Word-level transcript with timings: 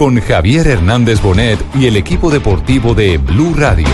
con 0.00 0.18
Javier 0.18 0.66
Hernández 0.66 1.20
Bonet 1.20 1.60
y 1.74 1.86
el 1.86 1.94
equipo 1.94 2.30
deportivo 2.30 2.94
de 2.94 3.18
Blue 3.18 3.52
Radio. 3.54 3.86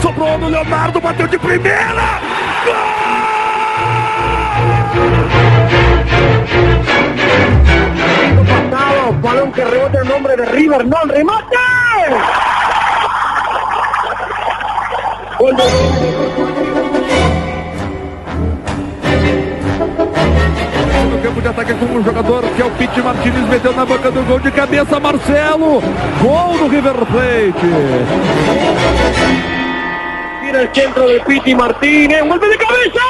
Sobrou 0.00 0.38
no 0.38 0.48
Leonardo, 0.48 1.00
bateu 1.00 1.26
de 1.26 1.38
primeira! 1.40 2.20
Pasado, 8.46 9.12
balón 9.20 9.50
que 9.50 9.64
rebota 9.64 9.98
el 9.98 10.08
nombre 10.08 10.36
de 10.36 10.46
River, 10.46 10.86
no 10.86 10.98
remate. 11.06 11.56
No 15.42 15.48
campo 21.20 21.40
de 21.40 21.48
ataque 21.48 21.74
com 21.74 21.86
um 21.86 22.04
jogador 22.04 22.44
que 22.54 22.62
é 22.62 22.64
o 22.64 22.70
Pete 22.70 23.02
Martinez, 23.02 23.48
meteu 23.48 23.72
na 23.72 23.84
boca 23.84 24.12
do 24.12 24.22
gol 24.22 24.38
de 24.38 24.52
cabeça, 24.52 25.00
Marcelo! 25.00 25.82
Gol 26.22 26.58
do 26.58 26.68
River 26.68 26.94
Plate! 26.94 27.66
Tira 30.44 30.62
el 30.62 30.72
centro 30.72 31.08
de 31.08 31.18
Piti 31.20 31.56
Martínez, 31.56 32.22
un 32.22 32.28
golpe 32.28 32.48
de 32.48 32.58
cabeza. 32.58 33.00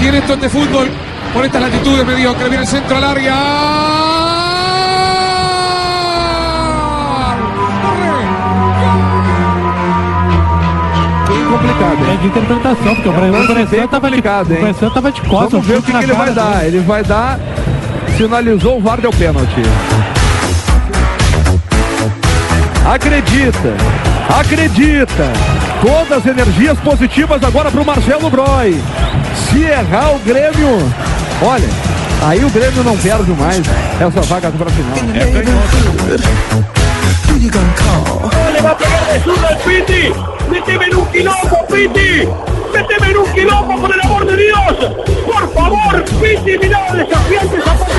Tiene 0.00 0.18
esto 0.18 0.36
de 0.36 0.48
fútbol 0.48 0.88
por 1.34 1.44
estas 1.44 1.60
latitudes 1.60 2.06
mediocre. 2.06 2.48
Viene 2.48 2.62
el 2.62 2.66
centro 2.66 2.96
al 2.96 3.04
área. 3.04 3.91
Complicado, 11.52 11.98
hein? 12.04 12.14
É 12.14 12.16
de 12.16 12.26
interpretação, 12.26 12.94
porque 12.94 13.08
o 13.08 13.12
Brasil 13.12 13.32
Lance 13.32 13.46
bem 13.46 13.56
parecia 13.56 13.88
tava 13.88 14.10
de, 14.10 14.16
hein? 14.16 14.74
tava 14.94 15.12
de 15.12 15.20
costas. 15.22 15.50
Vamos 15.50 15.66
ver 15.66 15.78
o 15.78 15.82
que, 15.82 15.92
que 15.92 16.04
ele 16.04 16.14
vai 16.14 16.32
dar. 16.32 16.54
dele. 16.56 16.76
Ele 16.76 16.80
vai 16.80 17.02
dar. 17.02 17.38
Sinalizou 18.16 18.78
o 18.78 18.80
VAR 18.80 19.00
deu 19.00 19.10
pênalti. 19.10 19.62
Acredita, 22.84 23.74
acredita. 24.40 25.32
Todas 25.80 26.18
as 26.18 26.26
energias 26.26 26.78
positivas 26.78 27.42
agora 27.42 27.70
para 27.70 27.80
o 27.80 27.86
Marcelo 27.86 28.30
Broi. 28.30 28.80
Se 29.34 29.62
errar 29.62 30.14
o 30.14 30.18
Grêmio, 30.20 30.92
olha, 31.42 31.68
aí 32.22 32.44
o 32.44 32.50
Grêmio 32.50 32.84
não 32.84 32.96
perde 32.96 33.30
mais 33.32 33.62
essa 34.00 34.20
vaga 34.22 34.50
para 34.50 34.68
a 34.68 34.70
final. 34.70 34.96
Le 37.42 38.60
va 38.62 38.70
a 38.70 38.78
pegar 38.78 39.12
de 39.12 39.20
zurda 39.20 39.58
Piti. 39.66 40.12
Méteme 40.48 40.84
en 40.86 40.96
un 40.96 41.06
quilombo, 41.06 41.66
Piti. 41.68 42.28
Méteme 42.72 43.10
en 43.10 43.16
un 43.16 43.32
quilombo, 43.32 43.80
por 43.80 43.92
el 43.92 44.00
amor 44.00 44.26
de 44.26 44.36
Dios. 44.36 44.94
Por 45.26 45.52
favor, 45.52 46.04
Piti, 46.04 46.58
mirá, 46.58 46.94
desafiante, 46.94 47.56
zapato 47.62 47.92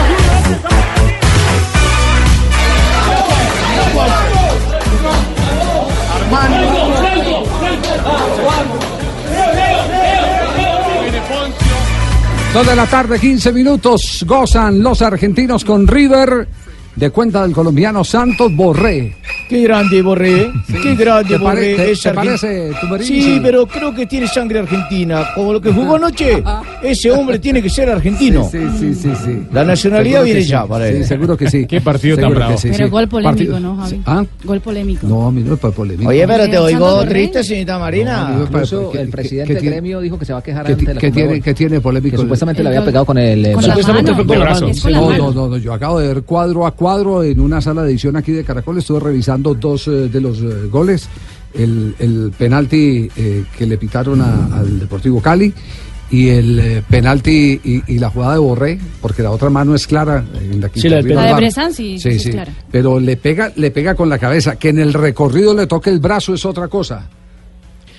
Dos 12.53 12.67
de 12.67 12.75
la 12.75 12.85
tarde, 12.85 13.19
15 13.19 13.51
minutos. 13.51 14.23
Gozan 14.25 14.81
los 14.81 15.01
argentinos 15.01 15.65
con 15.65 15.85
River. 15.87 16.47
De 16.95 17.09
cuenta 17.09 17.41
del 17.41 17.51
colombiano 17.51 18.03
Santos 18.03 18.55
Borré. 18.55 19.22
Qué 19.53 19.61
grande 19.61 20.01
Borré, 20.01 20.51
qué 20.81 20.95
grande 20.95 21.35
¿Te 21.35 21.39
pare- 21.39 21.73
Borré. 21.73 21.75
te- 21.75 21.91
es 21.91 22.01
te 22.01 22.09
argen- 22.09 22.15
parece, 22.15 22.71
Tumberini? 22.81 23.07
Sí, 23.07 23.21
Sí. 23.21 23.39
pero 23.43 23.67
creo 23.67 23.93
que 23.93 24.07
tiene 24.07 24.27
sangre 24.27 24.57
argentina. 24.59 25.27
Como 25.35 25.53
lo 25.53 25.61
que 25.61 25.71
jugó 25.71 25.95
anoche, 25.97 26.41
ese 26.81 27.11
hombre 27.11 27.37
tiene 27.37 27.61
que 27.61 27.69
ser 27.69 27.87
argentino. 27.91 28.49
Sí, 28.51 28.57
sí, 28.79 28.95
sí, 28.95 29.11
sí. 29.23 29.43
La 29.53 29.63
nacionalidad 29.63 30.21
Seguro 30.21 30.23
que 30.25 30.31
viene 30.31 30.41
sí. 30.41 30.49
ya 30.49 30.65
para 30.65 30.87
Sí, 30.87 30.95
él. 30.95 31.05
seguro 31.05 31.37
que 31.37 31.49
sí. 31.51 31.67
Qué 31.67 31.81
partido 31.81 32.15
tan 32.15 32.23
Seguro 32.23 32.39
que 32.39 32.45
bravo. 32.45 32.57
sí, 32.57 32.69
Pero 32.71 32.85
sí. 32.85 32.89
gol 32.91 33.07
polémico, 33.07 33.35
Partido- 33.37 33.59
¿no, 33.59 33.77
Javi? 33.77 34.01
¿Ah? 34.07 34.25
Gol 34.43 34.59
polémico. 34.61 35.07
No, 35.07 35.27
a 35.27 35.31
mí 35.31 35.43
no 35.43 35.53
es 35.53 35.59
para 35.59 35.73
polémico. 35.73 36.09
Oye, 36.09 36.27
pero 36.27 36.49
te 36.49 36.57
oigo 36.57 37.05
triste, 37.05 37.43
señorita 37.43 37.77
Marina. 37.77 38.29
No, 38.29 38.43
Incluso 38.45 38.89
¿qué- 38.89 39.01
el 39.01 39.05
qué- 39.05 39.11
presidente 39.11 39.47
qué 39.49 39.53
de 39.53 39.59
tiene- 39.59 39.75
gremio 39.75 40.01
dijo 40.01 40.17
que 40.17 40.25
se 40.25 40.33
va 40.33 40.39
a 40.39 40.43
quejar 40.43 40.65
¿Qué, 40.65 40.73
ante 40.73 40.93
la 40.95 40.99
qué 40.99 41.11
tiene, 41.11 41.41
qué 41.41 41.53
tiene 41.53 41.79
polémico? 41.79 42.15
que 42.17 42.21
supuestamente 42.23 42.61
El 42.61 42.63
le 42.63 42.69
había 42.77 42.85
pegado 42.85 43.05
con 43.05 43.19
el 43.19 43.45
eh. 43.45 43.53
Supuestamente 43.61 44.15
fue 44.15 44.25
con 44.25 44.39
mano. 44.39 44.71
no, 44.89 45.31
no, 45.31 45.47
no, 45.49 45.57
yo 45.57 45.73
acabo 45.73 45.99
de 45.99 46.07
ver 46.07 46.23
cuadro 46.23 46.65
a 46.65 46.71
cuadro 46.71 47.21
en 47.21 47.39
una 47.39 47.61
sala 47.61 47.83
de 47.83 47.91
edición 47.91 48.15
aquí 48.15 48.31
de 48.31 48.43
Caracol, 48.43 48.79
estuve 48.79 48.99
revisando 48.99 49.42
dos 49.43 49.87
eh, 49.87 50.09
de 50.09 50.21
los 50.21 50.39
eh, 50.39 50.67
goles, 50.71 51.09
el, 51.53 51.93
el 51.99 52.31
penalti 52.37 53.09
eh, 53.15 53.43
que 53.57 53.65
le 53.65 53.77
pitaron 53.77 54.21
a- 54.21 54.57
al 54.57 54.79
Deportivo 54.79 55.21
Cali 55.21 55.53
y 56.09 56.29
el 56.29 56.59
eh, 56.59 56.83
penalti 56.87 57.59
y, 57.63 57.81
y 57.93 57.99
la 57.99 58.09
jugada 58.09 58.33
de 58.33 58.39
Borré, 58.39 58.79
porque 59.01 59.23
la 59.23 59.31
otra 59.31 59.49
mano 59.49 59.73
es 59.75 59.87
clara 59.87 60.23
en 60.39 60.61
la 60.61 60.69
Sí, 60.73 60.87
la 60.87 60.97
intervino 60.99 61.21
La 61.21 61.27
de. 61.27 61.33
Bresan 61.35 61.73
sí, 61.73 61.97
sí, 61.99 62.09
es 62.09 62.29
clara. 62.29 62.51
pero 62.71 62.99
le 62.99 63.17
pega, 63.17 63.51
le 63.55 63.71
pega 63.71 63.95
con 63.95 64.09
la 64.09 64.17
cabeza, 64.19 64.55
que 64.57 64.69
en 64.69 64.79
el 64.79 64.93
recorrido 64.93 65.53
le 65.55 65.65
toque 65.67 65.89
el 65.89 65.99
brazo 65.99 66.33
es 66.33 66.45
otra 66.45 66.67
cosa. 66.67 67.09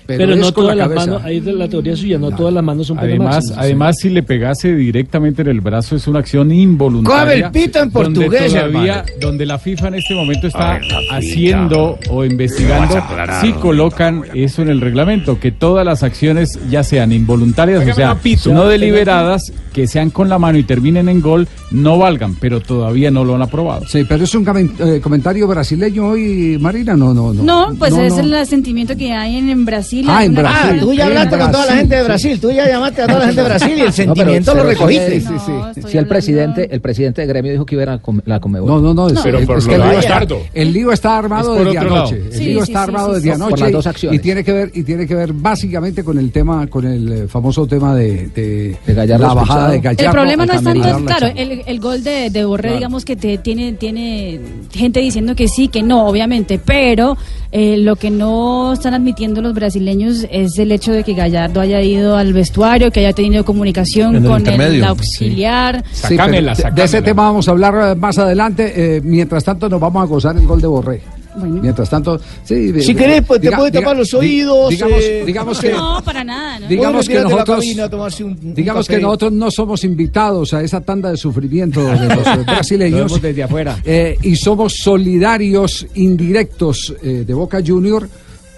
Pero, 0.06 0.36
no 0.36 0.42
con 0.52 0.64
todas 0.64 0.76
la 0.76 0.86
las 0.86 0.88
cabeza. 0.94 1.06
manos, 1.12 1.24
ahí 1.24 1.36
es 1.38 1.44
la 1.46 1.68
teoría 1.68 1.96
suya, 1.96 2.18
no, 2.18 2.30
No. 2.30 2.36
todas 2.36 2.52
las 2.52 2.62
manos 2.64 2.86
son 2.86 2.96
penas 2.98 3.10
Además, 3.10 3.34
máximas. 3.36 3.58
además, 3.58 3.96
si 3.98 4.08
le 4.10 4.22
pegase 4.22 4.74
directamente 4.74 5.42
en 5.42 5.48
el 5.48 5.60
brazo 5.60 5.96
es 5.96 6.06
una 6.06 6.18
acción 6.18 6.52
involuntaria. 6.52 7.24
Coge 7.24 7.60
el 7.60 7.64
pito 7.66 7.78
en 7.82 7.90
donde 7.90 8.20
portugués, 8.20 8.52
todavía- 8.52 9.04
donde 9.20 9.46
la 9.46 9.58
FIFA 9.58 9.88
en 9.88 9.94
este 9.94 10.14
momento 10.14 10.46
está 10.46 10.80
haciendo 11.10 11.98
o 12.10 12.24
investigando 12.24 13.02
si 13.40 13.52
colocan 13.54 14.22
eso 14.34 14.62
en 14.62 14.68
el 14.68 14.80
reglamento, 14.80 15.38
que 15.40 15.52
todas 15.52 15.84
las 15.86 16.02
acciones 16.02 16.58
ya 16.70 16.82
sean 16.82 17.12
involuntarias, 17.12 17.86
o 17.88 17.94
sea, 17.94 18.16
no 18.52 18.66
deliberadas, 18.66 19.52
que 19.72 19.86
sean 19.86 20.10
con 20.10 20.28
la 20.28 20.38
mano 20.38 20.58
y 20.58 20.62
terminen 20.64 21.08
en 21.08 21.20
gol, 21.20 21.48
no 21.70 21.98
valgan, 21.98 22.36
pero 22.36 22.60
todavía 22.60 23.10
no 23.10 23.24
lo 23.24 23.34
han 23.34 23.42
aprobado. 23.42 23.86
Sí, 23.88 24.04
pero 24.08 24.24
es 24.24 24.34
un 24.34 24.46
eh, 24.78 25.00
comentario 25.00 25.46
brasileño 25.48 26.08
hoy, 26.08 26.58
Marina, 26.60 26.96
no, 26.96 27.12
no, 27.12 27.32
no. 27.32 27.42
No, 27.42 27.74
pues 27.78 27.92
No, 27.92 28.00
es 28.02 28.14
no. 28.16 28.36
el 28.38 28.46
sentimiento 28.46 28.96
que 28.96 29.12
hay 29.12 29.36
en, 29.36 29.48
en 29.48 29.64
Brasil. 30.02 30.06
Ah, 30.08 30.24
en 30.24 30.32
Una- 30.32 30.40
Brasil. 30.42 30.70
Ah, 30.74 30.80
tú 30.80 30.92
ya 30.94 31.06
hablaste 31.06 31.38
con 31.38 31.52
toda 31.52 31.66
la 31.66 31.72
gente 31.76 31.94
de 31.94 32.00
sí. 32.02 32.06
Brasil. 32.06 32.40
Tú 32.40 32.50
ya 32.50 32.68
llamaste 32.68 33.02
a 33.02 33.06
toda 33.06 33.18
la 33.20 33.24
gente 33.26 33.40
de 33.42 33.48
Brasil 33.48 33.68
y 33.68 33.72
el 33.72 33.78
No, 33.78 33.84
pero- 33.84 33.92
sentimiento 34.14 34.54
lo 34.54 34.64
recogiste. 34.64 35.20
sí, 35.20 35.26
sí, 35.26 35.34
sí. 35.74 35.82
Si 35.88 35.98
el 35.98 36.06
presidente, 36.06 36.68
el 36.70 36.80
presidente 36.80 37.20
de 37.22 37.26
gremio 37.26 37.52
dijo 37.52 37.66
que 37.66 37.74
iba 37.74 37.84
a 37.84 38.00
la 38.26 38.40
Conmebol. 38.40 38.68
No, 38.68 38.80
no, 38.80 38.94
no. 38.94 39.08
es- 39.08 39.20
Pero 39.22 39.38
es- 39.38 39.46
por 39.46 39.58
es 39.58 39.64
lo 39.64 39.70
que 39.70 39.76
el, 39.76 39.82
lío 39.82 39.98
está, 40.00 40.26
el 40.54 40.72
lío 40.72 40.92
está 40.92 41.18
armado 41.18 41.56
Es 41.58 41.64
desde 41.64 41.78
anoche. 41.78 41.94
lado. 41.94 42.26
El 42.26 42.32
Sí, 42.32 42.44
lío 42.46 42.64
sí, 42.64 42.72
está 42.72 42.84
sí, 42.84 42.88
armado 42.88 43.08
sí, 43.08 43.14
desde 43.14 43.24
sí. 43.24 43.30
Por 43.38 43.46
anoche 43.46 43.62
las 43.64 43.72
dos 43.72 43.86
acciones. 43.86 44.18
y 44.18 44.22
tiene 44.22 44.44
que 44.44 44.52
ver 44.52 44.70
y 44.74 44.82
tiene 44.82 45.06
que 45.06 45.14
ver 45.14 45.32
básicamente 45.32 46.02
con 46.04 46.18
el 46.18 46.30
tema 46.32 46.66
con 46.66 46.84
el 46.86 47.12
eh, 47.12 47.28
famoso 47.28 47.66
tema 47.66 47.94
de, 47.94 48.28
de, 48.28 48.76
De 48.86 48.94
Gallardo 48.94 49.26
la 49.28 49.34
bajada 49.34 49.70
de. 49.70 49.80
Gallardo. 49.80 50.04
El 50.04 50.10
problema 50.10 50.46
no 50.46 50.52
es 50.54 50.62
tanto, 50.62 51.04
claro, 51.06 51.26
el, 51.34 51.62
el 51.66 51.80
gol 51.80 52.02
de, 52.02 52.30
de 52.30 52.44
Borré, 52.44 52.74
digamos 52.74 53.04
que 53.04 53.16
te, 53.16 53.38
tiene, 53.38 53.72
tiene 53.74 54.40
gente 54.72 55.00
diciendo 55.00 55.34
que 55.34 55.48
sí, 55.48 55.68
que 55.68 55.82
no, 55.82 56.06
obviamente, 56.06 56.58
pero 56.64 57.16
eh, 57.52 57.76
lo 57.76 57.96
que 57.96 58.10
no 58.10 58.72
están 58.72 58.94
admitiendo 58.94 59.40
los 59.42 59.54
brasileños 59.54 59.83
es 60.30 60.58
el 60.58 60.72
hecho 60.72 60.92
de 60.92 61.02
que 61.04 61.14
Gallardo 61.14 61.60
haya 61.60 61.80
ido 61.82 62.16
al 62.16 62.32
vestuario, 62.32 62.90
que 62.90 63.00
haya 63.00 63.12
tenido 63.12 63.44
comunicación 63.44 64.16
el 64.16 64.24
con 64.24 64.46
el, 64.46 64.84
auxiliar. 64.84 65.84
Sí, 65.92 66.02
pero 66.08 66.16
Sacámela, 66.16 66.54
de- 66.54 66.84
ese 66.84 67.02
tema 67.02 67.24
vamos 67.24 67.48
a 67.48 67.50
hablar 67.52 67.92
eh, 67.92 67.94
más 67.98 68.18
adelante. 68.18 68.72
eh, 68.96 69.00
mientras 69.02 69.44
tanto 69.44 69.68
nos 69.68 69.80
vamos 69.80 70.02
a 70.02 70.06
gozar 70.06 70.36
el 70.36 70.46
gol 70.46 70.60
de 70.60 70.66
Borré. 70.66 71.02
Mientras 71.36 71.90
tanto, 71.90 72.16
sí. 72.44 72.70
Si 72.80 72.92
de- 72.92 72.94
querés, 72.94 73.22
pues, 73.26 73.40
te 73.40 73.48
diga- 73.50 73.68
tapar 73.72 73.96
los 73.96 74.14
oídos, 74.14 74.70
Digamos, 74.70 75.00
eh, 75.02 75.22
digamos 75.26 75.56
no 75.56 75.60
que. 75.68 75.72
No, 75.74 76.00
para 76.04 76.22
nada, 76.22 76.60
¿no? 76.60 76.68
Digamos 76.68 77.08
que 77.08 77.14
retirate 77.14 77.26
a 77.26 77.36
la 77.36 77.44
nosotros, 77.44 77.58
cabina 77.58 78.30
un- 78.30 78.54
digamos 78.54 78.86
que 78.86 78.98
nosotros 79.00 79.32
no 79.32 79.50
somos 79.50 79.82
invitados 79.82 80.54
a 80.54 80.62
esa 80.62 80.80
tanda 80.80 81.10
de 81.10 81.16
sufrimiento 81.16 81.82
de 81.84 82.06
los 82.14 82.24
eh, 82.26 82.30
brasileños. 82.46 83.10
Lo 83.10 83.18
desde 83.18 83.42
afuera. 83.42 83.76
Eh, 83.84 84.16
y 84.22 84.36
somos 84.36 84.74
solidarios 84.74 85.84
indirectos 85.96 86.94
eh, 87.02 87.24
de 87.26 87.34
Boca 87.34 87.58
Junior 87.66 88.08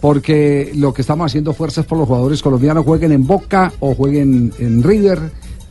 porque 0.00 0.72
lo 0.76 0.93
que 0.93 1.02
estamos 1.02 1.26
haciendo 1.26 1.52
fuerza 1.52 1.81
es 1.81 1.87
por 1.87 1.98
los 1.98 2.06
jugadores 2.06 2.43
colombianos 2.43 2.84
jueguen 2.84 3.12
en 3.12 3.26
Boca 3.26 3.72
o 3.81 3.94
jueguen 3.94 4.52
en 4.58 4.82
River. 4.82 5.19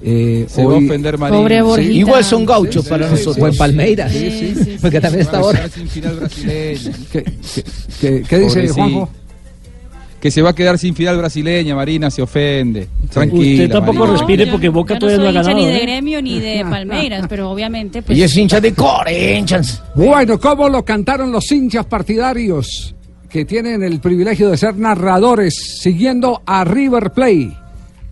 eh, 0.02 0.46
Se 0.50 0.66
va 0.66 0.74
a 0.74 0.78
ofender 0.78 1.18
Marín. 1.18 1.40
Pobre 1.40 1.62
Borjita. 1.62 1.94
Igual 1.94 2.24
son 2.24 2.46
gauchos 2.46 2.86
para 2.88 3.10
nosotros. 3.10 3.38
O 3.44 3.48
en 3.48 3.56
Palmeiras. 3.58 4.12
Sí, 4.12 4.30
sí, 4.32 4.56
sí. 4.64 4.78
Porque 4.82 5.00
también 5.00 5.22
está 5.22 5.38
ahora. 5.40 5.70
Sin 5.70 5.88
final 5.88 6.16
brasileña. 6.18 6.80
¿Qué, 7.12 7.24
qué- 7.24 7.64
qué- 8.02 8.24
qué 8.28 8.40
dice. 8.40 8.68
Juanjo? 8.70 9.10
Que 10.20 10.32
se 10.32 10.42
va 10.42 10.50
a 10.50 10.56
quedar 10.56 10.80
sin 10.80 10.96
final 10.96 11.18
brasileña, 11.20 11.76
Marina 11.76 12.10
se 12.10 12.20
ofende. 12.24 12.88
Tranquila. 13.12 13.64
Usted 13.64 13.70
tampoco 13.72 14.00
Marina. 14.00 14.18
respire 14.18 14.48
porque 14.48 14.70
Boca 14.70 14.96
yo 14.96 15.02
todavía 15.02 15.32
no 15.32 15.40
ha 15.40 15.44
soy 15.44 15.52
hincha 15.54 15.54
ganado. 15.54 15.66
ni 15.68 15.72
de 15.72 15.78
¿eh? 15.78 15.82
gremio 15.86 16.22
ni 16.24 16.40
de 16.40 16.66
Palmeiras, 16.70 17.26
pero 17.30 17.52
obviamente. 17.52 18.02
Pues, 18.02 18.18
Ella 18.18 18.26
es 18.26 18.36
hincha 18.36 18.60
de 18.60 18.74
Corinthians. 18.74 19.84
Bueno, 19.94 20.40
¿cómo 20.40 20.68
lo 20.68 20.84
cantaron 20.84 21.32
los 21.32 21.52
hinchas 21.52 21.86
partidarios 21.86 22.95
que 23.30 23.46
tienen 23.46 23.84
el 23.84 24.00
privilegio 24.00 24.50
de 24.50 24.58
ser 24.58 24.78
narradores 24.78 25.80
siguiendo 25.82 26.42
a 26.46 26.64
River 26.64 27.12
Play? 27.12 27.56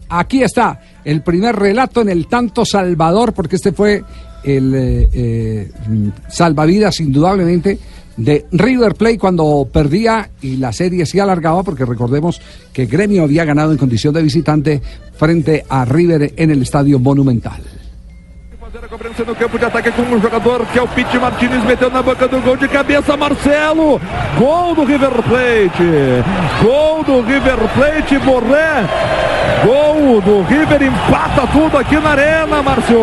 Aquí 0.10 0.44
está 0.44 0.80
el 1.04 1.21
primer 1.21 1.56
relato 1.56 2.01
en 2.01 2.10
el 2.10 2.27
tanto 2.27 2.65
Salvador, 2.65 3.33
porque 3.33 3.56
este 3.56 3.71
fue 3.71 4.04
el 4.44 4.75
eh, 4.75 5.10
eh, 5.13 5.71
salvavidas 6.30 7.00
indudablemente 7.00 7.80
de 8.18 8.45
River 8.51 8.95
Play 8.95 9.18
cuando 9.18 9.68
perdía 9.71 10.30
y 10.42 10.57
la 10.57 10.71
serie 10.71 11.06
se 11.06 11.19
alargaba, 11.19 11.63
porque 11.63 11.86
recordemos 11.86 12.39
que 12.71 12.86
Gremio 12.86 13.24
había 13.24 13.45
ganado 13.45 13.71
en 13.71 13.77
condición 13.77 14.13
de 14.13 14.21
visitante 14.21 14.81
frente 15.16 15.66
a 15.68 15.86
River 15.86 16.33
en 16.36 16.51
el 16.51 16.62
Estadio 16.62 17.00
Monumental. 17.00 17.62
Cobrança 18.94 19.24
no 19.25 19.34
campo 19.34 19.57
de 19.57 19.66
ataque 19.66 19.92
com 19.92 20.04
um 20.04 20.22
jogador 20.22 20.63
que 20.68 20.78
é 20.78 20.81
o 20.84 20.88
Pete 20.88 21.18
Martinez, 21.18 21.63
meteu 21.63 21.90
na 21.90 22.04
boca 22.04 22.28
do 22.28 22.40
gol 22.42 22.56
de 22.56 22.68
cabeça, 22.68 23.18
Marcelo. 23.18 24.00
Gol 24.38 24.75
do 24.75 24.84
River 24.84 25.10
Plate. 25.24 26.24
Gol 26.62 27.04
do 27.04 27.22
River 27.22 27.57
Plate, 27.74 28.19
Borré. 28.19 28.84
Gol 29.66 30.22
do 30.22 30.44
River, 30.44 30.84
empata 30.84 31.48
tudo 31.51 31.75
aqui 31.75 31.98
na 31.98 32.12
arena, 32.12 32.62
Márcio. 32.62 33.00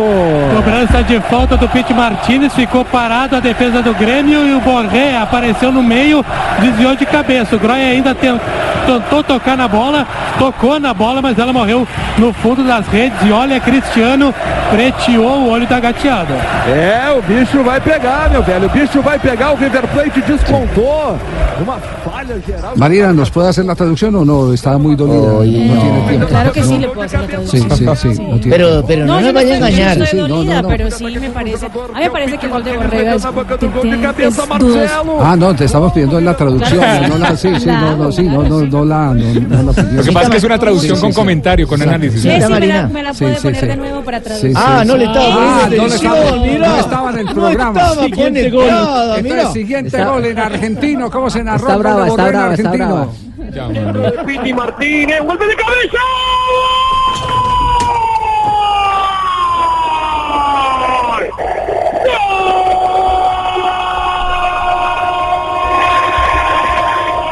Cobrança 0.55 1.03
de 1.03 1.19
falta 1.21 1.57
do 1.57 1.67
Pete 1.67 1.93
Martinez, 1.93 2.53
ficou 2.53 2.85
parado 2.85 3.35
a 3.35 3.41
defesa 3.41 3.81
do 3.81 3.93
Grêmio 3.93 4.45
e 4.47 4.53
o 4.53 4.61
Borré 4.61 5.17
apareceu 5.17 5.73
no 5.73 5.83
meio, 5.83 6.23
desviou 6.61 6.95
de 6.95 7.05
cabeça. 7.05 7.57
O 7.57 7.59
Groy 7.59 7.81
ainda 7.81 8.15
ten- 8.15 8.39
tentou 8.85 9.23
tocar 9.23 9.57
na 9.57 9.67
bola, 9.67 10.05
tocou 10.37 10.79
na 10.79 10.93
bola, 10.93 11.21
mas 11.21 11.37
ela 11.37 11.53
morreu 11.53 11.87
no 12.17 12.33
fundo 12.33 12.63
das 12.63 12.85
redes. 12.87 13.17
E 13.25 13.31
olha, 13.31 13.59
Cristiano 13.59 14.33
preteou 14.69 15.39
o 15.41 15.49
olho 15.51 15.67
da 15.67 15.79
gateada. 15.79 16.33
É, 16.67 17.11
o 17.17 17.21
bicho 17.21 17.63
vai 17.63 17.79
pegar, 17.81 18.29
meu 18.31 18.43
velho. 18.43 18.65
O 18.67 18.69
bicho 18.69 19.01
vai 19.01 19.19
pegar. 19.19 19.51
O 19.53 19.55
River 19.55 19.87
Plate 19.87 20.21
descontou. 20.21 21.17
Uma 21.61 21.77
falha 22.03 22.39
geral. 22.45 22.73
Marina, 22.75 23.13
¿nos 23.13 23.29
puede 23.29 23.49
hacer 23.49 23.65
la 23.65 23.75
traducción 23.75 24.15
o 24.15 24.25
no? 24.25 24.53
Está 24.53 24.77
muy 24.77 24.95
dolida. 24.95 25.17
no 25.33 25.41
tiene 25.41 26.01
tiempo. 26.07 26.27
Claro 26.27 26.51
que 26.51 26.63
sí, 26.63 26.77
le 26.77 26.87
puedo 26.87 27.01
hacer 27.03 27.19
la 27.19 27.25
Sí, 27.45 27.61
traducción. 27.61 27.95
sí, 27.97 28.15
sí. 28.15 28.21
no 28.23 28.37
tiene 28.39 28.57
Pero, 28.57 28.83
pero 28.87 29.05
no, 29.05 29.13
No, 29.15 29.19
nos 29.21 29.27
yo 29.27 29.33
vaya 29.33 29.47
a 29.47 29.49
yo 29.59 29.65
engañar. 29.67 29.97
no 29.97 30.03
estoy 30.03 30.19
Sí, 30.21 30.27
no, 30.27 30.35
dolida, 30.35 30.55
no, 30.55 30.61
no. 30.63 30.67
pero 30.69 30.91
sí 30.91 31.03
me 31.05 31.29
parece. 31.29 31.65
A 31.65 31.69
mí 31.69 32.03
me 32.03 32.09
parece 32.09 32.37
que 32.37 32.45
el 32.45 32.51
gol 32.51 32.63
de 32.63 32.77
Borrega 32.77 33.15
es, 33.15 33.25
es. 33.25 34.91
Ah, 35.21 35.35
no, 35.37 35.55
te 35.55 35.65
estamos 35.65 35.91
pidiendo 35.93 36.17
en 36.19 36.25
la 36.25 36.35
traducción. 36.35 36.79
Claro. 36.79 37.07
No 37.09 37.17
la, 37.17 37.35
sí, 37.35 37.49
sí, 37.59 37.65
no, 37.67 37.95
no, 37.95 38.11
sí, 38.11 38.23
no, 38.23 38.43
no, 38.43 38.60
no 38.67 38.85
la, 38.85 39.13
no, 39.13 39.13
no 39.13 39.63
la 39.63 39.73
pidió. 39.73 39.91
Lo 39.97 40.03
que 40.03 40.11
pasa 40.11 40.25
es 40.25 40.29
que 40.31 40.37
es 40.37 40.43
una 40.43 40.59
traducción 40.59 40.95
Sí, 40.95 41.01
con 41.01 41.09
sí, 41.11 41.13
sí. 41.15 41.19
comentario, 41.21 41.67
con 41.67 41.81
análisis. 41.81 42.21
Sí, 42.21 42.29
sí, 42.29 42.37
me 42.51 42.67
la, 42.67 42.87
me 42.87 43.03
la 43.03 43.13
puede 43.13 43.35
sí, 43.35 43.41
poner 43.41 43.59
sí. 43.61 43.67
de 43.67 43.75
nuevo 43.77 44.01
para 44.03 44.21
traducir. 44.21 44.53
Ah, 44.55 44.83
no 44.85 44.97
le 44.97 45.05
estaba 45.05 45.25
Ah, 45.25 45.61
poniendo 45.63 45.83
no 45.83 45.87
le 45.87 45.95
atención, 45.95 46.13
estaba- 46.15 46.67
no 46.69 46.75
estaba 46.77 47.09
en 47.11 47.17
el 47.19 47.25
No 47.25 47.33
programa. 47.33 47.81
estaba 47.81 48.03
Siguiente 48.05 48.49
gol. 48.49 48.61
conectada, 48.63 49.03
Entonces, 49.17 49.23
mirá. 49.23 49.51
siguiente 49.51 49.87
Está- 49.97 50.09
gol 50.09 50.25
en 50.25 50.39
argentino. 50.39 51.11
¿Cómo 51.11 51.29
se 51.29 51.43
narró? 51.43 51.57
Está 51.61 51.73
el 51.73 51.79
brava, 51.79 52.07
está 52.07 52.27
brava, 52.27 52.53
está 52.53 52.71
brava. 52.71 53.07
Piti 54.25 54.53
Martínez, 54.53 55.19
golpe 55.25 55.45
de 55.47 55.55
cabeza. 55.55 55.97
¡Gol! 61.11 62.31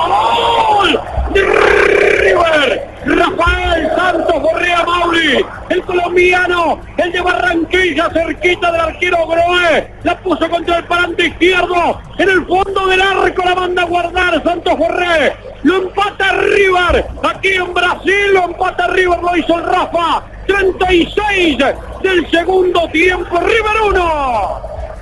¡Gol! 0.10 1.00
de 1.34 1.42
River. 1.44 2.88
Rafael 3.06 3.90
Santos 4.12 4.42
Borrea 4.42 4.84
Mauri, 4.86 5.46
el 5.70 5.82
colombiano, 5.84 6.80
el 6.98 7.12
de 7.12 7.22
Barranquilla, 7.22 8.10
cerquita 8.12 8.72
del 8.72 8.82
arquero 8.82 9.28
Groé, 9.28 9.94
la 10.04 10.18
puso 10.20 10.50
contra 10.50 10.78
el 10.78 10.84
parante 10.86 11.28
izquierdo, 11.28 12.02
en 12.18 12.30
el 12.30 12.46
fondo 12.48 12.88
del 12.88 13.02
arco 13.02 13.44
la 13.46 13.54
manda 13.54 13.84
a 13.84 13.86
guardar 13.86 14.44
Santos 14.44 14.78
Borré, 14.80 15.34
lo 15.62 15.84
empata 15.84 16.32
River, 16.32 17.06
aquí 17.22 17.50
en 17.50 17.72
Brasil 17.72 18.34
lo 18.34 18.46
empata 18.46 18.88
River, 18.88 19.22
lo 19.22 19.38
hizo 19.38 19.60
el 19.60 19.66
Rafa, 19.66 20.24
36 20.48 21.58
del 22.02 22.32
segundo 22.32 22.90
tiempo, 22.92 23.40
River 23.40 23.92
1. 23.92 24.62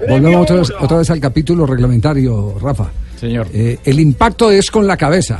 Volvemos 0.09 0.41
otra 0.41 0.55
vez, 0.57 0.73
otra 0.81 0.97
vez 0.97 1.09
al 1.11 1.21
capítulo 1.21 1.65
reglamentario, 1.65 2.55
Rafa. 2.61 2.89
Señor. 3.15 3.47
Eh, 3.53 3.79
el 3.85 3.99
impacto 4.01 4.51
es 4.51 4.69
con 4.69 4.85
la 4.85 4.97
cabeza. 4.97 5.39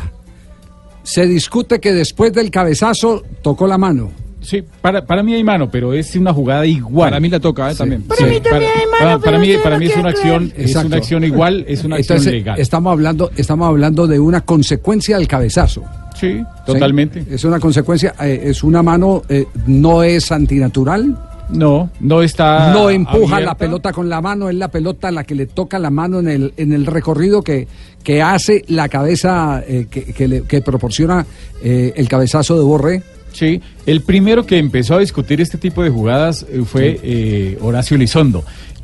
Se 1.08 1.26
discute 1.26 1.80
que 1.80 1.94
después 1.94 2.34
del 2.34 2.52
cabezazo 2.52 3.24
tocó 3.42 3.66
la 3.66 3.78
mano. 3.78 4.12
Sí, 4.42 4.62
para, 4.82 5.06
para 5.06 5.24
mí 5.24 5.34
hay 5.34 5.44
mano, 5.44 5.70
pero 5.72 5.94
es 5.94 6.14
una 6.18 6.34
jugada 6.34 6.66
igual. 6.66 7.10
Para 7.12 7.20
mí 7.22 7.30
la 7.30 7.40
toca, 7.40 7.72
¿eh? 7.72 7.76
También. 7.76 8.04
Sí, 8.18 8.26
para, 8.44 8.66
para- 9.00 9.20
para 9.20 9.40
mí, 9.40 9.54
para 9.64 9.80
mí 9.80 9.86
es 9.86 9.96
una 9.96 10.10
acción, 10.10 10.52
es 10.58 10.76
una 10.76 10.98
acción 10.98 11.24
igual, 11.24 11.64
es 11.68 11.84
una 11.86 11.96
acción 11.96 12.18
Entonces, 12.18 12.34
legal. 12.34 12.60
Estamos 12.60 12.92
hablando, 12.92 13.32
estamos 13.38 13.68
hablando 13.70 14.06
de 14.06 14.20
una 14.20 14.42
consecuencia 14.42 15.18
del 15.18 15.28
cabezazo. 15.30 15.84
Sí, 16.20 16.44
totalmente. 16.66 17.24
Es 17.32 17.44
una 17.46 17.60
consecuencia, 17.60 18.14
eh, 18.22 18.42
es 18.46 18.64
una 18.64 18.84
mano, 18.84 19.22
eh, 19.30 19.46
no 19.66 20.04
es 20.04 20.30
antinatural. 20.32 21.18
No, 21.50 21.90
no 22.00 22.22
está. 22.22 22.74
no 22.74 22.90
empuja 22.90 23.36
abierta. 23.38 23.40
la 23.54 23.56
pelota 23.58 23.94
con 23.94 24.10
la 24.10 24.22
mano, 24.22 24.50
es 24.50 24.56
la 24.56 24.68
pelota 24.70 25.12
la 25.12 25.24
que 25.24 25.34
le 25.36 25.46
toca 25.46 25.80
la 25.80 25.90
mano 25.90 26.20
en 26.20 26.28
el, 26.28 26.54
en 26.58 26.74
el 26.74 26.86
recorrido 26.86 27.42
que, 27.42 27.68
que 28.04 28.22
hace 28.22 28.64
la 28.68 28.90
cabeza 28.90 29.64
eh, 29.66 29.88
que, 29.90 30.04
que 30.14 30.28
le- 30.28 30.42
que 30.44 30.62
proporciona 30.62 31.26
eh, 31.64 31.94
el 31.96 32.08
cabezazo 32.10 32.58
de 32.58 32.64
Borré. 32.64 33.04
Sí, 33.34 33.62
el 33.86 34.02
primero 34.02 34.46
que 34.46 34.58
empezó 34.58 34.96
a 34.96 35.00
discutir 35.00 35.40
este 35.42 35.58
tipo 35.58 35.84
de 35.84 35.90
jugadas 35.90 36.46
eh, 36.50 36.64
fue 36.66 37.00
eh, 37.04 37.58
Horacio 37.62 37.96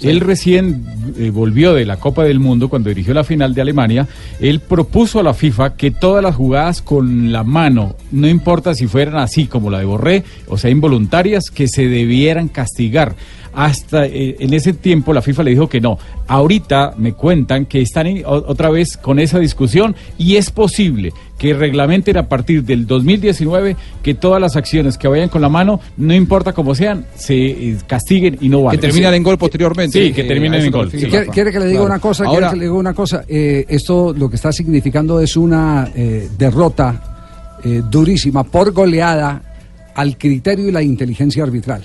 Él 0.02 0.20
recién 0.20 0.86
eh, 1.18 1.30
volvió 1.30 1.74
de 1.74 1.86
la 1.86 1.98
Copa 1.98 2.24
del 2.24 2.40
Mundo 2.40 2.70
cuando 2.70 2.90
dirigió 2.90 3.14
la 3.14 3.24
final 3.24 3.54
de 3.54 3.62
Alemania. 3.62 4.08
Él 4.40 4.60
propuso 4.60 5.20
a 5.20 5.24
la 5.24 5.34
FIFA 5.34 5.76
que 5.76 5.92
todas 5.92 6.24
las 6.24 6.36
jugadas 6.36 6.82
con 6.82 7.32
la 7.32 7.44
mano, 7.44 7.96
no 8.12 8.28
importa 8.28 8.74
si 8.76 8.88
fueran 8.88 9.18
así 9.18 9.48
como 9.48 9.70
la 9.70 9.80
de 9.80 9.86
Borré, 9.86 10.24
o 10.48 10.58
sea, 10.58 10.70
involuntarias, 10.72 11.50
que 11.50 11.68
se 11.68 11.88
debieran 11.88 12.48
castigar. 12.50 13.16
Hasta 13.56 14.06
eh, 14.08 14.36
en 14.40 14.54
ese 14.54 14.74
tiempo 14.74 15.14
la 15.14 15.22
FIFA 15.22 15.44
le 15.44 15.52
dijo 15.52 15.70
que 15.70 15.80
no. 15.80 15.98
Ahorita 16.28 16.94
me 16.98 17.14
cuentan 17.14 17.66
que 17.68 17.82
están 17.82 18.08
en- 18.08 18.26
o- 18.26 18.30
otra 18.48 18.70
vez 18.72 18.98
con 18.98 19.20
esa 19.20 19.38
discusión 19.40 19.96
y 20.18 20.38
es 20.38 20.50
posible 20.50 21.14
que 21.38 21.54
reglamenten 21.54 22.18
a 22.18 22.28
partir 22.30 22.64
del 22.64 22.88
2019 22.88 23.76
que 24.02 24.14
todas 24.16 24.42
las 24.42 24.56
acciones 24.56 24.98
que 24.98 25.08
vayan 25.08 25.30
con 25.30 25.42
la 25.42 25.50
mano, 25.50 25.80
no 25.98 26.14
importa 26.16 26.54
cómo 26.54 26.74
sean, 26.74 27.06
se 27.16 27.36
eh, 27.36 27.78
castiguen 27.86 28.38
y 28.42 28.50
no 28.50 28.64
valen. 28.64 28.80
Que 28.80 28.88
terminan 28.88 29.14
en 29.14 29.24
gol 29.24 29.38
posteriormente. 29.38 30.08
Sí, 30.08 30.14
que 30.14 30.22
Eh, 30.22 30.28
terminen 30.28 30.62
en 30.64 30.72
gol. 30.72 30.90
Sí. 30.90 30.98
¿Quiere, 31.32 31.52
que 31.52 31.60
le 31.60 31.66
diga 31.68 31.80
Claro. 31.80 31.86
una 31.86 32.00
cosa? 32.00 32.24
Ahora, 32.26 32.38
¿Quiere 32.48 32.50
que 32.52 32.58
le 32.58 32.64
diga 32.66 32.76
una 32.78 32.94
cosa? 32.94 33.24
Eh, 33.28 33.66
esto 33.70 34.14
lo 34.18 34.30
que 34.30 34.38
está 34.38 34.52
significando 34.52 35.20
es 35.20 35.36
una 35.38 35.90
eh, 35.96 36.28
derrota 36.38 37.60
eh, 37.64 37.82
durísima 37.90 38.44
por 38.44 38.72
goleada 38.72 39.42
al 39.96 40.18
criterio 40.18 40.70
y 40.70 40.72
la 40.72 40.82
inteligencia 40.82 41.44
arbitral. 41.44 41.84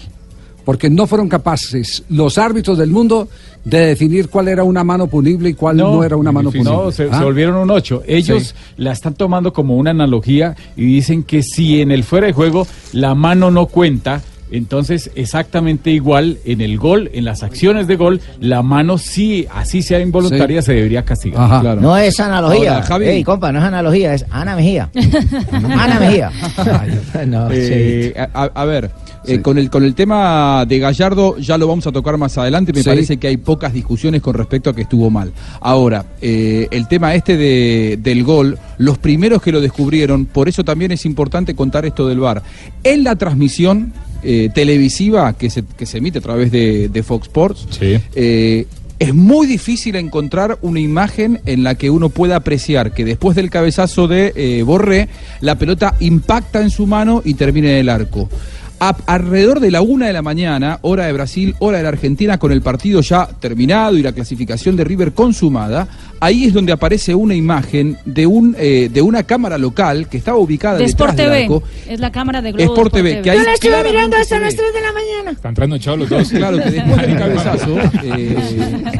Porque 0.68 0.90
no 0.90 1.06
fueron 1.06 1.30
capaces 1.30 2.02
los 2.10 2.36
árbitros 2.36 2.76
del 2.76 2.90
mundo 2.90 3.26
de 3.64 3.86
definir 3.86 4.28
cuál 4.28 4.48
era 4.48 4.64
una 4.64 4.84
mano 4.84 5.06
punible 5.06 5.48
y 5.48 5.54
cuál 5.54 5.78
no, 5.78 6.04
era 6.04 6.14
una 6.14 6.30
mano 6.30 6.50
punible. 6.50 6.70
No, 6.70 6.92
se, 6.92 7.04
¿Ah? 7.10 7.16
se 7.20 7.24
volvieron 7.24 7.56
un 7.56 7.70
8. 7.70 8.02
Ellos 8.06 8.48
Sí. 8.48 8.54
la 8.76 8.92
están 8.92 9.14
tomando 9.14 9.54
como 9.54 9.78
una 9.78 9.92
analogía 9.92 10.54
y 10.76 10.84
dicen 10.84 11.22
que 11.22 11.42
si 11.42 11.80
en 11.80 11.90
el 11.90 12.04
fuera 12.04 12.26
de 12.26 12.34
juego 12.34 12.66
la 12.92 13.14
mano 13.14 13.50
no 13.50 13.64
cuenta, 13.64 14.20
entonces 14.50 15.10
exactamente 15.14 15.90
igual 15.90 16.36
en 16.44 16.60
el 16.60 16.76
gol, 16.76 17.08
en 17.14 17.24
las 17.24 17.42
acciones 17.42 17.86
de 17.86 17.96
gol, 17.96 18.20
la 18.38 18.62
mano 18.62 18.98
sí, 18.98 19.46
así 19.54 19.80
sea 19.80 20.00
involuntaria, 20.00 20.60
se 20.60 20.74
debería 20.74 21.02
castigar. 21.02 21.44
Ajá. 21.44 21.60
Claro. 21.62 21.80
No 21.80 21.96
es 21.96 22.20
analogía. 22.20 22.74
Ahora, 22.74 22.86
Javi. 22.86 23.06
Ey, 23.06 23.24
compa, 23.24 23.52
no 23.52 23.58
es 23.60 23.64
analogía, 23.64 24.12
es 24.12 24.26
Ana 24.30 24.54
Mejía. 24.54 24.90
Ana 25.50 25.98
Mejía. 25.98 26.30
no, 27.26 27.48
Eh, 27.52 28.12
a, 28.34 28.42
a 28.44 28.64
ver, 28.66 28.90
Eh, 29.26 29.42
con, 29.42 29.58
el, 29.58 29.68
con 29.68 29.84
el 29.84 29.94
tema 29.94 30.64
de 30.66 30.78
Gallardo 30.78 31.36
ya 31.38 31.58
lo 31.58 31.66
vamos 31.66 31.86
a 31.86 31.92
tocar 31.92 32.16
más 32.16 32.38
adelante, 32.38 32.72
me 32.72 32.82
Sí. 32.82 32.88
parece 32.88 33.16
que 33.16 33.26
hay 33.28 33.36
pocas 33.36 33.72
discusiones 33.72 34.22
con 34.22 34.34
respecto 34.34 34.70
a 34.70 34.74
que 34.74 34.82
estuvo 34.82 35.10
mal. 35.10 35.32
Ahora, 35.60 36.04
eh, 36.20 36.68
el 36.70 36.86
tema 36.88 37.14
este 37.14 37.36
de- 37.36 37.98
del 38.02 38.22
gol, 38.24 38.58
los 38.78 38.98
primeros 38.98 39.42
que 39.42 39.52
lo 39.52 39.60
descubrieron, 39.60 40.26
por 40.26 40.48
eso 40.48 40.64
también 40.64 40.92
es 40.92 41.04
importante 41.04 41.54
contar 41.54 41.84
esto 41.84 42.06
del 42.08 42.20
VAR. 42.20 42.42
En 42.84 43.04
la 43.04 43.16
transmisión 43.16 43.92
eh, 44.22 44.50
televisiva 44.52 45.32
que 45.34 45.48
se, 45.48 45.62
que 45.76 45.86
se 45.86 45.98
emite 45.98 46.18
a 46.18 46.20
través 46.22 46.50
de, 46.50 46.88
de 46.88 47.02
Fox 47.04 47.28
Sports, 47.28 47.66
eh, 47.80 48.66
es 48.98 49.14
muy 49.14 49.46
difícil 49.46 49.94
encontrar 49.94 50.58
una 50.60 50.80
imagen 50.80 51.40
en 51.46 51.62
la 51.62 51.76
que 51.76 51.88
uno 51.88 52.08
pueda 52.08 52.34
apreciar 52.34 52.92
que 52.92 53.04
después 53.04 53.36
del 53.36 53.48
cabezazo 53.48 54.08
de 54.08 54.32
eh, 54.34 54.62
Borré, 54.64 55.08
la 55.40 55.54
pelota 55.56 55.94
impacta 56.00 56.60
en 56.60 56.70
su 56.70 56.84
mano 56.88 57.22
y 57.24 57.34
termina 57.34 57.70
en 57.70 57.76
el 57.76 57.88
arco. 57.88 58.28
A- 58.80 58.96
alrededor 59.06 59.58
de 59.58 59.70
la 59.72 59.80
una 59.82 60.06
de 60.06 60.12
la 60.12 60.22
mañana, 60.22 60.78
hora 60.82 61.06
de 61.06 61.12
Brasil, 61.12 61.56
hora 61.58 61.78
de 61.78 61.82
la 61.82 61.88
Argentina, 61.88 62.38
con 62.38 62.52
el 62.52 62.62
partido 62.62 63.00
ya 63.00 63.26
terminado 63.40 63.96
y 63.96 64.02
la 64.02 64.12
clasificación 64.12 64.76
de 64.76 64.84
River 64.84 65.12
consumada, 65.12 65.88
ahí 66.20 66.44
es 66.44 66.52
donde 66.52 66.72
aparece 66.72 67.14
una 67.14 67.34
imagen 67.34 67.96
de, 68.04 68.26
un, 68.26 68.54
eh, 68.58 68.88
de 68.92 69.02
una 69.02 69.22
cámara 69.22 69.58
local 69.58 70.08
que 70.08 70.16
estaba 70.18 70.38
ubicada 70.38 70.78
De 70.78 70.84
detrás 70.86 71.10
Sport 71.10 71.16
del 71.16 71.26
TV. 71.26 71.42
arco. 71.42 71.62
Es 71.88 72.00
la 72.00 72.12
cámara 72.12 72.42
de 72.42 72.52
Globo. 72.52 72.72
Sport 72.74 72.92
TV, 72.94 73.22
que 73.22 73.30
ahí 73.30 73.38
Yo 73.38 73.44
la 73.44 73.54
estuve 73.54 73.84
mirando 73.84 74.16
hasta 74.16 74.38
las 74.38 74.54
ve. 74.54 74.62
3 74.62 74.74
de 74.74 74.80
la 74.80 74.92
mañana. 74.92 75.30
Están 75.32 75.54
trasnochados 75.54 75.98
los 76.00 76.08
dos. 76.08 76.28
Claro 76.30 76.56
que 76.62 76.70
después 76.70 76.96
del 77.06 77.18
cabezazo, 77.18 77.78
eh, 78.04 78.36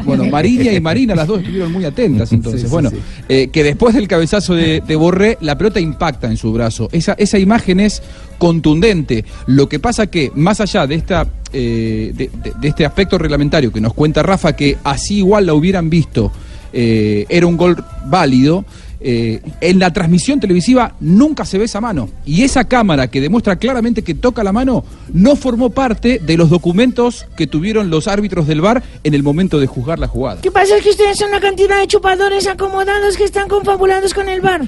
bueno, 0.05 0.25
Mariña 0.25 0.71
y 0.73 0.79
Marina, 0.79 1.15
las 1.15 1.27
dos 1.27 1.39
estuvieron 1.39 1.71
muy 1.71 1.85
atentas 1.85 2.31
entonces. 2.31 2.61
Sí, 2.61 2.67
sí, 2.67 2.71
bueno, 2.71 2.89
sí. 2.89 2.97
eh, 3.27 3.49
que 3.51 3.63
después 3.63 3.93
del 3.95 4.07
cabezazo 4.07 4.53
de, 4.55 4.81
de 4.85 4.95
Borré, 4.95 5.37
la 5.41 5.57
pelota 5.57 5.79
impacta 5.79 6.27
en 6.27 6.37
su 6.37 6.51
brazo. 6.53 6.89
Esa, 6.91 7.13
esa 7.13 7.37
imagen 7.39 7.79
es 7.79 8.01
contundente. 8.37 9.25
Lo 9.47 9.69
que 9.69 9.79
pasa 9.79 10.07
que, 10.07 10.31
más 10.35 10.59
allá 10.61 10.87
de 10.87 10.95
esta. 10.95 11.27
eh, 11.53 12.11
de, 12.15 12.29
de- 12.43 12.53
de 12.59 12.67
este 12.67 12.85
aspecto 12.85 13.17
reglamentario 13.17 13.71
que 13.71 13.81
nos 13.81 13.93
cuenta 13.93 14.21
Rafa, 14.23 14.55
que 14.55 14.77
así 14.83 15.17
igual 15.17 15.45
la 15.45 15.53
hubieran 15.53 15.89
visto, 15.89 16.31
eh, 16.73 17.25
era 17.29 17.47
un 17.47 17.57
gol 17.57 17.83
válido. 18.05 18.65
eh, 19.01 19.41
en 19.61 19.79
la 19.79 19.93
transmisión 19.93 20.39
televisiva 20.39 20.95
nunca 20.99 21.45
se 21.45 21.57
ve 21.57 21.65
esa 21.65 21.79
mano. 21.81 22.09
Y 22.25 22.43
esa 22.43 22.65
cámara 22.65 23.07
que 23.07 23.21
demuestra 23.21 23.55
claramente 23.55 24.03
que 24.03 24.13
toca 24.13 24.43
la 24.43 24.51
mano 24.51 24.83
no 25.13 25.35
formó 25.35 25.69
parte 25.69 26.19
de 26.19 26.37
los 26.37 26.49
documentos 26.49 27.25
que 27.37 27.47
tuvieron 27.47 27.89
los 27.89 28.07
árbitros 28.07 28.47
del 28.47 28.61
VAR 28.61 28.83
en 29.03 29.13
el 29.13 29.23
momento 29.23 29.59
de 29.59 29.67
juzgar 29.67 29.99
la 29.99 30.07
jugada. 30.07 30.41
¿Qué 30.41 30.51
pasa? 30.51 30.75
Es 30.77 30.83
que 30.83 30.89
ustedes 30.89 31.17
son 31.17 31.29
una 31.29 31.39
cantidad 31.39 31.79
de 31.79 31.87
chupadores 31.87 32.47
acomodados 32.47 33.15
que 33.17 33.23
están 33.23 33.47
confabulados 33.47 34.13
con 34.13 34.27
el 34.27 34.41
bar. 34.41 34.67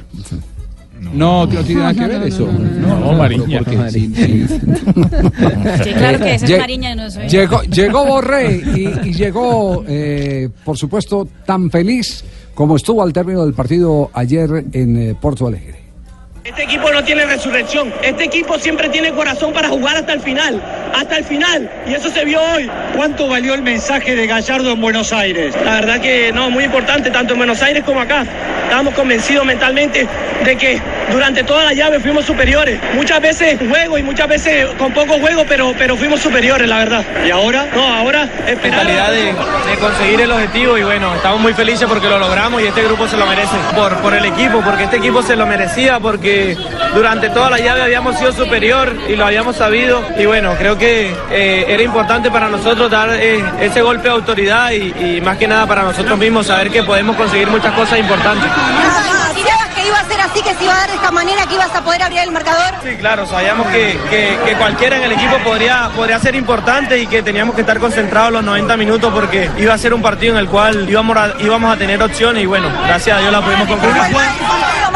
No, 1.14 1.48
que 1.50 1.56
no 1.56 1.64
tiene 1.64 1.82
nada 1.82 1.94
que 1.94 2.08
ver 2.08 2.24
eso. 2.24 2.48
No, 2.52 3.00
No, 3.00 3.14
Mariña. 3.14 3.60
porque 3.60 3.90
sí, 3.92 4.14
claro 5.94 6.20
que 6.20 6.36
esa 6.36 6.46
es 6.46 6.60
Mariña, 6.60 6.96
no 6.96 7.10
soy. 7.10 7.28
Llegó, 7.28 7.62
llegó 7.64 8.06
Borré 8.06 8.58
y, 8.76 9.10
y 9.10 9.14
llegó, 9.14 9.84
eh, 9.88 10.50
por 10.64 10.78
supuesto, 10.78 11.28
tan 11.46 11.72
feliz 11.72 12.24
como 12.54 12.76
estuvo 12.76 13.02
al 13.02 13.12
término 13.14 13.44
del 13.44 13.54
partido 13.54 14.12
ayer 14.14 14.66
en 14.74 14.98
eh, 14.98 15.16
Porto 15.20 15.48
Alegre. 15.48 15.81
Este 16.44 16.64
equipo 16.64 16.90
no 16.92 17.04
tiene 17.04 17.24
resurrección. 17.26 17.94
Este 18.02 18.24
equipo 18.24 18.58
siempre 18.58 18.90
tiene 18.90 19.12
corazón 19.12 19.54
para 19.54 19.70
jugar 19.70 19.98
hasta 19.98 20.14
el 20.14 20.22
final. 20.22 20.60
Hasta 20.92 21.18
el 21.18 21.24
final. 21.24 21.70
Y 21.86 21.94
eso 21.94 22.10
se 22.10 22.26
vio 22.26 22.42
hoy. 22.42 22.68
¿Cuánto 22.96 23.28
valió 23.28 23.54
el 23.54 23.62
mensaje 23.62 24.16
de 24.16 24.26
Gallardo 24.26 24.72
en 24.72 24.82
Buenos 24.82 25.14
Aires? 25.14 25.56
La 25.64 25.76
verdad 25.76 26.02
que 26.02 26.32
no, 26.34 26.50
muy 26.50 26.64
importante, 26.64 27.12
tanto 27.12 27.34
en 27.34 27.40
Buenos 27.40 27.62
Aires 27.62 27.84
como 27.84 28.02
acá. 28.02 28.26
Estábamos 28.64 28.96
convencidos 28.96 29.46
mentalmente 29.46 30.08
de 30.46 30.56
que 30.56 30.82
durante 31.12 31.44
toda 31.44 31.66
la 31.66 31.74
llave 31.74 32.00
fuimos 32.00 32.26
superiores. 32.26 32.80
Muchas 32.96 33.22
veces 33.22 33.60
juego 33.70 33.98
y 33.98 34.04
muchas 34.04 34.30
veces 34.30 34.66
con 34.78 34.94
poco 34.94 35.20
juego, 35.20 35.44
pero, 35.48 35.74
pero 35.78 35.98
fuimos 35.98 36.22
superiores, 36.22 36.68
la 36.68 36.78
verdad. 36.78 37.06
Y 37.28 37.32
ahora, 37.32 37.68
no, 37.76 37.84
ahora 37.84 38.30
esperar. 38.48 38.86
mentalidad 38.86 39.12
de, 39.12 39.26
de 39.26 39.78
conseguir 39.78 40.22
el 40.22 40.32
objetivo 40.32 40.78
y 40.78 40.84
bueno, 40.84 41.14
estamos 41.14 41.42
muy 41.42 41.54
felices 41.54 41.86
porque 41.88 42.08
lo 42.08 42.18
logramos 42.18 42.62
y 42.62 42.68
este 42.68 42.82
grupo 42.84 43.08
se 43.10 43.18
lo 43.18 43.26
merece 43.26 43.58
por, 43.76 43.98
por 43.98 44.14
el 44.14 44.24
equipo, 44.24 44.62
porque 44.62 44.86
este 44.86 44.98
equipo 44.98 45.22
se 45.22 45.36
lo 45.36 45.46
merecía, 45.46 46.00
porque 46.00 46.31
durante 46.94 47.30
toda 47.30 47.50
la 47.50 47.58
llave 47.60 47.82
habíamos 47.82 48.18
sido 48.18 48.32
superior 48.32 48.94
y 49.08 49.16
lo 49.16 49.26
habíamos 49.26 49.56
sabido 49.56 50.02
y 50.18 50.26
bueno, 50.26 50.54
creo 50.58 50.78
que 50.78 51.14
eh, 51.32 51.66
era 51.68 51.82
importante 51.84 52.30
para 52.32 52.50
nosotros 52.50 52.90
dar 52.90 53.10
eh, 53.14 53.44
ese 53.62 53.82
golpe 53.82 54.04
de 54.04 54.14
autoridad 54.14 54.72
y, 54.72 54.94
y 55.18 55.22
más 55.22 55.38
que 55.38 55.48
nada 55.48 55.66
para 55.68 55.84
nosotros 55.84 56.18
mismos 56.18 56.48
saber 56.48 56.70
que 56.70 56.84
podemos 56.84 57.16
conseguir 57.16 57.48
muchas 57.48 57.74
cosas 57.74 58.00
importantes. 58.00 58.50
¿Sabías 58.52 59.68
que 59.76 59.88
iba 59.88 60.00
a 60.00 60.06
ser 60.06 60.20
así, 60.22 60.42
que 60.42 60.54
se 60.54 60.64
iba 60.66 60.74
a 60.76 60.78
dar 60.80 60.90
de 60.90 60.96
esta 60.96 61.12
manera, 61.12 61.46
que 61.48 61.56
ibas 61.56 61.74
a 61.76 61.82
poder 61.82 62.04
abrir 62.04 62.20
el 62.20 62.32
marcador? 62.32 62.74
Sí, 62.84 62.96
claro, 62.98 63.26
sabíamos 63.26 63.68
que, 63.68 63.98
que- 64.10 64.38
que 64.46 64.54
cualquiera 64.56 64.98
en 64.98 65.04
el 65.04 65.12
equipo 65.14 65.38
podría, 65.44 65.90
podría 65.96 66.20
ser 66.20 66.36
importante 66.36 67.00
y 67.00 67.08
que 67.08 67.22
teníamos 67.24 67.56
que 67.56 67.62
estar 67.62 67.80
concentrados 67.80 68.32
los 68.32 68.44
90 68.44 68.78
minutos 68.78 69.12
porque 69.14 69.50
iba 69.58 69.74
a 69.74 69.78
ser 69.78 69.94
un 69.94 70.02
partido 70.02 70.34
en 70.34 70.40
el 70.40 70.48
cual 70.48 70.88
íbamos 70.90 71.18
a, 71.18 71.34
íbamos 71.40 71.74
a 71.74 71.78
tener 71.78 72.02
opciones 72.04 72.44
y 72.44 72.46
bueno, 72.46 72.68
gracias 72.86 73.18
a 73.18 73.22
Dios 73.22 73.32
la 73.32 73.42
pudimos 73.42 73.68
concretar. 73.68 74.12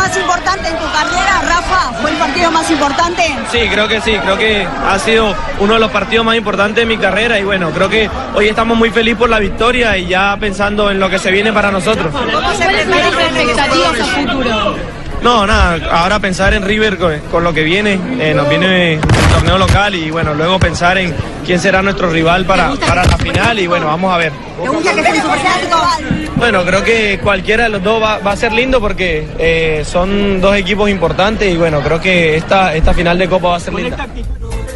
¿Fue 0.06 0.12
el 0.14 0.22
partido 0.22 0.28
más 0.28 0.38
importante 0.38 0.70
en 0.70 0.78
tu 0.78 0.92
carrera, 0.92 1.42
Rafa? 1.42 1.94
¿Fue 2.00 2.12
el 2.12 2.18
partido 2.18 2.52
más 2.52 2.70
importante? 2.70 3.24
Sí, 3.52 3.60
creo 3.72 3.88
que 3.88 4.02
sí, 4.02 4.16
creo 4.22 4.38
que 4.38 4.68
ha 4.88 5.00
sido 5.00 5.36
uno 5.60 5.74
de 5.74 5.80
los 5.80 5.90
partidos 5.90 6.26
más 6.26 6.36
importantes 6.36 6.76
de 6.76 6.86
mi 6.86 6.98
carrera 6.98 7.40
y 7.40 7.44
bueno, 7.44 7.72
creo 7.72 7.90
que 7.90 8.10
hoy 8.36 8.48
estamos 8.48 8.78
muy 8.78 8.92
felices 8.92 9.18
por 9.18 9.30
la 9.30 9.40
victoria 9.40 9.98
y 9.98 10.08
ya 10.08 10.38
pensando 10.40 10.92
en 10.92 11.00
lo 11.00 11.10
que 11.10 11.18
se 11.18 11.32
viene 11.32 11.52
para 11.52 11.72
nosotros. 11.72 12.12
¿Cuáles 12.12 12.32
son 12.32 12.72
las 12.72 13.24
expectativas 13.24 14.00
a 14.00 14.06
futuro? 14.06 14.76
No, 15.26 15.48
nada, 15.48 15.80
ahora 15.90 16.20
pensar 16.20 16.54
en 16.54 16.62
River 16.62 17.00
con, 17.00 17.20
con 17.32 17.44
lo 17.44 17.52
que 17.52 17.64
viene, 17.64 18.00
eh, 18.20 18.32
nos 18.36 18.48
viene 18.48 18.94
el 18.94 19.02
torneo 19.34 19.58
local 19.58 19.96
y 19.96 20.12
bueno, 20.12 20.36
luego 20.36 20.60
pensar 20.60 21.00
en 21.00 21.16
quién 21.44 21.60
será 21.60 21.82
nuestro 21.82 22.12
rival 22.12 22.46
para, 22.46 22.76
para 22.76 23.04
la 23.06 23.18
final 23.18 23.58
y 23.58 23.66
bueno, 23.66 23.88
vamos 23.88 24.14
a 24.14 24.18
ver. 24.18 24.32
Bueno, 26.36 26.64
creo 26.64 26.84
que 26.84 27.20
cualquiera 27.24 27.64
de 27.64 27.70
los 27.70 27.82
dos 27.82 28.00
va, 28.04 28.20
va 28.20 28.34
a 28.34 28.36
ser 28.36 28.54
lindo 28.54 28.80
porque 28.80 29.28
eh, 29.40 29.84
son 29.84 30.40
dos 30.40 30.56
equipos 30.56 30.92
importantes 30.92 31.52
y 31.52 31.58
bueno, 31.58 31.82
creo 31.82 32.00
que 32.00 32.38
esta, 32.38 32.76
esta 32.76 32.94
final 32.94 33.18
de 33.18 33.28
Copa 33.28 33.48
va 33.48 33.56
a 33.56 33.60
ser 33.60 33.74
linda. 33.74 34.08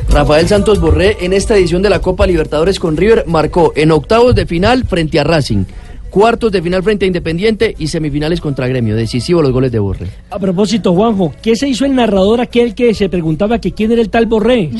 Rafael 0.10 0.48
Santos 0.48 0.80
Borré 0.80 1.18
en 1.22 1.34
esta 1.34 1.56
edición 1.58 1.84
de 1.84 1.92
la 1.92 2.00
Copa 2.00 2.26
Libertadores 2.26 2.80
con 2.80 2.98
River 2.98 3.26
marcó 3.28 3.72
en 3.76 3.92
octavos 3.92 4.34
de 4.34 4.48
final 4.48 4.84
frente 4.86 5.20
a 5.20 5.24
Racing, 5.24 5.66
cuartos 6.10 6.52
de 6.52 6.62
final 6.62 6.84
frente 6.84 7.06
a 7.06 7.08
Independiente 7.08 7.76
y 7.78 7.88
semifinales 7.88 8.42
contra 8.42 8.68
Gremio. 8.68 8.96
Decisivo 8.96 9.42
los 9.42 9.52
goles 9.52 9.72
de 9.72 9.80
Borré. 9.80 10.08
A 10.30 10.40
propósito, 10.40 10.94
Juanjo, 10.94 11.34
¿qué 11.42 11.56
se 11.56 11.68
hizo 11.68 11.86
el 11.86 11.96
narrador 11.96 12.42
aquel 12.42 12.74
que 12.76 12.94
se 12.94 13.10
preguntaba 13.10 13.60
que 13.60 13.72
quién 13.74 13.92
era 13.92 14.02
el 14.02 14.10
tal 14.10 14.26
Borré? 14.26 14.70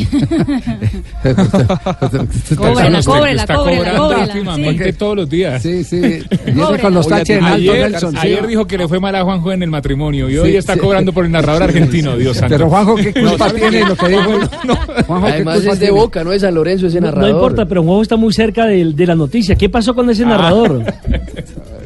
Cóbrela, 2.58 3.02
cóbrela, 3.04 3.42
Está 3.42 3.56
cóbrela, 3.56 3.78
cobrando 3.80 4.04
cóbrela, 4.04 4.24
últimamente 4.34 4.92
sí. 4.92 4.98
todos 4.98 5.16
los 5.18 5.30
días. 5.30 5.62
Sí, 5.62 5.84
sí. 5.84 6.00
Viene 6.46 6.80
con 6.82 6.94
los 6.94 7.08
taches 7.08 7.38
en 7.38 7.44
alto, 7.44 7.72
ayer, 7.72 7.92
Nelson. 7.92 8.12
sí. 8.14 8.18
ayer 8.22 8.48
dijo 8.48 8.66
que 8.68 8.78
le 8.78 8.88
fue 8.88 9.00
mal 9.00 9.16
a 9.16 9.24
Juanjo 9.24 9.52
en 9.52 9.64
el 9.64 9.70
matrimonio 9.70 10.30
y 10.30 10.38
hoy 10.38 10.52
Sí, 10.52 10.58
está 10.58 10.74
sí. 10.74 10.80
cobrando 10.80 11.14
por 11.14 11.26
el 11.26 11.32
narrador 11.32 11.64
argentino, 11.64 12.18
Dios 12.18 12.38
santo. 12.38 12.56
Pero 12.56 12.70
Juanjo, 12.70 12.96
¿qué 12.96 13.14
culpa 13.14 13.38
¿sabe 13.50 13.60
tiene 13.60 13.88
lo 13.88 13.96
que 13.96 14.08
dijo? 14.08 14.22
Juanjo, 15.08 15.26
¿qué 15.28 15.32
Además 15.34 15.58
es 15.60 15.64
de 15.66 15.78
tiene? 15.78 15.92
Boca, 15.92 16.24
no 16.24 16.32
de 16.32 16.40
San 16.40 16.54
Lorenzo 16.56 16.88
ese 16.88 17.02
narrador. 17.02 17.30
no 17.30 17.36
importa, 17.36 17.66
pero 17.66 17.84
Juanjo 17.84 18.02
está 18.02 18.16
muy 18.18 18.34
cerca 18.34 18.66
de, 18.66 18.94
la 19.06 19.16
noticia. 19.16 19.56
¿Qué 19.56 19.70
pasó 19.70 19.94
con 19.96 20.10
Ah. 20.10 20.12
ese 20.12 20.26
narrador? 20.26 20.84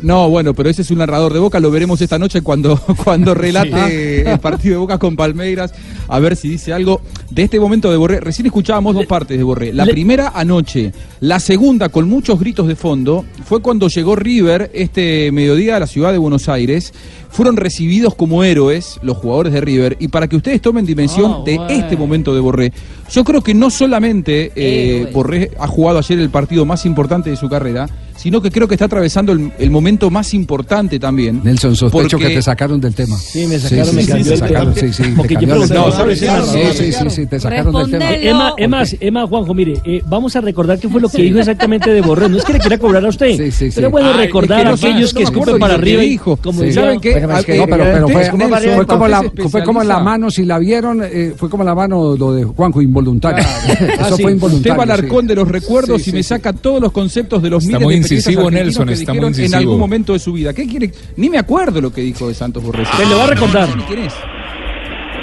No, 0.01 0.29
bueno, 0.29 0.53
pero 0.53 0.69
ese 0.69 0.81
es 0.81 0.91
un 0.91 0.97
narrador 0.97 1.33
de 1.33 1.39
Boca, 1.39 1.59
lo 1.59 1.71
veremos 1.71 2.01
esta 2.01 2.19
noche 2.19 2.41
cuando, 2.41 2.77
cuando 3.03 3.33
relate 3.33 4.29
el 4.29 4.39
partido 4.39 4.75
de 4.75 4.79
Boca 4.79 4.97
con 4.97 5.15
Palmeiras, 5.15 5.73
a 6.07 6.19
ver 6.19 6.35
si 6.35 6.49
dice 6.49 6.73
algo 6.73 7.01
de 7.29 7.43
este 7.43 7.59
momento 7.59 7.89
de 7.89 7.97
Borré. 7.97 8.19
Recién 8.19 8.45
escuchábamos 8.45 8.95
dos 8.95 9.05
partes 9.05 9.37
de 9.37 9.43
Borré. 9.43 9.71
La 9.71 9.85
primera 9.85 10.33
anoche, 10.35 10.91
la 11.21 11.39
segunda 11.39 11.89
con 11.89 12.09
muchos 12.09 12.39
gritos 12.39 12.67
de 12.67 12.75
fondo, 12.75 13.25
fue 13.45 13.61
cuando 13.61 13.87
llegó 13.87 14.15
River 14.15 14.71
este 14.73 15.31
mediodía 15.31 15.77
a 15.77 15.79
la 15.79 15.87
ciudad 15.87 16.11
de 16.11 16.17
Buenos 16.17 16.49
Aires. 16.49 16.93
Fueron 17.29 17.57
recibidos 17.57 18.13
como 18.13 18.43
héroes 18.43 18.99
los 19.01 19.17
jugadores 19.17 19.53
de 19.53 19.61
River 19.61 19.97
y 19.99 20.09
para 20.09 20.27
que 20.27 20.35
ustedes 20.35 20.61
tomen 20.61 20.85
dimensión 20.85 21.23
Ah, 21.23 21.41
de 21.45 21.59
este 21.69 21.97
momento 21.97 22.33
de 22.33 22.39
Borré, 22.39 22.73
yo 23.11 23.23
creo 23.23 23.41
que 23.41 23.53
no 23.53 23.69
solamente 23.69 24.51
eh, 24.55 25.09
Borré 25.13 25.51
ha 25.59 25.67
jugado 25.67 25.99
ayer 25.99 26.19
el 26.19 26.29
partido 26.29 26.65
más 26.65 26.85
importante 26.85 27.29
de 27.29 27.35
su 27.35 27.49
carrera, 27.49 27.87
sino 28.23 28.41
que 28.41 28.49
creo 28.49 28.69
que 28.69 28.75
está 28.75 28.85
atravesando 28.85 29.33
el, 29.33 29.51
el 29.59 29.69
momento 29.69 30.09
más 30.09 30.33
importante 30.33 30.97
también. 30.97 31.41
Nelson, 31.43 31.75
sospecho 31.75 32.17
Porque- 32.17 32.29
que 32.29 32.35
te 32.35 32.41
sacaron 32.41 32.79
del 32.79 32.95
tema. 32.95 33.17
Sí, 33.17 33.45
me 33.47 33.59
sacaron, 33.59 33.95
me 33.95 34.01
sí, 34.03 34.07
cambió 34.07 34.25
te 34.27 34.33
el 34.33 34.39
sacaron, 34.39 34.73
tema. 34.73 34.87
sí, 34.87 34.93
sí, 34.93 35.03
te 35.09 35.15
Porque 35.17 35.33
yo 35.35 35.63
ese 35.63 35.73
narrador. 35.73 36.15
Sí, 36.15 36.25
sí, 36.73 36.91
sí, 36.93 37.09
sí, 37.09 37.25
te 37.25 37.39
sacaron 37.39 37.73
del 37.89 37.91
tema. 37.99 38.53
Emma, 38.57 38.83
Emma, 38.99 39.27
Juanjo, 39.27 39.53
mire, 39.53 39.73
eh, 39.83 40.01
vamos 40.07 40.33
a 40.37 40.41
recordar 40.41 40.79
qué 40.79 40.87
fue 40.87 41.01
lo 41.01 41.09
que 41.09 41.21
dijo 41.21 41.39
exactamente 41.39 41.89
de 41.91 41.99
Borré. 42.01 42.29
No 42.29 42.37
es 42.37 42.45
que 42.45 42.53
le 42.53 42.59
quiera 42.59 42.77
cobrar 42.77 43.05
a 43.05 43.09
usted, 43.09 43.35
Sí, 43.35 43.51
sí, 43.51 43.69
sí. 43.69 43.75
pero 43.75 43.89
bueno 43.91 44.09
Ay, 44.13 44.25
recordar 44.27 44.59
es 44.59 44.63
que 44.63 44.67
a 44.67 44.71
no 44.71 44.77
sé, 44.77 44.87
aquellos 44.87 45.13
no 45.13 45.17
que 45.17 45.23
me 45.25 45.29
escupen 45.31 45.59
para 45.59 45.73
arriba. 45.75 46.01
dijo. 46.01 46.37
Como 46.37 46.61
Sí. 46.63 46.71
¿Saben 46.71 46.99
qué? 47.01 47.15
Ah, 47.15 47.41
no, 47.57 47.65
pero, 47.67 48.07
fue, 48.07 48.29
como 48.29 48.49
varias- 48.49 48.75
fue 48.75 48.85
como 48.87 49.07
la, 49.07 49.23
fue 49.49 49.63
como 49.63 49.83
la 49.83 49.99
mano, 49.99 50.31
si 50.31 50.45
la 50.45 50.59
vieron, 50.59 51.01
eh, 51.03 51.33
fue 51.35 51.49
como 51.49 51.63
la 51.63 51.75
mano 51.75 52.15
lo 52.15 52.33
de 52.33 52.43
Juanjo, 52.45 52.81
involuntario. 52.81 53.43
Ah, 53.99 54.07
Eso 54.07 54.17
sí. 54.17 54.23
fue 54.23 54.31
involuntario. 54.31 54.73
Usted 54.73 54.79
va 54.89 54.93
al 54.93 54.99
sí. 54.99 55.05
arcón 55.05 55.27
de 55.27 55.35
los 55.35 55.47
recuerdos 55.47 55.97
Sí, 56.01 56.09
y 56.09 56.11
sí, 56.11 56.11
me 56.17 56.23
sí. 56.23 56.29
saca 56.29 56.53
todos 56.53 56.81
los 56.81 56.91
conceptos 56.91 57.41
de 57.41 57.49
los 57.49 57.65
miles 57.65 57.79
de 57.81 57.85
incisivo, 58.15 58.49
Nelson, 58.51 58.87
que 58.87 58.93
está 58.93 59.13
muy 59.13 59.21
en 59.23 59.27
incisivo. 59.29 59.57
algún 59.57 59.79
momento 59.79 60.13
de 60.13 60.19
su 60.19 60.33
vida. 60.33 60.53
¿Qué 60.53 60.67
quiere? 60.67 60.91
Ni 61.17 61.29
me 61.29 61.37
acuerdo 61.37 61.81
lo 61.81 61.91
que 61.91 62.01
dijo 62.01 62.27
de 62.27 62.33
Santos 62.33 62.63
Borré. 62.63 62.85
Se 62.85 63.05
lo 63.05 63.17
va 63.17 63.23
a 63.25 63.27
recordar. 63.27 63.69
¿Quién 63.87 63.99
es? 64.03 64.13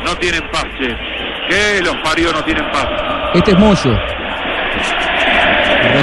No 0.04 0.16
tienen 0.18 0.42
paz, 0.50 0.64
che. 0.78 0.88
Que 1.48 1.82
los 1.82 1.94
parió 2.04 2.32
no 2.32 2.44
tienen 2.44 2.64
paz. 2.72 2.86
Este 3.34 3.50
es 3.52 3.58
Moyo. 3.58 3.92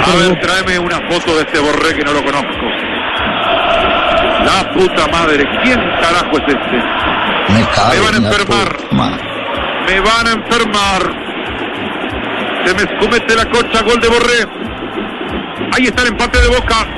A 0.04 0.14
ver, 0.16 0.40
tráeme 0.40 0.78
una 0.78 0.96
foto 1.10 1.34
de 1.36 1.42
este 1.42 1.58
borré 1.60 1.94
que 1.96 2.04
no 2.04 2.12
lo 2.12 2.24
conozco. 2.24 2.48
La 4.44 4.72
puta 4.74 5.06
madre, 5.08 5.44
¿quién 5.62 5.78
carajo 6.00 6.36
es 6.38 6.44
este? 6.48 6.76
Me, 7.52 7.58
Me 7.58 8.00
van 8.00 8.14
a 8.14 8.16
enfermar. 8.28 8.76
Me 9.86 10.00
van 10.00 10.26
a 10.26 10.32
enfermar. 10.32 11.28
Se 12.64 12.74
me 12.74 12.82
escumete 12.82 13.34
la 13.34 13.44
cocha, 13.50 13.82
gol 13.82 14.00
de 14.00 14.08
Borré. 14.08 14.57
Ahí 15.72 15.86
está 15.86 16.02
el 16.02 16.08
empate 16.08 16.40
de 16.40 16.48
Boca. 16.48 16.97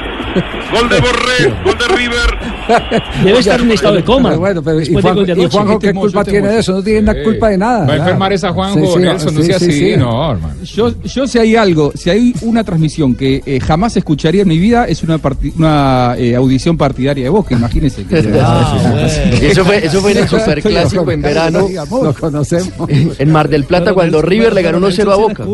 Gol 0.73 0.89
de 0.89 1.01
Borré, 1.01 1.55
gol 1.65 1.77
de 1.79 1.89
River. 1.97 2.39
Debe 3.25 3.39
estar 3.41 3.61
en 3.61 3.73
estado 3.73 3.97
de 3.97 4.05
coma. 4.05 4.29
Pero 4.31 4.41
bueno, 4.41 4.63
pero 4.63 4.81
¿y, 4.81 4.87
Juan- 4.95 5.25
de. 5.25 5.49
Juanjo 5.49 5.79
qué 5.79 5.93
culpa 5.93 6.25
tiene 6.25 6.49
de 6.49 6.59
eso? 6.61 6.73
No 6.73 6.83
tiene 6.83 7.03
na- 7.03 7.23
culpa 7.23 7.49
de 7.49 7.59
nada. 7.59 7.87
Va 7.87 7.93
a 7.95 7.97
enfermar 7.97 8.33
esa 8.33 8.53
Juanjo, 8.53 8.99
Nelson, 8.99 9.35
no 9.35 9.43
sea 9.43 9.57
así, 9.57 9.97
no, 9.97 10.33
hermano. 10.33 10.55
Yo, 10.63 10.93
yo 11.03 11.27
si 11.27 11.39
hay 11.39 11.57
algo, 11.57 11.93
si 11.95 12.11
hay 12.11 12.33
una 12.43 12.63
transmisión 12.65 13.15
que 13.15 13.43
eh, 13.45 13.61
jamás 13.61 13.97
escucharía 13.97 14.43
en 14.43 14.49
mi 14.49 14.59
vida 14.59 14.85
es 14.87 15.03
una, 15.03 15.19
parti- 15.19 15.53
una 15.57 16.15
eh, 16.17 16.35
audición 16.37 16.77
partidaria 16.77 17.25
de 17.25 17.31
Boca, 17.31 17.55
imagínense. 17.55 18.05
que- 18.05 18.19
Eso 19.51 19.65
fue, 19.65 19.85
eso 19.85 20.01
fue 20.01 20.13
en 20.13 20.19
el 20.19 20.29
superclásico 20.29 21.11
en 21.11 21.23
verano. 21.23 21.67
Lo 22.03 22.15
conocemos. 22.15 22.73
En 23.19 23.31
Mar 23.33 23.49
del 23.49 23.65
Plata, 23.65 23.93
cuando 23.93 24.23
River 24.23 24.53
le 24.55 24.63
ganó 24.63 24.79
1-0 24.81 25.13
a 25.13 25.17
Boca. 25.17 25.45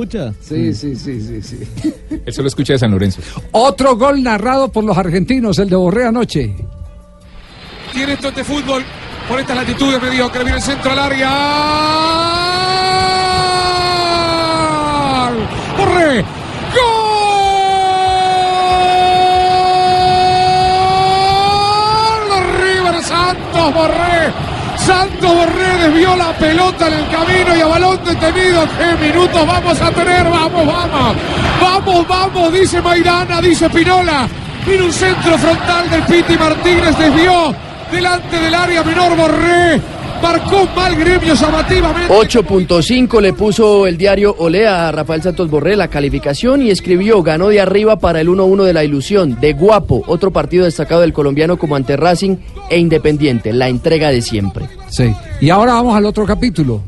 Sí, 0.40 0.74
sí, 0.74 0.94
sí, 0.96 1.20
sí, 1.20 1.40
sí. 1.42 1.58
Eso 2.24 2.42
lo 2.42 2.48
escuché 2.48 2.74
de 2.74 2.78
San 2.78 2.90
Lorenzo. 2.90 3.20
Otro 3.52 3.96
gol 3.96 4.22
narrado 4.22 4.55
por 4.72 4.84
los 4.84 4.96
argentinos, 4.96 5.58
el 5.58 5.68
de 5.68 5.76
Borré 5.76 6.06
anoche. 6.06 6.54
Tiene 7.92 8.14
esto 8.14 8.30
de 8.30 8.42
fútbol 8.42 8.84
por 9.28 9.38
estas 9.40 9.56
latitudes 9.56 10.00
mediocre. 10.02 10.42
Viene 10.42 10.58
el 10.58 10.62
centro 10.62 10.92
al 10.92 10.98
área. 10.98 11.30
¡Borré! 15.78 16.20
¡Gol! 16.20 17.16
Santos 23.02 23.74
Borré. 23.74 24.32
Santos 24.78 25.34
Borré 25.34 25.76
desvió 25.78 26.16
la 26.16 26.32
pelota 26.36 26.88
en 26.88 26.94
el 26.94 27.08
camino 27.08 27.56
y 27.56 27.60
a 27.60 27.66
balón 27.66 28.00
detenido. 28.04 28.66
¿Qué 28.78 28.96
minutos 29.06 29.46
vamos 29.46 29.80
a 29.80 29.90
tener? 29.90 30.24
Vamos, 30.28 30.66
vamos. 30.66 31.16
Vamos, 31.60 32.08
vamos, 32.08 32.52
dice 32.52 32.80
Maidana, 32.80 33.40
dice 33.40 33.70
Pinola. 33.70 34.28
Viene 34.66 34.82
un 34.82 34.92
centro 34.92 35.38
frontal 35.38 35.88
del 35.88 36.02
Piti 36.02 36.36
Martínez, 36.36 36.98
desvió 36.98 37.54
delante 37.92 38.36
del 38.36 38.52
área 38.52 38.82
menor 38.82 39.16
Borré. 39.16 39.80
Marcó 40.20 40.66
mal 40.74 40.96
gremio 40.96 41.34
llamativamente. 41.34 42.12
8.5 42.12 43.20
le 43.20 43.32
puso 43.32 43.86
el 43.86 43.96
diario 43.96 44.34
Olea 44.38 44.88
a 44.88 44.92
Rafael 44.92 45.22
Santos 45.22 45.48
Borré 45.48 45.76
la 45.76 45.86
calificación 45.86 46.62
y 46.62 46.70
escribió 46.70 47.22
ganó 47.22 47.48
de 47.48 47.60
arriba 47.60 48.00
para 48.00 48.20
el 48.20 48.28
1-1 48.28 48.64
de 48.64 48.72
la 48.72 48.82
ilusión, 48.82 49.38
de 49.40 49.52
guapo, 49.52 50.02
otro 50.08 50.32
partido 50.32 50.64
destacado 50.64 51.02
del 51.02 51.12
colombiano 51.12 51.58
como 51.58 51.76
ante 51.76 51.96
Racing 51.96 52.36
e 52.68 52.78
Independiente, 52.78 53.52
la 53.52 53.68
entrega 53.68 54.10
de 54.10 54.20
siempre. 54.20 54.66
Sí. 54.88 55.14
Y 55.40 55.50
ahora 55.50 55.74
vamos 55.74 55.96
al 55.96 56.06
otro 56.06 56.26
capítulo. 56.26 56.82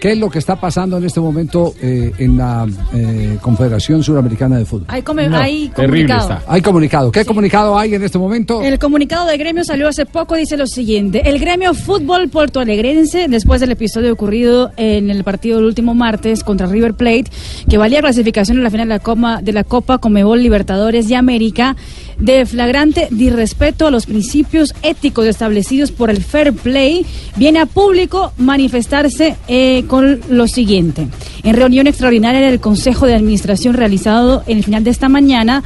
¿Qué 0.00 0.12
es 0.12 0.18
lo 0.18 0.30
que 0.30 0.38
está 0.38 0.56
pasando 0.58 0.96
en 0.96 1.04
este 1.04 1.20
momento 1.20 1.74
eh, 1.82 2.10
en 2.18 2.38
la 2.38 2.66
eh, 2.94 3.36
Confederación 3.42 4.02
Suramericana 4.02 4.56
de 4.58 4.64
Fútbol? 4.64 4.86
Hay, 4.88 5.02
come- 5.02 5.28
hay 5.36 5.68
comunicado. 5.68 6.38
Hay 6.46 6.62
comunicado. 6.62 7.12
¿Qué 7.12 7.24
comunicado 7.24 7.78
hay 7.78 7.94
en 7.94 8.02
este 8.02 8.18
momento? 8.18 8.62
El 8.62 8.78
comunicado 8.78 9.26
del 9.26 9.38
gremio 9.38 9.62
salió 9.62 9.88
hace 9.88 10.06
poco, 10.06 10.36
dice 10.36 10.56
lo 10.56 10.66
siguiente. 10.66 11.28
El 11.28 11.38
gremio 11.38 11.74
fútbol 11.74 12.28
portoalegrense, 12.30 13.26
después 13.28 13.60
del 13.60 13.72
episodio 13.72 14.12
ocurrido 14.12 14.70
en 14.76 15.10
el 15.10 15.22
partido 15.22 15.56
del 15.56 15.66
último 15.66 15.94
martes 15.94 16.42
contra 16.44 16.66
River 16.66 16.94
Plate, 16.94 17.24
que 17.68 17.76
valía 17.78 18.00
clasificación 18.00 18.56
en 18.58 18.64
la 18.64 18.70
final 18.70 18.88
de 18.88 18.94
la, 18.94 19.00
Copa, 19.00 19.40
de 19.42 19.52
la 19.52 19.64
Copa 19.64 19.98
Comebol 19.98 20.42
Libertadores 20.42 21.08
de 21.08 21.16
América, 21.16 21.76
de 22.20 22.46
flagrante 22.46 23.08
disrespeto 23.10 23.86
a 23.86 23.90
los 23.90 24.06
principios 24.06 24.74
éticos 24.82 25.26
establecidos 25.26 25.90
por 25.90 26.10
el 26.10 26.22
fair 26.22 26.52
play, 26.52 27.04
viene 27.36 27.58
a 27.58 27.66
público 27.66 28.32
manifestarse 28.36 29.36
eh, 29.48 29.84
con 29.88 30.20
lo 30.28 30.46
siguiente. 30.46 31.08
En 31.42 31.56
reunión 31.56 31.86
extraordinaria 31.86 32.40
del 32.40 32.60
Consejo 32.60 33.06
de 33.06 33.14
Administración 33.14 33.74
realizado 33.74 34.44
en 34.46 34.58
el 34.58 34.64
final 34.64 34.84
de 34.84 34.90
esta 34.90 35.08
mañana, 35.08 35.62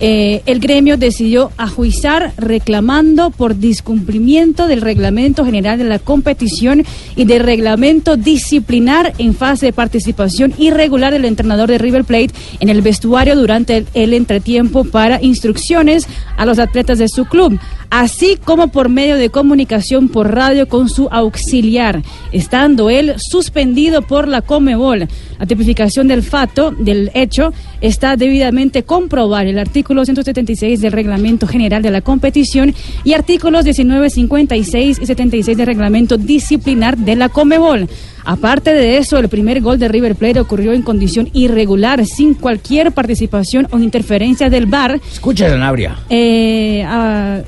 eh, 0.00 0.42
el 0.46 0.60
gremio 0.60 0.96
decidió 0.96 1.50
ajuizar 1.56 2.32
reclamando 2.36 3.30
por 3.30 3.58
discumplimiento 3.58 4.68
del 4.68 4.80
reglamento 4.80 5.44
general 5.44 5.78
de 5.78 5.84
la 5.84 5.98
competición 5.98 6.84
y 7.16 7.24
del 7.24 7.42
reglamento 7.42 8.16
disciplinar 8.16 9.12
en 9.18 9.34
fase 9.34 9.66
de 9.66 9.72
participación 9.72 10.54
irregular 10.56 11.12
del 11.12 11.24
entrenador 11.24 11.68
de 11.68 11.78
River 11.78 12.04
Plate 12.04 12.30
en 12.60 12.68
el 12.68 12.82
vestuario 12.82 13.34
durante 13.34 13.78
el, 13.78 13.86
el 13.94 14.14
entretiempo 14.14 14.84
para 14.84 15.22
instrucciones 15.22 16.06
a 16.36 16.46
los 16.46 16.58
atletas 16.58 16.98
de 16.98 17.08
su 17.08 17.24
club, 17.24 17.58
así 17.90 18.38
como 18.42 18.68
por 18.68 18.88
medio 18.88 19.16
de 19.16 19.30
comunicación 19.30 20.08
por 20.08 20.34
radio 20.34 20.68
con 20.68 20.88
su 20.88 21.08
auxiliar, 21.10 22.02
estando 22.32 22.90
él 22.90 23.14
suspendido 23.18 24.02
por 24.02 24.28
la 24.28 24.42
Comebol. 24.42 25.08
La 25.38 25.46
tipificación 25.46 26.08
del 26.08 26.22
fato, 26.22 26.72
del 26.72 27.10
hecho, 27.14 27.52
está 27.80 28.16
debidamente 28.16 28.82
comprobar 28.82 29.46
el 29.46 29.58
artículo 29.58 30.04
176 30.04 30.80
del 30.80 30.92
Reglamento 30.92 31.46
General 31.46 31.82
de 31.82 31.90
la 31.90 32.00
Competición 32.00 32.74
y 33.04 33.12
artículos 33.12 33.64
19, 33.64 34.10
56 34.10 34.98
y 35.00 35.06
76 35.06 35.56
del 35.56 35.66
Reglamento 35.66 36.18
Disciplinar 36.18 36.96
de 36.96 37.16
la 37.16 37.28
Comebol. 37.28 37.88
Aparte 38.24 38.74
de 38.74 38.98
eso, 38.98 39.18
el 39.18 39.28
primer 39.28 39.62
gol 39.62 39.78
de 39.78 39.88
River 39.88 40.14
Plate 40.14 40.40
ocurrió 40.40 40.72
en 40.72 40.82
condición 40.82 41.30
irregular, 41.32 42.04
sin 42.04 42.34
cualquier 42.34 42.92
participación 42.92 43.68
o 43.70 43.78
interferencia 43.78 44.50
del 44.50 44.66
VAR. 44.66 45.00
Escucha, 45.10 45.48
Sanabria. 45.48 45.96
Eh, 46.10 46.84
ah, 46.86 47.40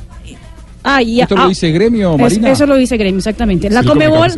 ah, 0.85 1.03
y- 1.03 1.21
¿Esto 1.21 1.37
lo 1.37 1.43
ah, 1.43 1.49
dice 1.49 1.71
Gremio, 1.71 2.15
es- 2.15 2.21
Marina? 2.21 2.51
Eso 2.51 2.67
lo 2.67 2.77
dice 2.77 2.97
Gremio, 2.97 3.19
exactamente. 3.19 3.71
La 3.71 3.83
Comebol 3.83 4.31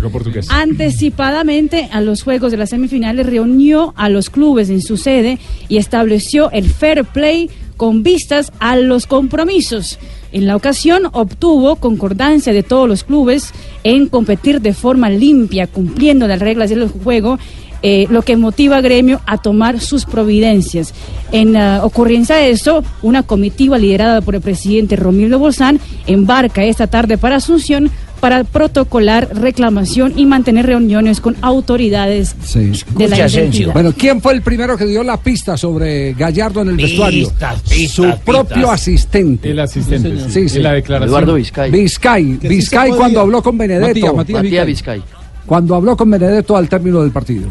anticipadamente 0.49 1.89
a 1.93 2.01
los 2.01 2.23
juegos 2.23 2.51
de 2.51 2.59
las 2.59 2.71
semifinales 2.71 3.27
reunió 3.27 3.95
a 3.97 4.09
los 4.09 4.31
clubes 4.31 4.71
en 4.71 4.83
su 4.83 4.97
sede 4.97 5.39
y 5.69 5.77
estableció 5.77 6.51
el 6.51 6.65
fair 6.69 7.05
play 7.05 7.51
con 7.77 8.03
vistas 8.03 8.53
a 8.59 8.77
los 8.77 9.07
compromisos. 9.07 9.99
En 10.31 10.47
la 10.47 10.57
ocasión 10.57 11.03
obtuvo 11.13 11.77
concordancia 11.77 12.53
de 12.53 12.63
todos 12.63 12.89
los 12.89 13.05
clubes 13.05 13.53
en 13.85 14.09
competir 14.09 14.61
de 14.61 14.73
forma 14.73 15.11
limpia, 15.11 15.67
cumpliendo 15.67 16.27
las 16.27 16.41
reglas 16.41 16.71
del 16.71 16.89
juego, 16.89 17.39
eh, 17.83 18.07
lo 18.11 18.23
que 18.23 18.37
motiva 18.37 18.77
a 18.77 18.81
Gremio 18.81 19.21
a 19.27 19.39
tomar 19.39 19.81
sus 19.81 20.05
providencias. 20.05 20.95
En 21.33 21.57
ah, 21.57 21.81
ocurrencia 21.85 22.37
de 22.37 22.51
eso, 22.51 22.85
una 23.03 23.23
comitiva 23.23 23.79
liderada 23.79 24.21
por 24.21 24.35
el 24.35 24.41
presidente 24.41 24.97
Romildo 24.97 25.39
Bolzán 25.39 25.81
embarca 26.07 26.65
esta 26.65 26.87
tarde 26.87 27.19
para 27.19 27.37
Asunción 27.37 27.91
para 28.21 28.45
protocolar 28.45 29.31
reclamación 29.37 30.13
y 30.17 30.27
mantener 30.27 30.65
reuniones 30.67 31.21
con 31.21 31.35
autoridades 31.43 32.37
Sí. 32.45 32.71
de 32.97 33.09
la 33.09 33.27
identidad. 33.27 33.73
Bueno, 33.73 33.93
¿quién 33.99 34.21
fue 34.21 34.35
el 34.35 34.43
primero 34.43 34.77
que 34.77 34.87
dio 34.87 35.03
la 35.03 35.17
pista 35.17 35.57
sobre 35.57 36.13
Gallardo 36.13 36.61
en 36.63 36.69
el 36.69 36.77
Pistas, 36.77 36.91
vestuario? 36.91 37.29
pistas, 37.69 37.91
Su 37.91 38.19
propio 38.25 38.71
asistente. 38.71 39.51
El 39.51 39.59
asistente, 39.59 40.17
sí. 40.31 40.49
Sí, 40.49 40.61
la 40.61 40.75
declaración. 40.75 41.09
Eduardo 41.09 41.35
Vizcay. 41.35 41.73
Vizcay. 41.73 42.25
Vizcay 42.41 42.91
cuando 42.93 43.19
habló 43.23 43.43
con 43.43 43.59
Benedetto. 43.59 43.89
Matías, 43.89 44.15
Matías 44.15 44.43
Matías 44.45 44.67
Vizcay. 44.67 45.03
Cuando 45.45 45.75
habló 45.75 45.97
con 45.97 46.09
Benedetto 46.09 46.57
al 46.57 46.69
término 46.69 47.03
del 47.03 47.11
partido. 47.11 47.49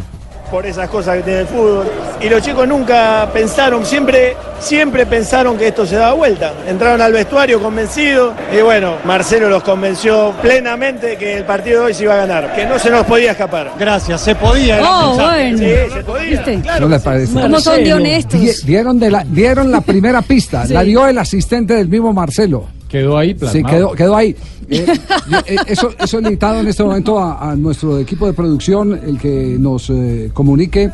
Por 0.51 0.65
esas 0.65 0.89
cosas 0.89 1.17
que 1.17 1.23
tiene 1.23 1.39
el 1.39 1.47
fútbol. 1.47 1.85
Y 2.21 2.29
los 2.29 2.41
chicos 2.43 2.67
nunca 2.67 3.27
pensaron, 3.33 3.85
siempre, 3.85 4.35
siempre 4.59 5.05
pensaron 5.05 5.57
que 5.57 5.69
esto 5.69 5.85
se 5.85 5.95
daba 5.95 6.13
vuelta. 6.13 6.53
Entraron 6.67 7.01
al 7.01 7.13
vestuario 7.13 7.61
convencidos 7.61 8.33
y 8.55 8.61
bueno, 8.61 8.95
Marcelo 9.05 9.49
los 9.49 9.63
convenció 9.63 10.33
plenamente 10.41 11.15
que 11.17 11.37
el 11.37 11.45
partido 11.45 11.79
de 11.81 11.85
hoy 11.87 11.93
se 11.93 12.03
iba 12.03 12.13
a 12.13 12.17
ganar, 12.17 12.53
que 12.53 12.65
no 12.65 12.77
se 12.77 12.89
nos 12.91 13.05
podía 13.05 13.31
escapar. 13.31 13.71
Gracias, 13.79 14.21
se 14.21 14.35
podía. 14.35 14.79
Oh, 14.83 15.15
bueno. 15.15 15.57
Sí, 15.57 15.65
se 15.93 16.03
podía. 16.03 16.29
¿Viste? 16.29 16.61
¿No 16.79 16.87
les 16.89 17.01
parece? 17.01 17.33
¿Cómo 17.33 17.59
son 17.59 17.83
de 17.83 17.93
honestos? 17.93 18.39
Di- 18.39 18.51
Dieron, 18.65 18.99
de 18.99 19.09
la, 19.09 19.23
dieron 19.25 19.71
la 19.71 19.81
primera 19.81 20.21
pista, 20.21 20.67
Sí. 20.67 20.73
la 20.73 20.83
dio 20.83 21.07
el 21.07 21.17
asistente 21.17 21.73
del 21.75 21.87
mismo 21.87 22.11
Marcelo. 22.13 22.65
Quedó 22.91 23.17
ahí 23.17 23.29
Sí, 23.29 23.35
plasmado. 23.35 23.67
quedó, 23.75 23.91
quedó 23.93 24.15
ahí. 24.17 24.35
Eh, 24.69 24.85
eh, 25.47 25.55
eso, 25.67 25.89
eso 25.97 26.19
he 26.19 26.21
invitado 26.21 26.59
en 26.59 26.67
este 26.67 26.83
momento 26.83 27.17
a, 27.19 27.51
a 27.51 27.55
nuestro 27.55 27.97
equipo 27.99 28.27
de 28.27 28.33
producción, 28.33 28.99
el 29.05 29.17
que 29.17 29.55
nos 29.59 29.89
eh, 29.89 30.29
comunique 30.33 30.89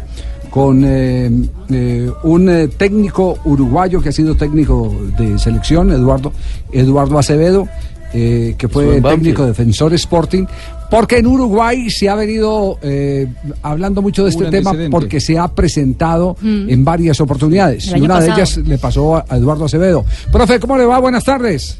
con 0.49 0.83
eh, 0.85 1.29
eh, 1.69 2.09
un 2.23 2.49
eh, 2.49 2.67
técnico 2.69 3.37
uruguayo 3.45 4.01
que 4.01 4.09
ha 4.09 4.11
sido 4.11 4.35
técnico 4.35 4.95
de 5.17 5.37
selección, 5.39 5.91
Eduardo, 5.91 6.31
Eduardo 6.71 7.17
Acevedo, 7.19 7.67
eh, 8.13 8.55
que 8.57 8.67
fue 8.69 9.01
técnico 9.01 9.41
de 9.43 9.49
Defensor 9.49 9.93
Sporting, 9.95 10.45
porque 10.89 11.17
en 11.17 11.27
Uruguay 11.27 11.89
se 11.89 12.07
ha 12.07 12.15
venido 12.15 12.77
eh, 12.81 13.27
hablando 13.61 14.01
mucho 14.01 14.23
de 14.23 14.29
este 14.29 14.45
Un 14.45 14.51
tema 14.51 14.71
porque 14.89 15.19
se 15.19 15.37
ha 15.37 15.49
presentado 15.49 16.37
Mm. 16.41 16.69
en 16.69 16.85
varias 16.85 17.19
oportunidades. 17.19 17.91
Y 17.93 17.99
una 17.99 18.19
de 18.21 18.29
ellas 18.29 18.57
le 18.57 18.77
pasó 18.77 19.17
a 19.17 19.25
a 19.27 19.35
Eduardo 19.37 19.65
Acevedo. 19.65 20.05
Profe, 20.31 20.59
¿cómo 20.59 20.77
le 20.77 20.85
va? 20.85 20.99
Buenas 20.99 21.25
tardes. 21.25 21.77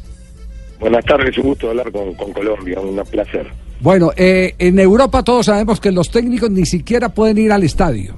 Buenas 0.80 1.04
tardes, 1.04 1.36
un 1.38 1.44
gusto 1.44 1.70
hablar 1.70 1.90
con, 1.90 2.14
con 2.14 2.32
Colombia, 2.32 2.80
un 2.80 2.96
placer. 3.10 3.46
Bueno, 3.80 4.10
eh, 4.16 4.54
en 4.58 4.78
Europa 4.78 5.22
todos 5.22 5.46
sabemos 5.46 5.80
que 5.80 5.90
los 5.92 6.10
técnicos 6.10 6.50
ni 6.50 6.66
siquiera 6.66 7.08
pueden 7.08 7.38
ir 7.38 7.52
al 7.52 7.62
estadio. 7.64 8.14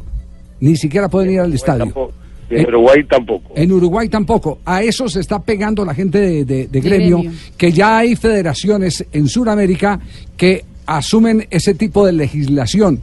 Ni 0.60 0.76
siquiera 0.76 1.08
pueden 1.08 1.30
ir 1.32 1.40
al 1.40 1.52
estadio. 1.54 1.84
Tampoco. 1.86 2.12
Y 2.50 2.56
en 2.56 2.66
Uruguay 2.66 3.04
tampoco. 3.04 3.52
En 3.54 3.72
Uruguay 3.72 4.08
tampoco. 4.08 4.58
A 4.64 4.82
eso 4.82 5.08
se 5.08 5.20
está 5.20 5.40
pegando 5.40 5.84
la 5.84 5.94
gente 5.94 6.18
de, 6.18 6.44
de- 6.44 6.66
de 6.66 6.80
gremio, 6.80 7.18
gremio. 7.18 7.38
que 7.56 7.72
ya 7.72 7.98
hay 7.98 8.16
federaciones 8.16 9.06
en 9.12 9.28
Sudamérica 9.28 10.00
que 10.36 10.64
asumen 10.86 11.46
ese 11.50 11.74
tipo 11.74 12.04
de 12.04 12.12
legislación. 12.12 13.00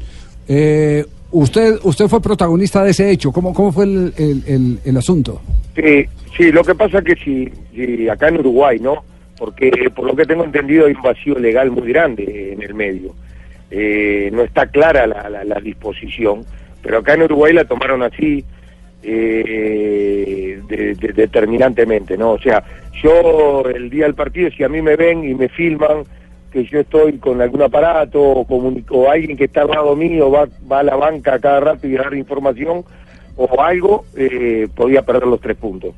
Eh, 0.48 1.06
usted, 1.32 1.80
usted 1.84 2.08
fue 2.10 2.22
protagonista 2.22 2.84
de 2.84 2.92
ese 2.92 3.10
hecho. 3.10 3.32
¿Cómo, 3.32 3.54
cómo 3.54 3.72
fue 3.72 3.86
el, 3.86 4.14
el- 4.18 4.44
el- 4.48 4.80
el 4.84 4.98
asunto? 4.98 5.42
Sí, 5.76 6.06
sí, 6.36 6.52
lo 6.52 6.64
que 6.64 6.76
pasa 6.76 7.00
es 7.00 7.06
que 7.06 7.16
si, 7.16 7.50
si 7.74 8.10
acá 8.10 8.28
en 8.28 8.40
Uruguay, 8.40 8.78
¿no? 8.82 8.96
Porque 9.38 9.72
por 9.96 10.06
lo 10.06 10.16
que 10.16 10.26
tengo 10.26 10.44
entendido 10.44 10.86
hay 10.88 10.94
un 10.94 11.02
vacío 11.02 11.38
legal 11.38 11.72
muy 11.72 11.88
grande 11.90 12.54
en 12.54 12.62
el 12.64 12.74
medio. 12.74 13.14
Eh, 13.70 14.30
no 14.34 14.44
está 14.44 14.68
clara 14.68 15.06
la, 15.08 15.30
la- 15.30 15.44
la 15.44 15.60
disposición, 15.60 16.44
pero 16.82 17.00
acá 17.00 17.14
en 17.16 17.24
Uruguay 17.24 17.54
la 17.54 17.66
tomaron 17.66 18.02
así 18.02 18.44
eh, 19.04 20.62
de- 20.68 20.96
de- 20.96 21.14
determinantemente, 21.14 22.18
¿no? 22.18 22.32
O 22.34 22.40
sea, 22.40 22.64
yo 23.04 23.64
el 23.70 23.90
día 23.90 24.06
del 24.06 24.16
partido, 24.16 24.50
si 24.52 24.64
a 24.64 24.70
mí 24.70 24.82
me 24.82 24.96
ven 24.96 25.24
y 25.24 25.34
me 25.36 25.50
filman 25.50 26.04
que 26.52 26.64
yo 26.66 26.80
estoy 26.80 27.18
con 27.18 27.42
algún 27.42 27.62
aparato 27.62 28.22
o, 28.22 28.46
o 28.90 29.10
alguien 29.12 29.36
que 29.38 29.46
está 29.46 29.62
al 29.64 29.70
lado 29.70 29.96
mío 29.96 30.32
va, 30.32 30.48
va 30.72 30.80
a 30.80 30.84
la 30.84 30.96
banca 30.96 31.40
cada 31.40 31.60
rato 31.60 31.88
y 31.88 31.92
dar 31.94 32.14
información 32.14 32.84
o 33.36 33.62
algo, 33.62 34.06
eh, 34.16 34.68
podía 34.76 35.02
perder 35.04 35.28
los 35.28 35.42
tres 35.42 35.58
puntos. 35.58 35.94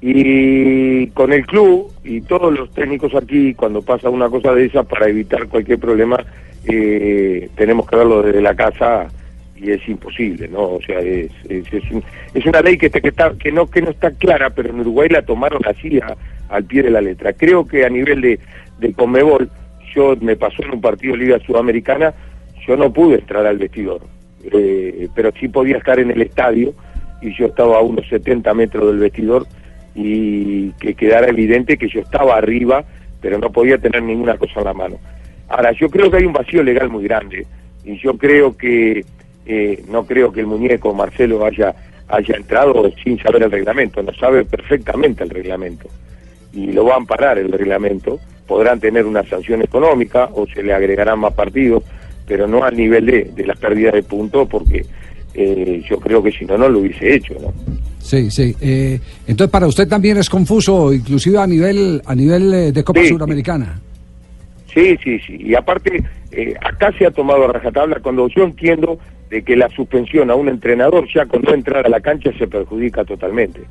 Y 0.00 1.06
con 1.08 1.32
el 1.32 1.46
club 1.46 1.90
y 2.04 2.20
todos 2.20 2.52
los 2.56 2.70
técnicos 2.72 3.14
aquí, 3.14 3.54
cuando 3.54 3.82
pasa 3.82 4.10
una 4.10 4.28
cosa 4.28 4.52
de 4.54 4.66
esa, 4.66 4.82
para 4.84 5.08
evitar 5.08 5.48
cualquier 5.48 5.78
problema, 5.78 6.24
eh, 6.66 7.48
tenemos 7.56 7.86
que 7.88 7.96
verlo 7.96 8.22
desde 8.22 8.42
la 8.42 8.54
casa 8.54 9.08
y 9.56 9.70
es 9.70 9.88
imposible, 9.88 10.48
¿no? 10.48 10.60
O 10.74 10.80
sea, 10.82 11.00
es, 11.00 11.30
es, 11.48 11.72
es, 11.72 11.90
un- 11.90 12.04
es 12.34 12.44
una 12.44 12.60
ley 12.60 12.76
que, 12.76 12.90
que, 12.90 13.08
está, 13.08 13.32
que, 13.38 13.50
no, 13.50 13.66
que 13.70 13.80
no 13.80 13.90
está 13.90 14.10
clara, 14.10 14.50
pero 14.50 14.68
en 14.68 14.80
Uruguay 14.80 15.08
la 15.08 15.22
tomaron 15.22 15.62
así 15.66 15.98
a- 15.98 16.14
al 16.50 16.64
pie 16.64 16.82
de 16.82 16.90
la 16.90 17.00
letra. 17.00 17.32
Creo 17.32 17.66
que 17.66 17.84
a 17.86 17.88
nivel 17.88 18.20
de, 18.20 18.38
de 18.78 18.92
Conmebol, 18.92 19.48
yo 19.94 20.14
me 20.20 20.36
pasó 20.36 20.62
en 20.62 20.72
un 20.72 20.80
partido 20.82 21.14
de 21.14 21.20
Liga 21.24 21.38
Sudamericana, 21.40 22.12
yo 22.66 22.76
no 22.76 22.92
pude 22.92 23.14
entrar 23.14 23.46
al 23.46 23.56
vestidor, 23.56 24.02
eh, 24.52 25.08
pero 25.14 25.30
sí 25.40 25.48
podía 25.48 25.78
estar 25.78 25.98
en 25.98 26.10
el 26.10 26.20
estadio 26.20 26.74
y 27.22 27.34
yo 27.34 27.46
estaba 27.46 27.78
a 27.78 27.80
unos 27.80 28.06
70 28.08 28.52
metros 28.52 28.86
del 28.88 28.98
vestidor 28.98 29.46
y 29.96 30.70
que 30.72 30.94
quedara 30.94 31.28
evidente 31.28 31.78
que 31.78 31.88
yo 31.88 32.00
estaba 32.00 32.36
arriba, 32.36 32.84
pero 33.20 33.38
no 33.38 33.50
podía 33.50 33.78
tener 33.78 34.02
ninguna 34.02 34.36
cosa 34.36 34.60
en 34.60 34.64
la 34.64 34.74
mano. 34.74 34.98
Ahora, 35.48 35.72
yo 35.72 35.88
creo 35.88 36.10
que 36.10 36.18
hay 36.18 36.26
un 36.26 36.32
vacío 36.32 36.62
legal 36.62 36.90
muy 36.90 37.04
grande 37.04 37.46
y 37.84 37.98
yo 37.98 38.16
creo 38.18 38.56
que 38.56 39.04
eh, 39.46 39.82
no 39.88 40.04
creo 40.04 40.32
que 40.32 40.40
el 40.40 40.46
muñeco 40.46 40.92
Marcelo 40.92 41.44
haya 41.44 41.74
haya 42.08 42.36
entrado 42.36 42.88
sin 43.02 43.18
saber 43.18 43.42
el 43.42 43.50
reglamento, 43.50 44.02
no 44.02 44.12
sabe 44.14 44.44
perfectamente 44.44 45.24
el 45.24 45.30
reglamento 45.30 45.88
y 46.52 46.72
lo 46.72 46.84
va 46.84 46.94
a 46.94 46.98
amparar 46.98 47.38
el 47.38 47.50
reglamento, 47.50 48.18
podrán 48.46 48.80
tener 48.80 49.04
una 49.04 49.24
sanción 49.24 49.62
económica 49.62 50.30
o 50.32 50.46
se 50.46 50.62
le 50.62 50.72
agregarán 50.72 51.18
más 51.18 51.34
partidos, 51.34 51.82
pero 52.26 52.46
no 52.46 52.64
al 52.64 52.76
nivel 52.76 53.06
de, 53.06 53.24
de 53.24 53.46
la 53.46 53.54
pérdida 53.54 53.90
de 53.90 54.02
puntos 54.02 54.48
porque 54.48 54.86
eh, 55.34 55.82
yo 55.88 55.98
creo 55.98 56.22
que 56.22 56.32
si 56.32 56.44
no, 56.44 56.56
no 56.56 56.68
lo 56.68 56.78
hubiese 56.78 57.14
hecho, 57.14 57.34
¿no? 57.40 57.52
Sí, 58.06 58.30
sí. 58.30 58.54
Eh, 58.60 59.00
entonces, 59.26 59.50
para 59.50 59.66
usted 59.66 59.88
también 59.88 60.16
es 60.16 60.30
confuso, 60.30 60.92
inclusive 60.92 61.38
a 61.38 61.46
nivel, 61.46 62.00
a 62.06 62.14
nivel 62.14 62.54
eh, 62.54 62.70
de 62.72 62.84
Copa 62.84 63.00
Sí. 63.00 63.08
Suramericana. 63.08 63.80
Sí, 64.72 64.96
sí, 65.02 65.18
sí. 65.26 65.36
Y 65.40 65.54
aparte, 65.56 66.04
eh, 66.30 66.54
acá 66.60 66.92
se 66.96 67.04
ha 67.06 67.10
tomado 67.10 67.44
a 67.48 67.52
rajatabla 67.52 67.98
cuando 68.00 68.28
yo 68.28 68.44
entiendo 68.44 68.96
de 69.28 69.42
que 69.42 69.56
la 69.56 69.68
suspensión 69.70 70.30
a 70.30 70.36
un 70.36 70.48
entrenador 70.48 71.08
ya 71.12 71.26
con 71.26 71.42
no 71.42 71.52
entrar 71.52 71.84
a 71.84 71.88
la 71.88 71.98
cancha 72.00 72.30
se 72.38 72.46
perjudica 72.46 73.04
totalmente. 73.04 73.62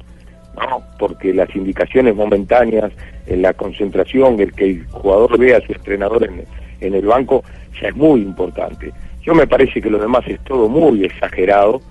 No, 0.57 0.81
porque 0.99 1.33
las 1.33 1.55
indicaciones 1.55 2.13
momentáneas, 2.13 2.91
en 3.27 3.41
la 3.41 3.53
concentración, 3.53 4.37
el 4.41 4.51
que 4.51 4.65
el 4.65 4.85
jugador 4.87 5.37
vea 5.39 5.59
a 5.59 5.61
su 5.65 5.71
entrenador 5.71 6.25
en, 6.25 6.43
en 6.81 6.93
el 6.93 7.05
banco, 7.05 7.41
ya 7.81 7.87
es 7.87 7.95
muy 7.95 8.21
importante. 8.21 8.91
Yo 9.23 9.33
me 9.33 9.47
parece 9.47 9.81
que 9.81 9.89
lo 9.89 9.97
demás 9.97 10.23
es 10.27 10.39
todo 10.43 10.67
muy 10.67 11.05
exagerado 11.05 11.81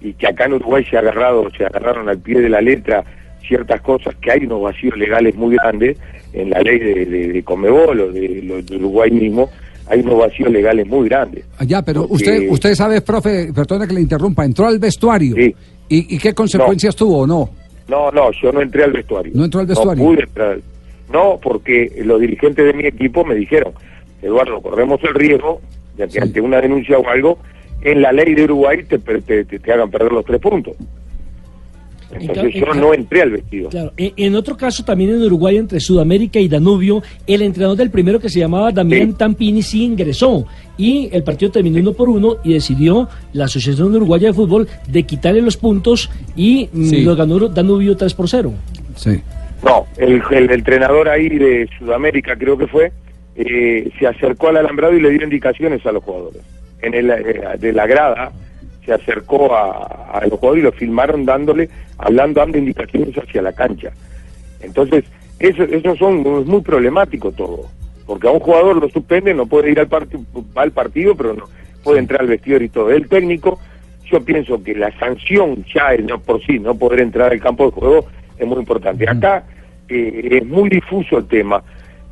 y 0.00 0.12
que 0.14 0.26
acá 0.26 0.46
en 0.46 0.54
Uruguay 0.54 0.84
se 0.88 0.96
agarrado, 0.96 1.48
se 1.56 1.64
agarraron 1.64 2.08
al 2.08 2.18
pie 2.18 2.40
de 2.40 2.48
la 2.48 2.60
letra 2.60 3.04
ciertas 3.46 3.80
cosas, 3.80 4.14
que 4.20 4.30
hay 4.30 4.44
unos 4.44 4.62
vacíos 4.62 4.96
legales 4.96 5.34
muy 5.34 5.56
grandes 5.56 5.98
en 6.32 6.50
la 6.50 6.60
ley 6.60 6.78
de, 6.78 7.04
de, 7.06 7.28
de 7.32 7.42
Conmebol 7.42 8.00
o 8.00 8.12
de, 8.12 8.64
Uruguay 8.76 9.10
mismo, 9.10 9.50
hay 9.88 10.00
unos 10.00 10.18
vacíos 10.18 10.50
legales 10.50 10.86
muy 10.86 11.08
grandes. 11.08 11.44
Ah, 11.58 11.64
Ya, 11.64 11.82
pero 11.82 12.02
Porque- 12.06 12.14
usted, 12.14 12.50
usted 12.50 12.74
sabe, 12.74 13.00
profe, 13.00 13.52
perdona 13.52 13.86
que 13.86 13.94
le 13.94 14.00
interrumpa, 14.02 14.44
entró 14.44 14.66
al 14.66 14.78
vestuario. 14.78 15.36
¿Y, 15.36 15.54
y 15.88 16.18
qué 16.18 16.32
consecuencias 16.34 16.94
tuvo 16.94 17.20
o 17.20 17.26
no? 17.26 17.50
No, 17.88 18.10
no, 18.12 18.30
yo 18.40 18.52
no 18.52 18.60
entré 18.60 18.84
al 18.84 18.92
vestuario. 18.92 19.32
¿No 19.34 19.44
entró 19.44 19.58
al 19.60 19.66
vestuario? 19.66 20.04
No 20.04 20.10
pude 20.10 20.22
entrar. 20.22 20.58
No, 21.12 21.40
porque 21.42 21.90
los 22.04 22.20
dirigentes 22.20 22.64
de 22.64 22.72
mi 22.72 22.86
equipo 22.86 23.24
me 23.24 23.34
dijeron, 23.34 23.72
Eduardo, 24.22 24.60
corremos 24.60 25.00
el 25.02 25.14
riesgo 25.14 25.60
de 25.96 26.06
que 26.06 26.20
ante 26.20 26.40
una 26.40 26.60
denuncia 26.60 26.96
o 26.96 27.08
algo, 27.08 27.38
en 27.82 28.02
la 28.02 28.12
ley 28.12 28.34
de 28.34 28.44
Uruguay 28.44 28.82
te, 28.88 28.98
per- 28.98 29.22
te, 29.22 29.44
te- 29.44 29.58
te 29.58 29.72
hagan 29.72 29.90
perder 29.90 30.12
los 30.12 30.24
tres 30.24 30.40
puntos. 30.40 30.74
Entonces 32.12 32.54
yo 32.54 32.74
no 32.74 32.92
entré 32.92 33.22
al 33.22 33.30
vestido. 33.30 33.68
Claro, 33.68 33.92
en, 33.96 34.12
en 34.16 34.34
otro 34.34 34.56
caso 34.56 34.84
también 34.84 35.10
en 35.10 35.22
Uruguay 35.22 35.56
entre 35.58 35.78
Sudamérica 35.78 36.40
y 36.40 36.48
Danubio, 36.48 37.04
el 37.24 37.40
entrenador 37.42 37.76
del 37.76 37.90
primero 37.90 38.18
que 38.18 38.28
se 38.28 38.40
llamaba 38.40 38.72
Damián 38.72 39.14
Tampini 39.16 39.62
sí 39.62 39.84
ingresó 39.84 40.44
y 40.76 41.08
el 41.12 41.22
partido 41.22 41.52
terminó 41.52 41.78
uno 41.78 41.92
por 41.92 42.08
uno 42.08 42.38
y 42.42 42.52
decidió 42.54 43.08
la 43.32 43.44
Asociación 43.44 43.94
Uruguaya 43.94 44.26
de 44.28 44.34
Fútbol 44.34 44.66
de 44.88 45.04
quitarle 45.04 45.40
los 45.40 45.56
puntos 45.56 46.10
y 46.34 46.68
mm, 46.72 46.84
Sí. 46.86 47.02
lo 47.02 47.14
ganó 47.14 47.38
Danubio 47.48 47.96
3 47.96 48.12
por 48.14 48.28
0. 48.28 48.52
Sí. 48.96 49.20
No, 49.64 49.86
el, 49.96 50.20
el 50.32 50.50
entrenador 50.50 51.08
ahí 51.08 51.28
de 51.28 51.68
Sudamérica 51.78 52.34
creo 52.36 52.58
que 52.58 52.66
fue, 52.66 52.90
eh, 53.36 53.88
se 54.00 54.06
acercó 54.08 54.48
al 54.48 54.56
alambrado 54.56 54.94
y 54.96 55.00
le 55.00 55.10
dio 55.10 55.22
indicaciones 55.22 55.86
a 55.86 55.92
los 55.92 56.02
jugadores. 56.02 56.42
En 56.82 56.94
el, 56.94 57.10
eh, 57.10 57.56
de 57.58 57.72
la 57.72 57.86
grada 57.86 58.32
se 58.84 58.92
acercó 58.92 59.54
a, 59.54 60.10
a 60.12 60.26
los 60.26 60.38
jugadores 60.38 60.62
y 60.62 60.64
lo 60.64 60.72
filmaron 60.72 61.24
dándole, 61.24 61.68
hablando, 61.98 62.40
dando 62.40 62.58
indicaciones 62.58 63.16
hacia 63.16 63.42
la 63.42 63.52
cancha. 63.52 63.92
Entonces, 64.62 65.04
eso, 65.40 65.62
eso 65.64 65.96
son, 65.96 66.20
es 66.40 66.46
muy 66.46 66.60
problemático 66.60 67.32
todo, 67.32 67.64
porque 68.06 68.28
a 68.28 68.30
un 68.30 68.40
jugador 68.40 68.76
lo 68.76 68.88
suspende, 68.90 69.32
no 69.32 69.46
puede 69.46 69.70
ir 69.70 69.80
al, 69.80 69.88
partido 69.88 70.22
va 70.56 70.62
al 70.62 70.72
partido, 70.72 71.14
pero 71.14 71.34
no 71.34 71.44
puede 71.82 71.98
entrar 71.98 72.20
al 72.20 72.26
vestidor 72.26 72.62
y 72.62 72.68
todo. 72.68 72.90
El 72.90 73.08
técnico, 73.08 73.58
yo 74.04 74.22
pienso 74.22 74.62
que 74.62 74.74
la 74.74 74.96
sanción 74.98 75.64
ya 75.74 75.94
es, 75.94 76.04
no 76.04 76.20
por 76.20 76.44
sí, 76.44 76.58
no 76.58 76.74
poder 76.74 77.00
entrar 77.00 77.32
al 77.32 77.40
campo 77.40 77.66
de 77.66 77.72
juego 77.72 78.06
es 78.38 78.46
muy 78.46 78.58
importante. 78.58 79.08
Acá 79.08 79.44
eh, 79.88 80.28
es 80.30 80.46
muy 80.46 80.68
difuso 80.68 81.16
el 81.16 81.26
tema, 81.26 81.62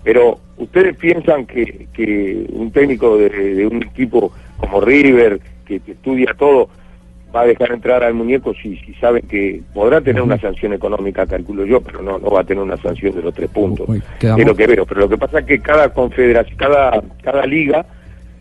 pero 0.02 0.38
ustedes 0.57 0.96
piensan 0.96 1.44
que, 1.44 1.87
que 1.92 2.46
un 2.50 2.70
técnico 2.70 3.18
de, 3.18 3.28
de 3.28 3.66
un 3.66 3.83
equipo 3.83 4.33
como 4.58 4.80
River, 4.80 5.40
que, 5.66 5.80
que 5.80 5.92
estudia 5.92 6.34
todo, 6.38 6.68
va 7.34 7.42
a 7.42 7.46
dejar 7.46 7.72
entrar 7.72 8.02
al 8.02 8.14
muñeco 8.14 8.54
si, 8.54 8.76
si 8.78 8.94
saben 8.94 9.22
que 9.28 9.60
podrá 9.74 10.00
tener 10.00 10.22
una 10.22 10.38
sanción 10.38 10.72
económica, 10.72 11.26
calculo 11.26 11.64
yo, 11.66 11.80
pero 11.80 12.00
no, 12.02 12.18
no 12.18 12.30
va 12.30 12.40
a 12.40 12.44
tener 12.44 12.62
una 12.62 12.76
sanción 12.78 13.14
de 13.14 13.22
los 13.22 13.34
tres 13.34 13.50
puntos. 13.50 13.86
quedamos- 14.18 14.40
Es 14.40 14.46
lo 14.46 14.54
que 14.54 14.66
veo, 14.66 14.86
pero 14.86 15.00
lo 15.02 15.08
que 15.08 15.18
pasa 15.18 15.40
es 15.40 15.44
que 15.46 15.58
cada 15.60 15.92
confederación, 15.92 16.56
cada, 16.56 17.02
cada 17.22 17.44
liga 17.46 17.84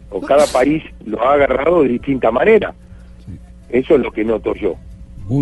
o 0.09 0.21
cada 0.21 0.45
país 0.47 0.83
lo 1.05 1.21
ha 1.21 1.33
agarrado 1.33 1.83
de 1.83 1.89
distinta 1.89 2.31
manera. 2.31 2.73
Eso 3.69 3.95
es 3.95 4.01
lo 4.01 4.11
que 4.11 4.23
noto 4.23 4.53
yo. 4.55 4.75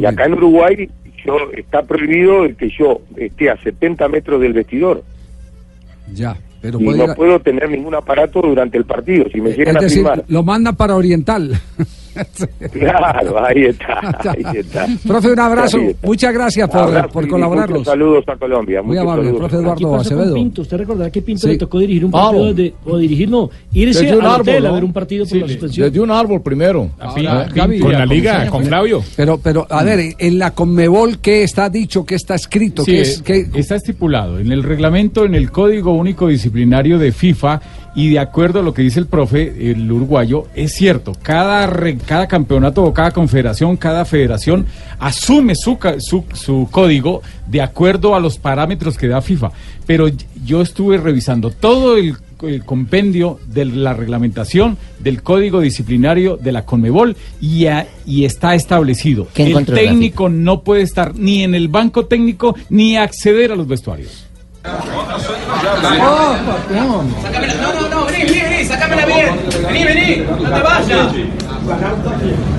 y 0.02 0.06
acá 0.08 0.26
en 0.26 0.34
Uruguay 0.34 0.90
yo 1.24 1.38
está 1.56 1.84
prohibido 1.84 2.46
el 2.46 2.56
que 2.56 2.70
yo 2.72 3.02
esté 3.16 3.52
a 3.52 3.58
70 3.62 4.08
metros 4.10 4.42
del 4.42 4.54
vestidor. 4.54 5.04
Ya, 6.14 6.36
pero 6.72 6.80
y 6.80 6.98
no 6.98 7.04
a- 7.06 7.16
puedo 7.16 7.40
tener 7.40 7.70
ningún 7.70 7.96
aparato 7.96 8.42
durante 8.42 8.78
el 8.78 8.86
partido. 8.86 9.26
Si 9.32 9.40
me 9.42 9.52
llegan 9.52 9.76
es 9.76 9.82
a 9.82 9.86
decir, 9.86 9.98
filmar, 10.00 10.24
lo 10.28 10.44
manda 10.44 10.74
para 10.74 10.96
Oriental. 10.96 11.52
claro, 12.72 13.46
ahí 13.46 13.66
está, 13.66 14.00
ahí 14.32 14.44
está. 14.58 14.88
Profe, 15.08 15.32
un 15.32 15.40
abrazo. 15.40 15.78
Está. 15.80 16.08
Muchas 16.08 16.34
gracias 16.34 16.70
por, 16.70 16.80
Abrazo 16.82 17.10
por 17.10 17.28
colaborarnos. 17.28 17.80
muchos 17.80 17.92
saludos 17.92 18.24
a 18.28 18.36
Colombia. 18.38 18.82
Muy 18.82 18.98
amable, 18.98 19.26
saludos. 19.26 19.40
profe 19.50 19.56
Eduardo 19.64 19.96
Acevedo. 19.96 20.34
Pinto, 20.36 20.62
usted 20.62 20.78
recordará 20.78 21.10
que 21.12 21.22
Pinto 21.22 21.42
Sí. 21.42 21.48
le 21.54 21.58
tocó 21.58 21.80
dirigir 21.80 22.06
un 22.06 22.12
partido 22.12 22.54
de, 22.54 22.74
o 22.86 22.98
dirigir 22.98 23.30
no, 23.30 23.50
irse 23.74 24.02
Desde 24.04 24.16
un 24.18 24.22
al 24.26 24.28
árbol, 24.32 24.42
hotel 24.42 24.66
a 24.66 24.70
¿no? 24.70 24.76
ver 24.76 24.84
un 24.84 24.94
partido 24.94 25.26
por 25.26 25.38
la 25.38 25.48
suspensión. 25.48 25.88
Desde 25.88 26.00
un 26.02 26.12
árbol 26.12 26.42
primero. 26.42 26.90
Ahora, 27.00 27.48
Gaby, 27.54 27.80
con 27.80 27.92
la 27.92 28.06
liga, 28.06 28.48
con 28.48 28.64
Claudio. 28.66 29.02
Pero, 29.16 29.38
pero, 29.38 29.68
a 29.70 29.84
ver, 29.84 30.14
en 30.18 30.40
la 30.40 30.52
Conmebol, 30.52 31.20
¿qué 31.20 31.44
está 31.44 31.70
dicho? 31.70 32.06
¿Qué 32.06 32.16
está 32.16 32.36
escrito? 32.36 32.84
Sí, 32.84 32.92
¿Qué 32.94 33.02
es, 33.02 33.22
qué- 33.22 33.48
está 33.56 33.76
estipulado 33.76 34.40
en 34.40 34.52
el 34.52 34.64
reglamento, 34.64 35.26
en 35.26 35.36
el 35.36 35.52
Código 35.52 35.94
Único 35.94 36.28
Disciplinario 36.28 36.98
de 36.98 37.12
FIFA 37.12 37.62
y 37.96 38.10
de 38.10 38.20
acuerdo 38.20 38.60
a 38.60 38.64
lo 38.64 38.74
que 38.74 38.82
dice 38.82 39.00
el 39.00 39.08
profe, 39.08 39.72
el 39.72 39.90
uruguayo, 39.92 40.48
es 40.54 40.74
cierto, 40.74 41.14
cada, 41.22 41.66
re- 41.68 41.98
cada 41.98 42.28
campeonato 42.28 42.84
o 42.84 42.94
cada 42.94 43.12
confederación, 43.12 43.78
cada 43.78 44.04
federación 44.06 44.66
asume 45.00 45.56
su, 45.56 45.78
su, 46.00 46.26
su 46.34 46.68
código 46.72 47.22
de 47.48 47.62
acuerdo 47.62 48.16
a 48.16 48.20
los 48.20 48.38
parámetros 48.38 48.98
que 48.98 49.08
da 49.08 49.22
FIFA. 49.22 49.52
Pero 49.86 50.08
yo 50.44 50.62
estuve 50.62 50.98
revisando 50.98 51.52
todo 51.52 51.96
el, 51.98 52.16
el 52.42 52.66
compendio 52.66 53.40
de 53.48 53.66
la 53.66 53.94
reglamentación 53.94 54.78
del 55.00 55.22
código 55.24 55.62
disciplinario 55.62 56.38
de 56.38 56.52
la 56.52 56.66
Conmebol 56.66 57.16
y, 57.40 57.68
a- 57.68 57.88
y 58.06 58.26
está 58.26 58.56
establecido. 58.56 59.28
¿Qué 59.34 59.44
El 59.46 59.54
técnico 59.90 60.28
no 60.30 60.62
puede 60.64 60.82
estar 60.82 61.16
ni 61.16 61.44
en 61.44 61.56
el 61.56 61.70
banco 61.70 62.06
técnico 62.08 62.56
ni 62.70 62.98
acceder 62.98 63.52
a 63.52 63.56
los 63.56 63.68
vestuarios. 63.68 64.25
No, 67.62 67.74
no, 67.74 67.90
no, 67.90 68.06
vení, 68.06 68.26
vení, 68.26 68.42
vení, 68.42 68.66
sacámela 68.66 69.06
bien. 69.06 69.40
Vení, 69.68 69.84
vení, 69.86 70.26
no 70.40 70.50
te 70.50 70.64
vayas. 70.64 72.55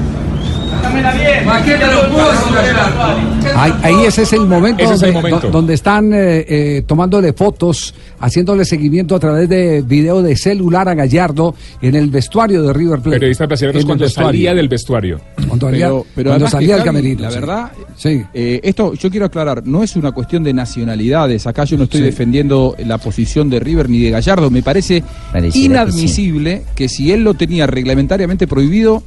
Ahí, 3.55 3.73
ahí 3.83 4.05
ese 4.07 4.23
es 4.23 4.33
el 4.33 4.47
momento, 4.47 4.83
Ese 4.83 4.95
es 4.95 5.03
el 5.03 5.13
donde, 5.15 5.29
momento. 5.31 5.47
do- 5.47 5.53
donde 5.53 5.75
están 5.75 6.13
eh, 6.13 6.45
eh, 6.49 6.83
tomándole 6.87 7.33
fotos, 7.33 7.95
haciéndole 8.21 8.65
seguimiento 8.65 9.15
a 9.15 9.21
través 9.21 9.49
de 9.49 9.83
video 9.83 10.23
de 10.23 10.37
celular 10.37 10.89
a 10.89 10.95
Gallardo 10.95 11.55
en 11.81 11.95
el 11.95 12.11
vestuario 12.11 12.63
de 12.63 12.73
River 12.73 13.01
Plate. 13.01 13.17
Periodistas 13.17 13.49
brasileños 13.49 13.85
cuando 13.85 14.05
vestuario. 14.05 14.29
salía 14.29 14.55
del 14.55 14.69
vestuario. 14.69 15.21
Cuando 15.49 15.67
salía, 15.69 15.87
Pero, 15.87 16.07
pero 16.15 16.31
cuando 16.31 16.49
salía 16.49 16.77
el 16.77 16.83
camerino. 16.83 17.23
La 17.23 17.31
verdad, 17.31 17.73
Sí. 17.97 18.23
eh, 18.35 18.61
esto 18.63 18.95
yo 18.95 19.11
quiero 19.11 19.27
aclarar, 19.27 19.67
no 19.67 19.83
es 19.83 19.97
una 19.97 20.13
cuestión 20.13 20.43
de 20.43 20.53
nacionalidades. 20.53 21.47
Acá 21.47 21.65
yo 21.65 21.77
no 21.79 21.85
estoy 21.85 22.01
Sí. 22.01 22.07
defendiendo 22.07 22.75
la 22.85 22.99
posición 22.99 23.49
de 23.49 23.61
River 23.61 23.89
ni 23.89 24.01
de 24.01 24.11
Gallardo. 24.11 24.51
Me 24.51 24.63
parece 24.63 25.03
Pareciera 25.33 25.83
inadmisible 25.85 26.63
que, 26.75 26.89
si 26.89 27.13
él 27.13 27.23
lo 27.23 27.35
tenía 27.35 27.67
reglamentariamente 27.67 28.47
prohibido, 28.47 29.03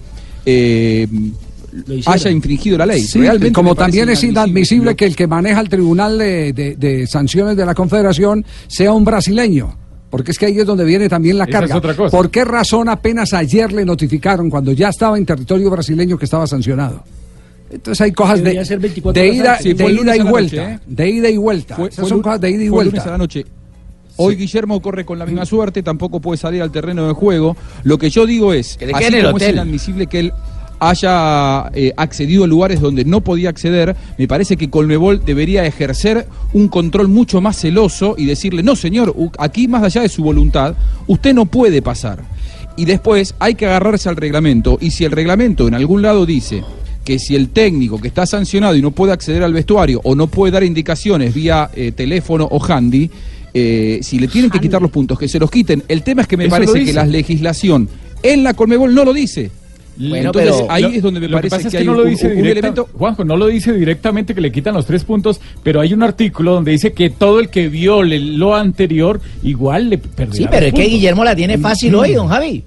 eh. 0.46 1.08
Haya 2.06 2.30
infringido 2.32 2.78
la 2.78 2.86
ley. 2.86 3.02
Sí, 3.02 3.20
Realmente 3.20 3.54
como 3.54 3.76
también 3.76 4.10
es 4.10 4.24
inadmisible 4.24 4.96
que 4.96 5.06
el 5.06 5.16
que 5.16 5.28
maneja 5.28 5.60
el 5.62 5.70
tribunal 5.70 6.18
de, 6.18 6.54
de- 6.54 6.76
de 6.76 7.08
sanciones 7.08 7.56
de 7.58 7.66
la 7.66 7.74
Confederación 7.76 8.46
sea 8.68 8.94
un 8.94 9.04
brasileño. 9.06 9.76
Porque 10.10 10.32
es 10.32 10.40
que 10.40 10.48
ahí 10.48 10.58
es 10.60 10.66
donde 10.66 10.84
viene 10.86 11.08
también 11.08 11.38
la 11.38 11.44
Esa 11.44 11.52
carga. 11.52 11.68
es 11.76 11.78
otra 11.78 11.96
cosa. 11.96 12.16
¿Por 12.18 12.32
qué 12.32 12.44
razón 12.44 12.90
apenas 12.90 13.32
ayer 13.34 13.72
le 13.72 13.86
notificaron 13.86 14.50
cuando 14.50 14.72
ya 14.72 14.90
estaba 14.90 15.18
en 15.18 15.26
territorio 15.26 15.70
brasileño 15.70 16.18
que 16.18 16.26
estaba 16.26 16.48
sancionado? 16.48 17.04
Entonces 17.70 18.02
hay 18.02 18.12
cosas 18.12 18.38
de, 18.38 18.42
Debería 18.46 18.66
ser 18.66 18.80
24 18.80 19.22
de 19.22 19.30
horas 19.30 19.40
ida. 19.40 19.58
Sí, 19.62 19.74
de 19.74 19.92
ida 19.92 20.16
y 20.18 20.22
vuelta. 20.22 20.56
noche, 20.64 20.74
¿eh? 20.74 20.80
De 20.88 21.10
ida 21.10 21.30
y 21.30 21.38
vuelta. 21.38 21.76
Fue, 21.76 21.90
Esas 21.90 22.00
fue 22.00 22.10
son 22.10 22.22
cosas 22.24 22.42
de 22.42 22.50
ida 22.50 22.64
y 22.64 22.70
fue 22.70 22.86
lunes 22.86 23.00
a 23.02 23.04
vuelta. 23.04 23.12
la 23.12 23.18
noche. 23.20 23.46
Hoy 24.22 24.36
Guillermo 24.36 24.82
corre 24.82 25.06
con 25.06 25.18
la 25.20 25.26
misma 25.28 25.46
suerte, 25.46 25.82
tampoco 25.84 26.20
puede 26.20 26.38
salir 26.38 26.62
al 26.64 26.72
terreno 26.72 27.08
de 27.08 27.14
juego. 27.14 27.56
Lo 27.84 27.98
que 28.00 28.10
yo 28.10 28.26
digo 28.26 28.52
es, 28.52 28.76
Que 28.78 28.86
así 28.92 29.22
como 29.22 29.38
es 29.38 29.50
inadmisible 29.50 30.08
que 30.08 30.20
él 30.20 30.34
haya 30.80 31.70
eh, 31.74 31.94
accedido 31.98 32.44
a 32.44 32.48
lugares 32.48 32.82
donde 32.82 33.06
no 33.06 33.22
podía 33.22 33.50
acceder, 33.50 33.96
me 34.18 34.28
parece 34.28 34.58
que 34.58 34.70
Colmebol 34.70 35.24
debería 35.24 35.66
ejercer 35.66 36.28
un 36.54 36.68
control 36.68 37.08
mucho 37.08 37.42
más 37.42 37.58
celoso 37.58 38.16
y 38.18 38.26
decirle, 38.26 38.64
no 38.64 38.76
señor, 38.76 39.16
aquí 39.38 39.68
más 39.68 39.84
allá 39.84 40.02
de 40.02 40.10
su 40.10 40.24
voluntad, 40.24 40.76
usted 41.08 41.34
no 41.34 41.46
puede 41.46 41.82
pasar. 41.82 42.24
Y 42.78 42.86
después 42.86 43.36
hay 43.40 43.56
que 43.56 43.66
agarrarse 43.66 44.10
al 44.10 44.16
reglamento, 44.16 44.78
y 44.80 44.92
si 44.92 45.04
el 45.04 45.12
reglamento 45.12 45.68
en 45.68 45.74
algún 45.74 46.02
lado 46.02 46.26
dice 46.26 46.64
que 47.04 47.20
si 47.20 47.36
el 47.36 47.50
técnico 47.50 48.00
que 48.00 48.08
está 48.08 48.26
sancionado 48.26 48.76
y 48.76 48.82
no 48.82 48.92
puede 48.92 49.14
acceder 49.14 49.44
al 49.44 49.54
vestuario 49.54 50.00
o 50.04 50.16
no 50.16 50.28
puede 50.28 50.52
dar 50.52 50.64
indicaciones 50.64 51.34
vía 51.34 51.70
eh, 51.76 51.92
teléfono 51.92 52.48
o 52.50 52.64
handy, 52.64 53.10
eh, 53.54 54.00
si 54.04 54.20
le 54.20 54.28
tienen 54.28 54.52
que 54.52 54.60
quitar 54.60 54.82
los 54.82 54.92
puntos, 54.92 55.18
que 55.18 55.28
se 55.28 55.40
los 55.40 55.50
quiten. 55.50 55.84
El 55.88 56.04
tema 56.04 56.22
es 56.22 56.28
que 56.28 56.38
me 56.38 56.46
Eso 56.46 56.52
parece 56.52 56.86
que 56.86 56.94
la 56.94 57.06
legislación 57.06 57.90
en 58.22 58.44
la 58.44 58.54
Colmebol 58.54 58.94
no 58.94 59.06
lo 59.06 59.14
dice. 59.14 59.52
Bueno, 60.00 60.28
Entonces 60.28 60.54
pero- 60.58 60.72
ahí 60.72 60.82
Lo- 60.84 60.90
es 60.90 61.02
donde 61.02 61.20
me 61.20 61.28
lo 61.28 61.36
parece 61.38 61.56
pasa 61.58 61.68
es 61.68 61.72
que, 61.72 61.72
que 61.72 61.78
hay 61.80 61.86
no 61.86 61.92
un, 61.92 61.98
lo 61.98 62.04
dice 62.06 62.28
un 62.28 62.36
directa- 62.38 62.52
elemento. 62.68 62.90
Juanjo, 62.98 63.26
no 63.26 63.36
lo 63.36 63.48
dice 63.48 63.74
directamente 63.74 64.34
que 64.34 64.40
le 64.40 64.50
quitan 64.52 64.74
los 64.74 64.86
tres 64.86 65.04
puntos, 65.04 65.42
pero 65.62 65.82
hay 65.82 65.94
un 65.94 66.02
artículo 66.04 66.54
donde 66.54 66.72
dice 66.72 66.94
que 66.94 67.10
todo 67.10 67.40
el 67.42 67.50
que 67.50 67.68
viole 67.68 68.18
lo 68.20 68.56
anterior 68.56 69.20
igual 69.44 69.90
le 69.90 69.98
perderá 69.98 70.34
Sí, 70.34 70.42
los 70.44 70.52
pero 70.52 70.66
es 70.68 70.74
que. 70.74 70.84
Guillermo 70.86 71.24
la 71.26 71.36
tiene 71.36 71.58
fácil 71.58 71.94
hoy, 71.96 72.14
don 72.14 72.30
Javi. 72.30 72.64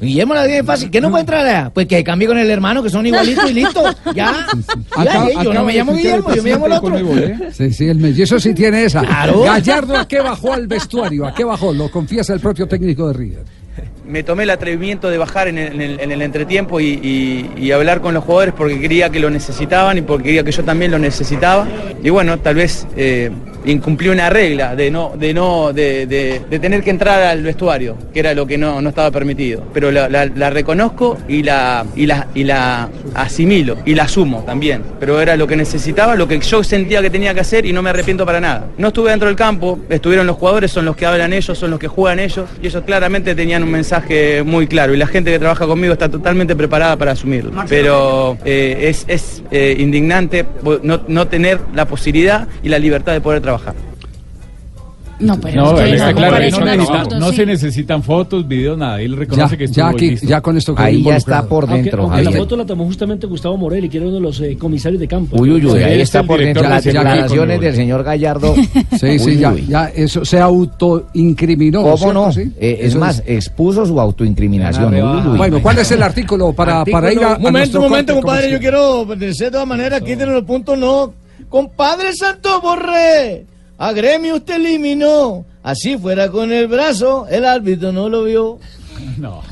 Guillermo 0.00 0.34
la 0.34 0.46
tiene 0.46 0.64
fácil. 0.64 0.90
¿Qué 0.90 1.00
no 1.00 1.10
puede 1.10 1.20
entrar 1.20 1.46
allá? 1.46 1.70
Pues 1.72 1.86
que 1.86 2.02
cambie 2.02 2.26
con 2.26 2.36
el 2.36 2.50
hermano, 2.50 2.82
que 2.82 2.88
son 2.90 3.06
igualitos 3.06 3.48
y 3.50 3.54
listo. 3.54 3.82
Ya. 4.14 4.46
Acá- 4.96 5.28
Ya, 5.32 5.42
yo 5.44 5.52
no 5.54 5.64
me 5.64 5.74
llamo 5.74 5.94
Guillermo, 5.94 6.34
yo 6.34 6.42
me 6.42 6.50
llamo 6.50 6.66
el 6.66 6.72
otro. 6.72 6.96
¿eh? 7.18 7.38
Sí, 7.52 7.72
sí, 7.72 7.86
el 7.86 7.98
mellizo 7.98 8.40
sí 8.40 8.52
tiene 8.54 8.84
esa. 8.84 9.02
Claro. 9.02 9.42
Gallardo, 9.42 9.96
¿a 9.96 10.08
qué 10.08 10.20
bajó 10.20 10.54
al 10.54 10.66
vestuario? 10.66 11.24
¿A 11.26 11.34
qué 11.34 11.44
bajó? 11.44 11.72
Lo 11.72 11.88
confiesa 11.90 12.32
el 12.34 12.40
propio 12.40 12.66
técnico 12.66 13.06
de 13.08 13.12
River. 13.14 13.44
Me 14.06 14.24
tomé 14.24 14.42
el 14.42 14.50
atrevimiento 14.50 15.10
de 15.10 15.18
bajar 15.18 15.46
en 15.48 15.58
el, 15.58 15.74
en 15.74 15.80
el- 15.80 16.00
en 16.00 16.10
el 16.12 16.22
entretiempo 16.22 16.80
y, 16.80 17.70
hablar 17.72 18.00
con 18.02 18.12
los 18.12 18.22
jugadores 18.24 18.52
porque 18.56 18.78
quería 18.78 19.08
que 19.08 19.18
lo 19.18 19.30
necesitaban 19.30 19.96
y 19.96 20.02
porque 20.02 20.24
quería 20.24 20.44
que 20.44 20.52
yo 20.52 20.62
también 20.64 20.90
lo 20.90 20.98
necesitaba. 20.98 21.66
Y 22.02 22.10
bueno, 22.10 22.38
tal 22.38 22.56
vez 22.56 22.86
eh, 22.96 23.30
incumplí 23.64 24.08
una 24.10 24.28
regla 24.28 24.74
de 24.76 24.90
no, 24.90 25.12
de 25.16 25.32
no, 25.32 25.72
de, 25.72 26.40
tener 26.60 26.82
que 26.82 26.90
entrar 26.90 27.22
al 27.22 27.42
vestuario, 27.42 27.96
que 28.12 28.20
era 28.20 28.34
lo 28.34 28.46
que 28.46 28.58
no, 28.58 28.82
no 28.82 28.88
estaba 28.90 29.10
permitido. 29.10 29.62
Pero 29.72 29.90
la, 29.90 30.08
la- 30.08 30.26
la 30.26 30.50
reconozco 30.50 31.16
y 31.28 31.42
la, 31.44 31.86
y, 31.96 32.04
la, 32.06 32.26
y 32.34 32.44
la 32.44 32.90
asimilo 33.14 33.78
y 33.86 33.94
la 33.94 34.02
asumo 34.02 34.42
también. 34.44 34.82
Pero 35.00 35.20
era 35.20 35.36
lo 35.36 35.46
que 35.46 35.56
necesitaba, 35.56 36.14
lo 36.16 36.28
que 36.28 36.38
yo 36.40 36.62
sentía 36.64 37.00
que 37.00 37.08
tenía 37.08 37.32
que 37.32 37.40
hacer 37.40 37.64
y 37.64 37.72
no 37.72 37.80
me 37.82 37.90
arrepiento 37.90 38.26
para 38.26 38.40
nada. 38.40 38.66
No 38.76 38.88
estuve 38.88 39.10
dentro 39.10 39.28
del 39.28 39.36
campo, 39.36 39.78
estuvieron 39.88 40.26
los 40.26 40.36
jugadores, 40.36 40.70
son 40.72 40.84
los 40.84 40.96
que 40.96 41.06
hablan 41.06 41.32
ellos, 41.32 41.56
son 41.56 41.70
los 41.70 41.78
que 41.78 41.88
juegan 41.88 42.18
ellos 42.18 42.50
y 42.62 42.66
ellos 42.66 42.82
claramente 42.84 43.34
tenían 43.34 43.62
un 43.62 43.70
mensaje 43.70 43.91
muy 44.44 44.66
claro 44.66 44.94
y 44.94 44.96
la 44.96 45.06
gente 45.06 45.30
que 45.30 45.38
trabaja 45.38 45.66
conmigo 45.66 45.92
está 45.92 46.08
totalmente 46.08 46.56
preparada 46.56 46.96
para 46.96 47.12
asumirlo. 47.12 47.52
Pero 47.68 48.38
eh, 48.44 48.88
es, 48.88 49.04
es 49.08 49.42
eh, 49.50 49.76
indignante 49.78 50.46
no, 50.82 51.00
no 51.06 51.28
tener 51.28 51.60
la 51.74 51.86
posibilidad 51.86 52.48
y 52.62 52.68
la 52.68 52.78
libertad 52.78 53.12
de 53.12 53.20
poder 53.20 53.40
trabajar. 53.40 53.74
No, 55.22 55.40
pero 55.40 55.62
No, 55.62 55.78
es 55.78 55.84
que 55.88 55.94
está 55.94 56.12
claro, 56.14 56.32
no, 56.36 56.40
necesita- 56.66 57.02
foto, 57.04 57.18
no 57.20 57.30
sí. 57.30 57.36
se 57.36 57.46
necesitan 57.46 58.02
fotos, 58.02 58.46
videos, 58.48 58.76
nada. 58.76 59.00
Él 59.00 59.16
reconoce 59.16 59.52
Ya, 59.52 59.56
que 59.56 59.66
ya, 59.68 59.88
aquí- 59.88 60.16
ya 60.22 60.40
con 60.40 60.56
esto 60.56 60.74
Ahí 60.76 61.02
ya 61.02 61.16
está 61.16 61.46
por 61.48 61.64
Aunque, 61.64 61.82
dentro, 61.82 62.02
aunque 62.02 62.18
la 62.18 62.24
Javier. 62.24 62.42
foto 62.42 62.56
la 62.56 62.66
tomó 62.66 62.84
justamente 62.84 63.26
Gustavo 63.26 63.56
Morel, 63.56 63.88
que 63.88 63.96
era 63.98 64.06
uno 64.06 64.16
de 64.16 64.20
los 64.20 64.40
eh, 64.40 64.56
comisarios 64.58 65.00
de 65.00 65.08
campo. 65.08 65.36
Uy, 65.40 65.50
uy, 65.52 65.64
uy, 65.66 65.78
Sí, 65.78 65.84
ahí 65.84 65.94
es 65.94 66.02
está 66.02 66.22
por 66.24 66.40
dentro 66.40 66.62
las 66.68 66.84
declaraciones 66.84 67.60
del 67.60 67.74
señor 67.74 68.02
Gallardo. 68.02 68.54
Sí, 68.98 69.18
sí, 69.18 69.30
Uy, 69.30 69.38
ya, 69.38 69.52
uy. 69.52 69.66
ya 69.68 69.86
eso 69.94 70.24
se 70.24 70.38
autoincriminó. 70.40 71.82
¿Cómo 71.82 71.96
¿cierto? 71.96 72.12
no? 72.14 72.32
Sí. 72.32 72.52
Eh, 72.58 72.78
es 72.82 72.94
más, 72.96 73.22
expuso 73.26 73.86
su 73.86 74.00
autoincriminación. 74.00 74.94
Uy, 74.94 75.00
uy. 75.02 75.36
Bueno, 75.38 75.62
¿cuál 75.62 75.78
es 75.78 75.90
el 75.92 76.02
artículo 76.02 76.52
para, 76.52 76.84
para 76.84 77.12
ir 77.12 77.22
a, 77.22 77.36
Un 77.36 77.42
momento, 77.42 77.78
un 77.80 77.88
momento, 77.88 78.14
compadre. 78.14 78.50
Yo 78.50 78.58
quiero 78.58 79.04
decir 79.04 79.46
de 79.46 79.50
todas 79.52 79.66
maneras, 79.66 80.00
quítenle 80.00 80.34
los 80.34 80.44
puntos, 80.44 80.76
no. 80.78 81.14
Compadre 81.48 82.14
Santo 82.14 82.60
Borré, 82.62 83.44
a 83.82 83.92
Gremio 83.92 84.36
usted 84.36 84.54
eliminó. 84.54 85.44
Así 85.64 85.98
fuera 85.98 86.30
con 86.30 86.52
el 86.52 86.68
brazo, 86.68 87.26
el 87.28 87.44
árbitro 87.44 87.90
no 87.90 88.08
lo 88.08 88.22
vio. 88.22 88.60
No. 89.18 89.42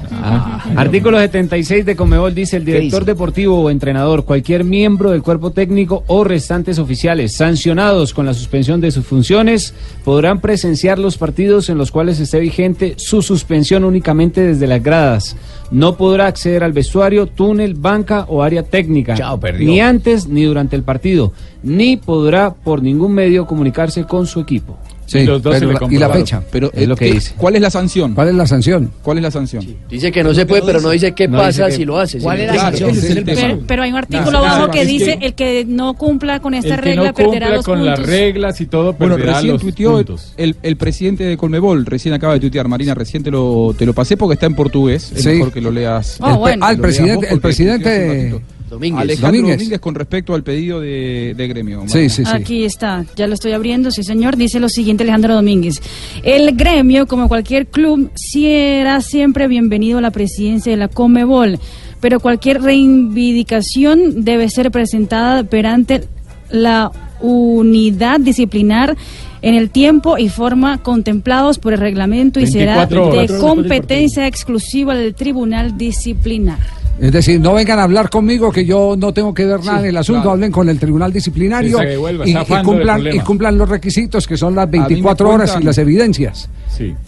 Artículo 0.76 1.18
76 1.18 1.84
de 1.84 1.96
Comebol 1.96 2.34
dice 2.34 2.56
el 2.56 2.64
director 2.64 3.04
deportivo 3.04 3.60
o 3.60 3.70
entrenador, 3.70 4.24
cualquier 4.24 4.64
miembro 4.64 5.10
del 5.10 5.22
cuerpo 5.22 5.50
técnico 5.50 6.02
o 6.06 6.24
restantes 6.24 6.78
oficiales 6.78 7.36
sancionados 7.36 8.14
con 8.14 8.26
la 8.26 8.34
suspensión 8.34 8.80
de 8.80 8.90
sus 8.90 9.06
funciones 9.06 9.74
podrán 10.04 10.40
presenciar 10.40 10.98
los 10.98 11.18
partidos 11.18 11.68
en 11.68 11.78
los 11.78 11.90
cuales 11.90 12.18
esté 12.20 12.40
vigente 12.40 12.94
su 12.96 13.22
suspensión 13.22 13.84
únicamente 13.84 14.40
desde 14.40 14.66
las 14.66 14.82
gradas. 14.82 15.36
No 15.70 15.96
podrá 15.96 16.26
acceder 16.26 16.64
al 16.64 16.72
vestuario, 16.72 17.26
túnel, 17.26 17.74
banca 17.74 18.24
o 18.28 18.42
área 18.42 18.64
técnica. 18.64 19.14
Chao. 19.14 19.38
Ni 19.58 19.80
antes 19.80 20.26
ni 20.26 20.44
durante 20.44 20.74
el 20.74 20.82
partido. 20.82 21.32
Ni 21.62 21.96
podrá 21.96 22.52
por 22.52 22.82
ningún 22.82 23.12
medio 23.12 23.46
comunicarse 23.46 24.04
con 24.04 24.26
su 24.26 24.40
equipo. 24.40 24.78
Sí, 25.10 25.24
Los 25.24 25.42
dos 25.42 25.54
se 25.54 25.60
pero 25.66 25.72
le 25.72 25.78
la- 25.88 25.92
y 25.92 25.98
la 25.98 26.08
fecha. 26.10 26.40
Pero, 26.52 26.70
Es 26.72 26.82
eh, 26.82 26.86
lo 26.86 26.94
que 26.94 27.06
¿qué- 27.06 27.12
dice. 27.14 27.34
¿Cuál 27.36 27.56
es 27.56 27.62
la 27.62 27.70
sanción? 27.70 28.14
¿Cuál 28.14 28.28
es 28.28 28.34
la 28.36 28.46
sanción? 28.46 28.92
¿Cuál 29.02 29.16
es 29.18 29.22
la 29.24 29.30
sanción? 29.32 29.66
Dice 29.88 30.12
que 30.12 30.22
no 30.22 30.32
se 30.32 30.46
puede, 30.46 30.62
pero 30.62 30.80
no 30.80 30.90
dice 30.90 31.10
qué 31.12 31.26
No 31.26 31.38
pasa 31.38 31.48
dice 31.66 31.66
que- 31.66 31.72
si 31.72 31.84
lo 31.84 31.98
hace. 31.98 32.18
¿Cuál 32.20 32.38
es 32.40 32.46
la 32.46 32.60
sanción? 32.60 32.90
ese 32.90 32.98
es 33.10 33.16
el 33.16 33.24
tema. 33.24 33.40
Pero, 33.40 33.58
pero 33.66 33.82
hay 33.82 33.90
un 33.90 33.96
artículo 33.96 34.38
abajo 34.38 34.70
que 34.70 34.86
dice 34.86 35.18
que- 35.18 35.26
el 35.26 35.34
que 35.34 35.64
no 35.66 35.94
cumpla 35.94 36.38
con 36.38 36.54
esta 36.54 36.74
El 36.74 36.80
que 36.80 36.80
regla 36.90 37.04
no 37.08 37.14
perderá 37.14 37.30
cumpla 37.46 37.56
los 37.56 37.64
con 37.64 37.78
puntos. 37.80 37.98
las 37.98 38.06
reglas 38.08 38.60
y 38.60 38.66
todo 38.66 38.92
Bueno, 38.92 39.16
perderá 39.16 39.34
recién 39.38 39.52
los 39.54 39.62
tuiteó 39.62 39.92
puntos. 39.96 40.32
el, 40.36 40.54
el 40.62 40.76
presidente 40.76 41.24
de 41.24 41.36
Colmebol, 41.36 41.86
recién 41.86 42.14
acaba 42.14 42.34
de 42.34 42.40
tuitear, 42.40 42.68
Marina, 42.68 42.94
recién 42.94 43.24
te 43.24 43.32
lo, 43.32 43.74
te 43.76 43.84
lo 43.86 43.92
pasé 43.92 44.16
porque 44.16 44.34
está 44.34 44.46
en 44.46 44.54
portugués, 44.54 45.10
es 45.12 45.24
Sí. 45.24 45.28
mejor 45.30 45.52
que 45.52 45.60
lo 45.60 45.72
leas. 45.72 46.18
Oh, 46.20 46.26
El 46.26 46.32
pe- 46.34 46.38
bueno. 46.38 46.64
ah, 46.66 46.68
leas 46.72 46.80
presidente, 46.80 47.26
el 47.32 47.40
presidente. 47.40 48.40
Domínguez. 48.70 49.02
Alejandro 49.02 49.30
Domínguez. 49.32 49.58
Domínguez. 49.58 49.80
con 49.80 49.94
respecto 49.94 50.34
al 50.34 50.42
pedido 50.42 50.80
de, 50.80 51.34
de 51.36 51.48
gremio. 51.48 51.82
Sí, 51.86 52.08
sí, 52.08 52.24
sí. 52.24 52.30
Aquí 52.32 52.64
está, 52.64 53.04
ya 53.16 53.26
lo 53.26 53.34
estoy 53.34 53.52
abriendo, 53.52 53.90
sí 53.90 54.04
señor, 54.04 54.36
dice 54.36 54.60
lo 54.60 54.68
siguiente 54.68 55.02
Alejandro 55.02 55.34
Domínguez. 55.34 55.82
El 56.22 56.56
gremio, 56.56 57.06
como 57.06 57.28
cualquier 57.28 57.66
club, 57.66 58.10
será 58.14 59.00
siempre 59.00 59.48
bienvenido 59.48 59.98
a 59.98 60.00
la 60.00 60.12
presidencia 60.12 60.70
de 60.70 60.78
la 60.78 60.88
Comebol, 60.88 61.58
pero 62.00 62.20
cualquier 62.20 62.62
reivindicación 62.62 64.24
debe 64.24 64.48
ser 64.48 64.70
presentada 64.70 65.42
perante 65.42 66.04
la 66.50 66.90
unidad 67.20 68.20
disciplinar 68.20 68.96
en 69.42 69.54
el 69.54 69.70
tiempo 69.70 70.18
y 70.18 70.28
forma 70.28 70.78
contemplados 70.78 71.58
por 71.58 71.72
el 71.72 71.80
reglamento 71.80 72.40
y 72.40 72.46
será 72.46 72.76
24 72.86 73.08
horas. 73.08 73.28
de 73.28 73.38
competencia 73.38 74.26
exclusiva 74.26 74.94
del 74.94 75.14
tribunal 75.14 75.76
disciplinar. 75.76 76.79
Es 76.98 77.12
decir, 77.12 77.40
no 77.40 77.54
vengan 77.54 77.78
a 77.78 77.84
hablar 77.84 78.10
conmigo 78.10 78.52
que 78.52 78.66
yo 78.66 78.94
no 78.98 79.12
tengo 79.14 79.32
que 79.32 79.46
ver 79.46 79.64
nada 79.64 79.80
en 79.80 79.86
el 79.86 79.96
asunto, 79.96 80.20
claro. 80.20 80.32
hablen 80.32 80.52
con 80.52 80.68
el 80.68 80.78
tribunal 80.78 81.10
disciplinario 81.12 81.78
Sí, 81.78 81.84
devuelva, 81.86 82.28
y, 82.28 82.34
cumplan, 82.62 83.06
y 83.06 83.20
cumplan 83.20 83.56
los 83.56 83.68
requisitos 83.70 84.26
que 84.26 84.36
son 84.36 84.54
las 84.54 84.66
me 84.68 84.80
24 84.80 85.30
horas 85.30 85.50
cuentan- 85.52 85.62
y 85.62 85.64
las 85.64 85.78
evidencias. 85.78 86.50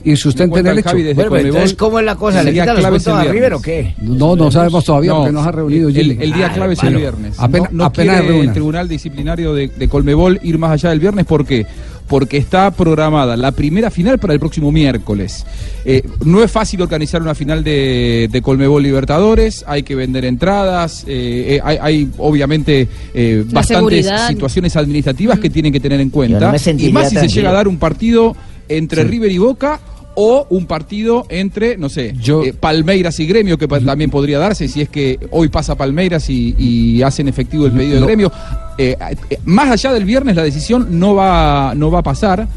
y 0.05 0.17
sustenten 0.17 0.67
el 0.67 0.73
el 0.73 0.79
hecho. 0.79 0.97
Bueno, 1.15 1.37
entonces, 1.37 1.75
¿cómo 1.75 1.99
es 1.99 2.07
la 2.07 2.15
cosa? 2.17 2.43
¿Le 2.43 2.49
El 2.51 2.55
día 2.55 2.63
quitan 2.65 2.75
los 2.77 2.81
clave 2.83 2.97
es 2.97 3.03
puntos 3.05 3.13
el 3.13 3.29
a 3.29 3.33
viernes. 3.33 3.41
River 3.43 3.55
o 3.55 3.63
qué? 3.63 3.95
No, 4.01 4.37
no 4.37 4.51
sabemos 4.51 4.85
todavía 4.85 5.11
No, 5.11 5.17
porque 5.19 5.33
nos 5.33 5.47
ha 5.47 5.53
reunido 5.53 5.89
el, 5.91 5.97
el 6.23 6.33
día 6.33 6.47
Ah, 6.51 6.55
clave 6.55 6.73
es 6.75 6.81
bueno. 6.81 6.97
el 6.97 7.03
viernes. 7.03 7.35
Apenas, 7.39 7.73
no 7.73 7.79
no 7.79 7.85
apenas 7.85 8.21
quiere 8.23 8.41
el 8.41 8.53
Tribunal 8.53 8.89
Disciplinario 8.89 9.53
de, 9.55 9.69
de 9.69 9.89
Colmebol 9.89 10.41
ir 10.43 10.59
más 10.59 10.71
allá 10.73 10.89
del 10.91 11.01
viernes. 11.01 11.27
¿Por 11.27 11.45
qué? 11.45 11.67
Porque 12.13 12.37
está 12.37 12.71
programada 12.73 13.39
la 13.39 13.53
primera 13.53 13.91
final 13.91 14.19
para 14.19 14.35
el 14.35 14.39
próximo 14.39 14.71
miércoles. 14.71 15.47
Eh, 15.87 16.03
no 16.27 16.43
es 16.43 16.51
fácil 16.51 16.83
organizar 16.83 17.23
una 17.23 17.35
final 17.35 17.65
de, 17.65 18.29
de 18.31 18.43
Colmebol 18.43 18.83
Libertadores, 18.83 19.65
hay 19.67 19.83
que 19.83 19.95
vender 19.95 20.27
entradas, 20.27 21.05
eh, 21.09 21.55
eh, 21.57 21.61
hay, 21.65 21.79
hay 21.81 22.11
obviamente 22.19 22.87
eh, 23.15 23.45
bastantes 23.47 24.05
seguridad. 24.05 24.29
situaciones 24.29 24.77
administrativas 24.77 25.39
que 25.39 25.49
tienen 25.49 25.73
que 25.73 25.81
tener 25.81 26.01
en 26.01 26.11
cuenta. 26.11 26.53
no 26.53 26.73
y 26.77 26.93
más 26.93 27.09
si 27.09 27.17
se 27.17 27.29
llega 27.29 27.49
a 27.49 27.55
dar 27.55 27.67
un 27.67 27.79
partido 27.79 28.37
entre 28.69 29.05
River 29.05 29.33
y 29.33 29.39
Boca 29.39 29.81
o 30.15 30.47
un 30.51 30.67
partido 30.67 31.27
entre, 31.29 31.77
no 31.77 31.89
sé, 31.89 32.15
eh, 32.45 32.53
Palmeiras 32.59 33.19
y 33.21 33.27
Gremio, 33.27 33.57
que 33.57 33.67
también 33.67 34.11
podría 34.11 34.39
darse 34.39 34.69
si 34.69 34.83
es 34.83 34.89
que 34.89 35.19
hoy 35.31 35.49
pasa 35.49 35.75
Palmeiras 35.75 36.29
y, 36.29 36.55
y 36.59 37.03
hacen 37.03 37.29
efectivo 37.29 37.67
el 37.67 37.73
pedido 37.73 37.95
de 37.95 38.01
No. 38.01 38.07
Gremio. 38.07 38.33
Eh, 38.79 38.97
eh, 39.31 39.39
más 39.45 39.71
allá 39.71 39.93
del 39.93 40.05
viernes 40.05 40.37
la 40.37 40.43
decisión 40.43 40.99
no 40.99 41.15
va, 41.15 41.75
no 41.77 41.91
va 41.91 42.01
a 42.01 42.03
pasar. 42.03 42.49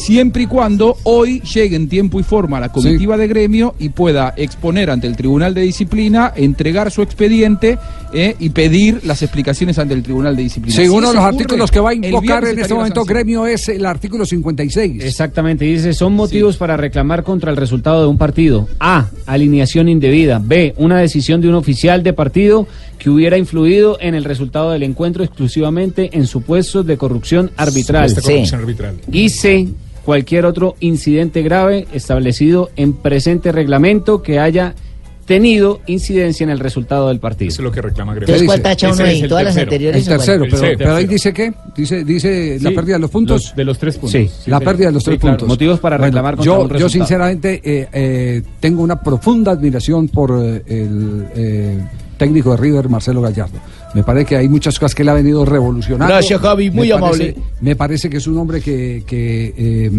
Siempre 0.00 0.44
y 0.44 0.46
cuando 0.46 0.96
hoy 1.02 1.42
llegue 1.42 1.76
en 1.76 1.86
tiempo 1.86 2.18
y 2.18 2.22
forma 2.22 2.58
la 2.58 2.70
comitiva 2.70 3.18
de 3.18 3.28
gremio 3.28 3.74
y 3.78 3.90
pueda 3.90 4.32
exponer 4.34 4.88
ante 4.88 5.06
el 5.06 5.14
Tribunal 5.14 5.52
de 5.52 5.60
Disciplina, 5.60 6.32
entregar 6.34 6.90
su 6.90 7.02
expediente 7.02 7.78
eh, 8.14 8.34
y 8.38 8.48
pedir 8.48 9.02
las 9.04 9.20
explicaciones 9.20 9.78
ante 9.78 9.92
el 9.92 10.02
Tribunal 10.02 10.34
de 10.34 10.44
Disciplina. 10.44 10.74
Sí, 10.74 10.84
Si 10.84 10.88
uno 10.88 11.08
de 11.08 11.14
los 11.14 11.22
ocurre, 11.22 11.36
artículos 11.36 11.70
que 11.70 11.80
va 11.80 11.90
a 11.90 11.94
invocar 11.94 12.46
en 12.46 12.58
este 12.58 12.72
momento 12.72 13.04
gremio 13.04 13.46
es 13.46 13.68
el 13.68 13.84
artículo 13.84 14.24
56. 14.24 15.04
Exactamente, 15.04 15.66
dice, 15.66 15.92
son 15.92 16.14
motivos 16.14 16.56
para 16.56 16.78
reclamar 16.78 17.22
contra 17.22 17.50
el 17.50 17.58
resultado 17.58 18.00
de 18.00 18.08
un 18.08 18.16
partido. 18.16 18.68
A, 18.80 19.10
alineación 19.26 19.90
indebida. 19.90 20.40
B, 20.42 20.72
una 20.78 20.98
decisión 20.98 21.42
de 21.42 21.48
un 21.48 21.56
oficial 21.56 22.02
de 22.02 22.14
partido 22.14 22.66
que 22.98 23.10
hubiera 23.10 23.36
influido 23.36 23.98
en 24.00 24.14
el 24.14 24.24
resultado 24.24 24.70
del 24.70 24.82
encuentro 24.82 25.22
exclusivamente 25.24 26.08
en 26.14 26.26
supuestos 26.26 26.86
de 26.86 26.96
corrupción 26.96 27.50
arbitral. 27.58 28.08
Supuesta 28.08 28.32
corrupción 28.32 28.60
arbitral. 28.60 28.96
Y 29.12 29.28
C, 29.28 29.68
cualquier 30.10 30.44
otro 30.44 30.74
incidente 30.80 31.40
grave 31.42 31.86
establecido 31.92 32.68
en 32.74 32.94
presente 32.94 33.52
reglamento 33.52 34.24
que 34.24 34.40
haya 34.40 34.74
tenido 35.24 35.78
incidencia 35.86 36.42
en 36.42 36.50
el 36.50 36.58
resultado 36.58 37.06
del 37.10 37.20
partido. 37.20 37.50
Eso 37.50 37.62
es 37.62 37.64
lo 37.64 37.70
que 37.70 37.80
reclama 37.80 38.12
Gremio. 38.14 38.26
Entonces, 38.26 38.46
¿cuál 38.48 38.60
tacha 38.60 38.92
uno 38.92 39.04
ahí? 39.04 39.22
¿Todas 39.28 39.44
las 39.44 39.56
anteriores 39.56 40.02
El 40.04 40.08
tercero, 40.16 40.44
pero, 40.50 40.64
El 40.64 40.76
pero 40.76 40.90
ahí 40.96 41.06
tercero. 41.06 41.12
dice 41.12 41.32
qué? 41.32 41.52
Dice, 41.76 42.04
dice 42.04 42.58
la 42.60 42.70
Sí, 42.70 42.74
pérdida 42.74 42.94
de 42.94 42.98
los 42.98 43.10
puntos. 43.12 43.44
los- 43.44 43.54
de 43.54 43.64
los 43.64 43.78
tres 43.78 43.94
puntos. 43.98 44.10
Sí, 44.10 44.26
Sí, 44.26 44.50
la 44.50 44.58
señor. 44.58 44.64
pérdida 44.64 44.86
de 44.88 44.92
los 44.94 45.02
Sí, 45.04 45.10
tres 45.10 45.20
claro. 45.20 45.36
puntos. 45.36 45.48
Motivos 45.48 45.78
para 45.78 45.96
reclamar 45.98 46.34
contra 46.34 46.44
yo, 46.52 46.62
un 46.64 46.76
yo 46.76 46.88
sinceramente 46.88 47.60
eh, 47.62 47.88
eh, 47.92 48.42
tengo 48.58 48.82
una 48.82 49.00
profunda 49.00 49.52
admiración 49.52 50.08
por 50.08 50.32
eh, 50.42 50.62
el 50.66 51.26
eh, 51.36 51.78
técnico 52.20 52.50
de 52.50 52.58
River, 52.58 52.88
Marcelo 52.90 53.22
Gallardo. 53.22 53.58
Me 53.94 54.04
parece 54.04 54.26
que 54.26 54.36
hay 54.36 54.46
muchas 54.48 54.78
cosas 54.78 54.94
que 54.94 55.00
él 55.02 55.08
ha 55.08 55.14
venido 55.14 55.42
revolucionando. 55.46 56.12
Gracias, 56.12 56.38
Javi, 56.38 56.70
muy 56.70 56.88
Me 56.88 56.94
amable. 56.94 57.32
parece- 57.32 57.40
me 57.62 57.76
parece 57.76 58.10
que 58.10 58.18
es 58.18 58.26
un 58.26 58.36
hombre 58.36 58.60
que, 58.60 59.02
que, 59.06 59.54
eh, 59.56 59.90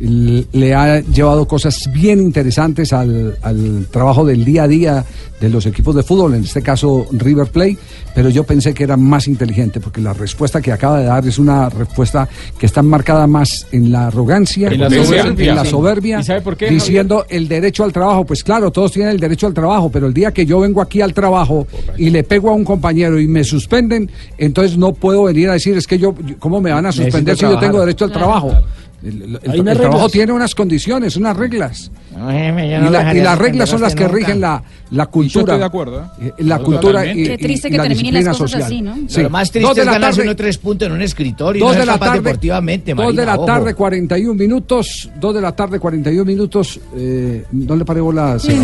le 0.00 0.74
ha 0.74 1.00
llevado 1.00 1.46
cosas 1.46 1.90
bien 1.92 2.20
interesantes 2.20 2.92
al, 2.92 3.36
al 3.42 3.86
trabajo 3.90 4.24
del 4.24 4.44
día 4.44 4.62
a 4.62 4.68
día 4.68 5.04
de 5.40 5.48
los 5.50 5.64
equipos 5.66 5.94
de 5.94 6.02
fútbol, 6.02 6.34
en 6.34 6.44
este 6.44 6.60
caso 6.62 7.06
River 7.12 7.46
Plate, 7.48 7.76
pero 8.14 8.28
yo 8.28 8.44
pensé 8.44 8.72
que 8.74 8.84
era 8.84 8.96
más 8.96 9.26
inteligente 9.28 9.80
porque 9.80 10.00
la 10.00 10.12
respuesta 10.12 10.60
que 10.60 10.70
acaba 10.72 10.98
de 10.98 11.04
dar 11.06 11.26
es 11.26 11.38
una 11.38 11.68
respuesta 11.70 12.28
que 12.58 12.66
está 12.66 12.82
marcada 12.82 13.26
más 13.26 13.66
en 13.72 13.90
la 13.92 14.08
arrogancia, 14.08 14.68
En 14.68 14.80
la 14.80 14.86
en 14.86 15.04
soberbia. 15.04 15.50
en 15.50 15.56
la 15.56 15.64
Sí. 15.64 15.70
soberbia, 15.70 16.20
¿Y 16.20 16.24
sabe 16.24 16.40
por 16.42 16.56
qué, 16.56 16.66
Javier? 16.66 16.80
diciendo 16.82 17.24
el 17.28 17.48
derecho 17.48 17.84
al 17.84 17.92
trabajo. 17.92 18.24
Pues 18.24 18.42
claro, 18.44 18.70
todos 18.70 18.92
tienen 18.92 19.12
el 19.12 19.20
derecho 19.20 19.46
al 19.46 19.54
trabajo, 19.54 19.90
pero 19.90 20.06
el 20.06 20.14
día 20.14 20.32
que 20.32 20.44
yo 20.46 20.60
vengo 20.60 20.80
aquí 20.82 21.00
al 21.00 21.12
trabajo 21.14 21.66
y 21.96 22.10
le 22.10 22.22
pego 22.24 22.50
a 22.50 22.54
un 22.54 22.64
compañero 22.64 23.18
y 23.20 23.26
me 23.26 23.44
suspenden, 23.44 24.10
entonces 24.38 24.76
no 24.76 24.92
puedo 24.92 25.24
venir 25.24 25.48
a 25.50 25.54
decir, 25.54 25.76
es 25.76 25.86
que 25.86 25.98
yo, 25.98 26.14
¿cómo 26.38 26.60
me 26.60 26.70
van 26.72 26.84
a 26.86 26.92
suspender 26.92 27.34
Necesito 27.34 27.48
si 27.48 27.54
yo 27.54 27.60
tengo 27.60 27.80
derecho 27.80 28.04
al 28.04 28.10
Claro. 28.12 28.26
trabajo? 28.26 28.54
El, 29.02 29.22
el- 29.22 29.40
el 29.54 29.60
unas 29.60 29.76
trabajo 29.78 29.96
reglas. 29.98 30.12
tiene 30.12 30.32
unas 30.32 30.54
condiciones, 30.54 31.16
unas 31.16 31.34
reglas. 31.36 31.90
No, 32.14 32.30
y, 32.30 32.52
no 32.52 32.90
la- 32.90 33.14
y 33.14 33.20
las 33.20 33.38
reglas 33.38 33.70
son 33.70 33.80
las 33.80 33.94
que 33.94 34.02
suspenderlos 34.04 34.28
rigen 34.28 34.40
la, 34.42 34.62
la 34.90 35.06
cultura. 35.06 35.40
estoy 35.42 35.58
de 35.58 35.64
acuerdo, 35.64 36.10
eh, 36.20 36.32
La 36.38 36.58
cultura 36.58 37.06
y, 37.06 37.24
Qué 37.24 37.38
triste 37.38 37.68
y 37.68 37.70
que 37.70 37.76
la 37.78 37.82
terminen 37.84 38.24
las 38.24 38.24
disciplina 38.24 38.30
cosas 38.32 38.50
social. 38.50 38.62
así, 38.64 38.82
¿no? 38.82 39.08
Sí. 39.08 39.22
Lo 39.22 39.30
más 39.30 39.48
Dos 39.48 39.52
triste 39.52 39.74
de 39.74 39.80
es 39.80 39.86
la 39.86 39.92
ganarse 39.92 40.16
tarde- 40.18 40.28
uno 40.28 40.36
tres 40.36 40.58
puntos 40.58 40.86
en 40.88 40.92
un 40.92 41.02
escritorio 41.02 41.64
Dos 41.64 41.74
no 41.74 41.80
de 41.80 41.86
la 41.86 41.98
tarde, 41.98 42.18
deportivamente, 42.20 42.90
dos 42.94 42.98
de 42.98 43.04
Marina, 43.12 43.24
la 43.24 43.34
ojo. 43.36 43.44
tarde, 43.46 43.74
41 43.74 44.34
minutos. 44.34 45.10
Dos 45.18 45.34
de 45.34 45.40
la 45.40 45.52
tarde, 45.56 45.78
41 45.78 46.24
minutos. 46.26 46.78
Eh, 46.94 47.44
no 47.52 47.76
le 47.76 47.84
paré. 47.86 48.00
Sí, 48.00 48.04
bolas. 48.04 48.48
Eh, 48.48 48.58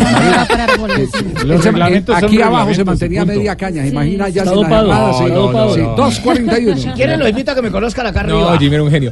aquí 2.13 2.41
abajo 2.41 2.73
se 2.73 2.83
mantenía 2.83 3.25
media 3.25 3.55
caña. 3.55 3.85
Imagina 3.85 4.29
ya 4.29 4.43
sin 4.45 4.61
la 4.61 4.69
llamada, 4.69 5.11
está 5.11 5.25
sí. 5.27 5.31
dopado. 5.33 5.73
Sí, 5.75 5.81
No, 5.81 5.95
no. 5.95 5.97
2.41. 5.97 6.77
Si 6.77 6.87
quieren, 6.89 7.19
lo 7.19 7.27
invito 7.27 7.51
a 7.51 7.55
que 7.55 7.61
me 7.61 7.71
conozcan 7.71 8.07
acá 8.07 8.21
arriba. 8.21 8.53
No, 8.53 8.59
Jimmy 8.59 8.75
era 8.75 8.83
un 8.83 8.91
genio. 8.91 9.11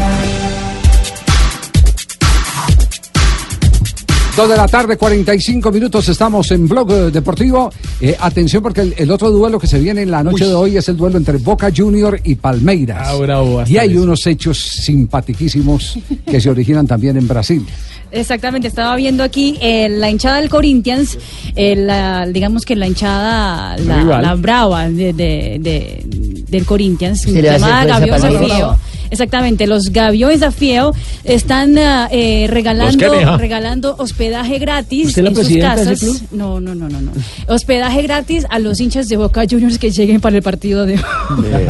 Dos 4.41 4.49
de 4.49 4.57
la 4.57 4.67
tarde, 4.67 4.97
45 4.97 5.71
minutos, 5.71 6.09
estamos 6.09 6.49
en 6.49 6.67
Blog 6.67 6.91
eh, 6.91 7.11
Deportivo. 7.11 7.71
Eh, 7.99 8.17
atención 8.19 8.63
porque 8.63 8.81
el, 8.81 8.95
el 8.97 9.11
otro 9.11 9.29
duelo 9.29 9.59
que 9.59 9.67
se 9.67 9.77
viene 9.77 10.01
en 10.01 10.09
la 10.09 10.23
noche 10.23 10.45
de 10.47 10.53
hoy 10.55 10.77
es 10.77 10.89
el 10.89 10.97
duelo 10.97 11.19
entre 11.19 11.37
Boca 11.37 11.69
Junior 11.75 12.19
y 12.23 12.33
Palmeiras. 12.33 13.07
Ah, 13.07 13.15
bravo, 13.17 13.61
y 13.67 13.77
hay 13.77 13.91
eso. 13.91 14.01
unos 14.01 14.25
hechos 14.25 14.57
simpaticísimos 14.57 15.99
que 16.25 16.41
se 16.41 16.49
originan 16.49 16.87
también 16.87 17.17
en 17.17 17.27
Brasil. 17.27 17.63
Exactamente, 18.11 18.67
estaba 18.67 18.95
viendo 18.95 19.23
aquí 19.23 19.59
eh, 19.61 19.87
la 19.89 20.09
hinchada 20.09 20.37
del 20.41 20.49
Corinthians, 20.49 21.19
eh, 21.55 21.75
la- 21.75 22.25
digamos 22.25 22.65
que 22.65 22.75
la 22.75 22.87
hinchada, 22.87 23.77
la, 23.77 24.33
brava 24.35 24.89
de, 24.89 25.13
de- 25.13 25.57
de- 25.61 26.43
del 26.49 26.65
Corinthians, 26.65 27.25
llamada 27.27 27.99
fuerza 27.99 28.29
Gaviões 28.31 28.77
Exactamente, 29.11 29.67
los 29.67 29.91
Gaviones 29.91 30.39
da 30.39 30.51
Fiel 30.51 30.91
están 31.25 31.77
ah, 31.77 32.07
eh, 32.11 32.47
regalando, 32.49 33.37
regalando 33.37 33.95
hospedaje 33.99 34.57
gratis 34.57 35.09
¿Usted 35.09 35.21
es 35.21 35.23
la 35.23 35.29
en 35.29 35.35
sus 35.35 35.47
de 35.47 35.59
ese 35.59 35.61
casas. 35.61 36.23
No, 36.31 36.59
no, 36.59 36.73
no, 36.73 36.87
no, 36.87 37.01
no. 37.01 37.11
Hospedaje 37.47 38.01
gratis 38.03 38.45
a 38.49 38.59
los 38.59 38.79
hinchas 38.79 39.09
de 39.09 39.17
Boca 39.17 39.43
Juniors 39.49 39.77
que 39.77 39.91
lleguen 39.91 40.21
para 40.21 40.37
el 40.37 40.43
partido 40.43 40.85
de 40.85 40.95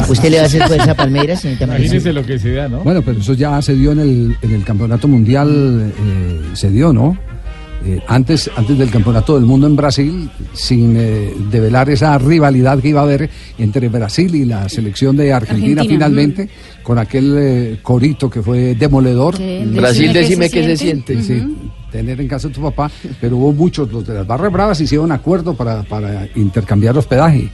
¿Usted 0.08 0.30
le 0.30 0.36
va 0.36 0.44
a 0.44 0.46
hacer 0.46 0.62
fuerza 0.68 0.92
a 0.92 0.94
Palmeiras, 0.94 1.40
señorita? 1.40 1.64
Imagínese 1.64 2.12
lo 2.12 2.24
que 2.24 2.38
se 2.38 2.52
da, 2.52 2.68
¿no? 2.68 2.84
Bueno, 2.84 3.02
pero 3.02 3.20
eso 3.20 3.34
ya 3.34 3.60
se 3.60 3.74
dio 3.74 3.92
en 3.92 3.98
el, 3.98 4.36
en 4.40 4.54
el 4.54 4.64
campeonato 4.64 5.08
mundial, 5.08 5.92
eh, 5.98 6.40
se 6.54 6.70
dio, 6.70 6.92
¿no? 6.92 7.18
Eh, 7.84 8.00
antes, 8.06 8.48
antes 8.54 8.78
del 8.78 8.90
campeonato 8.90 9.34
del 9.34 9.44
mundo 9.44 9.66
en 9.66 9.74
Brasil, 9.74 10.30
sin 10.52 10.94
eh, 10.96 11.34
develar 11.50 11.90
esa 11.90 12.16
rivalidad 12.16 12.78
que 12.78 12.88
iba 12.88 13.00
a 13.00 13.04
haber 13.04 13.28
entre 13.58 13.88
Brasil 13.88 14.32
y 14.34 14.44
la 14.44 14.68
selección 14.68 15.16
de 15.16 15.32
Argentina, 15.32 15.82
Argentina, 15.82 16.06
finalmente, 16.06 16.48
con 16.82 16.98
aquel 16.98 17.34
eh, 17.36 17.78
corito 17.82 18.30
que 18.30 18.40
fue 18.40 18.76
demoledor. 18.76 19.36
Que 19.36 19.64
Brasil, 19.66 20.12
decime 20.12 20.48
qué 20.48 20.62
se 20.64 20.76
siente. 20.76 21.22
Sí, 21.22 21.42
tener 21.90 22.20
en 22.20 22.28
casa 22.28 22.48
a 22.48 22.52
tu 22.52 22.62
papá, 22.62 22.90
pero 23.20 23.36
hubo 23.36 23.52
muchos, 23.52 23.90
los 23.92 24.06
de 24.06 24.14
las 24.14 24.26
barras 24.26 24.52
bravas 24.52 24.80
hicieron 24.80 25.10
acuerdo 25.10 25.54
para, 25.54 25.82
para 25.82 26.28
intercambiar 26.36 26.96
hospedaje. 26.96 27.50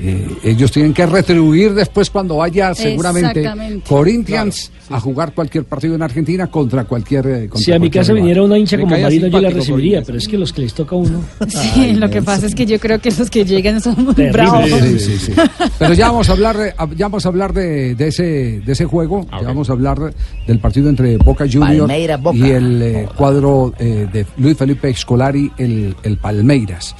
Eh, 0.00 0.26
ellos 0.42 0.72
tienen 0.72 0.92
que 0.92 1.06
retribuir 1.06 1.72
después 1.74 2.10
cuando 2.10 2.36
vaya 2.36 2.74
seguramente. 2.74 3.44
Corinthians 3.88 4.70
a 4.90 5.00
jugar 5.00 5.32
cualquier 5.32 5.64
partido 5.64 5.94
en 5.94 6.02
Argentina 6.02 6.48
contra 6.48 6.84
cualquier 6.84 7.26
eh, 7.26 7.40
contra 7.48 7.60
Si 7.64 7.72
a 7.72 7.78
mi 7.78 7.90
casa 7.90 8.08
rival. 8.08 8.22
viniera 8.22 8.42
una 8.42 8.58
hincha 8.58 8.76
Me 8.76 8.82
como 8.82 8.94
caía 8.94 9.04
Marina, 9.06 9.28
yo 9.28 9.40
la 9.40 9.50
recibiría, 9.50 10.02
pero 10.02 10.18
es 10.18 10.28
que 10.28 10.36
los 10.36 10.52
que 10.52 10.62
les 10.62 10.74
toca 10.74 10.96
a 10.96 10.98
uno. 10.98 11.22
Sí, 11.48 11.94
lo 11.94 12.10
que 12.10 12.20
pasa 12.22 12.46
es 12.46 12.54
que 12.54 12.66
yo 12.66 12.78
creo 12.78 12.98
que 13.00 13.10
los 13.10 13.30
que 13.30 13.44
llegan 13.44 13.80
son 13.80 14.04
muy 14.04 14.14
Terrible. 14.14 14.32
bravos. 14.42 14.70
Sí, 14.80 14.98
sí, 14.98 15.18
sí. 15.18 15.32
Pero 15.78 15.94
ya 15.94 16.08
vamos 16.08 16.28
a 16.28 16.32
hablar, 16.32 16.56
de- 16.56 16.74
ya 16.96 17.06
vamos 17.06 17.24
a 17.24 17.28
hablar 17.28 17.52
de, 17.52 17.94
de 17.94 18.08
ese, 18.08 18.22
de 18.60 18.72
ese 18.72 18.84
juego. 18.84 19.26
Ya 19.30 19.46
vamos 19.46 19.70
a 19.70 19.72
hablar 19.72 20.12
del 20.46 20.58
partido 20.58 20.88
entre 20.90 21.16
Boca 21.18 21.46
Juniors 21.50 21.92
y 22.34 22.50
el 22.50 22.82
eh, 22.82 23.08
cuadro 23.16 23.72
eh, 23.78 24.06
de 24.12 24.26
Luis 24.38 24.56
Felipe 24.56 24.90
Escolari, 24.90 25.50
el, 25.58 25.94
el 26.02 26.16
Palmeiras. 26.18 26.94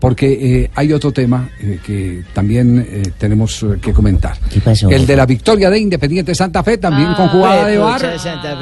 Porque 0.00 0.62
eh, 0.62 0.70
hay 0.76 0.92
otro 0.92 1.10
tema 1.12 1.50
eh, 1.60 1.80
que 1.84 2.22
también 2.32 2.86
eh, 2.88 3.02
tenemos 3.18 3.62
eh, 3.64 3.78
que 3.82 3.92
comentar. 3.92 4.38
¿Qué 4.48 4.60
pasó? 4.60 4.88
El 4.88 5.06
de 5.06 5.16
la 5.16 5.26
victoria 5.26 5.68
de 5.70 5.78
Independiente 5.80 6.34
Santa 6.36 6.62
Fe, 6.62 6.78
también 6.78 7.14
con 7.14 7.26
Ah, 7.26 7.30
jugada 7.32 7.66
de 7.66 7.78
Pucha, 7.78 7.88
bar, 7.90 8.18
Santa 8.20 8.58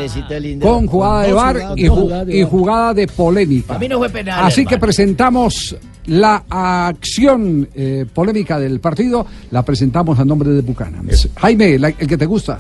con 0.60 0.86
jugada 0.86 1.22
de 1.24 1.32
bar 1.34 1.56
y, 1.76 1.84
ju- 1.88 2.24
de 2.24 2.44
jugada 2.44 2.94
de 2.94 3.06
polémica. 3.06 3.66
Para 3.68 3.80
mí 3.80 3.88
no 3.88 3.98
fue 3.98 4.08
penal. 4.08 4.44
Así 4.46 4.64
que 4.64 4.78
presentamos 4.78 5.76
la 6.06 6.42
acción 6.48 7.68
eh, 7.74 8.06
polémica 8.14 8.58
del 8.58 8.80
partido, 8.80 9.26
la 9.50 9.62
presentamos 9.62 10.18
a 10.18 10.24
nombre 10.24 10.48
de 10.50 10.62
Buchanan. 10.62 11.06
Jaime, 11.36 11.78
la- 11.78 11.88
el 11.88 12.06
que 12.06 12.16
te 12.16 12.24
gusta. 12.26 12.58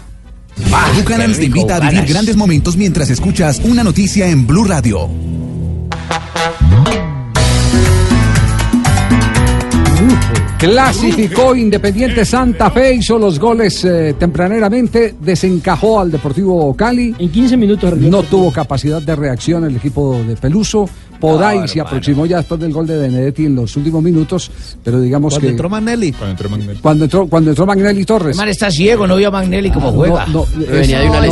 Buchanan 0.96 1.32
qué 1.32 1.38
te 1.38 1.44
invita 1.46 1.76
a 1.76 1.80
vivir 1.80 2.04
grandes 2.06 2.36
momentos 2.36 2.76
mientras 2.76 3.08
escuchas 3.08 3.58
una 3.64 3.82
noticia 3.82 4.28
en 4.28 4.46
Blue 4.46 4.64
Radio. 4.64 5.08
Clasificó 10.58 11.54
Independiente 11.54 12.24
Santa 12.24 12.70
Fe, 12.70 12.94
hizo 12.94 13.18
los 13.18 13.38
goles 13.38 13.84
eh, 13.84 14.14
tempraneramente, 14.18 15.14
desencajó 15.20 16.00
al 16.00 16.10
Deportivo 16.10 16.74
Cali. 16.74 17.14
En 17.18 17.30
15 17.30 17.56
minutos. 17.58 17.98
No 17.98 18.22
tuvo 18.22 18.50
capacidad 18.50 19.02
de 19.02 19.14
reacción 19.14 19.64
el 19.64 19.76
equipo 19.76 20.18
de 20.26 20.34
Peluso. 20.34 20.88
Poday 21.20 21.66
se 21.68 21.80
aproximó 21.80 22.26
ya 22.26 22.38
después 22.38 22.60
del 22.60 22.72
gol 22.72 22.86
de 22.86 22.98
Benedetti 22.98 23.46
en 23.46 23.54
los 23.54 23.76
últimos 23.76 24.02
minutos, 24.02 24.50
pero 24.84 25.00
digamos 25.00 25.34
Cuando 25.34 25.46
que... 25.46 25.50
entró 25.52 25.68
Magnelli. 25.68 26.12
Cuando 26.12 26.30
entró 26.32 26.48
Magnelli. 26.50 26.78
Cuando 26.80 27.04
entró, 27.04 27.26
cuando 27.26 27.50
entró 27.50 27.66
Magnelli 27.66 28.04
Torres. 28.04 28.36
Man 28.36 28.48
está 28.48 28.70
ciego, 28.70 29.06
no 29.06 29.16
vio 29.16 29.28
a 29.28 29.30
Magnelli 29.30 29.70
como 29.70 29.92
juega. 29.92 30.26
No, 30.26 30.44
no, 30.54 30.66
Venía 30.66 31.00
de 31.00 31.08
una 31.08 31.20
no, 31.20 31.26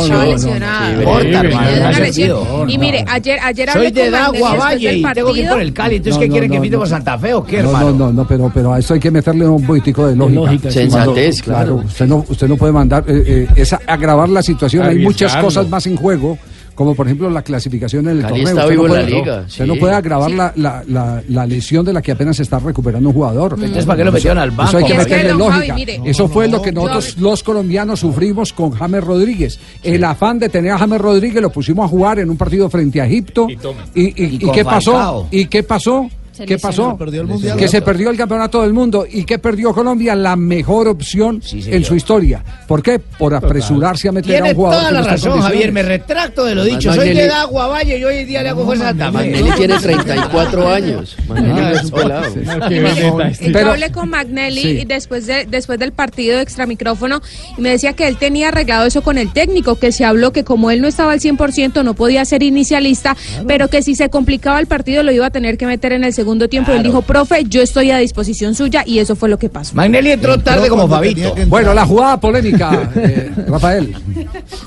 lesión. 1.99 2.69
Y 2.69 2.77
mire, 2.77 3.03
ayer, 3.07 3.39
ayer 3.41 3.69
Soy 3.71 3.91
de 3.91 4.09
Dagua 4.09 4.55
Valle 4.55 4.97
y 4.97 5.03
tengo 5.13 5.33
que 5.33 5.41
ir 5.41 5.49
por 5.49 5.61
el 5.61 5.73
Cali. 5.73 5.95
Entonces, 5.97 6.15
No, 6.15 6.19
¿qué 6.21 6.27
no, 6.27 6.31
quieren 6.33 6.51
no, 6.51 6.61
que 6.61 6.69
no. 6.69 6.77
por 6.79 6.87
Santa 6.87 7.17
Fe 7.17 7.33
o 7.33 7.43
qué, 7.43 7.61
No, 7.61 7.69
hermano? 7.69 7.91
no, 7.91 7.97
no, 8.07 8.13
no, 8.13 8.27
pero, 8.27 8.51
pero 8.53 8.73
a 8.73 8.79
esto 8.79 8.93
hay 8.93 8.99
que 8.99 9.11
meterle 9.11 9.47
un 9.47 9.65
poquitico 9.65 10.07
de 10.07 10.15
lógica. 10.15 10.41
lógica, 10.41 10.69
sí. 10.71 10.79
Sensatez, 10.79 11.41
claro. 11.41 11.75
Usted 11.85 12.07
no, 12.07 12.25
usted 12.27 12.47
no 12.47 12.57
puede 12.57 12.73
mandar, 12.73 13.03
eh, 13.07 13.23
eh, 13.25 13.47
es 13.55 13.73
a- 13.73 13.81
agravar 13.87 14.29
la 14.29 14.41
situación. 14.41 14.85
Hay 14.85 14.99
muchas 14.99 15.35
cosas 15.37 15.67
más 15.69 15.85
en 15.87 15.95
juego, 15.95 16.37
como 16.75 16.93
por 16.93 17.07
ejemplo 17.07 17.29
la 17.29 17.41
clasificación 17.41 18.05
en 18.07 18.17
el 18.17 18.21
Cali 18.21 18.43
torneo. 18.43 18.47
está 18.49 18.61
Usted 18.63 18.69
vivo 18.71 18.87
no 18.87 18.95
en 18.95 18.99
la 19.01 19.07
puede, 19.07 19.19
liga, 19.21 19.43
usted 19.47 19.63
sí. 19.65 19.71
no 19.71 19.75
puede 19.79 19.93
agravar 19.93 20.31
la, 20.31 20.53
la, 20.55 20.83
la, 20.87 21.23
la 21.27 21.45
lesión 21.47 21.83
de 21.85 21.93
la 21.93 22.01
que 22.01 22.11
apenas 22.11 22.35
se 22.37 22.43
está 22.43 22.59
recuperando 22.59 23.09
un 23.09 23.15
jugador. 23.15 23.53
Entonces, 23.53 23.85
¿para 23.85 23.97
qué 23.97 24.03
lo 24.05 24.11
metieron 24.11 24.37
al 24.37 24.51
banco? 24.51 24.69
Eso 24.69 24.77
hay 24.77 24.83
que 24.85 24.93
es 24.93 24.99
que, 24.99 25.03
meterle 25.05 25.29
don 25.29 25.39
lógica. 25.39 25.55
Javi, 25.67 25.71
mire. 25.73 26.01
Eso 26.05 26.27
fue 26.27 26.47
lo 26.47 26.61
que 26.61 26.71
no, 26.71 26.81
nosotros 26.81 27.17
los 27.17 27.41
colombianos 27.43 27.99
sufrimos 28.01 28.53
con 28.53 28.71
James 28.71 29.03
Rodríguez. 29.03 29.59
El 29.81 30.03
afán 30.03 30.37
de 30.37 30.49
tener 30.49 30.71
a 30.73 30.77
James 30.77 30.99
Rodríguez 31.01 31.41
lo 31.41 31.49
pusimos 31.49 31.85
a 31.85 31.87
jugar 31.87 32.19
en 32.19 32.29
un 32.29 32.37
partido 32.37 32.69
frente 32.69 33.01
a 33.01 33.05
Egipto. 33.05 33.47
Y 33.49 33.55
toma. 33.57 33.85
¿Y, 33.95 34.01
y- 34.21 34.25
Y 34.25 34.35
y 34.35 34.39
con 34.39 34.51
qué 34.53 34.65
pasó? 34.65 35.27
¿Y 35.31 35.45
qué 35.45 35.63
pasó? 35.63 36.09
Se 36.35 36.45
¿Qué 36.45 36.57
pasó? 36.57 36.97
Perdió 36.97 37.21
el 37.21 37.27
mundial. 37.27 37.57
Que 37.57 37.67
se 37.67 37.81
perdió 37.81 38.09
el 38.09 38.17
campeonato 38.17 38.61
del 38.61 38.73
mundo. 38.73 39.05
¿Y 39.09 39.23
qué 39.23 39.39
perdió 39.39 39.73
Colombia? 39.73 40.15
La 40.15 40.35
mejor 40.35 40.87
opción 40.89 41.41
Sí, 41.41 41.63
en 41.67 41.83
su 41.85 41.95
historia. 41.95 42.43
¿Por 42.67 42.83
qué? 42.83 42.99
Por 42.99 43.33
apresurarse 43.33 44.09
a 44.09 44.11
meter 44.11 44.41
a 44.41 44.45
un 44.47 44.55
jugador. 44.55 44.79
toda 44.79 44.89
que 44.89 44.93
la 44.95 45.01
no 45.01 45.07
razón, 45.07 45.41
Javier. 45.41 45.71
Me 45.71 45.83
retracto 45.83 46.43
de 46.43 46.55
lo 46.55 46.63
dicho. 46.65 46.93
Soy 46.93 47.13
de 47.13 47.27
Dagua 47.27 47.67
Valle 47.67 47.97
y 47.97 48.03
hoy 48.03 48.17
en 48.17 48.27
día 48.27 48.43
le 48.43 48.49
hago 48.49 48.65
fuerza 48.65 48.89
a. 48.89 49.11
Magnelli 49.11 49.51
tiene 49.51 49.77
34 49.79 50.69
años. 50.73 51.15
Magnelli 51.27 51.77
es 51.77 51.91
pelado. 51.91 52.33
Veleta 52.33 53.27
este. 53.29 53.51
yo 53.51 53.71
hablé 53.71 53.91
con 53.91 54.09
Magnelli 54.09 54.83
después, 54.85 55.25
de, 55.27 55.45
después 55.45 55.79
del 55.79 55.93
partido 55.93 56.35
de 56.35 56.43
extramicrófono 56.43 57.21
y 57.57 57.61
me 57.61 57.69
decía 57.69 57.93
que 57.93 58.07
él 58.07 58.17
tenía 58.17 58.49
arreglado 58.49 58.85
eso 58.85 59.01
con 59.01 59.17
el 59.17 59.31
técnico, 59.31 59.75
que 59.79 59.91
se 59.91 60.03
habló 60.03 60.33
que 60.33 60.43
como 60.43 60.69
él 60.71 60.81
no 60.81 60.87
estaba 60.87 61.13
al 61.13 61.19
100% 61.21 61.83
no 61.83 61.93
podía 61.93 62.25
ser 62.25 62.43
inicialista, 62.43 63.15
pero 63.47 63.69
que 63.69 63.81
si 63.81 63.95
se 63.95 64.09
complicaba 64.09 64.59
el 64.59 64.65
partido 64.67 65.01
lo 65.03 65.11
iba 65.11 65.27
a 65.27 65.29
tener 65.29 65.57
que 65.57 65.65
meter 65.65 65.93
en 65.93 66.03
el 66.03 66.13
segundo 66.13 66.24
tiempo. 66.49 66.71
Y 66.73 66.75
él 66.77 66.83
dijo, 66.83 67.01
profe, 67.01 67.43
yo 67.47 67.61
estoy 67.61 67.91
a 67.91 67.97
disposición 67.97 68.55
suya 68.55 68.83
y 68.85 68.99
eso 68.99 69.15
fue 69.15 69.29
lo 69.29 69.37
que 69.37 69.49
pasó. 69.49 69.75
Magnelli 69.75 70.11
entró 70.11 70.37
tarde 70.39 70.67
como 70.69 70.87
Fabito. 70.87 71.35
Bueno, 71.47 71.73
la 71.73 71.85
jugada 71.85 72.19
polémica, 72.19 72.91
eh, 72.95 73.31
Rafael. 73.47 73.95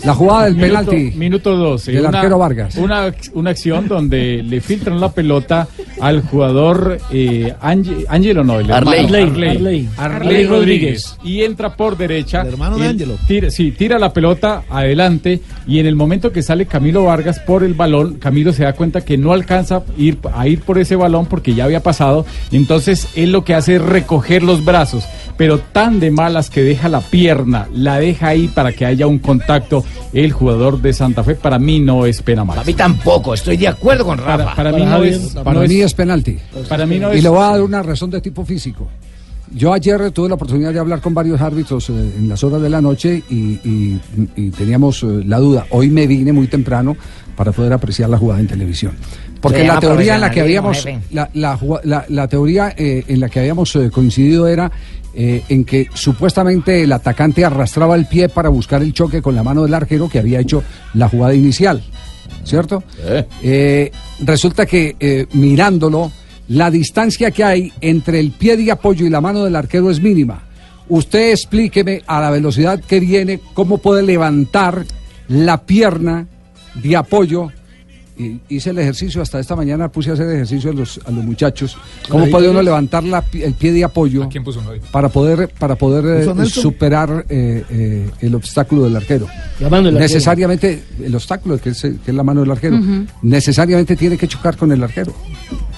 La 0.04 0.14
jugada 0.14 0.44
del 0.44 0.54
Minuto, 0.54 0.90
penalti. 0.90 1.18
minuto 1.18 1.56
12. 1.56 1.92
del 1.92 2.06
arquero 2.06 2.38
Vargas. 2.38 2.76
Una, 2.76 3.12
una 3.34 3.50
acción 3.50 3.88
donde 3.88 4.42
le 4.42 4.60
filtran 4.60 5.00
la 5.00 5.10
pelota 5.12 5.68
al 6.00 6.22
jugador 6.22 6.98
eh, 7.10 7.54
Ange- 7.60 8.04
Ángelo 8.08 8.44
no, 8.44 8.60
el 8.60 8.70
Arley. 8.70 9.04
hermano, 9.04 9.16
Arley, 9.16 9.22
Arley. 9.30 9.48
Arley 9.56 9.88
Arley 9.96 10.46
Rodríguez. 10.46 11.16
Y 11.24 11.42
entra 11.42 11.74
por 11.76 11.96
derecha. 11.96 12.42
El 12.42 12.48
hermano 12.48 12.76
de 12.78 12.84
Él 12.84 12.90
Ángelo. 12.92 13.14
Tira, 13.26 13.50
sí, 13.50 13.72
tira 13.72 13.98
la 13.98 14.12
pelota 14.12 14.62
adelante 14.70 15.40
y 15.66 15.78
en 15.80 15.86
el 15.86 15.96
momento 15.96 16.32
que 16.32 16.42
sale 16.42 16.66
Camilo 16.66 17.04
Vargas 17.04 17.38
por 17.40 17.64
el 17.64 17.74
balón, 17.74 18.14
Camilo 18.14 18.52
se 18.52 18.64
da 18.64 18.72
cuenta 18.72 19.02
que 19.04 19.16
no 19.18 19.32
alcanza 19.32 19.76
a 19.76 19.82
ir, 19.96 20.18
a 20.34 20.46
ir 20.48 20.60
por 20.60 20.78
ese 20.78 20.96
balón 20.96 21.26
porque 21.26 21.54
ya 21.54 21.64
había 21.64 21.80
pasado. 21.82 22.24
Entonces 22.52 23.08
él 23.16 23.32
lo 23.32 23.44
que 23.44 23.54
hace 23.54 23.76
es 23.76 23.82
recoger 23.82 24.42
los 24.42 24.64
brazos, 24.64 25.04
pero 25.36 25.58
tan 25.58 26.00
de 26.00 26.10
malas 26.10 26.50
que 26.50 26.62
deja 26.62 26.88
la 26.88 27.00
pierna, 27.00 27.68
la 27.72 27.98
deja 27.98 28.28
ahí 28.28 28.48
para 28.48 28.72
que 28.72 28.84
haya 28.86 29.06
un 29.06 29.18
contacto. 29.18 29.84
El 30.12 30.32
jugador 30.32 30.80
de 30.80 30.92
Santa 30.94 31.22
Fe 31.22 31.34
para 31.34 31.58
mí 31.58 31.80
no 31.80 32.06
es 32.06 32.22
pena 32.22 32.42
A 32.42 32.44
mí 32.46 32.52
máxima. 32.56 32.76
tampoco, 32.76 33.34
estoy 33.34 33.56
de 33.58 33.68
acuerdo 33.68 34.04
con 34.06 34.16
Para, 34.18 34.38
Rafa. 34.38 34.54
para 34.56 34.72
mí 34.72 34.78
Para 34.78 34.90
no 34.90 34.96
Javier, 34.96 35.14
es, 35.14 35.20
Para 35.34 35.52
no 35.60 35.66
mí 35.66 35.74
es- 35.80 35.87
es 35.88 35.94
penalti. 35.94 36.38
para 36.68 36.86
mí 36.86 36.98
no 36.98 37.12
Y 37.12 37.18
es 37.18 37.22
le 37.24 37.28
voy 37.28 37.40
a 37.42 37.50
dar 37.50 37.62
una 37.62 37.82
razón 37.82 38.10
de 38.10 38.20
tipo 38.20 38.44
físico. 38.44 38.86
Yo 39.52 39.72
ayer 39.72 40.10
tuve 40.10 40.28
la 40.28 40.34
oportunidad 40.34 40.72
de 40.74 40.78
hablar 40.78 41.00
con 41.00 41.14
varios 41.14 41.40
árbitros 41.40 41.88
eh, 41.88 41.92
en 42.18 42.28
las 42.28 42.44
horas 42.44 42.60
de 42.60 42.68
la 42.68 42.80
noche 42.82 43.22
y, 43.30 43.34
y- 43.64 44.00
y 44.36 44.50
teníamos 44.50 45.02
eh, 45.02 45.06
la 45.24 45.38
duda. 45.38 45.64
Hoy 45.70 45.88
me 45.88 46.06
vine 46.06 46.32
muy 46.32 46.46
temprano 46.48 46.96
para 47.34 47.50
poder 47.52 47.72
apreciar 47.72 48.10
la 48.10 48.18
jugada 48.18 48.40
en 48.40 48.46
televisión. 48.46 48.92
Porque 49.40 49.64
la 49.66 49.78
teoría 49.80 50.16
en 50.16 50.20
la 50.20 50.30
que 50.30 50.40
habíamos, 50.42 50.84
la, 51.12 51.30
la 51.32 51.56
jugua- 51.56 51.80
la- 51.84 52.04
la 52.08 52.28
teoría 52.28 52.74
eh, 52.76 53.04
en 53.08 53.20
la 53.20 53.28
que 53.30 53.40
habíamos 53.40 53.74
eh, 53.76 53.90
coincidido 53.90 54.48
era 54.48 54.70
eh, 55.14 55.42
en 55.48 55.64
que 55.64 55.86
supuestamente 55.94 56.82
el 56.82 56.92
atacante 56.92 57.44
arrastraba 57.44 57.94
el 57.96 58.04
pie 58.06 58.28
para 58.28 58.50
buscar 58.50 58.82
el 58.82 58.92
choque 58.92 59.22
con 59.22 59.34
la 59.34 59.42
mano 59.42 59.62
del 59.62 59.72
arquero 59.72 60.08
que 60.10 60.18
había 60.18 60.40
hecho 60.40 60.62
la 60.94 61.08
jugada 61.08 61.34
inicial, 61.34 61.82
¿cierto? 62.44 62.82
Eh, 63.42 63.90
resulta 64.20 64.66
que 64.66 64.96
eh, 64.98 65.26
mirándolo, 65.32 66.10
la 66.48 66.70
distancia 66.70 67.30
que 67.30 67.44
hay 67.44 67.72
entre 67.80 68.20
el 68.20 68.30
pie 68.30 68.56
de 68.56 68.70
apoyo 68.72 69.06
y 69.06 69.10
la 69.10 69.20
mano 69.20 69.44
del 69.44 69.56
arquero 69.56 69.90
es 69.90 70.00
mínima. 70.00 70.44
Usted 70.88 71.32
explíqueme 71.32 72.02
a 72.06 72.20
la 72.20 72.30
velocidad 72.30 72.80
que 72.80 73.00
viene 73.00 73.40
cómo 73.52 73.78
puede 73.78 74.02
levantar 74.02 74.86
la 75.28 75.62
pierna 75.64 76.26
de 76.74 76.96
apoyo. 76.96 77.50
Y 78.18 78.40
hice 78.48 78.70
el 78.70 78.78
ejercicio 78.80 79.22
hasta 79.22 79.38
esta 79.38 79.54
mañana, 79.54 79.88
puse 79.88 80.10
a 80.10 80.14
hacer 80.14 80.28
ejercicio 80.28 80.70
a 80.70 80.74
los, 80.74 81.00
a 81.06 81.10
los 81.12 81.24
muchachos. 81.24 81.76
¿Cómo 82.08 82.24
Ahí 82.24 82.30
puede 82.32 82.48
uno 82.50 82.60
levantar 82.62 83.04
la 83.04 83.24
el 83.32 83.54
pie 83.54 83.70
de 83.72 83.84
apoyo 83.84 84.24
¿A 84.24 84.28
quién 84.28 84.42
puso 84.42 84.60
para 84.90 85.08
poder, 85.08 85.48
para 85.56 85.76
poder 85.76 86.24
eh, 86.28 86.46
superar 86.46 87.24
eh, 87.28 87.64
eh, 87.70 88.10
el 88.20 88.34
obstáculo 88.34 88.82
del 88.84 88.96
arquero? 88.96 89.28
La 89.60 89.68
mano 89.70 89.84
del 89.84 89.94
arquero. 89.96 90.00
necesariamente, 90.00 90.82
el 91.00 91.14
obstáculo 91.14 91.58
que 91.58 91.70
es, 91.70 91.80
que 91.80 91.96
es 92.08 92.14
la 92.14 92.24
mano 92.24 92.40
del 92.40 92.50
arquero, 92.50 92.76
necesariamente 93.22 93.94
tiene 93.96 94.16
que 94.16 94.26
chocar 94.26 94.56
con 94.56 94.72
el 94.72 94.82
arquero. 94.82 95.14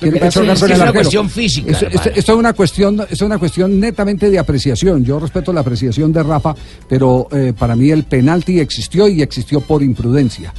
Tiene 0.00 0.18
que 0.18 0.28
chocar 0.30 0.50
es 0.54 0.60
con 0.60 0.68
que 0.68 0.72
el 0.72 0.72
es 0.72 0.78
una 0.78 0.84
arquero. 0.88 0.92
cuestión 0.92 1.28
física, 1.30 1.70
Esto, 1.72 1.86
esto- 1.86 1.98
hermano. 1.98 2.12
esto 2.18 2.32
es 2.32 2.38
una 2.38 2.52
cuestión, 2.54 3.06
es 3.10 3.20
una 3.20 3.38
cuestión 3.38 3.80
netamente 3.80 4.30
de 4.30 4.38
apreciación. 4.38 5.04
Yo 5.04 5.18
respeto 5.20 5.52
la 5.52 5.60
apreciación 5.60 6.12
de 6.12 6.22
Rafa, 6.22 6.54
pero 6.88 7.28
eh, 7.32 7.52
para 7.58 7.76
mí 7.76 7.90
el 7.90 8.04
penalti 8.04 8.60
existió 8.60 9.08
y 9.08 9.20
existió 9.22 9.60
por 9.60 9.82
imprudencia, 9.82 10.54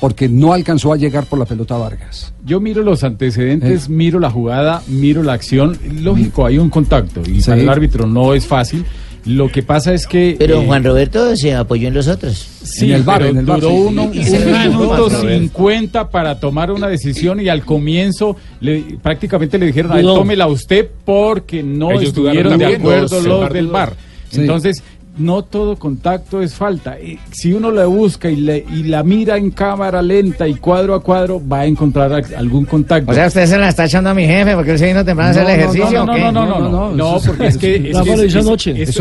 porque 0.00 0.28
no 0.28 0.52
alcanzó 0.52 0.92
a 0.92 0.96
llegar 0.96 1.26
por 1.26 1.38
la 1.38 1.44
pelota 1.44 1.76
Vargas. 1.76 2.32
Yo 2.44 2.58
miro 2.60 2.82
los 2.82 3.04
antecedentes, 3.04 3.86
Eh. 3.86 3.90
miro 3.90 4.18
la 4.18 4.30
jugada, 4.30 4.82
miro 4.88 5.22
la 5.22 5.34
acción. 5.34 5.78
Lógico, 6.00 6.46
hay 6.46 6.58
un 6.58 6.70
contacto 6.70 7.20
y 7.26 7.40
Sí. 7.42 7.50
para 7.50 7.60
el 7.62 7.68
árbitro 7.68 8.06
no 8.06 8.34
es 8.34 8.46
fácil. 8.46 8.84
Lo 9.26 9.52
que 9.52 9.62
pasa 9.62 9.92
es 9.92 10.06
que. 10.06 10.36
Pero 10.38 10.62
eh, 10.62 10.66
Juan 10.66 10.82
Roberto 10.82 11.36
se 11.36 11.54
apoyó 11.54 11.88
en 11.88 11.92
los 11.94 12.08
otros. 12.08 12.48
Sí, 12.62 12.86
En 12.86 12.92
el 12.92 13.04
pero 13.04 13.26
en 13.26 13.36
el 13.36 13.44
VAR, 13.44 13.60
duró 13.60 13.70
sí. 13.72 13.82
uno, 13.88 14.02
un 14.04 14.10
minuto. 14.70 15.10
50 15.10 16.08
para 16.08 16.40
tomar 16.40 16.70
una 16.70 16.88
decisión 16.88 17.38
y 17.38 17.50
al 17.50 17.62
comienzo 17.62 18.36
le, 18.60 18.82
prácticamente 19.02 19.58
le 19.58 19.66
dijeron, 19.66 19.92
a 19.92 20.00
él, 20.00 20.06
tómela 20.06 20.46
usted 20.46 20.88
porque 21.04 21.62
no 21.62 21.90
Ellos 21.90 22.04
estuvieron 22.04 22.58
de 22.58 22.76
acuerdo 22.76 23.20
los 23.20 23.52
del. 23.52 23.68
Sí. 24.30 24.40
Entonces, 24.40 24.82
no 25.18 25.42
todo 25.42 25.76
contacto 25.76 26.40
es 26.40 26.54
falta. 26.54 26.98
Eh, 26.98 27.18
Si 27.32 27.52
uno 27.52 27.70
la 27.70 27.86
busca 27.86 28.30
y, 28.30 28.36
le- 28.36 28.64
y 28.72 28.84
la 28.84 29.02
mira 29.02 29.36
en 29.36 29.50
cámara 29.50 30.00
lenta 30.00 30.48
y 30.48 30.54
cuadro 30.54 30.94
a 30.94 31.02
cuadro, 31.02 31.42
va 31.46 31.60
a 31.60 31.66
encontrar 31.66 32.22
algún 32.36 32.64
contacto. 32.64 33.10
O 33.10 33.14
sea, 33.14 33.26
usted 33.26 33.46
se 33.46 33.58
la 33.58 33.68
está 33.68 33.84
echando 33.84 34.10
a 34.10 34.14
mi 34.14 34.24
jefe 34.26 34.54
porque 34.54 34.72
él 34.72 34.78
se 34.78 34.86
vino 34.86 35.04
temprano 35.04 35.28
a 35.28 35.30
hacer 35.32 35.42
el 35.42 35.60
ejercicio. 35.60 36.04
no, 36.06 36.16
no, 36.16 36.32
no, 36.32 36.46
no, 36.46 36.58
no, 36.60 36.70
no, 36.70 36.92
no, 36.94 37.18
porque 37.26 37.46
es 37.48 37.58
que... 37.58 37.90
es 37.90 38.98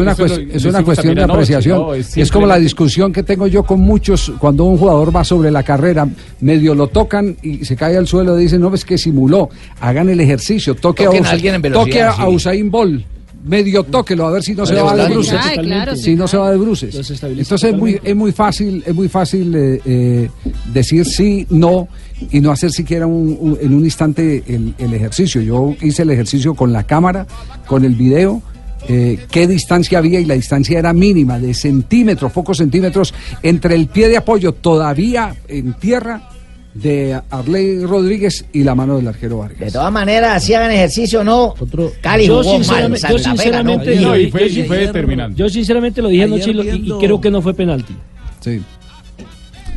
una, 0.66 0.84
cuestión 0.84 1.16
de 1.16 1.24
apreciación. 1.24 1.80
no, 1.80 1.94
es, 1.94 2.32
como 2.32 2.46
la 2.48 2.58
discusión 2.58 3.14
que 3.14 3.24
tengo 3.24 3.48
yo 3.48 3.64
con 3.64 3.80
muchos 3.80 4.32
cuando 4.40 4.64
un 4.66 4.78
jugador 4.78 5.16
va 5.16 5.24
sobre 5.24 5.52
la 5.52 5.64
carrera, 5.64 6.08
medio 6.42 6.76
lo 6.76 6.88
tocan 6.88 7.38
y 7.42 7.66
se 7.66 7.76
cae 7.76 7.98
al 7.98 8.08
suelo 8.08 8.38
y 8.38 8.44
dicen, 8.44 8.62
no, 8.62 8.74
es 8.74 8.84
que 8.86 8.98
simuló, 8.98 9.50
hagan 9.80 10.10
el 10.10 10.20
ejercicio, 10.20 10.76
toque, 10.76 11.06
Toquen 11.06 11.26
a, 11.26 11.30
a 11.30 11.32
alguien 11.32 11.56
en 11.56 11.62
velocidad, 11.62 11.86
toque 11.86 12.02
a, 12.02 12.12
sí. 12.14 12.22
a 12.22 12.28
Usain 12.30 12.70
Bolt. 12.72 13.06
Medio 13.46 13.84
tóquelo 13.84 14.28
a 14.28 14.32
ver 14.32 14.44
si 14.44 14.54
no 14.54 14.66
se 14.66 14.76
va 14.76 14.96
de 14.96 15.04
bruces. 15.14 15.40
Ay, 15.42 15.58
claro, 15.60 15.96
si 15.96 16.16
no 16.16 16.28
se 16.28 16.38
va 16.38 16.52
de 16.52 16.58
bruces. 16.58 16.94
Entonces 17.42 17.70
es 17.72 17.78
muy, 17.78 18.00
es 18.04 18.16
muy 18.16 18.32
fácil, 18.32 18.84
es 18.86 18.94
muy 18.94 19.08
fácil 19.08 19.56
eh, 19.56 19.82
eh, 19.86 20.30
decir 20.74 21.06
sí, 21.06 21.48
no 21.50 21.88
y 22.32 22.42
no 22.42 22.52
hacer 22.52 22.72
siquiera 22.72 23.08
un- 23.08 23.38
un- 23.40 23.58
en 23.62 23.74
un 23.74 23.84
instante 23.86 24.44
el, 24.48 24.74
el 24.78 24.94
ejercicio. 24.94 25.42
Yo 25.42 25.74
hice 25.82 26.02
el 26.04 26.10
ejercicio 26.10 26.54
con 26.54 26.74
la 26.74 26.84
cámara, 26.84 27.26
con 27.66 27.86
el 27.86 27.96
video. 27.96 28.42
eh, 28.88 29.20
qué 29.30 29.46
distancia 29.46 29.98
había 30.00 30.20
y 30.22 30.26
la 30.26 30.36
distancia 30.36 30.80
era 30.80 30.94
mínima 30.94 31.38
de 31.38 31.54
centímetros, 31.54 32.32
pocos 32.32 32.58
centímetros 32.58 33.14
entre 33.44 33.76
el 33.76 33.88
pie 33.88 34.08
de 34.08 34.16
apoyo 34.18 34.54
todavía 34.54 35.36
en 35.50 35.74
tierra 35.74 36.30
de 36.74 37.20
Arley 37.30 37.84
Rodríguez 37.86 38.46
y 38.54 38.64
la 38.64 38.76
mano 38.76 38.96
del 38.98 39.08
arquero 39.08 39.36
De 39.36 39.42
Vargas. 39.42 39.74
todas 39.74 39.92
maneras, 39.92 40.44
si 40.44 40.54
hagan 40.54 40.72
ejercicio 40.72 41.22
o 41.22 41.24
no, 41.24 41.54
Cali 42.02 42.28
Yo 42.28 42.38
jugó 42.44 42.54
mal. 42.54 42.64
sinceramente- 42.64 43.08
yo 43.10 43.18
Fe 43.18 43.24
ganó 43.24 43.36
sinceramente- 43.36 43.90
bien. 43.92 44.02
No, 44.04 44.16
y 44.18 44.26
Yo- 44.26 44.32
fue, 44.32 44.50
yo- 44.50 44.64
y 44.64 44.68
fue 44.68 44.78
ayer- 44.78 44.88
determinante. 44.88 45.38
Yo 45.40 45.50
sinceramente 45.50 46.02
lo 46.02 46.10
dije 46.10 46.24
anoche 46.24 46.52
y, 46.52 46.70
y- 46.88 46.94
creo 47.00 47.20
que 47.20 47.32
no 47.32 47.42
fue 47.42 47.54
penalti. 47.54 47.96
Sí. 48.40 48.62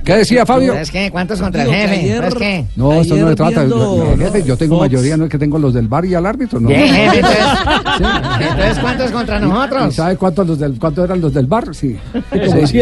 ¿Qué 0.04 0.16
decía 0.16 0.44
Fabio? 0.44 0.72
¿Sabes 0.72 0.90
qué? 0.90 1.10
¿Cuántos 1.12 1.40
contra 1.40 1.62
el 1.62 1.68
Digo 1.68 1.80
que 1.80 1.88
jefe? 1.88 2.00
ayer-. 2.00 2.66
No, 2.76 2.92
esto 2.94 3.14
no 3.14 3.20
Ayer 3.26 3.28
se 3.28 3.34
trata. 3.36 3.66
Yo, 3.66 4.16
jefe, 4.18 4.42
yo 4.44 4.56
tengo 4.56 4.76
Fox. 4.78 4.90
mayoría, 4.90 5.16
no 5.16 5.24
es 5.24 5.30
que 5.30 5.38
tengo 5.38 5.58
los 5.58 5.72
del 5.74 5.86
bar 5.88 6.04
y 6.04 6.14
al 6.14 6.26
árbitro, 6.26 6.58
¿no? 6.60 6.68
Bien, 6.68 6.88
jefe, 6.92 7.18
entonces, 7.20 7.38
entonces, 8.40 8.78
¿cuántos 8.80 9.10
contra 9.12 9.38
¿Y 9.38 9.42
nosotros? 9.42 9.94
sabe 9.94 10.16
cuántos 10.16 10.46
los 10.48 10.58
del, 10.58 10.78
cuántos 10.78 11.04
eran 11.04 11.20
los 11.20 11.32
del 11.32 11.46
bar? 11.46 11.74
Sí. 11.74 11.96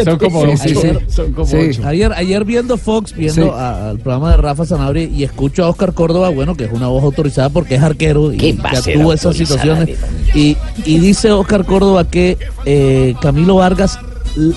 Son 0.05 0.19
como 0.19 0.47
sí, 0.47 0.57
sí, 0.57 0.75
sí. 0.75 0.89
Son 1.09 1.33
como 1.33 1.47
Sí. 1.47 1.57
ocho. 1.71 1.87
Ayer, 1.87 2.13
ayer 2.15 2.45
viendo 2.45 2.77
Fox, 2.79 3.15
viendo 3.15 3.43
Sí. 3.45 3.51
a- 3.55 3.91
al 3.91 3.99
programa 3.99 4.31
de 4.31 4.37
Rafa 4.39 4.65
Sanabria 4.65 5.05
y 5.05 5.23
escucho 5.25 5.65
a 5.65 5.69
Oscar 5.69 5.93
Córdoba, 5.93 6.31
bueno, 6.31 6.55
que 6.57 6.65
es 6.65 6.73
una 6.73 6.87
voz 6.89 7.03
autorizada 7.05 7.49
porque 7.51 7.75
es 7.75 7.83
arquero 7.83 8.33
y 8.33 8.37
¿Qué 8.39 8.57
que 8.57 8.77
actúa 8.77 9.15
esas 9.15 9.37
situaciones. 9.37 9.99
Y, 10.35 10.57
y 10.85 10.99
dice 10.99 11.31
Oscar 11.33 11.65
Córdoba 11.65 12.05
que 12.09 12.39
eh, 12.65 13.15
Camilo 13.21 13.57
Vargas, 13.57 13.99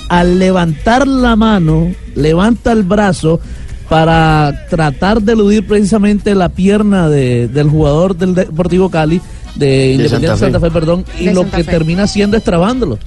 al 0.10 0.40
levantar 0.40 1.08
la 1.08 1.36
mano, 1.36 1.92
levanta 2.16 2.72
el 2.72 2.84
brazo 2.84 3.40
para 3.90 4.66
tratar 4.70 5.22
de 5.22 5.34
eludir 5.34 5.68
precisamente 5.68 6.34
la 6.36 6.50
pierna 6.50 7.10
de- 7.10 7.48
del 7.48 7.70
jugador 7.70 8.16
del 8.16 8.34
Deportivo 8.34 8.90
Cali, 8.90 9.22
de 9.56 9.92
Independiente 9.94 10.28
Santa 10.28 10.38
Santa 10.38 10.60
Fe. 10.60 10.68
Fe, 10.68 10.72
perdón, 10.74 11.06
y 11.20 11.26
De 11.26 11.34
lo 11.34 11.42
Santa 11.42 11.58
que 11.58 11.64
Fe. 11.64 11.72
termina 11.72 12.04
haciendo 12.04 12.38
es 12.38 12.44
trabándolo. 12.44 12.98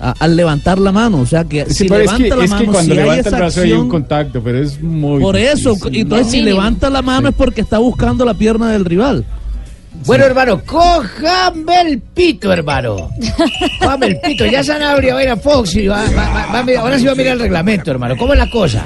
a- 0.00 0.14
al 0.20 0.36
levantar 0.36 0.78
la 0.78 0.92
mano, 0.92 1.18
o 1.22 1.26
sea 1.26 1.42
que 1.42 1.64
Sí, 1.66 1.74
si 1.74 1.84
es 1.86 1.90
levanta 1.90 2.22
que, 2.22 2.28
la 2.36 2.44
es 2.44 2.50
que 2.52 2.56
mano, 2.56 2.72
cuando 2.72 2.82
si 2.84 2.90
hay 2.92 2.96
levanta 3.04 3.20
el 3.20 3.26
esa 3.26 3.36
brazo 3.36 3.60
hay 3.62 3.66
un 3.66 3.72
acción, 3.78 3.88
contacto, 3.88 4.40
pero 4.44 4.58
es 4.62 4.80
muy 4.80 5.20
por 5.20 5.36
eso, 5.36 5.70
difícil. 5.74 5.96
entonces 6.02 6.30
si 6.30 6.40
levanta 6.42 6.88
la 6.88 7.02
mano 7.02 7.30
es 7.30 7.34
porque 7.34 7.60
está 7.62 7.78
buscando 7.78 8.24
la 8.24 8.34
pierna 8.34 8.70
del 8.70 8.84
rival. 8.84 9.24
Bueno, 10.06 10.24
hermano, 10.24 10.62
cójame 10.64 11.80
el 11.82 12.00
pito, 12.00 12.52
hermano. 12.52 13.10
Cójame 13.80 14.06
el 14.06 14.20
pito. 14.20 14.46
Ya 14.46 14.62
Sanabria 14.64 15.14
va 15.14 15.20
a 15.20 15.22
ir 15.24 15.28
a 15.30 15.36
Fox 15.36 15.74
y 15.76 15.86
va, 15.86 16.02
va- 16.16 16.46
va- 16.62 16.80
ahora 16.80 16.98
sí 16.98 17.04
va 17.04 17.12
a 17.12 17.14
mirar 17.14 17.34
el 17.34 17.40
reglamento, 17.40 17.90
hermano. 17.90 18.16
¿Cómo 18.16 18.32
es 18.32 18.38
la 18.38 18.48
cosa? 18.50 18.84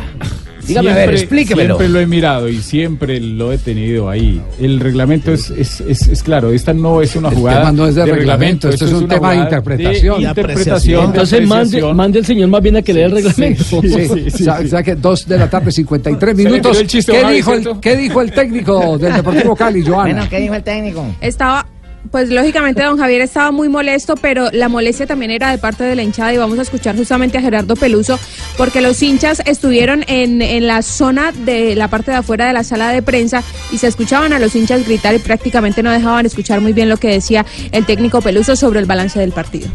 Dígame, 0.66 0.90
a 0.90 0.94
ver, 0.94 1.02
Siempre- 1.04 1.20
explíquemelo. 1.20 1.76
Siempre 1.76 1.88
lo 1.88 2.00
he 2.00 2.06
mirado 2.06 2.48
y 2.48 2.58
siempre 2.62 3.20
lo 3.20 3.52
he 3.52 3.58
tenido 3.58 4.08
ahí. 4.08 4.40
El 4.60 4.80
reglamento 4.80 5.32
es, 5.32 5.50
es, 5.50 5.80
es, 5.80 6.08
es 6.08 6.22
claro, 6.22 6.52
esta 6.52 6.72
no 6.72 7.02
es 7.02 7.16
una 7.16 7.28
El 7.30 7.34
jugada 7.36 7.58
tema 7.60 7.72
no 7.72 7.86
es 7.86 7.94
de 7.94 8.06
reglamento, 8.06 8.68
esto 8.68 8.84
es 8.86 8.92
un 8.92 9.08
tema 9.08 9.32
de 9.32 9.38
interpretación. 9.38 10.22
de 10.22 10.28
interpretación. 10.28 11.04
Entonces 11.06 11.46
mande, 11.48 11.82
mande 11.94 12.18
el 12.20 12.24
señor 12.26 12.48
más 12.48 12.62
bien 12.62 12.76
a 12.76 12.82
que 12.82 12.92
lea 12.94 13.06
el 13.06 13.12
reglamento. 13.12 13.64
Sí, 13.64 14.30
sí, 14.30 14.48
o 14.48 14.66
sea 14.68 14.82
que 14.82 14.94
dos 14.94 15.26
de 15.26 15.38
la 15.38 15.48
tarde, 15.50 15.72
53 15.72 16.36
Se 16.36 16.42
le 16.42 16.48
minutos. 16.50 16.72
tiró 16.72 16.80
el 16.82 16.86
chiste, 16.86 17.12
¿Qué 17.12 17.30
dijo. 17.32 17.80
¿Qué 17.80 17.96
dijo 17.96 18.20
el 18.22 18.32
técnico 18.32 18.98
del 18.98 19.12
Deportivo 19.14 19.56
Cali, 19.56 19.82
Joana? 19.86 20.12
Bueno, 20.14 20.26
¿qué 20.30 20.38
dijo 20.40 20.54
el 20.54 20.62
técnico? 20.62 21.04
Estaba, 21.20 21.66
pues 22.12 22.28
lógicamente 22.28 22.82
don 22.82 22.98
Javier 22.98 23.22
estaba 23.22 23.50
muy 23.50 23.70
molesto, 23.70 24.16
pero 24.16 24.50
la 24.52 24.68
molestia 24.68 25.06
también 25.06 25.30
era 25.30 25.50
de 25.50 25.56
parte 25.56 25.82
de 25.82 25.96
la 25.96 26.02
hinchada 26.02 26.32
y 26.32 26.36
vamos 26.36 26.58
a 26.58 26.62
escuchar 26.62 26.94
justamente 26.94 27.38
a 27.38 27.40
Gerardo 27.40 27.74
Peluso, 27.74 28.20
porque 28.58 28.82
los 28.82 29.02
hinchas 29.02 29.42
estuvieron 29.46 30.04
en, 30.06 30.42
en 30.42 30.66
la 30.66 30.82
zona 30.82 31.32
de 31.32 31.74
la 31.74 31.88
parte 31.88 32.10
de 32.10 32.18
afuera 32.18 32.46
de 32.46 32.52
la 32.52 32.64
sala 32.64 32.90
de 32.90 33.00
prensa 33.00 33.42
y 33.72 33.78
se 33.78 33.88
escuchaban 33.88 34.34
a 34.34 34.38
los 34.38 34.54
hinchas 34.54 34.86
gritar 34.86 35.14
y 35.14 35.20
prácticamente 35.20 35.82
no 35.82 35.90
dejaban 35.90 36.26
escuchar 36.26 36.60
muy 36.60 36.74
bien 36.74 36.90
lo 36.90 36.98
que 36.98 37.08
decía 37.08 37.46
el 37.72 37.86
técnico 37.86 38.20
Peluso 38.20 38.56
sobre 38.56 38.78
el 38.78 38.86
balance 38.86 39.18
del 39.18 39.32
partido. 39.32 39.70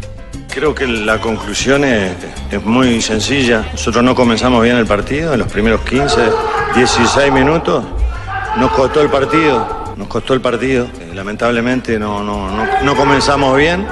Creo 0.54 0.76
que 0.76 0.86
la 0.86 1.20
conclusión 1.20 1.84
es, 1.84 2.12
es 2.52 2.64
muy 2.64 3.02
sencilla. 3.02 3.66
Nosotros 3.72 4.04
no 4.04 4.14
comenzamos 4.14 4.64
bien 4.64 4.78
el 4.78 4.86
partido 4.86 5.34
en 5.34 5.40
los 5.40 5.52
primeros 5.52 5.82
15, 5.82 6.22
16 6.76 7.34
minutos. 7.34 7.84
Nos 8.58 8.72
costó 8.72 9.02
el 9.02 9.10
partido, 9.10 9.87
nos 9.98 10.08
costó 10.08 10.34
el 10.34 10.41
partido. 10.41 10.86
Eh, 11.00 11.12
Lamentablemente 11.14 12.00
no, 12.00 12.24
no, 12.24 12.50
no, 12.84 12.95
comenzamos 12.95 13.58
bien 13.58 13.86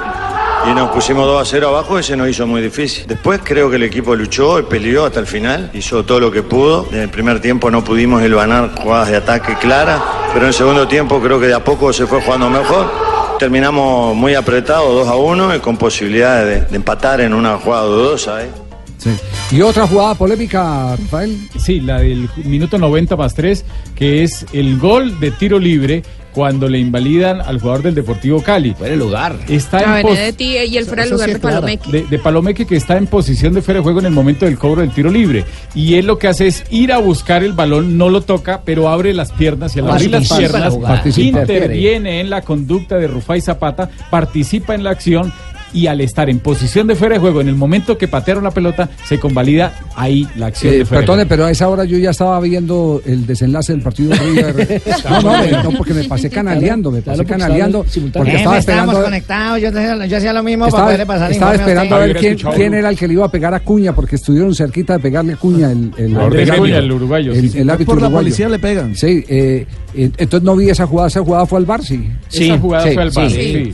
y 0.70 0.74
nos 0.74 0.90
pusimos 0.90 1.26
2 1.26 1.42
a 1.42 1.44
0 1.44 1.68
abajo 1.68 1.98
y 1.98 2.02
se 2.02 2.16
nos 2.16 2.28
hizo 2.28 2.46
muy 2.46 2.62
difícil. 2.62 3.06
Después 3.06 3.40
creo 3.42 3.68
que 3.68 3.76
el 3.76 3.82
equipo 3.82 4.14
luchó 4.14 4.66
peleó 4.68 5.04
hasta 5.06 5.20
el 5.20 5.26
final, 5.26 5.70
hizo 5.74 6.04
todo 6.04 6.20
lo 6.20 6.30
que 6.30 6.42
pudo. 6.42 6.86
En 6.92 7.00
el 7.00 7.08
primer 7.08 7.40
tiempo 7.40 7.70
no 7.70 7.82
pudimos 7.84 8.22
elvanar 8.22 8.70
jugadas 8.80 9.08
de 9.10 9.16
ataque 9.16 9.56
claras, 9.56 10.00
pero 10.28 10.44
en 10.44 10.48
el 10.48 10.54
segundo 10.54 10.88
tiempo 10.88 11.20
creo 11.20 11.40
que 11.40 11.46
de 11.46 11.54
a 11.54 11.64
poco 11.64 11.92
se 11.92 12.06
fue 12.06 12.20
jugando 12.22 12.48
mejor. 12.48 12.90
Terminamos 13.38 14.16
muy 14.16 14.34
apretados, 14.34 14.94
2 14.94 15.08
a 15.08 15.14
1, 15.16 15.56
y 15.56 15.58
con 15.60 15.76
posibilidades 15.76 16.62
de, 16.62 16.70
de 16.70 16.76
empatar 16.76 17.20
en 17.20 17.34
una 17.34 17.58
jugada 17.58 17.84
dudosa. 17.84 18.42
¿eh? 18.42 18.65
Sí. 18.98 19.10
¿Y 19.52 19.62
otra 19.62 19.86
jugada 19.86 20.14
polémica, 20.14 20.96
Rafael? 20.96 21.36
Sí, 21.58 21.80
la 21.80 22.00
del 22.00 22.28
minuto 22.44 22.78
90 22.78 23.16
más 23.16 23.34
3, 23.34 23.64
que 23.94 24.22
es 24.22 24.46
el 24.52 24.78
gol 24.78 25.20
de 25.20 25.30
tiro 25.30 25.58
libre 25.58 26.02
cuando 26.36 26.68
le 26.68 26.78
invalidan 26.78 27.40
al 27.40 27.58
jugador 27.58 27.82
del 27.82 27.94
Deportivo 27.94 28.42
Cali. 28.42 28.74
Fuera 28.74 28.92
el 28.92 29.00
lugar. 29.00 29.38
Está 29.48 30.00
en 30.00 30.06
Benedetti 30.06 30.58
y 30.58 30.76
el 30.76 30.84
fuera 30.84 31.04
del 31.04 31.12
lugar 31.12 31.30
de 31.30 31.38
Palomeque. 31.38 31.90
de, 31.90 32.04
de 32.04 32.18
Palomeque 32.18 32.66
que 32.66 32.76
está 32.76 32.98
en 32.98 33.06
posición 33.06 33.54
de 33.54 33.62
fuera 33.62 33.80
de 33.80 33.84
juego 33.84 34.00
en 34.00 34.04
el 34.04 34.12
momento 34.12 34.44
del 34.44 34.58
cobro 34.58 34.82
del 34.82 34.90
tiro 34.90 35.10
libre. 35.10 35.46
Y 35.74 35.94
él 35.94 36.04
lo 36.04 36.18
que 36.18 36.28
hace 36.28 36.46
es 36.46 36.64
ir 36.68 36.92
a 36.92 36.98
buscar 36.98 37.42
el 37.42 37.54
balón, 37.54 37.96
no 37.96 38.10
lo 38.10 38.20
toca, 38.20 38.60
pero 38.66 38.90
abre 38.90 39.14
las 39.14 39.32
piernas 39.32 39.74
y 39.76 39.78
al 39.78 39.88
abrir 39.88 40.10
las 40.10 40.30
piernas. 40.30 40.76
Participa. 40.76 41.40
interviene 41.40 42.20
en 42.20 42.28
la 42.28 42.42
conducta 42.42 42.98
de 42.98 43.06
Rufai 43.06 43.40
Zapata, 43.40 43.88
participa 44.10 44.74
en 44.74 44.84
la 44.84 44.90
acción 44.90 45.32
y 45.76 45.86
al 45.88 46.00
estar 46.00 46.30
en 46.30 46.38
posición 46.40 46.86
de 46.86 46.94
fuera 46.96 47.14
de 47.14 47.20
juego, 47.20 47.40
en 47.40 47.48
el 47.48 47.54
momento 47.54 47.98
que 47.98 48.08
patearon 48.08 48.42
la 48.44 48.50
pelota, 48.50 48.88
se 49.04 49.18
convalida 49.20 49.74
ahí 49.94 50.26
la 50.36 50.46
acción 50.46 50.72
Eh, 50.72 50.78
de 50.78 50.84
fuera 50.86 51.00
de 51.00 51.06
perdone, 51.06 51.22
juego. 51.24 51.28
pero 51.28 51.44
a 51.44 51.50
esa 51.50 51.68
hora 51.68 51.84
yo 51.84 51.98
ya 51.98 52.10
estaba 52.10 52.40
viendo 52.40 53.02
el 53.04 53.26
desenlace 53.26 53.72
del 53.72 53.82
partido 53.82 54.10
de 54.10 54.16
River. 54.16 54.82
No, 55.10 55.20
no, 55.22 55.38
me- 55.38 55.50
no, 55.62 55.70
porque 55.72 55.94
me 55.94 56.04
pasé 56.04 56.30
canaleando, 56.30 56.90
me 56.90 57.02
pasé 57.02 57.24
canaleando. 57.24 57.84
Porque 57.84 58.36
estaba 58.36 58.58
estábamos 58.58 58.58
esperando. 58.58 59.02
conectados, 59.02 59.60
yo, 59.60 59.68
hacía- 59.68 60.06
yo 60.06 60.16
hacía 60.16 60.32
lo 60.32 60.42
mismo 60.42 60.64
para 60.64 60.68
Estaba, 60.70 60.84
poderle 60.86 61.06
pasar 61.06 61.32
estaba 61.32 61.50
a 61.50 61.54
esperando 61.54 61.94
a 61.94 61.98
ver 61.98 62.16
quién, 62.16 62.36
quién 62.54 62.74
era 62.74 62.88
el 62.88 62.96
que 62.98 63.06
le 63.06 63.14
iba 63.14 63.24
a 63.26 63.30
pegar 63.30 63.52
a 63.54 63.60
Cuña, 63.60 63.94
porque 63.94 64.16
estuvieron 64.16 64.54
cerquita 64.54 64.94
de 64.94 64.98
pegarle 65.00 65.34
a 65.34 65.36
Cuña 65.36 65.70
el, 65.72 65.90
el, 65.98 66.16
el- 66.16 66.56
Cuña, 66.56 66.78
el 66.78 66.90
uruguayo, 66.92 67.32
el- 67.32 67.40
sí, 67.42 67.48
sí. 67.50 67.58
el 67.58 67.68
árbitro 67.70 67.92
Por 67.94 68.00
la 68.02 68.08
uruguayo. 68.08 68.24
policía 68.24 68.48
le 68.48 68.58
pegan. 68.58 68.94
Sí, 68.96 69.24
eh, 69.28 69.66
eh, 69.94 70.10
entonces 70.16 70.42
no 70.42 70.56
vi 70.56 70.70
esa 70.70 70.86
jugada, 70.86 71.08
esa 71.08 71.20
jugada 71.20 71.46
fue 71.46 71.58
al 71.58 71.66
bar, 71.66 71.82
sí. 71.82 72.08
Esa 72.32 72.58
jugada 72.58 72.84
fue 72.92 73.02
al 73.02 73.10
VAR, 73.10 73.30
sí. 73.30 73.36
Primer- 73.36 73.66
y 73.66 73.72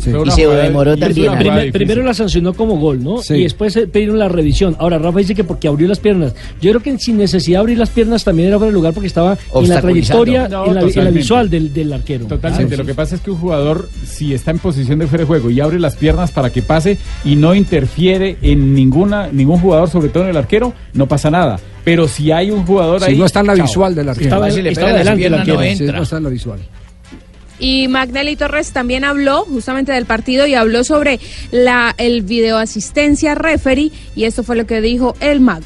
jugada 1.22 1.38
primer- 1.38 1.64
difícil. 1.72 1.86
Primero 1.93 2.09
la 2.09 2.14
sancionó 2.14 2.55
como 2.55 2.76
gol, 2.78 3.03
¿no? 3.03 3.18
Sí. 3.18 3.34
Y 3.34 3.43
después 3.45 3.76
eh, 3.76 3.86
pidieron 3.86 4.18
la 4.18 4.28
revisión. 4.28 4.76
Ahora, 4.78 4.99
Rafa 4.99 5.18
dice 5.18 5.34
que 5.34 5.45
porque 5.45 5.68
abrió 5.68 5.88
las 5.88 5.99
piernas. 6.01 6.34
Yo 6.61 6.70
creo 6.70 6.82
que 6.82 6.99
sin 6.99 7.16
necesidad 7.16 7.59
de 7.59 7.61
abrir 7.61 7.78
las 7.78 7.90
piernas 7.90 8.24
también 8.24 8.49
era 8.49 8.59
fuera 8.59 8.70
de 8.70 8.74
lugar 8.74 8.93
porque 8.93 9.07
estaba 9.07 9.36
en 9.55 9.68
la 9.68 9.80
trayectoria, 9.80 10.49
No, 10.49 10.66
en, 10.66 10.74
la, 10.74 10.80
en 10.80 10.86
la 10.86 10.90
totalmente. 10.93 11.18
visual 11.18 11.51
del, 11.51 11.72
del 11.72 11.93
arquero. 11.93 12.26
Totalmente. 12.26 12.68
Claro, 12.68 12.82
Lo 12.82 12.86
que 12.86 12.95
pasa 12.95 13.14
es 13.14 13.20
que 13.20 13.30
un 13.30 13.38
jugador, 13.38 13.88
si 14.05 14.34
está 14.34 14.51
en 14.51 14.59
posición 14.59 14.99
de 14.99 15.07
fuera 15.07 15.22
de 15.24 15.26
juego 15.28 15.51
y 15.51 15.61
abre 15.61 15.78
las 15.78 15.97
piernas 15.97 16.30
para 16.30 16.51
que 16.51 16.62
pase 16.62 16.99
y 17.24 17.36
no 17.36 17.55
interfiere 17.55 18.36
en 18.43 18.74
ninguna 18.74 19.28
ningún 19.32 19.59
jugador, 19.59 19.88
sobre 19.90 20.09
todo 20.09 20.24
en 20.24 20.30
el 20.30 20.36
arquero, 20.36 20.72
no 20.95 21.07
pasa 21.07 21.30
nada. 21.30 21.59
Pero 21.84 22.07
si 22.07 22.30
hay 22.30 22.51
un 22.51 22.64
jugador 22.64 23.01
Si 23.01 23.11
ahí. 23.11 23.16
no 23.18 23.26
está 23.26 23.40
en 23.40 23.47
la 23.49 23.57
chao. 23.57 23.66
visual 23.66 23.95
del 23.95 24.09
arquero. 24.09 24.26
Estaba- 24.26 24.51
Si 24.51 24.62
le 24.62 24.70
estaba 24.70 24.93
no 25.03 25.11
arquero. 25.11 25.62
entra. 25.62 25.86
Sí, 25.86 25.93
no 25.93 26.03
está 26.03 26.16
en 26.18 26.22
la 26.24 26.28
visual. 26.30 26.61
Y 27.65 27.87
Magnelli 27.87 28.35
Torres 28.35 28.73
también 28.73 29.05
habló 29.05 29.45
justamente 29.45 29.93
del 29.93 30.05
partido 30.05 30.47
y 30.49 30.55
habló 30.57 30.83
sobre 30.83 31.21
la 31.53 31.95
el 31.97 32.23
videoasistencia 32.23 33.37
referee 33.37 33.93
y 34.17 34.25
esto 34.25 34.43
fue 34.43 34.57
lo 34.57 34.67
que 34.67 34.81
dijo 34.81 35.15
el 35.21 35.39
mago. 35.41 35.63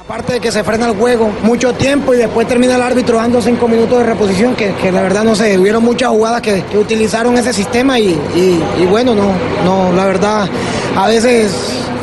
Aparte 0.00 0.32
de 0.34 0.40
que 0.40 0.50
se 0.50 0.64
frena 0.64 0.86
el 0.88 0.96
juego 0.96 1.30
mucho 1.42 1.74
tiempo 1.74 2.14
y 2.14 2.16
después 2.16 2.46
termina 2.48 2.76
el 2.76 2.80
árbitro 2.82 3.16
dando 3.18 3.42
cinco 3.42 3.68
minutos 3.68 3.98
de 3.98 4.04
reposición, 4.06 4.54
que, 4.54 4.72
que 4.80 4.90
la 4.90 5.02
verdad 5.02 5.24
no 5.24 5.34
sé, 5.34 5.58
hubieron 5.58 5.84
muchas 5.84 6.08
jugadas 6.08 6.40
que, 6.40 6.62
utilizaron 6.78 7.36
ese 7.36 7.52
sistema 7.52 7.98
y, 7.98 8.10
y- 8.34 8.62
y 8.82 8.86
bueno, 8.86 9.14
no, 9.14 9.32
no, 9.64 9.92
la 9.92 10.06
verdad, 10.06 10.48
a 10.96 11.06
veces 11.08 11.52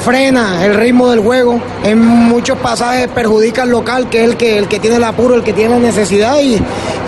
frena 0.03 0.65
el 0.65 0.75
ritmo 0.75 1.09
del 1.09 1.19
juego, 1.19 1.61
en 1.83 1.99
muchos 1.99 2.57
pasajes 2.59 3.07
perjudica 3.07 3.63
al 3.63 3.69
local, 3.69 4.09
que 4.09 4.23
es 4.23 4.29
el 4.31 4.37
que, 4.37 4.57
el 4.57 4.67
que 4.67 4.79
tiene 4.79 4.97
el 4.97 5.03
apuro, 5.03 5.35
el 5.35 5.43
que 5.43 5.53
tiene 5.53 5.71
la 5.71 5.79
necesidad 5.79 6.37
y, 6.41 6.57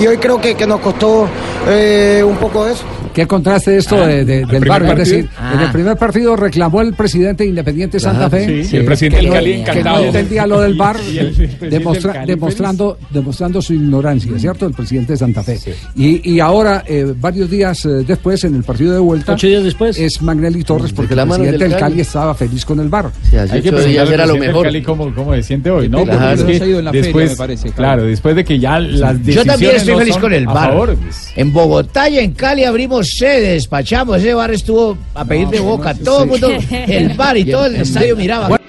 y 0.02 0.08
hoy 0.08 0.18
creo 0.18 0.40
que, 0.40 0.56
que 0.56 0.66
nos 0.68 0.80
costó 0.80 1.28
eh, 1.68 2.24
un 2.26 2.38
poco 2.38 2.68
eso. 2.68 2.84
¿Qué 3.14 3.26
contraste 3.26 3.78
esto 3.78 3.96
de- 4.06 4.26
de- 4.26 4.46
del 4.46 4.60
primer 4.60 4.84
bar? 4.84 5.00
Es 5.00 5.08
decir, 5.10 5.30
en 5.54 5.60
el 5.62 5.72
primer 5.72 5.96
partido 5.96 6.36
reclamó 6.36 6.82
el 6.82 6.94
presidente 6.96 7.46
de 7.46 7.50
Independiente 7.50 7.98
Santa 7.98 8.26
Ajá, 8.26 8.32
Fe. 8.32 8.66
sí, 8.66 8.76
el 8.76 8.84
presidente 8.84 9.20
que 9.20 9.22
del 9.22 9.30
no- 9.30 9.34
Cali 9.36 9.52
que 9.54 9.62
encantado. 9.62 10.00
no 10.00 10.04
entendía 10.08 10.46
lo 10.48 10.60
del 10.60 10.74
bar, 10.74 10.98
Y 11.10 11.18
el 11.20 11.34
del 11.34 11.70
demostra- 11.70 12.12
Cali 12.12 12.28
demostrando, 12.28 12.98
demostrando 13.12 13.62
su 13.62 13.74
ignorancia, 13.74 14.34
¿cierto? 14.38 14.66
El 14.66 14.74
presidente 14.74 15.14
de 15.14 15.18
Santa 15.18 15.44
Fe. 15.44 15.58
Y, 15.96 16.30
y 16.30 16.42
ahora, 16.42 16.84
eh, 16.86 17.14
varios 17.18 17.50
días 17.50 17.86
eh, 17.86 18.04
después, 18.06 18.44
en 18.44 18.54
el 18.56 18.64
partido 18.64 18.92
de 18.92 19.00
vuelta, 19.00 19.32
Ocho 19.32 19.48
días 19.48 19.64
después. 19.64 19.98
es 19.98 20.22
Magnelli 20.22 20.66
Torres, 20.66 20.92
porque 20.92 21.14
el 21.14 21.22
presidente 21.22 21.52
del 21.52 21.60
del 21.60 21.70
Cali 21.80 21.92
Cali. 21.94 22.02
estaba 22.02 22.36
feliz 22.36 22.66
con 22.66 22.82
el 22.82 22.85
bar. 22.90 23.12
Hay 23.52 23.62
que 23.62 23.72
preguntarle 23.72 24.00
al 24.00 24.30
presidente 24.30 24.48
del 24.54 24.64
Cali 24.64 24.82
cómo, 24.82 25.14
cómo 25.14 25.34
se 25.34 25.44
siente 25.44 25.70
hoy, 25.70 25.90
¿no? 25.90 26.04
Claro. 26.04 26.34
Es 26.34 26.44
que 26.44 26.58
Se 26.58 26.64
ha 26.64 26.68
ido 26.68 26.80
en 26.80 26.86
la 26.86 26.92
feria, 26.92 27.04
después, 27.06 27.32
me 27.32 27.38
parece, 27.38 27.64
claro. 27.64 27.76
claro. 27.76 28.04
después 28.04 28.36
de 28.36 28.44
que 28.44 28.60
ya 28.60 28.80
las 28.80 29.14
Yo 29.14 29.18
decisiones 29.20 29.48
también 29.48 29.76
estoy 29.76 29.94
no 29.94 30.00
feliz 30.00 30.18
con 30.18 30.34
el 30.34 30.46
bar. 30.46 30.70
favor, 30.70 30.98
En 31.36 31.54
Bogotá 31.54 32.10
y 32.10 32.20
en 32.20 32.32
Cali 32.34 32.64
abrimos 32.64 33.10
sedes, 33.18 33.54
despachamos. 33.54 34.18
Ese 34.18 34.34
bar 34.34 34.52
estuvo 34.52 34.98
a 35.14 35.26
pedir 35.26 35.48
de 35.48 35.60
boca. 35.60 35.94
Todo 35.94 36.24
el 36.24 36.30
mundo, 36.30 36.50
el 36.72 37.14
bar 37.14 37.38
y 37.38 37.46
todo 37.46 37.66
el 37.66 37.76
estadio 37.76 38.16
miraba. 38.16 38.60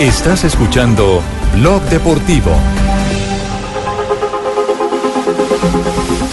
Estás 0.00 0.44
escuchando 0.44 1.22
Blog 1.54 1.82
Deportivo. 1.84 2.50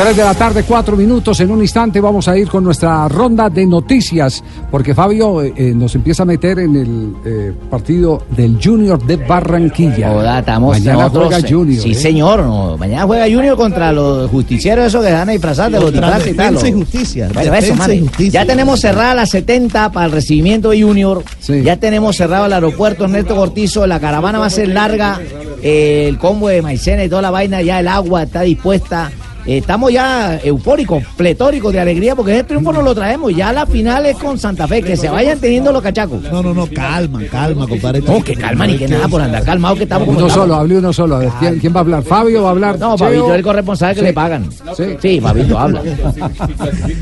3 0.02 0.18
de 0.18 0.24
la 0.24 0.34
tarde, 0.34 0.64
4 0.64 0.98
minutos. 0.98 1.40
En 1.42 1.52
un 1.52 1.62
instante 1.62 2.02
vamos 2.02 2.28
a 2.28 2.36
ir 2.36 2.48
con 2.48 2.64
nuestra 2.64 3.08
ronda 3.08 3.52
de 3.52 3.68
noticias, 3.68 4.44
porque 4.72 4.96
Fabio 4.96 5.44
eh, 5.44 5.54
eh, 5.56 5.74
nos 5.76 5.94
empieza 5.94 6.24
a 6.24 6.26
meter 6.26 6.58
en 6.58 6.76
el 6.76 7.16
eh, 7.24 7.54
partido 7.70 8.24
del 8.36 8.58
Junior 8.60 9.00
de 9.06 9.18
Barranquilla. 9.18 10.10
Joda, 10.10 10.40
estamos 10.40 10.80
Mañana 10.80 11.04
nosotros, 11.04 11.28
juega 11.28 11.48
Junior. 11.48 11.84
Sí, 11.84 11.92
¿eh? 11.92 11.94
señor. 11.94 12.40
no, 12.40 12.78
Mañana 12.78 13.06
juega 13.06 13.26
Junior 13.26 13.56
contra 13.56 13.92
los 13.92 14.28
justicieros 14.32 14.88
esos 14.88 15.06
que 15.06 15.12
van 15.12 15.30
a 15.30 15.34
disfrazar 15.34 15.72
de 15.72 15.80
los 15.80 15.92
disfraces 15.92 16.34
y 16.34 16.36
tal. 16.36 16.68
Y 16.68 16.72
Justicia, 16.72 17.30
Bueno, 17.32 17.54
eso, 17.54 17.94
y 17.94 18.00
Justicia. 18.00 18.42
Ya 18.42 18.48
tenemos 18.48 18.80
cerrada 18.80 19.14
la 19.14 19.28
70 19.28 19.92
para 19.92 20.08
el 20.08 20.14
recibimiento 20.14 20.72
de 20.72 20.82
Junior. 20.82 21.24
Ya 21.64 21.78
tenemos 21.78 22.18
cerrado 22.18 22.48
el 22.48 22.54
aeropuerto 22.54 23.04
Ernesto 23.04 23.36
Cortizo. 23.36 23.86
La 23.86 24.00
caravana 24.00 24.40
va 24.40 24.48
a 24.48 24.50
ser 24.50 24.70
larga. 24.70 25.20
el 25.62 26.18
combo 26.18 26.48
de 26.48 26.64
maicena 26.64 27.04
y 27.04 27.10
toda 27.10 27.22
la 27.22 27.30
vaina, 27.30 27.62
ya 27.62 27.80
el 27.80 27.88
agua 27.88 28.24
está 28.24 28.42
dispuesta. 28.42 29.12
Eh, 29.46 29.58
estamos 29.58 29.92
ya 29.92 30.38
eufóricos, 30.44 31.04
pletóricos 31.18 31.74
de 31.74 31.80
alegría 31.80 32.16
porque 32.16 32.34
ese 32.34 32.44
triunfo 32.44 32.72
nos 32.72 32.84
lo 32.84 32.94
traemos. 32.94 33.36
Ya 33.36 33.52
la 33.52 33.66
final 33.66 34.06
es 34.06 34.16
con 34.18 34.38
Santa 34.38 34.68
Fe. 34.68 34.82
Que 34.84 34.96
se 34.96 35.10
vayan 35.10 35.40
teniendo 35.40 35.72
los 35.72 35.82
cachacos. 35.82 36.22
No, 36.24 36.44
no, 36.44 36.54
no, 36.54 36.68
calma, 36.68 37.22
calma, 37.32 37.68
compadre. 37.68 38.02
No, 38.02 38.24
que 38.24 38.36
calma 38.36 38.68
ni 38.68 38.78
que 38.78 38.88
nada 38.88 39.08
por 39.08 39.22
andar 39.22 39.44
calmado 39.44 39.76
que 39.76 39.84
estamos 39.84 40.08
Uno 40.08 40.18
estamos. 40.28 40.34
solo, 40.34 40.56
hable 40.56 40.78
uno 40.78 40.94
solo. 40.94 41.16
A 41.16 41.20
ver, 41.20 41.30
¿quién, 41.40 41.60
quién 41.60 41.74
va 41.74 41.78
a 41.78 41.82
hablar? 41.82 42.04
¿Fabio 42.04 42.44
va 42.44 42.50
a 42.50 42.52
hablar? 42.52 42.80
No? 42.80 42.98
Fabito 42.98 43.30
es 43.32 43.36
el 43.38 43.44
corresponsal 43.44 43.94
que 43.96 44.02
Sí. 44.02 44.06
le 44.06 44.14
pagan. 44.14 44.50
Sí, 44.76 44.84
sí 45.02 45.20
Fabito 45.22 45.58
habla. 45.60 45.82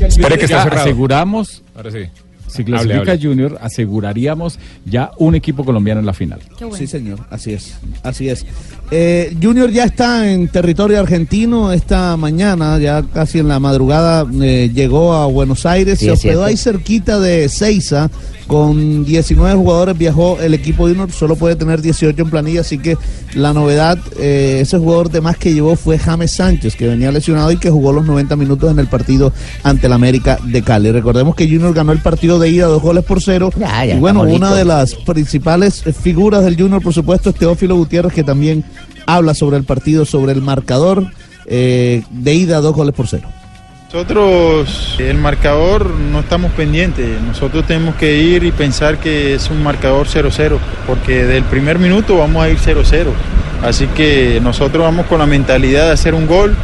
Espere 0.06 0.38
que 0.38 0.44
está 0.44 0.62
cerrado. 0.64 0.82
aseguramos. 0.82 1.62
Ahora 1.76 1.90
sí. 1.90 1.98
Si 2.50 2.62
Hable, 2.62 2.72
clasifica 2.72 3.12
hable. 3.12 3.26
Junior, 3.26 3.58
aseguraríamos 3.60 4.58
ya 4.84 5.10
un 5.18 5.34
equipo 5.34 5.64
colombiano 5.64 6.00
en 6.00 6.06
la 6.06 6.12
final. 6.12 6.40
Sí, 6.76 6.86
señor, 6.86 7.20
así 7.30 7.52
es, 7.52 7.74
así 8.02 8.28
es. 8.28 8.44
Eh, 8.90 9.36
Junior 9.40 9.70
ya 9.70 9.84
está 9.84 10.30
en 10.30 10.48
territorio 10.48 10.98
argentino 11.00 11.72
esta 11.72 12.16
mañana, 12.16 12.78
ya 12.78 13.02
casi 13.02 13.38
en 13.38 13.48
la 13.48 13.60
madrugada 13.60 14.26
eh, 14.42 14.70
llegó 14.74 15.14
a 15.14 15.26
Buenos 15.26 15.64
Aires, 15.66 15.98
Sí, 15.98 16.06
se 16.06 16.10
hospedó 16.10 16.44
ahí 16.44 16.56
cerquita 16.56 17.20
de 17.20 17.48
Seiza, 17.48 18.10
con 18.50 19.04
19 19.04 19.54
jugadores 19.54 19.96
viajó 19.96 20.40
el 20.40 20.54
equipo 20.54 20.88
Junior, 20.88 21.12
solo 21.12 21.36
puede 21.36 21.54
tener 21.54 21.80
18 21.80 22.20
en 22.20 22.30
planilla, 22.30 22.62
así 22.62 22.78
que 22.78 22.98
la 23.36 23.52
novedad, 23.52 23.96
eh, 24.18 24.58
ese 24.60 24.76
jugador 24.76 25.08
de 25.08 25.20
más 25.20 25.36
que 25.36 25.54
llevó 25.54 25.76
fue 25.76 26.00
James 26.00 26.32
Sánchez, 26.32 26.74
que 26.74 26.88
venía 26.88 27.12
lesionado 27.12 27.52
y 27.52 27.58
que 27.58 27.70
jugó 27.70 27.92
los 27.92 28.04
90 28.04 28.34
minutos 28.34 28.68
en 28.72 28.80
el 28.80 28.88
partido 28.88 29.32
ante 29.62 29.86
el 29.86 29.92
América 29.92 30.36
de 30.42 30.62
Cali. 30.62 30.90
Recordemos 30.90 31.36
que 31.36 31.44
Junior 31.44 31.72
ganó 31.72 31.92
el 31.92 32.00
partido 32.00 32.40
de 32.40 32.48
ida 32.48 32.66
dos 32.66 32.82
goles 32.82 33.04
por 33.04 33.22
cero, 33.22 33.52
Ya, 33.56 33.84
ya, 33.84 33.94
y 33.94 34.00
bueno, 34.00 34.22
una 34.22 34.52
de 34.52 34.64
las 34.64 34.96
principales 34.96 35.84
figuras 36.02 36.42
del 36.42 36.56
Junior, 36.56 36.82
por 36.82 36.92
supuesto, 36.92 37.30
es 37.30 37.36
Teófilo 37.36 37.76
Gutiérrez, 37.76 38.12
que 38.12 38.24
también 38.24 38.64
habla 39.06 39.34
sobre 39.34 39.58
el 39.58 39.64
partido, 39.64 40.04
sobre 40.04 40.32
el 40.32 40.42
marcador 40.42 41.06
eh, 41.46 42.02
de 42.10 42.34
ida, 42.34 42.60
dos 42.60 42.74
goles 42.74 42.96
por 42.96 43.06
cero. 43.06 43.28
Nosotros, 43.92 44.94
el 45.00 45.16
marcador, 45.18 45.90
no 45.90 46.20
estamos 46.20 46.52
pendientes. 46.52 47.20
Nosotros 47.22 47.66
tenemos 47.66 47.96
que 47.96 48.18
ir 48.18 48.44
y 48.44 48.52
pensar 48.52 48.98
que 48.98 49.34
es 49.34 49.50
un 49.50 49.64
marcador 49.64 50.06
0-0, 50.06 50.58
porque 50.86 51.24
del 51.24 51.42
primer 51.42 51.80
minuto 51.80 52.16
vamos 52.16 52.44
a 52.44 52.48
ir 52.48 52.56
0-0. 52.56 53.08
Así 53.64 53.88
que 53.88 54.38
nosotros 54.44 54.84
vamos 54.84 55.06
con 55.06 55.18
la 55.18 55.26
mentalidad 55.26 55.86
de 55.86 55.92
hacer 55.92 56.14
un 56.14 56.28
gol, 56.28 56.54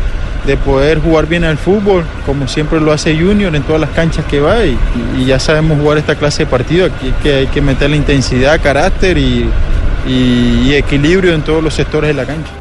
de 0.46 0.56
poder 0.56 1.00
jugar 1.00 1.26
bien 1.26 1.42
al 1.42 1.58
fútbol, 1.58 2.04
como 2.24 2.46
siempre 2.46 2.80
lo 2.80 2.92
hace 2.92 3.18
Junior 3.18 3.56
en 3.56 3.64
todas 3.64 3.80
las 3.80 3.90
canchas 3.90 4.24
que 4.26 4.38
va. 4.38 4.64
Y, 4.64 4.78
ya 5.26 5.40
sabemos 5.40 5.80
jugar 5.80 5.98
esta 5.98 6.14
clase 6.14 6.44
de 6.44 6.50
partido. 6.50 6.86
Aquí 6.86 7.12
que 7.24 7.34
hay 7.34 7.46
que 7.48 7.60
meterle 7.60 7.96
intensidad, 7.96 8.62
carácter 8.62 9.18
y 9.18 10.72
equilibrio 10.72 11.34
en 11.34 11.42
todos 11.42 11.60
los 11.60 11.74
sectores 11.74 12.06
de 12.06 12.14
la 12.14 12.24
cancha. 12.24 12.52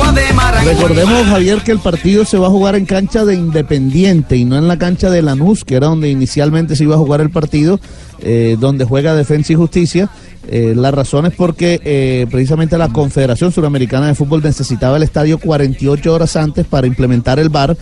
Con 0.00 0.08
agua 0.08 0.20
de 0.20 0.30
Recordemos, 0.64 1.26
Javier, 1.26 1.60
que 1.62 1.72
el 1.72 1.78
partido 1.78 2.24
se 2.24 2.38
va 2.38 2.46
a 2.46 2.50
jugar 2.50 2.74
en 2.74 2.86
cancha 2.86 3.24
de 3.24 3.34
Independiente 3.34 4.36
y 4.36 4.44
no 4.44 4.56
en 4.56 4.66
la 4.66 4.78
cancha 4.78 5.10
de 5.10 5.20
Lanús, 5.20 5.64
que 5.64 5.74
era 5.74 5.88
donde 5.88 6.08
inicialmente 6.08 6.74
se 6.74 6.84
iba 6.84 6.94
a 6.94 6.98
jugar 6.98 7.20
el 7.20 7.30
partido, 7.30 7.80
eh, 8.20 8.56
donde 8.58 8.84
juega 8.84 9.14
Defensa 9.14 9.52
y 9.52 9.56
Justicia. 9.56 10.08
Eh, 10.48 10.72
la 10.74 10.90
razón 10.90 11.26
es 11.26 11.34
porque 11.34 11.80
eh, 11.84 12.26
precisamente 12.30 12.78
la 12.78 12.88
Confederación 12.88 13.52
Suramericana 13.52 14.06
de 14.06 14.14
Fútbol 14.14 14.42
necesitaba 14.42 14.96
el 14.96 15.02
estadio 15.02 15.38
48 15.38 16.14
horas 16.14 16.34
antes 16.36 16.66
para 16.66 16.86
implementar 16.86 17.38
el 17.38 17.50
VAR 17.50 17.76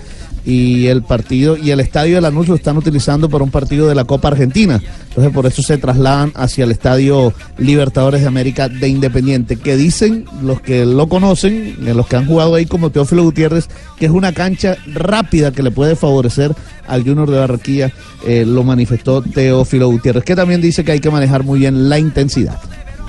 y 0.49 0.87
el 0.87 1.03
partido 1.03 1.59
y 1.59 1.73
el 1.73 1.81
estadio 1.81 2.15
de 2.15 2.23
Lanús 2.23 2.49
lo 2.49 2.55
están 2.55 2.79
utilizando 2.79 3.29
para 3.29 3.45
un 3.45 3.51
partido 3.51 3.87
de 3.87 3.95
la 3.95 4.07
Copa 4.07 4.29
Argentina. 4.29 4.81
Entonces 5.11 5.31
por 5.31 5.45
eso 5.45 5.63
se 5.63 5.77
trasladan 5.77 6.33
hacia 6.35 6.65
el 6.65 6.71
estadio 6.71 7.35
Libertadores 7.59 8.23
de 8.23 8.29
América 8.29 8.71
de 8.71 8.89
Independiente, 8.89 9.57
que 9.57 9.77
dicen 9.77 10.25
los 10.43 10.63
que 10.63 10.87
lo 10.87 11.07
conocen, 11.07 11.77
eh, 11.85 11.93
los 11.93 12.07
que 12.07 12.17
han 12.17 12.25
jugado 12.25 12.55
ahí 12.55 12.65
como 12.65 12.89
Teófilo 12.89 13.25
Gutiérrez, 13.25 13.69
que 13.99 14.07
es 14.07 14.11
una 14.11 14.33
cancha 14.33 14.79
rápida 14.87 15.53
que 15.53 15.63
le 15.63 15.71
puede 15.71 15.97
favorecer 15.97 16.55
al 16.87 17.03
Junior 17.03 17.31
de 17.31 17.39
Barranquilla, 17.41 17.93
eh, 18.27 18.47
lo 18.47 18.65
manifestó 18.65 19.21
Teófilo 19.21 19.91
Gutiérrez, 19.91 20.25
que 20.25 20.35
también 20.35 20.63
dice 20.63 20.83
que 20.83 20.93
hay 20.93 21.01
que 21.01 21.11
manejar 21.11 21.45
muy 21.45 21.59
bien 21.59 21.91
la 21.91 21.99
intensidad. 21.99 22.59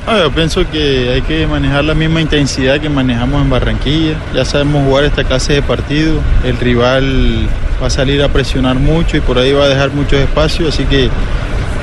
Ah, 0.08 0.22
yo 0.24 0.32
pienso 0.32 0.68
que 0.70 1.12
hay 1.14 1.22
que 1.22 1.46
manejar 1.46 1.84
la 1.84 1.94
misma 1.94 2.22
intensidad 2.22 2.80
que 2.80 2.90
manejamos 2.90 3.42
en 3.42 3.50
Barranquilla. 3.50 4.16
Ya 4.34 4.46
sabemos 4.46 4.86
jugar 4.86 5.04
esta 5.04 5.24
clase 5.24 5.54
de 5.54 5.62
partido. 5.62 6.20
El 6.44 6.58
rival 6.58 7.48
va 7.82 7.88
a 7.88 7.90
salir 7.90 8.24
a 8.24 8.30
presionar 8.30 8.76
mucho 8.76 9.18
y 9.18 9.22
por 9.22 9.38
ahí 9.38 9.52
va 9.52 9.66
a 9.66 9.68
dejar 9.68 9.92
muchos 9.92 10.20
espacios. 10.20 10.74
Así 10.74 10.86
que 10.86 11.10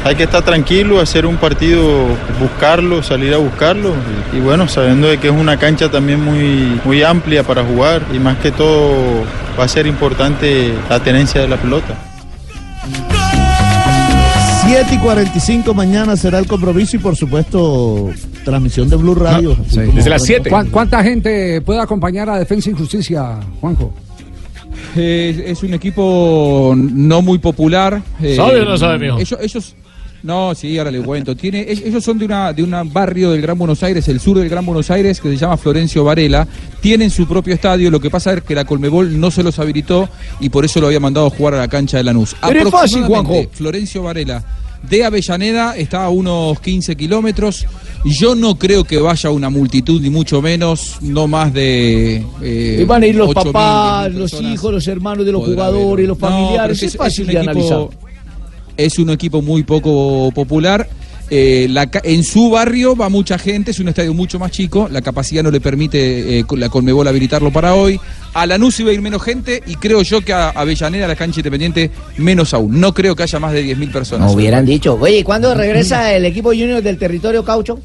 hay 0.04 0.14
que 0.14 0.24
estar 0.24 0.42
tranquilo, 0.42 1.00
hacer 1.00 1.26
un 1.26 1.36
partido, 1.36 2.06
buscarlo, 2.40 3.02
salir 3.02 3.34
a 3.34 3.38
buscarlo. 3.38 3.92
Y, 4.32 4.40
bueno, 4.40 4.66
sabiendo 4.66 5.08
de 5.08 5.18
que 5.18 5.28
es 5.28 5.34
una 5.34 5.56
cancha 5.56 5.90
también 5.90 6.24
muy, 6.24 6.80
muy 6.84 7.02
amplia 7.02 7.42
para 7.42 7.64
jugar 7.64 8.02
y 8.12 8.18
más 8.18 8.38
que 8.38 8.50
todo 8.50 9.24
va 9.58 9.64
a 9.64 9.68
ser 9.68 9.86
importante 9.86 10.72
la 10.88 11.00
tenencia 11.00 11.40
de 11.40 11.48
la 11.48 11.56
pelota. 11.56 12.05
7 14.66 14.94
y 14.94 14.98
45 14.98 15.74
mañana 15.74 16.16
será 16.16 16.38
el 16.38 16.46
compromiso 16.46 16.96
y 16.96 16.98
por 16.98 17.14
supuesto 17.16 18.10
transmisión 18.44 18.88
de 18.90 18.96
Blue 18.96 19.14
Radio. 19.14 19.56
Sí. 19.68 19.80
Como- 19.86 19.96
¿Cuán- 20.50 20.70
¿Cuánta 20.70 21.02
gente 21.04 21.60
puede 21.60 21.80
acompañar 21.80 22.28
a 22.28 22.38
Defensa 22.38 22.70
y 22.70 22.72
Justicia, 22.72 23.38
Juanjo? 23.60 23.92
Eh, 24.96 25.44
es 25.46 25.62
un 25.62 25.72
equipo 25.74 26.74
no 26.76 27.22
muy 27.22 27.38
popular. 27.38 28.02
eh, 28.20 28.34
¿Sabe 28.36 28.60
o 28.60 28.64
no 28.64 28.76
sabe, 28.76 28.98
mijo? 28.98 29.18
Ellos, 29.18 29.38
ellos- 29.40 29.76
no, 30.26 30.54
sí, 30.54 30.76
ahora 30.76 30.90
le 30.90 31.00
cuento. 31.00 31.34
Tiene, 31.36 31.66
ell- 31.66 31.82
ellos 31.86 32.02
son 32.04 32.18
de 32.18 32.24
una 32.26 32.52
de 32.52 32.62
un 32.62 32.92
barrio 32.92 33.30
del 33.30 33.40
Gran 33.40 33.56
Buenos 33.56 33.82
Aires, 33.82 34.06
el 34.08 34.20
sur 34.20 34.38
del 34.38 34.48
Gran 34.48 34.66
Buenos 34.66 34.90
Aires, 34.90 35.20
que 35.20 35.28
se 35.30 35.36
llama 35.36 35.56
Florencio 35.56 36.04
Varela. 36.04 36.46
Tienen 36.80 37.10
su 37.10 37.26
propio 37.26 37.54
estadio. 37.54 37.90
Lo 37.90 38.00
que 38.00 38.10
pasa 38.10 38.32
es 38.34 38.42
que 38.42 38.54
la 38.54 38.64
Colmebol 38.64 39.18
no 39.18 39.30
se 39.30 39.42
los 39.42 39.58
habilitó 39.58 40.08
y 40.40 40.48
por 40.50 40.64
eso 40.64 40.80
lo 40.80 40.88
había 40.88 41.00
mandado 41.00 41.28
a 41.28 41.30
jugar 41.30 41.54
a 41.54 41.58
la 41.58 41.68
cancha 41.68 41.96
de 41.96 42.04
Lanús. 42.04 42.34
Pero 42.46 42.60
es 42.64 42.70
fácil, 42.70 43.04
Juanjo. 43.04 43.44
Florencio 43.52 44.02
Varela. 44.02 44.44
De 44.82 45.04
Avellaneda 45.04 45.74
está 45.76 46.04
a 46.04 46.10
unos 46.10 46.60
15 46.60 46.94
kilómetros. 46.96 47.66
Yo 48.04 48.34
no 48.36 48.56
creo 48.56 48.84
que 48.84 48.98
vaya 48.98 49.30
una 49.30 49.50
multitud, 49.50 50.00
ni 50.00 50.10
mucho 50.10 50.40
menos, 50.42 50.98
no 51.00 51.26
más 51.26 51.52
de. 51.52 52.22
eh, 52.42 52.78
Y 52.82 52.84
van 52.84 53.02
a 53.02 53.06
ir 53.06 53.16
los 53.16 53.30
8.000, 53.30 53.34
papás, 53.34 54.08
10.000 54.12 54.12
los 54.18 54.40
hijos, 54.42 54.72
los 54.74 54.86
hermanos 54.86 55.26
de 55.26 55.32
los 55.32 55.44
jugadores, 55.44 55.92
haber. 55.92 56.08
los 56.08 56.18
familiares. 56.18 56.82
es, 56.82 56.96
fácil 56.96 57.26
de 57.26 57.32
equipo- 57.32 57.50
analizar. 57.50 57.88
Es 58.76 58.98
un 58.98 59.10
equipo 59.10 59.42
muy 59.42 59.62
poco 59.62 60.30
popular. 60.34 60.88
Eh, 61.28 61.66
la 61.70 61.88
en 62.04 62.22
su 62.22 62.50
barrio 62.50 62.94
va 62.94 63.08
mucha 63.08 63.36
gente, 63.36 63.72
es 63.72 63.80
un 63.80 63.88
estadio 63.88 64.14
mucho 64.14 64.38
más 64.38 64.52
chico, 64.52 64.88
la 64.88 65.02
capacidad 65.02 65.42
no 65.42 65.50
le 65.50 65.60
permite 65.60 66.38
eh, 66.38 66.44
la 66.52 66.68
Conmebol 66.68 67.08
habilitarlo 67.08 67.50
para 67.50 67.74
hoy. 67.74 67.98
A 68.32 68.46
Lanús 68.46 68.78
iba 68.78 68.90
a 68.90 68.92
ir 68.92 69.02
menos 69.02 69.22
gente 69.22 69.60
y 69.66 69.74
creo 69.74 70.02
yo 70.02 70.20
que 70.20 70.32
a 70.32 70.50
Avellaneda, 70.50 71.08
la 71.08 71.16
cancha 71.16 71.40
independiente, 71.40 71.90
menos 72.18 72.54
aún. 72.54 72.78
No 72.80 72.94
creo 72.94 73.16
que 73.16 73.24
haya 73.24 73.40
más 73.40 73.52
de 73.54 73.64
10.000 73.64 73.90
personas. 73.92 74.28
No 74.28 74.34
hubieran 74.34 74.64
dicho. 74.64 74.94
Oye, 75.00 75.18
¿y 75.18 75.22
cuándo 75.24 75.52
regresa 75.52 76.12
el 76.14 76.24
equipo 76.26 76.50
junior 76.50 76.80
del 76.80 76.96
territorio 76.96 77.44
caucho? 77.44 77.80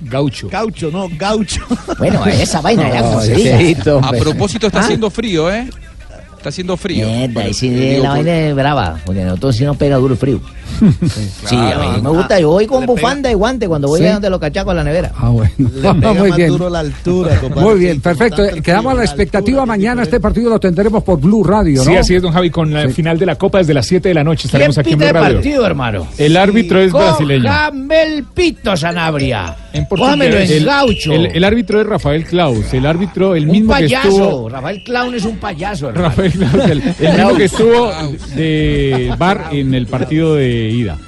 Gaucho. 0.00 0.48
Gaucho, 0.48 0.90
no, 0.90 1.08
gaucho. 1.18 1.60
Bueno, 1.98 2.24
esa 2.26 2.60
vaina 2.62 2.84
diga. 3.22 3.62
hito, 3.62 4.00
A 4.02 4.10
propósito, 4.12 4.68
está 4.68 4.80
Ah. 4.80 4.84
haciendo 4.84 5.10
frío, 5.10 5.50
¿eh? 5.52 5.68
Está 6.44 6.50
haciendo 6.50 6.76
frío. 6.76 7.06
Mierda, 7.06 7.44
Digo, 7.46 8.02
la 8.02 8.10
vaina 8.10 8.38
es 8.38 8.54
brava, 8.54 9.00
porque 9.06 9.24
nosotros 9.24 9.56
sí 9.56 9.64
nos 9.64 9.78
pega 9.78 9.96
duro 9.96 10.12
el 10.12 10.20
frío. 10.20 10.42
Sí, 11.46 11.56
a 11.56 11.78
mí 11.96 12.02
me 12.02 12.08
gusta, 12.10 12.38
yo 12.40 12.50
voy 12.50 12.66
con 12.66 12.84
bufanda 12.86 13.30
y 13.30 13.34
guante 13.34 13.68
cuando 13.68 13.88
voy 13.88 14.00
Sí. 14.00 14.06
a 14.06 14.14
donde 14.14 14.30
los 14.30 14.40
cachacos 14.40 14.72
a 14.72 14.74
la 14.74 14.84
nevera. 14.84 15.12
Ah, 15.16 15.28
bueno. 15.30 15.50
pega 15.56 15.92
Muy 16.14 16.28
más 16.28 16.36
bien. 16.36 16.48
duro 16.48 16.68
la 16.70 16.80
altura, 16.80 17.40
compadre, 17.40 17.62
Muy 17.64 17.74
que 17.74 17.80
bien, 17.80 18.00
perfecto. 18.00 18.42
Quedamos 18.62 18.92
a 18.92 18.96
la 18.96 19.04
expectativa 19.04 19.64
mañana. 19.66 20.02
Este 20.02 20.20
partido 20.20 20.50
lo 20.50 20.60
tendremos 20.60 21.02
por 21.02 21.18
Blue 21.20 21.44
Radio, 21.44 21.78
¿no? 21.78 21.84
Sí, 21.84 21.96
así 21.96 22.14
es, 22.14 22.22
don 22.22 22.32
Javi, 22.32 22.50
con 22.50 22.72
la 22.72 22.88
final 22.88 23.18
de 23.18 23.26
la 23.26 23.36
Copa 23.36 23.58
desde 23.58 23.74
las 23.74 23.86
7 23.86 24.08
de 24.08 24.14
la 24.14 24.24
noche 24.24 24.48
estaremos 24.48 24.76
aquí 24.78 24.92
en 24.92 24.98
Blue 24.98 25.06
el 25.08 25.14
Radio. 25.14 25.34
partido, 25.36 25.66
hermano? 25.66 26.06
El 26.18 26.36
árbitro 26.36 26.80
es 26.80 26.92
brasileño. 26.92 27.50
El 27.90 28.24
pito, 28.24 28.76
Sanabria. 28.76 29.56
En 29.72 29.86
en 29.90 30.22
el, 30.22 30.64
gaucho. 30.64 31.12
el- 31.12 31.26
el 31.26 31.44
árbitro 31.44 31.80
es 31.80 31.86
Rafael 31.86 32.24
Klaus, 32.24 32.72
el 32.72 32.86
árbitro, 32.86 33.34
el 33.34 33.46
un 33.46 33.50
mismo 33.52 33.74
que 33.74 33.80
payaso. 33.82 34.08
estuvo. 34.08 34.48
Rafael 34.48 34.82
Clown 34.84 35.14
es 35.14 35.24
un 35.24 35.36
payaso, 35.38 35.88
hermano. 35.88 36.08
Rafael 36.10 36.32
Klaus, 36.32 36.54
el, 36.70 36.82
el 37.00 37.12
mismo 37.16 37.34
que 37.36 37.44
estuvo 37.44 37.90
de 38.36 39.14
bar 39.18 39.48
en 39.52 39.74
el 39.74 39.86
partido 39.86 40.34
de 40.36 40.63
ida. 40.70 40.98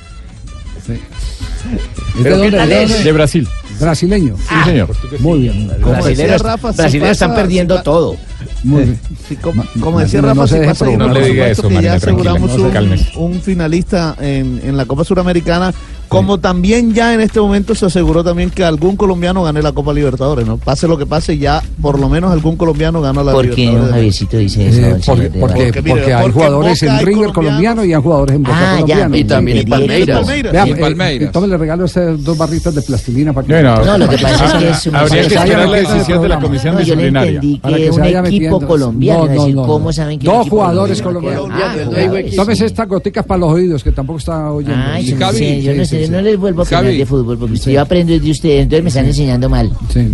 ¿Es 2.18 2.24
de 2.24 2.30
dónde? 2.30 2.50
¿De 2.50 2.82
es? 2.82 2.90
dónde? 2.90 3.04
De 3.04 3.12
Brasil. 3.12 3.48
Brasileño. 3.80 4.36
Sí, 4.38 4.54
señor. 4.64 4.88
Muy 5.20 5.40
bien. 5.40 5.70
Brasileños, 5.80 6.42
brasileños 6.42 7.10
están 7.10 7.34
perdiendo 7.34 7.82
todo. 7.82 8.16
Muy 8.62 8.84
bien. 8.84 9.00
Sí, 9.28 9.36
como, 9.36 9.64
como 9.80 10.00
decía 10.00 10.22
no, 10.22 10.28
Rafa, 10.28 10.40
no 10.42 10.46
se 10.46 10.60
si 10.60 10.66
pasa 10.66 10.86
No 10.86 11.08
le 11.08 11.20
diga 11.28 11.48
supuesto 11.48 11.52
eso, 11.52 11.68
que 11.68 11.74
Marina, 11.74 11.90
ya 11.92 11.96
aseguramos 11.96 12.58
no 12.58 12.64
un, 12.64 13.32
un 13.32 13.42
finalista 13.42 14.16
en, 14.20 14.60
en 14.64 14.76
la 14.76 14.86
Copa 14.86 15.04
Suramericana, 15.04 15.74
como 16.08 16.38
también 16.38 16.94
ya 16.94 17.12
en 17.14 17.20
este 17.20 17.40
momento 17.40 17.74
se 17.74 17.86
aseguró 17.86 18.22
también 18.24 18.50
que 18.50 18.64
algún 18.64 18.96
colombiano 18.96 19.42
gane 19.42 19.60
la 19.62 19.72
Copa 19.72 19.92
Libertadores, 19.92 20.46
¿no? 20.46 20.56
Pase 20.56 20.86
lo 20.88 20.96
que 20.96 21.06
pase, 21.06 21.36
ya 21.38 21.62
por 21.80 21.98
lo 21.98 22.08
menos 22.08 22.30
algún 22.32 22.56
colombiano 22.56 23.00
gana 23.00 23.22
la 23.24 23.32
¿Por 23.32 23.50
qué 23.50 23.66
no, 23.66 23.72
Libertadores. 23.72 23.94
Javiercito 23.94 24.36
dice 24.38 24.62
Eh, 24.62 24.68
eso? 24.68 24.80
porque, 24.80 25.02
señor 25.02 25.18
de 25.32 25.40
porque, 25.40 25.58
Barranquilla? 25.58 25.82
porque 25.94 26.14
hay 26.14 26.30
jugadores 26.32 26.82
en 26.82 26.98
River 27.06 27.32
colombiano 27.32 27.84
y 27.84 27.92
hay 27.94 28.02
jugadores 28.02 28.36
en 28.36 28.42
Boca 28.42 28.56
Ah, 28.58 28.64
ya, 28.64 28.80
colombiano. 28.82 29.16
y 29.16 29.24
también 29.24 29.58
en 29.58 29.68
Palmeiras. 29.68 30.26
Vea, 30.26 30.66
Y 30.66 30.70
en 30.70 30.76
eh, 30.76 30.80
Palmeiras. 30.80 31.32
Tome 31.32 31.46
le 31.48 31.56
regalo 31.56 31.84
estas 31.84 32.22
dos 32.24 32.38
barritas 32.38 32.74
de 32.74 32.82
plastilina 32.82 33.32
para 33.32 33.46
que 33.46 33.52
Bueno, 33.54 33.84
No, 33.84 33.98
lo 33.98 34.08
que 34.08 34.18
pasa 34.18 34.46
es 34.46 34.52
que 34.64 34.70
es 34.70 34.86
un- 34.86 34.96
habría 34.96 35.20
que 35.28 35.34
esperar 35.34 35.68
la 35.68 35.76
decisión 35.78 36.22
de 36.22 36.28
la 36.28 36.40
comisión 36.40 36.74
No, 36.74 36.80
yo 36.80 36.84
disciplinaria. 36.94 37.30
entendí 37.36 37.56
Para 37.58 37.76
que 37.76 37.90
un 37.90 37.96
vaya 38.00 38.18
equipo 38.20 38.32
metiendo. 38.32 38.66
colombiano, 38.66 39.26
No, 39.26 39.34
no, 39.34 39.48
no, 39.48 39.62
¿cómo 39.66 39.84
no. 39.86 39.92
saben 39.92 40.18
que 40.18 40.26
Dos 40.26 40.48
jugadores 40.48 41.02
colombiano? 41.02 41.42
colombianos. 41.42 41.94
Ah. 41.96 42.36
Tómese 42.36 42.66
estas 42.66 42.88
goticas 42.88 43.24
para 43.24 43.38
los 43.40 43.52
oídos, 43.52 43.82
que 43.84 43.92
tampoco 43.92 44.18
está 44.18 44.50
oyendo. 44.52 44.76
Ay, 44.76 45.04
Sí, 45.06 45.62
yo 45.62 45.74
no 45.74 45.84
sí, 45.84 45.90
sé, 45.90 45.95
no 46.10 46.20
les 46.20 46.36
vuelvo 46.38 46.60
a 46.60 46.64
opinar 46.64 46.84
Javi. 46.84 46.96
de 46.98 47.06
fútbol 47.06 47.38
porque 47.38 47.56
Sí. 47.56 47.72
yo 47.72 47.80
aprendo 47.80 48.18
de 48.18 48.30
ustedes, 48.30 48.62
entonces 48.62 48.82
me 48.82 48.88
están 48.88 49.06
enseñando 49.06 49.48
mal. 49.48 49.70
Sí. 49.92 50.08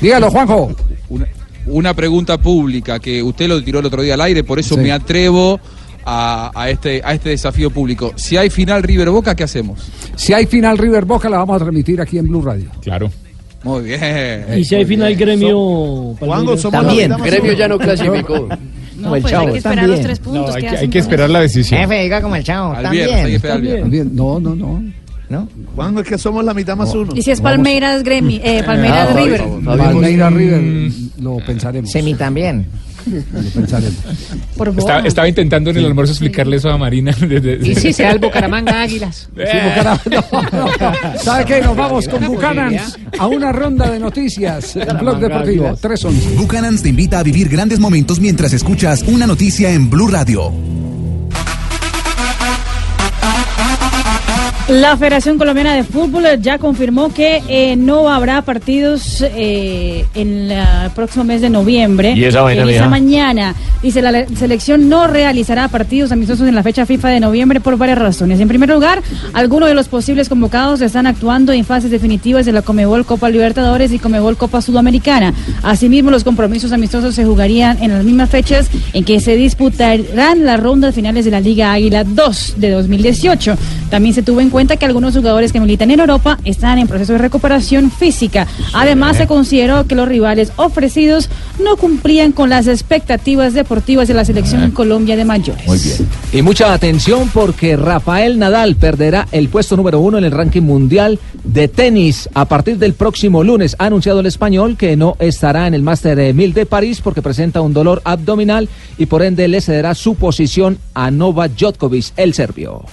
Dígalo, 0.00 0.30
Juanjo. 0.30 0.72
Una, 1.08 1.26
una 1.66 1.94
pregunta 1.94 2.38
pública 2.38 2.98
que 2.98 3.22
usted 3.22 3.48
lo 3.48 3.62
tiró 3.62 3.80
el 3.80 3.86
otro 3.86 4.02
día 4.02 4.14
al 4.14 4.20
aire, 4.22 4.44
por 4.44 4.58
eso 4.58 4.74
Sí. 4.76 4.80
me 4.80 4.92
atrevo 4.92 5.60
a, 6.04 6.50
a 6.54 6.70
este, 6.70 7.02
a 7.04 7.12
este 7.14 7.28
desafío 7.30 7.70
público. 7.70 8.12
Si 8.16 8.36
hay 8.36 8.48
final 8.50 8.82
River 8.82 9.10
Boca, 9.10 9.34
¿qué 9.34 9.44
hacemos? 9.44 9.80
Si 10.16 10.32
hay 10.32 10.46
final 10.46 10.78
River 10.78 11.04
Boca, 11.04 11.28
la 11.28 11.38
vamos 11.38 11.56
a 11.56 11.58
transmitir 11.58 12.00
aquí 12.00 12.18
en 12.18 12.26
Blue 12.28 12.42
Radio. 12.42 12.70
Claro. 12.82 13.10
Muy 13.62 13.82
bien. 13.84 14.46
Y 14.56 14.64
si 14.64 14.74
hay 14.74 14.86
final 14.86 15.14
gremio. 15.16 16.16
Palmeiras. 16.18 16.62
También. 16.70 17.12
Gremio 17.22 17.52
ya 17.52 17.68
no 17.68 17.78
clasificó. 17.78 18.48
No, 18.96 19.10
pues 19.10 19.24
hay 19.32 19.46
que 19.52 19.58
esperar 19.58 19.88
los 19.88 20.00
tres 20.00 20.18
puntos. 20.18 20.48
No, 20.48 20.54
hay, 20.54 20.62
¿qué 20.62 20.68
que, 20.68 20.76
hay 20.76 20.90
esperar 21.02 21.30
la 21.30 21.40
decisión. 21.40 21.80
Jefe, 21.80 22.02
diga 22.02 22.20
como 22.22 22.36
el 22.36 22.44
chavo, 22.44 22.72
Al 22.74 22.82
también. 22.82 23.06
viernes, 23.06 23.24
hay 23.24 23.30
que 23.30 23.36
esperar 23.36 23.56
al 23.56 23.62
viernes. 23.62 23.90
Bien, 23.90 24.10
No, 24.14 24.40
no, 24.40 24.54
no. 24.54 24.82
¿No? 25.30 25.48
Juan, 25.76 25.96
es 25.98 26.04
que 26.08 26.18
somos 26.18 26.44
la 26.44 26.52
mitad 26.52 26.76
más 26.76 26.92
uno. 26.92 27.12
Y 27.14 27.22
si 27.22 27.30
es 27.30 27.40
Palmeiras 27.40 28.02
Gremi, 28.02 28.40
eh, 28.44 28.62
Palmeiras 28.66 29.08
Ah, 29.12 29.14
River. 29.16 29.44
Palmeiras 29.64 30.32
River, 30.32 30.90
lo 31.20 31.36
pensaremos. 31.46 31.88
Semi 31.90 32.14
también. 32.14 32.66
Lo 33.06 33.50
pensaremos. 33.54 33.94
Por 34.56 34.68
Estaba, 34.70 34.96
boba. 34.98 35.06
estaba 35.08 35.28
intentando 35.28 35.70
en 35.70 35.76
el 35.78 35.86
almuerzo 35.86 36.12
explicarle 36.14 36.56
eso 36.56 36.68
a 36.68 36.76
Marina. 36.76 37.14
Y 37.62 37.74
si 37.76 37.92
será 37.92 38.10
el 38.10 38.18
Bucaramanga 38.18 38.82
Águilas. 38.82 39.28
Sí, 39.36 39.56
Bucaramanga. 39.68 40.48
No, 40.52 40.66
no. 41.12 41.18
¿Sabe 41.20 41.44
qué? 41.44 41.60
Nos 41.62 41.76
vamos 41.76 42.08
con 42.08 42.26
Bucanans 42.26 42.98
a 43.16 43.26
una 43.28 43.52
ronda 43.52 43.88
de 43.88 44.00
noticias. 44.00 44.74
El 44.74 44.96
blog 44.98 45.20
deportivo 45.20 45.76
311. 45.80 46.36
Buchanans 46.40 46.82
te 46.82 46.88
invita 46.88 47.20
a 47.20 47.22
vivir 47.22 47.48
grandes 47.48 47.78
momentos 47.78 48.18
mientras 48.18 48.52
escuchas 48.52 49.02
una 49.06 49.28
noticia 49.28 49.70
en 49.70 49.88
Blue 49.88 50.08
Radio. 50.08 50.52
La 54.70 54.96
Federación 54.96 55.36
Colombiana 55.36 55.74
de 55.74 55.82
Fútbol 55.82 56.24
ya 56.40 56.58
confirmó 56.58 57.12
que 57.12 57.42
eh, 57.48 57.74
no 57.74 58.08
habrá 58.08 58.42
partidos 58.42 59.20
eh, 59.20 60.06
en 60.14 60.48
el 60.52 60.90
próximo 60.94 61.24
mes 61.24 61.40
de 61.40 61.50
noviembre. 61.50 62.12
¿Y 62.16 62.24
esa 62.24 62.42
vaina, 62.42 62.62
En 62.62 62.68
mija? 62.68 62.88
mañana. 62.88 63.54
Dice, 63.82 64.00
la 64.00 64.12
le- 64.12 64.28
selección 64.36 64.88
no 64.88 65.08
realizará 65.08 65.66
partidos 65.66 66.12
amistosos 66.12 66.46
en 66.46 66.54
la 66.54 66.62
fecha 66.62 66.86
FIFA 66.86 67.08
de 67.08 67.18
noviembre 67.20 67.58
por 67.60 67.76
varias 67.78 67.98
razones. 67.98 68.38
En 68.38 68.46
primer 68.46 68.68
lugar, 68.68 69.02
algunos 69.32 69.68
de 69.68 69.74
los 69.74 69.88
posibles 69.88 70.28
convocados 70.28 70.80
están 70.82 71.08
actuando 71.08 71.52
en 71.52 71.64
fases 71.64 71.90
definitivas 71.90 72.46
de 72.46 72.52
la 72.52 72.62
Comebol 72.62 73.04
Copa 73.04 73.28
Libertadores 73.28 73.90
y 73.92 73.98
Comebol 73.98 74.36
Copa 74.36 74.62
Sudamericana. 74.62 75.34
Asimismo, 75.64 76.12
los 76.12 76.22
compromisos 76.22 76.70
amistosos 76.70 77.16
se 77.16 77.24
jugarían 77.24 77.82
en 77.82 77.90
las 77.92 78.04
mismas 78.04 78.30
fechas 78.30 78.70
en 78.92 79.04
que 79.04 79.18
se 79.18 79.34
disputarán 79.34 80.44
las 80.44 80.60
rondas 80.60 80.94
finales 80.94 81.24
de 81.24 81.32
la 81.32 81.40
Liga 81.40 81.72
Águila 81.72 82.04
2 82.04 82.54
de 82.58 82.70
2018. 82.70 83.56
También 83.90 84.14
se 84.14 84.22
tuvo 84.22 84.40
en 84.40 84.48
cuenta 84.50 84.59
que 84.66 84.86
algunos 84.86 85.16
jugadores 85.16 85.52
que 85.52 85.60
militan 85.60 85.90
en 85.90 86.00
Europa 86.00 86.38
están 86.44 86.78
en 86.78 86.86
proceso 86.86 87.12
de 87.12 87.18
recuperación 87.18 87.90
física. 87.90 88.46
Además, 88.72 89.16
se 89.16 89.26
consideró 89.26 89.86
que 89.86 89.94
los 89.94 90.08
rivales 90.08 90.52
ofrecidos 90.56 91.28
no 91.62 91.76
cumplían 91.76 92.32
con 92.32 92.50
las 92.50 92.66
expectativas 92.66 93.54
deportivas 93.54 94.08
de 94.08 94.14
la 94.14 94.24
selección 94.24 94.70
Colombia 94.70 95.16
de 95.16 95.24
mayores. 95.24 95.66
Muy 95.66 95.78
bien. 95.78 96.08
Y 96.32 96.42
mucha 96.42 96.72
atención 96.72 97.30
porque 97.32 97.76
Rafael 97.76 98.38
Nadal 98.38 98.76
perderá 98.76 99.26
el 99.32 99.48
puesto 99.48 99.76
número 99.76 100.00
uno 100.00 100.18
en 100.18 100.24
el 100.24 100.30
ranking 100.30 100.62
mundial 100.62 101.18
de 101.44 101.68
tenis 101.68 102.28
a 102.34 102.44
partir 102.44 102.78
del 102.78 102.94
próximo 102.94 103.42
lunes. 103.42 103.76
Ha 103.78 103.86
anunciado 103.86 104.20
el 104.20 104.26
español 104.26 104.76
que 104.76 104.96
no 104.96 105.16
estará 105.18 105.66
en 105.66 105.74
el 105.74 105.82
Master 105.82 106.16
de 106.16 106.32
1000 106.32 106.54
de 106.54 106.66
París 106.66 107.00
porque 107.00 107.22
presenta 107.22 107.60
un 107.60 107.72
dolor 107.72 108.02
abdominal 108.04 108.68
y 108.98 109.06
por 109.06 109.22
ende 109.22 109.48
le 109.48 109.60
cederá 109.60 109.94
su 109.94 110.14
posición 110.14 110.78
a 110.94 111.10
Novak 111.10 111.52
Djokovic, 111.56 112.12
el 112.16 112.34
serbio. 112.34 112.84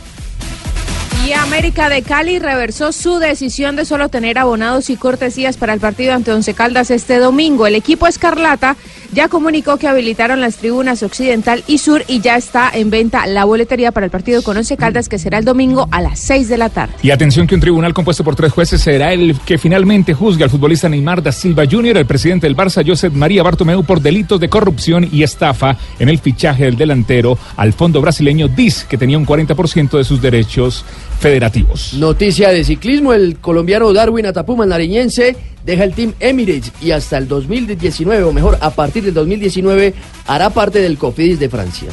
América 1.34 1.90
de 1.90 2.04
Cali 2.04 2.40
reversó 2.40 2.92
su 2.92 3.20
decisión 3.20 3.76
de 3.76 3.86
solo 3.86 4.10
tener 4.10 4.38
abonados 4.38 4.90
y 4.90 4.98
cortesías 4.98 5.58
para 5.58 5.74
el 5.74 5.80
partido 5.80 6.14
ante 6.14 6.32
Once 6.32 6.54
Caldas 6.54 6.92
este 6.92 7.20
domingo. 7.20 7.68
El 7.68 7.76
equipo 7.76 8.08
Escarlata 8.08 8.78
ya 9.12 9.28
comunicó 9.28 9.78
que 9.78 9.88
habilitaron 9.88 10.42
las 10.42 10.58
tribunas 10.58 11.04
occidental 11.04 11.64
y 11.68 11.80
sur 11.80 12.04
y 12.08 12.20
ya 12.22 12.36
está 12.36 12.70
en 12.74 12.90
venta 12.90 13.26
la 13.26 13.46
boletería 13.46 13.92
para 13.92 14.06
el 14.06 14.12
partido 14.12 14.42
con 14.42 14.58
Once 14.58 14.76
Caldas 14.78 15.10
que 15.10 15.18
será 15.18 15.38
el 15.38 15.46
domingo 15.46 15.88
a 15.92 16.02
las 16.02 16.20
6 16.20 16.50
de 16.50 16.58
la 16.58 16.70
tarde. 16.70 16.94
Y 17.02 17.12
atención 17.12 17.48
que 17.48 17.56
un 17.56 17.62
tribunal 17.62 17.94
compuesto 17.94 18.24
por 18.24 18.36
tres 18.36 18.52
jueces 18.52 18.82
será 18.82 19.12
el 19.14 19.40
que 19.46 19.58
finalmente 19.58 20.14
juzgue 20.14 20.44
al 20.44 20.50
futbolista 20.50 20.88
Neymar 20.88 21.24
da 21.24 21.32
Silva 21.32 21.64
Jr., 21.70 21.98
el 21.98 22.06
presidente 22.06 22.48
del 22.48 22.56
Barça, 22.56 22.88
Josep 22.88 23.14
María 23.14 23.44
Bartomeu, 23.44 23.84
por 23.84 24.02
delitos 24.02 24.40
de 24.40 24.50
corrupción 24.50 25.08
y 25.12 25.24
estafa 25.24 25.78
en 26.00 26.10
el 26.10 26.20
fichaje 26.20 26.66
del 26.66 26.78
delantero 26.78 27.38
al 27.56 27.74
fondo 27.74 28.02
brasileño 28.02 28.48
DIS, 28.48 28.86
que 28.86 28.98
tenía 28.98 29.18
un 29.18 29.26
40% 29.26 29.98
de 29.98 30.04
sus 30.04 30.22
derechos 30.22 30.86
federativos. 31.20 31.94
Noticia 31.94 32.50
de 32.50 32.64
ciclismo, 32.64 33.14
el 33.14 33.38
colombiano 33.38 33.92
Darwin 33.92 34.26
Atapuma, 34.26 34.64
el 34.64 34.70
nariñense, 34.70 35.36
deja 35.66 35.84
el 35.84 35.94
Team 35.94 36.14
Emirates 36.20 36.72
y 36.82 36.92
hasta 36.92 37.18
el 37.18 37.28
2019, 37.28 38.24
o 38.24 38.32
mejor, 38.32 38.58
a 38.62 38.70
partir 38.72 39.04
del 39.04 39.14
2019, 39.14 39.94
hará 40.28 40.50
parte 40.50 40.80
del 40.80 40.98
Cofidis 40.98 41.40
de 41.40 41.50
Francia. 41.50 41.90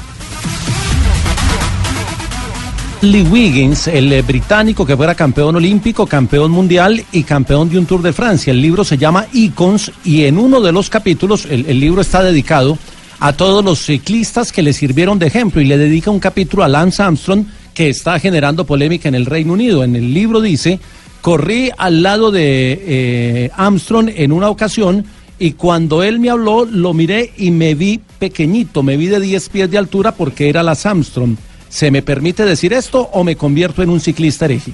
Lee 3.03 3.23
Wiggins, 3.23 3.89
el 3.89 4.11
eh, 4.13 4.23
británico 4.23 4.87
que 4.87 4.97
fuera 4.97 5.15
campeón 5.15 5.57
olímpico, 5.57 6.07
campeón 6.07 6.51
mundial 6.51 7.05
y 7.13 7.23
campeón 7.23 7.69
de 7.69 7.79
un 7.79 7.85
Tour 7.85 8.01
de 8.01 8.15
Francia. 8.15 8.51
El 8.51 8.63
libro 8.63 8.83
se 8.83 8.97
llama 8.97 9.27
Icons 9.33 9.93
y 10.05 10.25
en 10.25 10.39
uno 10.39 10.63
de 10.63 10.73
los 10.73 10.89
capítulos, 10.89 11.45
el, 11.51 11.67
el 11.67 11.81
libro 11.81 12.01
está 12.01 12.23
dedicado 12.23 12.79
a 13.21 13.35
todos 13.35 13.63
los 13.63 13.85
ciclistas 13.85 14.53
que 14.53 14.63
le 14.63 14.73
sirvieron 14.73 15.19
de 15.19 15.27
ejemplo 15.27 15.61
y 15.61 15.67
le 15.67 15.77
dedica 15.77 16.11
un 16.11 16.19
capítulo 16.19 16.65
a 16.65 16.69
Lance 16.69 17.03
Armstrong 17.03 17.45
que 17.75 17.89
está 17.89 18.19
generando 18.19 18.65
polémica 18.65 19.09
en 19.09 19.15
el 19.15 19.27
Reino 19.27 19.53
Unido. 19.53 19.85
En 19.85 19.97
el 19.97 20.15
libro 20.15 20.41
dice, 20.41 20.79
corrí 21.21 21.71
al 21.77 22.03
lado 22.03 22.31
de 22.31 22.83
eh, 22.87 23.51
Armstrong 23.55 24.11
en 24.15 24.33
una 24.33 24.49
ocasión 24.49 25.05
y 25.39 25.53
cuando 25.53 26.03
él 26.03 26.21
me 26.21 26.31
habló 26.31 26.65
lo 26.65 26.95
miré 26.95 27.33
y 27.37 27.51
me 27.51 27.75
vi 27.75 28.01
pequeñito, 28.19 28.83
me 28.83 28.97
vi 28.97 29.09
de 29.09 29.21
10 29.21 29.49
pies 29.49 29.71
de 29.71 29.79
altura 29.79 30.13
porque 30.13 30.49
era 30.49 30.63
Lance 30.63 30.89
Armstrong. 30.89 31.37
¿Se 31.69 31.91
me 31.91 32.03
permite 32.03 32.45
decir 32.45 32.73
esto 32.73 33.11
o 33.13 33.25
me 33.25 33.37
convierto 33.37 33.83
en 33.83 33.91
un 33.91 34.01
ciclista 34.01 34.45
hereje? 34.45 34.73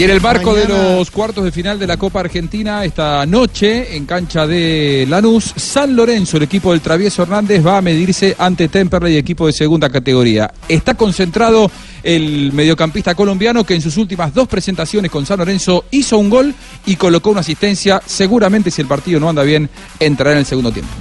Y 0.00 0.04
en 0.04 0.10
el 0.12 0.22
marco 0.22 0.54
de 0.54 0.66
los 0.66 1.10
cuartos 1.10 1.44
de 1.44 1.52
final 1.52 1.78
de 1.78 1.86
la 1.86 1.98
Copa 1.98 2.20
Argentina, 2.20 2.86
esta 2.86 3.26
noche, 3.26 3.94
en 3.94 4.06
cancha 4.06 4.46
de 4.46 5.04
Lanús, 5.06 5.52
San 5.54 5.94
Lorenzo, 5.94 6.38
el 6.38 6.44
equipo 6.44 6.70
del 6.70 6.80
Travieso 6.80 7.22
Hernández, 7.22 7.66
va 7.66 7.76
a 7.76 7.82
medirse 7.82 8.34
ante 8.38 8.68
Temperley, 8.68 9.18
equipo 9.18 9.46
de 9.46 9.52
segunda 9.52 9.90
categoría. 9.90 10.50
Está 10.70 10.94
concentrado 10.94 11.70
el 12.02 12.50
mediocampista 12.54 13.14
colombiano 13.14 13.62
que 13.64 13.74
en 13.74 13.82
sus 13.82 13.98
últimas 13.98 14.32
dos 14.32 14.48
presentaciones 14.48 15.10
con 15.10 15.26
San 15.26 15.38
Lorenzo 15.38 15.84
hizo 15.90 16.16
un 16.16 16.30
gol 16.30 16.54
y 16.86 16.96
colocó 16.96 17.28
una 17.28 17.40
asistencia. 17.40 18.00
Seguramente, 18.06 18.70
si 18.70 18.80
el 18.80 18.88
partido 18.88 19.20
no 19.20 19.28
anda 19.28 19.42
bien, 19.42 19.68
entrará 19.98 20.32
en 20.32 20.38
el 20.38 20.46
segundo 20.46 20.72
tiempo. 20.72 20.94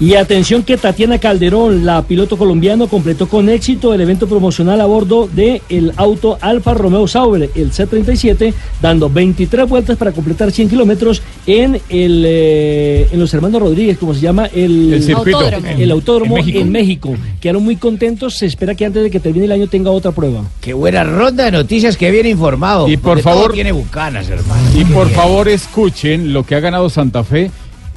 Y 0.00 0.14
atención 0.14 0.64
que 0.64 0.76
Tatiana 0.76 1.18
Calderón, 1.18 1.86
la 1.86 2.02
piloto 2.02 2.36
colombiano, 2.36 2.88
completó 2.88 3.28
con 3.28 3.48
éxito 3.48 3.94
el 3.94 4.00
evento 4.00 4.26
promocional 4.26 4.80
a 4.80 4.86
bordo 4.86 5.28
del 5.32 5.62
el 5.68 5.92
auto 5.96 6.36
Alfa 6.40 6.74
Romeo 6.74 7.06
Sauber, 7.06 7.48
el 7.54 7.70
C37, 7.70 8.52
dando 8.82 9.08
23 9.08 9.68
vueltas 9.68 9.96
para 9.96 10.10
completar 10.10 10.50
100 10.50 10.68
kilómetros 10.68 11.22
en 11.46 11.80
el 11.88 12.24
eh, 12.26 13.08
en 13.12 13.20
los 13.20 13.32
hermanos 13.34 13.62
Rodríguez, 13.62 13.96
como 13.96 14.14
se 14.14 14.20
llama 14.20 14.46
el, 14.46 14.94
El 14.94 15.02
circuito. 15.02 15.38
Autódromo. 15.38 15.68
el 15.78 15.90
autódromo 15.92 16.38
En 16.38 16.56
en 16.56 16.72
México. 16.72 17.14
Quedaron 17.40 17.62
muy 17.62 17.76
contentos. 17.76 18.34
Se 18.34 18.46
espera 18.46 18.74
que 18.74 18.84
antes 18.84 19.00
de 19.02 19.10
que 19.10 19.20
termine 19.20 19.44
el 19.44 19.52
año 19.52 19.68
tenga 19.68 19.90
otra 19.92 20.10
prueba. 20.10 20.42
Qué 20.60 20.74
buena 20.74 21.04
ronda 21.04 21.44
de 21.44 21.52
noticias, 21.52 21.96
que 21.96 22.10
bien 22.10 22.26
informado. 22.26 22.88
Y 22.88 22.96
por 22.96 23.20
favor- 23.20 23.52
tiene 23.52 23.70
bucanas, 23.70 24.28
hermano. 24.28 24.68
Y 24.76 24.84
por 24.86 25.08
favor 25.10 25.48
escuchen 25.48 26.32
lo 26.32 26.42
que 26.44 26.56
ha 26.56 26.60
ganado 26.60 26.90
Santa 26.90 27.22
Fe 27.22 27.52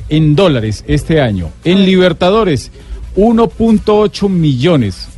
en 0.10 0.36
dólares 0.36 0.84
este 0.88 1.22
año. 1.22 1.50
En 1.64 1.86
Libertadores, 1.86 2.72
1.8 3.16 4.30
millones. 4.30 5.10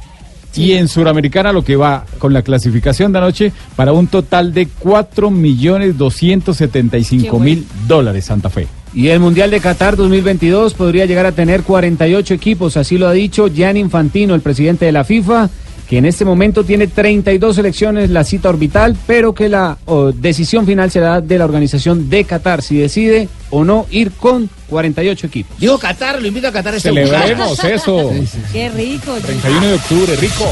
Y 0.56 0.74
en 0.74 0.88
Suramericana 0.88 1.54
lo 1.54 1.64
que 1.64 1.76
va 1.76 2.06
con 2.18 2.34
la 2.34 2.42
clasificación 2.42 3.12
de 3.12 3.20
anoche 3.20 3.54
para 3.76 3.94
un 3.94 4.08
total 4.08 4.54
de 4.54 4.68
4 4.68 5.30
millones 5.30 5.98
275 5.98 7.40
mil 7.40 7.66
dólares 7.88 8.26
Santa 8.26 8.50
Fe. 8.50 8.68
Y 8.94 9.10
el 9.10 9.20
Mundial 9.20 9.52
de 9.52 9.60
Qatar 9.60 9.96
2022 9.96 10.74
podría 10.74 11.06
llegar 11.06 11.28
a 11.28 11.32
tener 11.32 11.62
48 11.62 12.34
equipos, 12.34 12.76
así 12.76 12.98
lo 12.98 13.08
ha 13.08 13.14
dicho 13.14 13.48
Gian 13.48 13.78
Infantino, 13.78 14.34
el 14.34 14.42
presidente 14.42 14.86
de 14.86 14.92
la 14.92 15.04
FIFA, 15.04 15.50
que 15.90 15.98
en 15.98 16.06
este 16.06 16.24
momento 16.24 16.64
tiene 16.64 16.86
32 16.86 17.56
selecciones 17.56 18.12
la 18.12 18.24
cita 18.24 18.50
orbital, 18.50 18.96
pero 19.08 19.34
que 19.34 19.50
la 19.50 19.80
oh, 19.86 20.12
decisión 20.12 20.68
final 20.68 20.92
será 20.92 21.20
de 21.20 21.40
la 21.40 21.46
organización 21.46 22.12
de 22.12 22.26
Qatar, 22.26 22.62
si 22.62 22.78
decide 22.78 23.28
o 23.50 23.64
no 23.64 23.88
ir 23.90 24.12
con 24.12 24.52
48 24.70 25.26
equipos. 25.26 25.58
Digo 25.58 25.80
Qatar, 25.80 26.22
lo 26.22 26.28
invito 26.28 26.48
a 26.48 26.52
Qatar 26.52 26.76
este 26.76 26.90
Celebremos 26.90 27.64
eso. 27.64 28.12
Qué 28.54 28.70
rico. 28.70 29.16
31 29.20 29.68
de 29.68 29.74
octubre, 29.74 30.16
rico. 30.18 30.46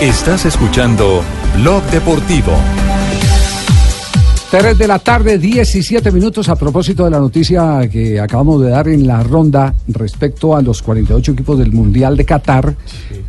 Estás 0.00 0.44
escuchando 0.44 1.22
Blog 1.56 1.84
Deportivo. 1.84 2.52
3 4.50 4.78
de 4.78 4.86
la 4.86 5.00
tarde, 5.00 5.38
17 5.38 6.12
minutos 6.12 6.48
a 6.48 6.54
propósito 6.54 7.04
de 7.04 7.10
la 7.10 7.18
noticia 7.18 7.88
que 7.90 8.20
acabamos 8.20 8.62
de 8.62 8.70
dar 8.70 8.86
en 8.86 9.04
la 9.04 9.22
ronda 9.22 9.74
respecto 9.88 10.54
a 10.54 10.62
los 10.62 10.82
48 10.82 11.32
equipos 11.32 11.58
del 11.58 11.72
Mundial 11.72 12.16
de 12.16 12.24
Qatar. 12.24 12.76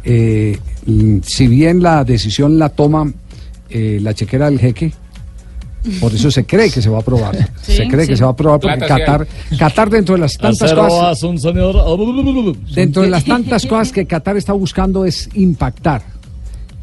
Eh, 0.03 0.59
mm, 0.85 1.17
si 1.23 1.47
bien 1.47 1.81
la 1.81 2.03
decisión 2.03 2.59
la 2.59 2.69
toma 2.69 3.11
eh, 3.69 3.99
la 3.99 4.13
chequera 4.13 4.45
del 4.45 4.59
jeque, 4.59 4.93
por 5.99 6.13
eso 6.13 6.29
se 6.29 6.45
cree 6.45 6.69
que 6.69 6.83
se 6.83 6.89
va 6.89 6.97
a 6.97 7.01
aprobar. 7.01 7.35
Sí, 7.63 7.75
se 7.75 7.87
cree 7.87 8.05
sí. 8.05 8.11
que 8.11 8.17
se 8.17 8.23
va 8.23 8.29
a 8.29 8.33
aprobar 8.33 8.59
porque 8.59 8.77
Plata 8.77 8.95
sí 8.95 9.01
Qatar, 9.01 9.27
Qatar 9.57 9.89
dentro 9.89 10.15
de 10.15 10.21
las 10.21 10.37
tantas 10.37 10.71
cosas... 10.71 11.19
Dentro 12.73 13.01
de 13.01 13.09
las 13.09 13.25
tantas 13.25 13.65
cosas 13.65 13.91
que 13.91 14.05
Qatar 14.05 14.37
está 14.37 14.53
buscando 14.53 15.03
es 15.03 15.29
impactar. 15.33 16.16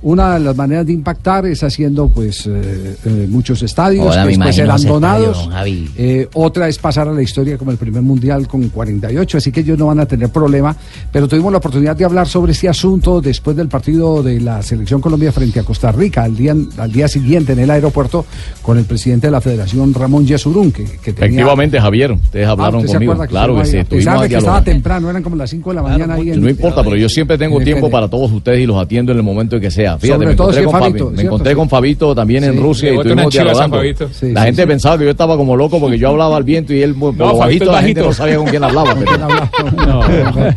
Una 0.04 0.34
de 0.34 0.40
las 0.40 0.54
maneras 0.54 0.86
de 0.86 0.92
impactar 0.92 1.46
es 1.46 1.62
haciendo 1.62 2.08
pues 2.08 2.46
eh, 2.46 2.94
eh, 3.06 3.26
muchos 3.28 3.62
estadios 3.62 4.06
Ahora 4.06 4.22
que 4.24 4.28
después 4.28 4.54
serán 4.54 4.82
donados. 4.82 5.40
estadio. 5.44 5.88
Eh, 5.96 6.28
otra 6.34 6.68
es 6.68 6.78
pasar 6.78 7.08
a 7.08 7.12
la 7.12 7.22
historia 7.22 7.56
como 7.56 7.70
el 7.70 7.78
primer 7.78 8.02
mundial 8.02 8.46
con 8.46 8.68
48, 8.68 9.38
así 9.38 9.50
que 9.50 9.60
ellos 9.60 9.78
no 9.78 9.86
van 9.86 10.00
a 10.00 10.06
tener 10.06 10.28
problema. 10.28 10.76
Pero 11.10 11.26
tuvimos 11.26 11.50
la 11.50 11.56
oportunidad 11.56 11.96
de 11.96 12.04
hablar 12.04 12.28
sobre 12.28 12.52
este 12.52 12.68
asunto 12.68 13.22
después 13.22 13.56
del 13.56 13.68
partido 13.68 14.22
de 14.22 14.40
la 14.42 14.60
selección 14.62 15.00
Colombia 15.00 15.32
frente 15.32 15.58
a 15.60 15.62
Costa 15.62 15.90
Rica, 15.90 16.22
al 16.22 16.36
día, 16.36 16.54
al 16.76 16.92
día 16.92 17.08
siguiente 17.08 17.54
en 17.54 17.60
el 17.60 17.70
aeropuerto 17.70 18.26
con 18.60 18.76
el 18.76 18.84
presidente 18.84 19.28
de 19.28 19.30
la 19.30 19.40
Federación, 19.40 19.94
Ramón 19.94 20.26
Yesurún, 20.26 20.70
que, 20.70 20.84
que 20.84 21.14
tenía... 21.14 21.28
Efectivamente, 21.28 21.80
Javier, 21.80 22.12
ustedes 22.12 22.46
Ah, 22.46 22.50
hablaron 22.50 22.80
¿usted 22.80 22.88
se 22.88 22.94
conmigo. 22.96 23.18
que 23.22 23.28
Claro 23.28 23.56
que 23.56 23.64
sí? 23.64 23.78
A 23.78 23.80
estuvimos 23.80 24.04
pesar 24.04 24.20
de 24.20 24.28
que 24.28 24.36
estaba 24.36 24.62
temprano, 24.62 25.08
eran 25.08 25.22
como 25.22 25.36
las 25.36 25.48
5 25.48 25.70
de 25.70 25.76
la 25.76 25.82
mañana 25.82 26.14
ahí 26.14 26.30
en... 26.30 26.42
No 26.42 26.50
importa, 26.50 26.84
pero 26.84 26.96
yo 26.96 27.08
siempre 27.08 27.38
tengo 27.38 27.58
tiempo 27.60 27.88
para 27.90 28.06
todos 28.08 28.30
ustedes 28.30 28.60
y 28.60 28.66
los 28.66 28.76
atiendo 28.76 29.10
en 29.12 29.16
el 29.18 29.24
momento 29.24 29.56
en 29.56 29.62
que 29.62 29.70
sea. 29.70 29.93
Fíjate, 29.98 30.14
Sobre 30.16 30.26
me 30.28 30.34
todo 30.34 30.48
encontré, 30.50 30.60
si 30.60 30.64
con, 30.66 30.74
Fabi- 30.74 30.80
Fabito, 30.88 31.10
me 31.10 31.22
encontré 31.22 31.54
con 31.54 31.68
Fabito 31.68 32.14
también 32.14 32.44
en. 32.44 32.60
Rusia 32.60 32.92
y 32.94 32.98
a 32.98 33.02
dialogando. 33.28 33.80
Sí, 34.12 34.32
la 34.32 34.40
sí, 34.42 34.46
gente 34.46 34.62
sí. 34.62 34.68
pensaba 34.68 34.98
que 34.98 35.04
yo 35.04 35.10
estaba 35.10 35.36
como 35.36 35.56
loco 35.56 35.78
porque 35.80 35.98
yo 35.98 36.08
hablaba 36.08 36.36
al 36.36 36.44
viento 36.44 36.72
y 36.72 36.82
él 36.82 36.94
por 36.94 37.14
No, 37.16 37.28
lo 37.32 37.36
bajito 37.38 37.70
la 37.72 37.82
gente 37.82 38.00
no 38.00 38.12
sabía 38.12 38.36
con 38.36 38.46
quién 38.46 38.62
hablaba. 38.64 38.94
pero- 38.96 40.50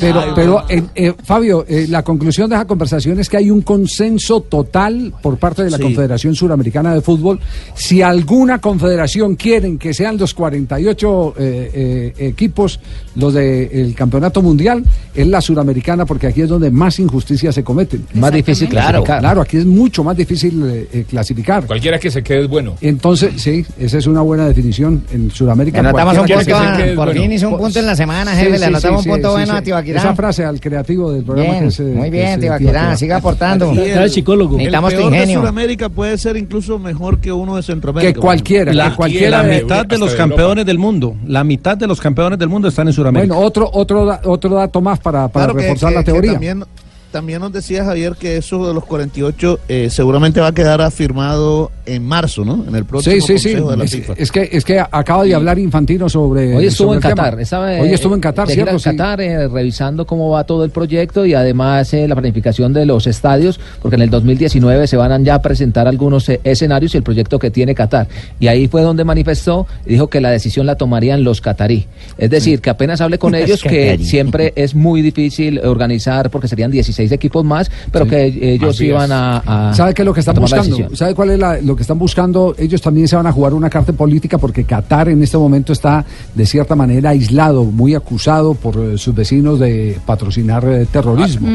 pero, 0.00 0.34
pero 0.34 0.64
eh, 0.68 0.82
eh, 0.94 1.12
Fabio, 1.24 1.64
eh, 1.68 1.86
la 1.88 2.02
conclusión 2.02 2.48
de 2.50 2.56
esa 2.56 2.64
conversación 2.66 3.18
es 3.20 3.28
que 3.28 3.36
hay 3.38 3.50
un 3.50 3.62
consenso 3.62 4.40
total 4.42 5.12
por 5.22 5.38
parte 5.38 5.64
de 5.64 5.70
la 5.70 5.76
Sí. 5.76 5.82
Confederación 5.82 6.34
Suramericana 6.34 6.94
de 6.94 7.00
Fútbol. 7.00 7.38
Si 7.74 8.02
alguna 8.02 8.60
confederación 8.60 9.36
quieren 9.36 9.78
que 9.78 9.94
sean 9.94 10.16
los 10.18 10.34
48 10.34 11.34
eh, 11.38 11.70
eh, 12.18 12.28
equipos 12.28 12.80
los 13.14 13.32
del 13.34 13.94
campeonato 13.94 14.42
mundial, 14.42 14.84
es 15.14 15.26
la 15.26 15.40
suramericana, 15.40 16.04
porque 16.04 16.26
aquí 16.26 16.42
es 16.42 16.48
donde 16.48 16.70
más 16.70 16.98
injusticias 16.98 17.54
se 17.54 17.64
cometen. 17.64 18.04
Más 18.14 18.32
difícil 18.36 18.68
Claro, 18.68 18.88
clasificar. 19.02 19.20
claro, 19.20 19.40
aquí 19.42 19.56
es 19.58 19.66
mucho 19.66 20.04
más 20.04 20.16
difícil 20.16 20.86
eh, 20.92 21.04
clasificar. 21.08 21.66
Cualquiera 21.66 21.98
que 21.98 22.10
se 22.10 22.22
quede 22.22 22.42
es 22.42 22.48
bueno. 22.48 22.74
Entonces, 22.80 23.32
sí, 23.42 23.64
esa 23.78 23.98
es 23.98 24.06
una 24.06 24.20
buena 24.22 24.46
definición 24.48 25.02
en 25.12 25.30
Sudamérica. 25.30 25.82
Le 25.82 25.88
anotamos 25.88 26.14
un 26.14 26.20
punto, 26.26 26.38
que 26.38 26.44
se- 26.86 26.94
por 26.94 27.12
fin 27.12 27.32
hizo 27.32 27.48
un 27.48 27.58
punto 27.58 27.78
en 27.78 27.86
la 27.86 27.96
semana, 27.96 28.32
Sí, 28.32 28.38
jefe, 28.38 28.52
sí, 28.54 28.58
le 28.60 28.66
anotamos 28.66 29.02
sí, 29.02 29.08
un 29.08 29.14
punto 29.14 29.28
sí, 29.28 29.32
bueno 29.34 29.52
sí. 29.52 29.58
a 29.58 29.62
Tibaquirá. 29.62 29.98
Esa 30.00 30.14
frase 30.14 30.44
al 30.44 30.60
creativo 30.60 31.12
del 31.12 31.24
programa 31.24 31.50
Bien, 31.52 31.62
que 31.64 31.68
es, 31.68 31.80
eh, 31.80 31.82
muy 31.84 32.10
bien, 32.10 32.28
eh, 32.28 32.38
Tibaquirá, 32.38 32.96
siga 32.96 33.16
aportando. 33.16 33.70
El- 33.72 33.76
Necesitamos 33.76 34.92
el 34.92 34.98
tu 34.98 35.02
peor 35.02 35.10
de 35.12 35.16
ingenio. 35.18 35.40
Sudamérica 35.40 35.88
puede 35.88 36.18
ser 36.18 36.36
incluso 36.36 36.78
mejor 36.78 37.18
que 37.20 37.32
uno 37.32 37.56
de 37.56 37.62
Centroamérica. 37.62 38.12
Que 38.12 38.20
cualquiera, 38.20 38.72
La, 38.72 38.90
que 38.90 38.96
cualquiera 38.96 39.42
la 39.42 39.48
de- 39.48 39.62
mitad 39.62 39.86
de 39.86 39.98
los 39.98 40.10
de 40.12 40.16
campeones 40.16 40.66
del 40.66 40.78
mundo, 40.78 41.16
la 41.26 41.44
mitad 41.44 41.76
de 41.76 41.86
los 41.86 42.00
campeones 42.00 42.38
del 42.38 42.48
mundo 42.48 42.68
están 42.68 42.86
en 42.88 42.92
Sudamérica. 42.92 43.34
Bueno, 43.34 43.46
otro, 43.46 43.70
otro, 43.72 44.18
otro 44.24 44.54
dato 44.54 44.80
más 44.80 44.98
para, 44.98 45.28
para 45.28 45.46
Claro 45.46 45.54
que- 45.58 45.62
reforzar 45.62 45.88
que- 45.90 45.94
la 45.94 46.04
que 46.04 46.12
teoría. 46.12 46.32
también, 46.32 46.64
también 47.10 47.40
nos 47.40 47.52
decía 47.52 47.84
Javier 47.84 48.14
que 48.18 48.36
eso 48.36 48.66
de 48.66 48.74
los 48.74 48.84
48 48.84 49.60
eh, 49.68 49.88
seguramente 49.90 50.40
va 50.40 50.48
a 50.48 50.52
quedar 50.52 50.80
afirmado 50.80 51.70
en 51.86 52.04
marzo, 52.04 52.44
¿no? 52.44 52.64
En 52.68 52.74
el 52.74 52.84
próximo 52.84 53.14
Sí, 53.14 53.20
sí, 53.20 53.38
sí. 53.38 53.48
Consejo 53.50 53.70
de 53.70 53.76
la 53.76 53.84
Es, 53.84 53.90
FIFA. 53.92 54.12
es 54.16 54.32
que, 54.32 54.48
es 54.52 54.64
que 54.64 54.80
acaba 54.80 55.24
de 55.24 55.34
hablar 55.34 55.58
Infantino 55.58 56.08
sobre. 56.08 56.56
Hoy 56.56 56.66
estuvo 56.66 56.94
sobre 56.94 57.08
en. 57.08 57.14
Qatar. 57.16 57.40
estaba, 57.40 57.66
Hoy 57.66 57.88
eh, 57.88 57.94
estuvo 57.94 58.14
en 58.14 58.20
Qatar, 58.20 58.46
de 58.48 58.54
gira 58.54 58.64
¿cierto? 58.66 58.76
en 58.76 58.80
Sí. 58.92 58.96
Qatar, 58.98 59.20
eh, 59.20 59.48
revisando 59.48 60.06
cómo 60.06 60.30
va 60.30 60.44
todo 60.44 60.64
el 60.64 60.70
proyecto 60.70 61.24
y 61.24 61.34
además 61.34 61.92
eh, 61.94 62.06
la 62.08 62.14
planificación 62.14 62.72
de 62.72 62.86
los 62.86 63.06
estadios, 63.06 63.60
porque 63.80 63.96
en 63.96 64.02
el 64.02 64.10
2019 64.10 64.86
se 64.86 64.96
van 64.96 65.12
a 65.12 65.18
ya 65.20 65.40
presentar 65.40 65.86
algunos 65.88 66.28
eh, 66.28 66.40
escenarios 66.44 66.94
y 66.94 66.98
el 66.98 67.02
proyecto 67.02 67.38
que 67.38 67.50
tiene 67.50 67.74
Qatar. 67.74 68.08
Y 68.40 68.48
ahí 68.48 68.68
fue 68.68 68.82
donde 68.82 69.04
manifestó 69.04 69.66
y 69.86 69.90
dijo 69.90 70.08
que 70.08 70.20
la 70.20 70.30
decisión 70.30 70.66
la 70.66 70.74
tomarían 70.76 71.22
los 71.24 71.40
catarí. 71.40 71.86
Es 72.18 72.30
decir, 72.30 72.60
que 72.60 72.70
apenas 72.70 73.00
hable 73.00 73.18
con 73.18 73.32
Los 73.36 73.42
ellos, 73.42 73.62
que 73.62 73.98
siempre 73.98 74.52
es 74.56 74.74
muy 74.74 75.02
difícil 75.02 75.60
organizar, 75.60 76.30
porque 76.30 76.48
serían 76.48 76.70
16 76.70 77.05
equipos 77.12 77.44
más, 77.44 77.70
pero 77.90 78.04
Sí. 78.04 78.10
que 78.10 78.26
eh, 78.26 78.54
ellos 78.54 78.80
iban 78.80 79.10
a, 79.12 79.38
a- 79.70 79.74
¿Sabe 79.74 79.94
qué 79.94 80.02
es 80.02 80.06
lo 80.06 80.12
que 80.14 80.20
están 80.20 80.34
buscando? 80.36 80.76
¿Sabe 80.96 81.14
cuál 81.14 81.30
es 81.30 81.38
la- 81.38 81.60
lo 81.60 81.74
que 81.76 81.82
están 81.82 81.98
buscando? 81.98 82.54
Ellos 82.58 82.80
también 82.80 83.08
se 83.08 83.16
van 83.16 83.26
a 83.26 83.32
jugar 83.32 83.54
una 83.54 83.68
carta 83.70 83.92
política 83.92 84.38
porque 84.38 84.64
Qatar 84.64 85.08
en 85.08 85.22
este 85.22 85.36
momento 85.38 85.72
está 85.72 86.04
de 86.34 86.46
cierta 86.46 86.74
manera 86.74 87.10
aislado, 87.10 87.64
muy 87.64 87.94
acusado 87.94 88.54
por 88.54 88.76
eh, 88.78 88.98
sus 88.98 89.14
vecinos 89.14 89.58
de 89.60 89.98
patrocinar 90.06 90.64
eh, 90.68 90.86
terrorismo. 90.90 91.48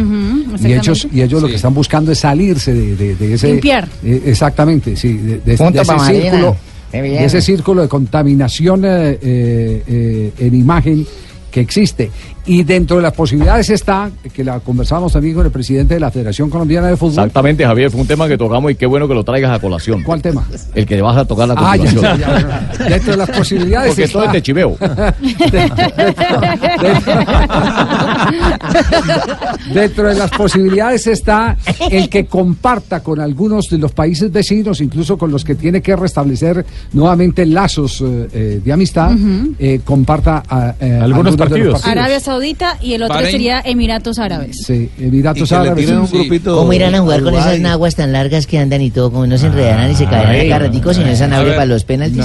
Y 0.61 0.73
ellos, 0.73 1.07
y 1.11 1.21
ellos 1.21 1.41
lo 1.41 1.47
que 1.47 1.55
están 1.55 1.73
buscando 1.73 2.11
es 2.11 2.19
salirse 2.19 2.73
de, 2.73 2.95
de- 2.95 3.15
de 3.15 3.33
ese... 3.33 3.47
Limpiar. 3.51 3.87
eh, 4.03 4.23
exactamente, 4.25 4.95
sí, 4.95 5.13
de, 5.17 5.39
de- 5.39 5.57
Punto 5.57 5.73
de 5.73 5.81
ese 5.81 5.93
Marina. 5.95 6.21
círculo. 6.31 6.55
De 6.91 7.23
ese 7.25 7.41
círculo 7.41 7.81
de 7.83 7.87
contaminación 7.87 8.83
eh, 8.83 9.17
eh, 9.21 9.83
eh, 9.87 10.33
en 10.39 10.55
imagen 10.55 11.05
que 11.49 11.61
existe. 11.61 12.11
Y 12.45 12.63
dentro 12.63 12.97
de 12.97 13.03
las 13.03 13.13
posibilidades 13.13 13.69
está, 13.69 14.09
que 14.33 14.43
la 14.43 14.59
conversábamos 14.59 15.13
también 15.13 15.35
con 15.35 15.45
el 15.45 15.51
presidente 15.51 15.93
de 15.93 15.99
la 15.99 16.09
Federación 16.09 16.49
Colombiana 16.49 16.87
de 16.87 16.97
Fútbol, 16.97 17.11
Exactamente, 17.13 17.63
Javier, 17.65 17.91
fue 17.91 18.01
un 18.01 18.07
tema 18.07 18.27
que 18.27 18.35
tocamos 18.37 18.71
y 18.71 18.75
qué 18.75 18.87
bueno 18.87 19.07
que 19.07 19.13
lo 19.13 19.23
traigas 19.23 19.51
a 19.55 19.59
colación. 19.59 20.01
¿Cuál 20.03 20.21
tema? 20.23 20.43
El 20.73 20.85
que 20.87 20.99
vas 21.01 21.17
a 21.17 21.25
tocar 21.25 21.47
la 21.47 21.53
Ah, 21.57 21.75
ya, 21.77 21.83
continuación. 21.83 22.19
ya, 22.19 22.67
ya. 22.79 22.85
Dentro 22.89 23.11
de 23.11 23.17
las 23.17 23.29
posibilidades 23.29 23.89
Porque 23.89 24.03
está- 24.05 24.13
todo 24.19 24.25
es 24.27 24.33
de 24.33 24.41
chiveo. 24.41 24.75
Dentro 29.73 30.07
de 30.09 30.15
las 30.15 30.31
posibilidades 30.31 31.07
está 31.07 31.57
el 31.89 32.09
que 32.09 32.25
comparta 32.25 33.01
con 33.01 33.19
algunos 33.19 33.69
de 33.69 33.77
los 33.77 33.91
países 33.91 34.31
vecinos, 34.31 34.81
incluso 34.81 35.17
con 35.17 35.31
los 35.31 35.43
que 35.43 35.55
tiene 35.55 35.81
que 35.81 35.95
restablecer 35.95 36.65
nuevamente 36.93 37.45
lazos 37.45 38.01
eh, 38.01 38.27
eh, 38.33 38.61
de 38.63 38.73
amistad, 38.73 39.11
eh, 39.59 39.81
comparta 39.83 40.43
a, 40.47 40.75
eh, 40.79 40.99
algunos 41.01 41.37
de 41.37 41.43
los 41.43 41.49
partidos. 41.49 41.85
Arabia 41.87 42.19
Saudita 42.31 42.77
y 42.81 42.93
el 42.93 43.03
otro 43.03 43.15
Bahrein. 43.15 43.31
sería 43.31 43.61
Emiratos 43.65 44.17
Árabes. 44.19 44.57
Sí, 44.65 44.89
Emiratos 44.99 45.51
Y 45.51 45.53
Árabes. 45.53 45.89
un 45.89 46.07
sí. 46.07 46.17
grupito 46.17 46.55
¿Cómo 46.55 46.71
irán 46.73 46.95
a 46.95 47.01
jugar 47.01 47.21
con 47.23 47.33
esas 47.35 47.59
naguas 47.59 47.95
tan 47.95 48.11
largas 48.11 48.47
que 48.47 48.57
andan 48.59 48.81
y 48.81 48.89
todo? 48.91 49.11
Como 49.11 49.27
no 49.27 49.37
se 49.37 49.47
enredarán 49.47 49.91
y 49.91 49.95
se 49.95 50.05
caerán 50.05 50.61
ratico, 50.61 50.93
si 50.93 51.01
no 51.01 51.07
es 51.07 51.15
A 51.21 51.25
sanable 51.25 51.49
ver. 51.49 51.55
para 51.55 51.65
los 51.65 51.83
penaltis. 51.83 52.23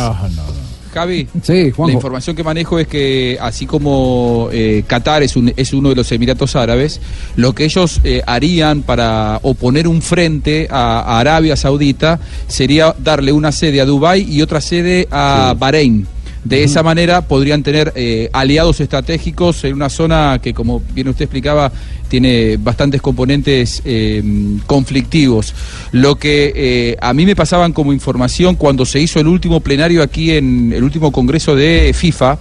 Javi, 0.94 1.28
Sí, 1.42 1.72
la 1.76 1.92
información 1.92 2.34
que 2.34 2.42
manejo 2.42 2.78
es 2.78 2.86
que 2.88 3.36
así 3.38 3.66
como 3.66 4.48
eh, 4.50 4.82
Qatar 4.86 5.22
es, 5.22 5.36
un- 5.36 5.52
es 5.54 5.74
uno 5.74 5.90
de 5.90 5.94
los 5.94 6.10
Emiratos 6.10 6.56
Árabes, 6.56 7.02
lo 7.36 7.54
que 7.54 7.66
ellos 7.66 8.00
eh, 8.02 8.22
harían 8.26 8.80
para 8.80 9.38
oponer 9.42 9.88
un 9.88 10.00
frente 10.00 10.66
a, 10.70 11.00
a 11.00 11.20
Arabia 11.20 11.54
Saudita 11.54 12.18
sería 12.48 12.94
darle 12.98 13.32
una 13.32 13.52
sede 13.52 13.82
a 13.82 13.84
Dubái 13.84 14.22
y 14.22 14.40
otra 14.40 14.62
sede 14.62 15.06
a 15.10 15.54
Bahrein. 15.58 16.06
De 16.46 16.62
esa 16.62 16.84
manera 16.84 17.22
podrían 17.22 17.64
tener 17.64 17.92
eh, 17.96 18.30
aliados 18.32 18.78
estratégicos 18.78 19.64
en 19.64 19.74
una 19.74 19.88
zona 19.88 20.38
que, 20.40 20.54
como 20.54 20.80
bien 20.94 21.08
usted 21.08 21.24
explicaba, 21.24 21.72
tiene 22.08 22.56
bastantes 22.56 23.02
componentes 23.02 23.82
eh, 23.84 24.22
conflictivos. 24.64 25.52
Lo 25.90 26.14
que 26.14 26.52
eh, 26.54 26.96
a 27.00 27.12
mí 27.14 27.26
me 27.26 27.34
pasaban 27.34 27.72
como 27.72 27.92
información 27.92 28.54
cuando 28.54 28.86
se 28.86 29.00
hizo 29.00 29.18
el 29.18 29.26
último 29.26 29.58
plenario 29.58 30.04
aquí 30.04 30.30
en 30.30 30.72
el 30.72 30.84
último 30.84 31.10
congreso 31.10 31.56
de 31.56 31.92
FIFA, 31.92 32.38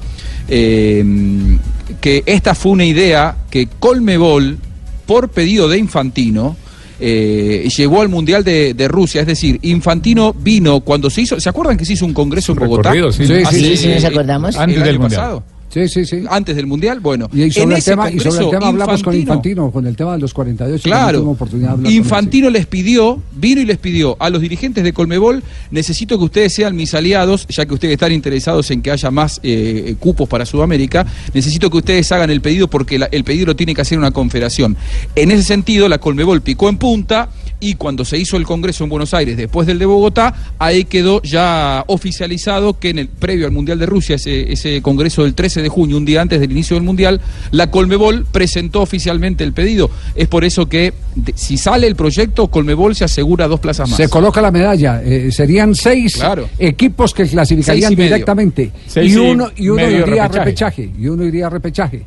que 0.48 2.24
esta 2.28 2.54
fue 2.54 2.74
una 2.74 2.86
idea 2.86 3.38
que 3.50 3.68
Colmebol, 3.80 4.60
por 5.08 5.30
pedido 5.30 5.68
de 5.68 5.80
Infantino, 5.80 6.56
eh, 7.00 7.68
llevó 7.76 8.02
al 8.02 8.10
Mundial 8.10 8.44
de, 8.44 8.74
de 8.74 8.88
Rusia. 8.88 9.22
Es 9.22 9.28
decir, 9.28 9.60
Infantino 9.64 10.34
vino 10.34 10.82
cuando 10.82 11.10
se 11.10 11.22
hizo. 11.22 11.40
¿Se 11.40 11.50
acuerdan 11.50 11.78
que 11.78 11.86
se 11.86 11.94
hizo 11.94 12.06
un 12.06 12.14
congreso 12.14 12.52
en 12.54 12.60
Bogotá? 12.60 12.94
sí. 13.12 13.26
Sí, 13.28 13.46
sí, 13.46 13.78
sí, 13.78 13.88
nos 13.90 14.04
acordamos. 14.06 14.56
el 14.56 14.62
Antes 14.62 14.84
del 14.84 15.00
Mundial. 15.00 15.22
pasado. 15.22 15.44
Sí, 15.76 15.90
sí, 15.90 16.06
sí. 16.06 16.24
Antes 16.30 16.56
del 16.56 16.68
Mundial, 16.68 17.02
bueno. 17.02 17.30
Y 17.34 17.42
en 17.42 17.52
sobre, 17.52 17.76
el 17.76 17.84
tema, 17.84 18.10
y 18.10 18.18
sobre 18.22 18.46
el 18.46 18.50
tema 18.50 18.68
hablamos 18.68 19.04
con 19.04 19.14
Infantino- 19.14 19.72
con 19.74 19.86
el 19.86 19.94
tema 19.98 20.14
de 20.14 20.20
los 20.20 20.34
48. 20.34 20.84
que 20.84 20.90
no 20.90 20.96
Claro. 20.96 21.18
tuvimos 21.20 21.36
oportunidad 21.36 21.76
de 21.76 21.92
Infantino 21.92 22.50
les 22.50 22.66
pidió, 22.66 23.22
vino 23.36 23.60
y 23.60 23.66
les 23.66 23.78
pidió 23.78 24.16
a 24.18 24.30
los 24.30 24.40
dirigentes 24.42 24.86
de 24.86 24.94
Colmebol, 24.94 25.44
necesito 25.72 26.18
que 26.18 26.24
ustedes 26.24 26.54
sean 26.54 26.78
mis 26.78 26.94
aliados, 26.94 27.46
ya 27.50 27.66
que 27.66 27.74
ustedes 27.74 27.92
están 27.96 28.14
interesados 28.14 28.72
en 28.72 28.82
que 28.82 28.90
haya 28.92 29.12
más 29.12 29.42
eh, 29.44 29.96
cupos 30.00 30.30
para 30.30 30.46
Sudamérica, 30.46 31.06
necesito 31.34 31.70
que 31.70 31.78
ustedes 31.78 32.10
hagan 32.14 32.30
el 32.30 32.40
pedido 32.40 32.70
porque 32.70 32.98
la- 32.98 33.10
el 33.12 33.26
pedido 33.26 33.48
lo 33.48 33.56
tiene 33.58 33.76
que 33.76 33.82
hacer 33.82 33.98
una 33.98 34.12
confederación. 34.12 34.78
En 35.16 35.30
ese 35.32 35.44
sentido, 35.44 35.90
la 35.90 35.98
Colmebol 35.98 36.42
picó 36.42 36.70
en 36.70 36.78
punta 36.78 37.28
y 37.60 37.76
cuando 37.76 38.04
se 38.06 38.18
hizo 38.18 38.38
el 38.38 38.44
Congreso 38.46 38.84
en 38.84 38.90
Buenos 38.90 39.14
Aires 39.14 39.38
después 39.38 39.66
del 39.66 39.80
de 39.80 39.86
Bogotá, 39.86 40.34
ahí 40.60 40.86
quedó 40.86 41.22
ya 41.24 41.84
oficializado 41.88 42.78
que 42.80 42.90
en 42.90 43.00
el 43.00 43.08
previo 43.08 43.46
al 43.46 43.52
Mundial 43.52 43.80
de 43.80 43.86
Rusia, 43.86 44.18
ese, 44.18 44.52
ese 44.52 44.82
Congreso 44.82 45.24
del 45.24 45.34
13 45.34 45.62
de 45.62 45.70
junio, 45.70 45.98
un 45.98 46.06
día 46.06 46.22
antes 46.22 46.40
del 46.40 46.52
inicio 46.52 46.76
del 46.76 46.84
Mundial, 46.84 47.22
la 47.52 47.72
Colmebol 47.72 48.26
presentó 48.32 48.82
oficialmente 48.82 49.44
el 49.44 49.54
pedido. 49.54 49.90
Es 50.16 50.28
por 50.28 50.44
eso 50.46 50.68
que 50.68 50.94
de- 51.16 51.34
si 51.36 51.58
sale 51.58 51.88
el 51.88 51.96
proyecto, 51.96 52.48
Colmebol 52.48 52.96
se 52.96 53.06
asegura 53.06 53.48
dos 53.48 53.60
plazas 53.60 53.90
más. 53.90 53.98
Se 53.98 54.10
coloca 54.10 54.42
la 54.42 54.52
medalla. 54.52 55.02
eh, 55.04 55.32
serían 55.32 55.74
seis 55.76 56.20
equipos 56.60 57.14
que 57.14 57.26
clasificarían 57.28 57.90
Seis 57.90 57.92
y 57.92 57.96
medio. 57.96 58.10
directamente. 58.14 58.72
Seis 58.88 59.12
y 59.12 59.16
y 59.16 59.18
uno, 59.18 59.50
y 59.56 59.70
uno 59.70 59.82
iría 59.90 60.26
a 60.26 60.28
repechaje. 60.28 60.84
repechaje. 60.84 60.92
Y 61.00 61.08
uno 61.08 61.24
iría 61.24 61.48
a 61.48 61.50
repechaje. 61.50 62.06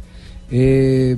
Eh, 0.51 1.17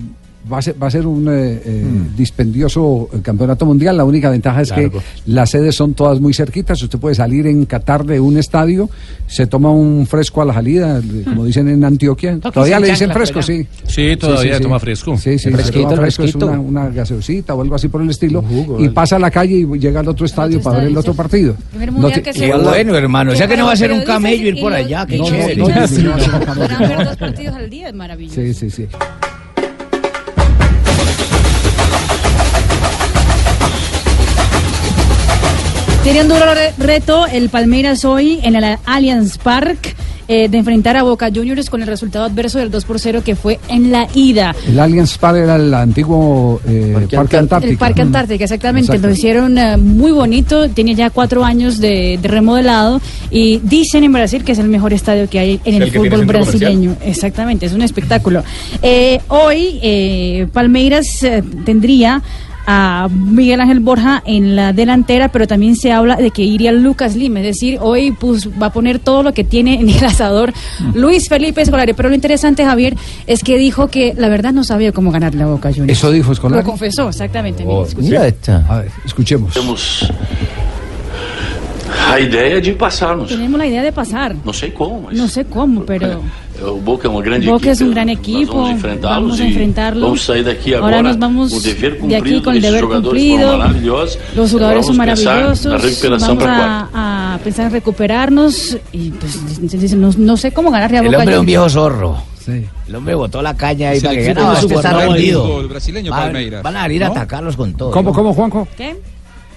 va 0.50 0.58
a 0.58 0.62
ser, 0.62 0.82
va 0.82 0.86
a 0.86 0.90
ser 0.90 1.06
un 1.06 1.28
eh, 1.28 1.60
eh, 1.64 1.84
dispendioso 2.16 3.08
eh, 3.12 3.18
campeonato 3.22 3.66
mundial. 3.66 3.96
La 3.96 4.04
única 4.04 4.30
ventaja 4.30 4.62
es 4.62 4.70
Largo. 4.70 4.98
que 4.98 5.04
las 5.26 5.50
sedes 5.50 5.74
son 5.74 5.94
todas 5.94 6.20
muy 6.20 6.32
cerquitas. 6.34 6.82
Usted 6.82 6.98
puede 6.98 7.14
salir 7.14 7.46
en 7.46 7.66
Qatar 7.66 8.04
de 8.04 8.20
un 8.20 8.36
estadio, 8.38 8.88
se 9.26 9.46
toma 9.46 9.70
un 9.70 10.06
fresco 10.06 10.42
a 10.42 10.44
la 10.44 10.54
salida, 10.54 10.98
eh, 10.98 11.22
como 11.24 11.44
dicen 11.44 11.68
en 11.68 11.84
Antioquia. 11.84 12.38
Todavía 12.38 12.80
le 12.80 12.90
dicen 12.90 13.10
fresco, 13.12 13.42
sí. 13.42 13.66
Sí, 13.86 14.16
todavía 14.16 14.60
toma 14.60 14.78
fresco. 14.78 15.16
Sí, 15.16 15.38
sí, 15.38 15.50
Fresquito, 15.50 15.88
se 15.90 15.94
toma 15.94 16.02
fresco, 16.02 16.22
es 16.24 16.32
fresquito. 16.32 16.46
una, 16.46 16.60
una 16.60 16.88
gaseosita 16.90 17.54
o 17.54 17.62
algo 17.62 17.74
así 17.74 17.88
por 17.88 18.00
el 18.02 18.10
estilo. 18.10 18.44
y 18.78 18.88
pasa 18.90 19.16
a 19.16 19.18
la 19.18 19.30
calle 19.30 19.56
y 19.56 19.78
llega 19.78 20.00
al 20.00 20.08
otro 20.08 20.26
estadio 20.26 20.60
para 20.62 20.78
ver 20.78 20.88
el 20.88 20.96
otro 20.96 21.14
partido. 21.14 21.54
Primer 21.70 21.92
No 21.92 21.98
mundial 22.00 22.14
te- 22.14 22.22
que 22.22 22.32
se- 22.32 22.46
Qué 22.50 22.56
bueno, 22.56 22.94
hermano. 22.96 23.32
O 23.32 23.36
sea 23.36 23.46
que 23.46 23.56
no 23.56 23.66
va 23.66 23.72
a 23.72 23.76
ser 23.76 23.92
un 23.92 24.02
camello 24.02 24.48
ir 24.48 24.60
por 24.60 24.72
allá. 24.72 25.06
Qué 25.06 25.18
No, 25.18 25.24
no, 25.24 25.30
chévere. 25.30 25.56
no, 25.56 25.68
no, 25.68 25.74
no, 25.74 25.86
no, 25.86 26.16
no, 26.16 26.46
no. 26.46 26.54
Podrán 26.54 26.78
ver 26.88 27.04
dos 27.04 27.16
partidos 27.16 27.54
al 27.56 27.70
día, 27.70 27.88
es 27.88 27.94
maravilloso. 27.94 28.40
Sí, 28.40 28.54
sí, 28.54 28.70
sí. 28.70 28.86
Tiene 36.02 36.22
un 36.22 36.28
duro 36.28 36.54
re- 36.54 36.72
reto 36.78 37.26
el 37.26 37.50
Palmeiras 37.50 38.04
hoy 38.06 38.40
en 38.42 38.56
el 38.56 38.78
Allianz 38.86 39.36
Park 39.36 39.94
eh, 40.28 40.48
de 40.48 40.58
enfrentar 40.58 40.96
a 40.96 41.02
Boca 41.02 41.28
Juniors 41.34 41.68
con 41.68 41.82
el 41.82 41.88
resultado 41.88 42.24
adverso 42.24 42.58
del 42.58 42.70
2 42.70 42.84
por 42.86 42.98
0 42.98 43.20
que 43.22 43.36
fue 43.36 43.60
en 43.68 43.92
la 43.92 44.08
ida. 44.14 44.54
El 44.66 44.78
Allianz 44.80 45.18
Park 45.18 45.36
era 45.38 45.56
el 45.56 45.74
antiguo 45.74 46.60
eh, 46.66 47.06
Parque, 47.14 47.36
Antártico. 47.36 47.70
El 47.72 47.78
Parque 47.78 48.00
Antártica, 48.02 48.44
exactamente. 48.44 48.86
Exacto. 48.92 49.08
Lo 49.08 49.12
hicieron 49.12 49.58
eh, 49.58 49.76
muy 49.76 50.10
bonito. 50.12 50.70
Tiene 50.70 50.94
ya 50.94 51.10
cuatro 51.10 51.44
años 51.44 51.78
de, 51.78 52.18
de 52.20 52.28
remodelado. 52.28 53.00
Y 53.30 53.58
dicen 53.58 54.02
en 54.02 54.12
Brasil 54.12 54.42
que 54.42 54.52
es 54.52 54.58
el 54.58 54.68
mejor 54.68 54.94
estadio 54.94 55.28
que 55.28 55.38
hay 55.38 55.60
en 55.64 55.82
el, 55.82 55.92
fútbol 55.92 56.24
brasileño. 56.24 56.96
Exactamente, 57.04 57.66
es 57.66 57.72
un 57.72 57.82
espectáculo. 57.82 58.42
Eh, 58.82 59.20
hoy 59.28 59.78
eh, 59.82 60.46
Palmeiras 60.52 61.22
eh, 61.24 61.42
tendría 61.66 62.22
a 62.72 63.08
Miguel 63.08 63.60
Ángel 63.60 63.80
Borja 63.80 64.22
en 64.24 64.54
la 64.54 64.72
delantera, 64.72 65.28
pero 65.28 65.48
también 65.48 65.74
se 65.74 65.90
habla 65.90 66.14
de 66.14 66.30
que 66.30 66.42
iría 66.42 66.70
Lucas 66.70 67.16
Lima, 67.16 67.40
es 67.40 67.46
decir, 67.46 67.78
hoy 67.80 68.12
pues, 68.12 68.48
va 68.60 68.66
a 68.66 68.72
poner 68.72 69.00
todo 69.00 69.24
lo 69.24 69.34
que 69.34 69.42
tiene 69.42 69.80
en 69.80 69.88
el 69.88 70.04
asador 70.04 70.52
Luis 70.94 71.28
Felipe 71.28 71.62
Escolari. 71.62 71.94
Pero 71.94 72.08
lo 72.08 72.14
interesante, 72.14 72.64
Javier, 72.64 72.96
es 73.26 73.42
que 73.42 73.58
dijo 73.58 73.88
que 73.88 74.14
la 74.16 74.28
verdad 74.28 74.52
no 74.52 74.62
sabía 74.62 74.92
cómo 74.92 75.10
ganar 75.10 75.34
la 75.34 75.46
Boca 75.46 75.70
Juniors. 75.70 75.98
Eso 75.98 76.12
dijo 76.12 76.30
Escolari. 76.30 76.62
Lo 76.62 76.68
confesó, 76.70 77.08
exactamente. 77.08 77.64
Oh, 77.66 77.84
mira 77.96 78.26
esta. 78.28 78.64
A 78.68 78.78
ver, 78.78 78.92
escuchemos. 79.04 79.52
Temos 79.52 80.08
a 82.08 82.20
ideia 82.20 82.60
de 82.60 82.72
passarmos. 82.74 83.28
Tenemos 83.28 83.58
la 83.58 83.66
idea 83.66 83.82
de 83.82 83.92
pasar. 83.92 84.36
Sei 84.52 84.70
como, 84.70 85.02
mas 85.02 85.14
No 85.14 85.26
sé 85.26 85.44
cómo, 85.44 85.84
pero 85.84 86.22
o 86.62 86.76
Boca 86.80 87.06
é 87.06 87.10
uma 87.10 87.22
grande 87.22 87.46
Boca 87.46 87.56
equipe. 87.58 87.70
es 87.72 87.80
un 87.80 87.90
gran 87.90 88.04
Nós 88.06 88.18
equipo. 88.18 88.52
vamos 88.54 88.70
enfrentá-los 88.70 89.14
Vamos 89.22 89.40
a 89.40 89.44
e 89.44 89.48
enfrentarlos. 89.48 90.02
Vamos 90.02 90.22
sair 90.24 90.44
daqui 90.44 90.74
Ahora 90.74 90.86
agora 90.98 91.02
nos 91.02 91.18
vamos 91.18 91.50
com 91.52 91.56
o 91.56 91.60
dever 91.60 91.92
de 91.92 91.98
cumprido. 91.98 92.20
aquí 92.22 92.40
con 92.42 92.52
el 92.52 92.58
esses 92.58 92.70
deber 92.70 92.84
jogadores 92.84 93.22
cumplido. 93.22 93.58
maravilhosos. 93.58 94.18
Los 94.36 94.50
jugadores 94.50 94.86
son 94.86 94.94
Agora 95.00 95.14
vamos 95.14 95.20
pensar 95.20 95.34
maravillosos. 95.34 95.72
Na 95.72 95.78
recuperação 95.78 96.36
Vamos 96.36 96.44
a, 96.92 97.34
a 97.34 97.38
pensar 97.38 97.66
en 97.66 97.72
recuperarnos 97.72 98.78
y 98.92 99.10
pues 99.10 99.94
no, 99.94 100.10
no 100.16 100.36
sé 100.36 100.52
cómo 100.52 100.70
ganarle 100.70 100.98
a 100.98 101.00
El 101.00 101.06
Boca 101.06 101.18
hombre 101.18 101.34
es 101.34 101.40
un 101.40 101.46
Juniors. 101.46 101.46
viejo 101.46 101.68
zorro. 101.70 102.22
El 102.88 102.94
hombre 102.96 103.14
botó 103.14 103.40
la 103.42 103.54
caña 103.56 103.90
ahí 103.90 103.98
el 103.98 104.02
para 104.02 104.14
que 104.16 104.22
ganara. 104.24 104.46
más 104.48 104.62
Este 104.62 104.74
está 104.74 104.92
rendido. 104.92 105.42
fútbol 105.46 105.68
brasileño, 105.68 106.10
Van- 106.10 106.20
Palmeiras, 106.22 106.62
Van 106.64 106.76
a 106.76 106.92
ir 106.92 107.04
a 107.04 107.06
¿no? 107.08 107.12
atacarlos 107.12 107.56
con 107.56 107.74
todo. 107.74 107.90
¿Cómo, 107.92 108.12
cómo, 108.12 108.34
Juanjo? 108.34 108.66
¿Qué? 108.76 108.96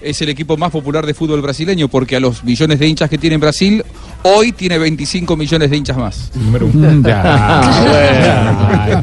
Es 0.01 0.21
el 0.21 0.29
equipo 0.29 0.57
más 0.57 0.69
popular 0.69 1.05
de 1.05 1.13
fútbol 1.13 1.41
brasileño 1.41 1.87
porque 1.87 2.17
a 2.17 2.19
los 2.19 2.43
millones 2.43 2.77
de 2.77 2.87
hinchas 2.87 3.09
que 3.09 3.17
tiene 3.17 3.37
Brasil, 3.37 3.83
hoy 4.23 4.51
tiene 4.51 4.77
25 4.77 5.35
millones 5.37 5.69
de 5.69 5.77
hinchas 5.77 5.97
más. 5.97 6.31
Número 6.35 6.67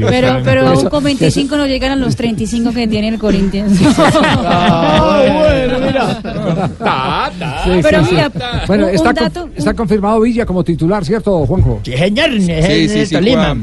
Pero, 0.08 0.40
pero 0.44 0.68
aún 0.68 0.88
con 0.88 1.04
25 1.04 1.56
no 1.56 1.66
llegan 1.66 1.92
a 1.92 1.96
los 1.96 2.16
35 2.16 2.72
que 2.72 2.86
tiene 2.88 3.08
el 3.08 3.18
Corinthians. 3.18 3.78
bueno, 3.80 5.78
mira. 5.80 6.20
Pero 7.82 8.02
mira, 8.04 8.30
Bueno, 8.66 8.86
un- 8.86 8.94
está, 8.94 9.10
un 9.10 9.14
con- 9.16 9.24
dato- 9.24 9.50
está 9.56 9.74
confirmado 9.74 10.20
Villa 10.20 10.46
como 10.46 10.64
titular, 10.64 11.04
¿cierto, 11.04 11.46
Juanjo? 11.46 11.80
Sí, 11.84 11.92
señor. 11.96 12.30
Sí, 12.40 12.88
sí, 12.88 13.06
sí, 13.06 13.14
juega, 13.16 13.56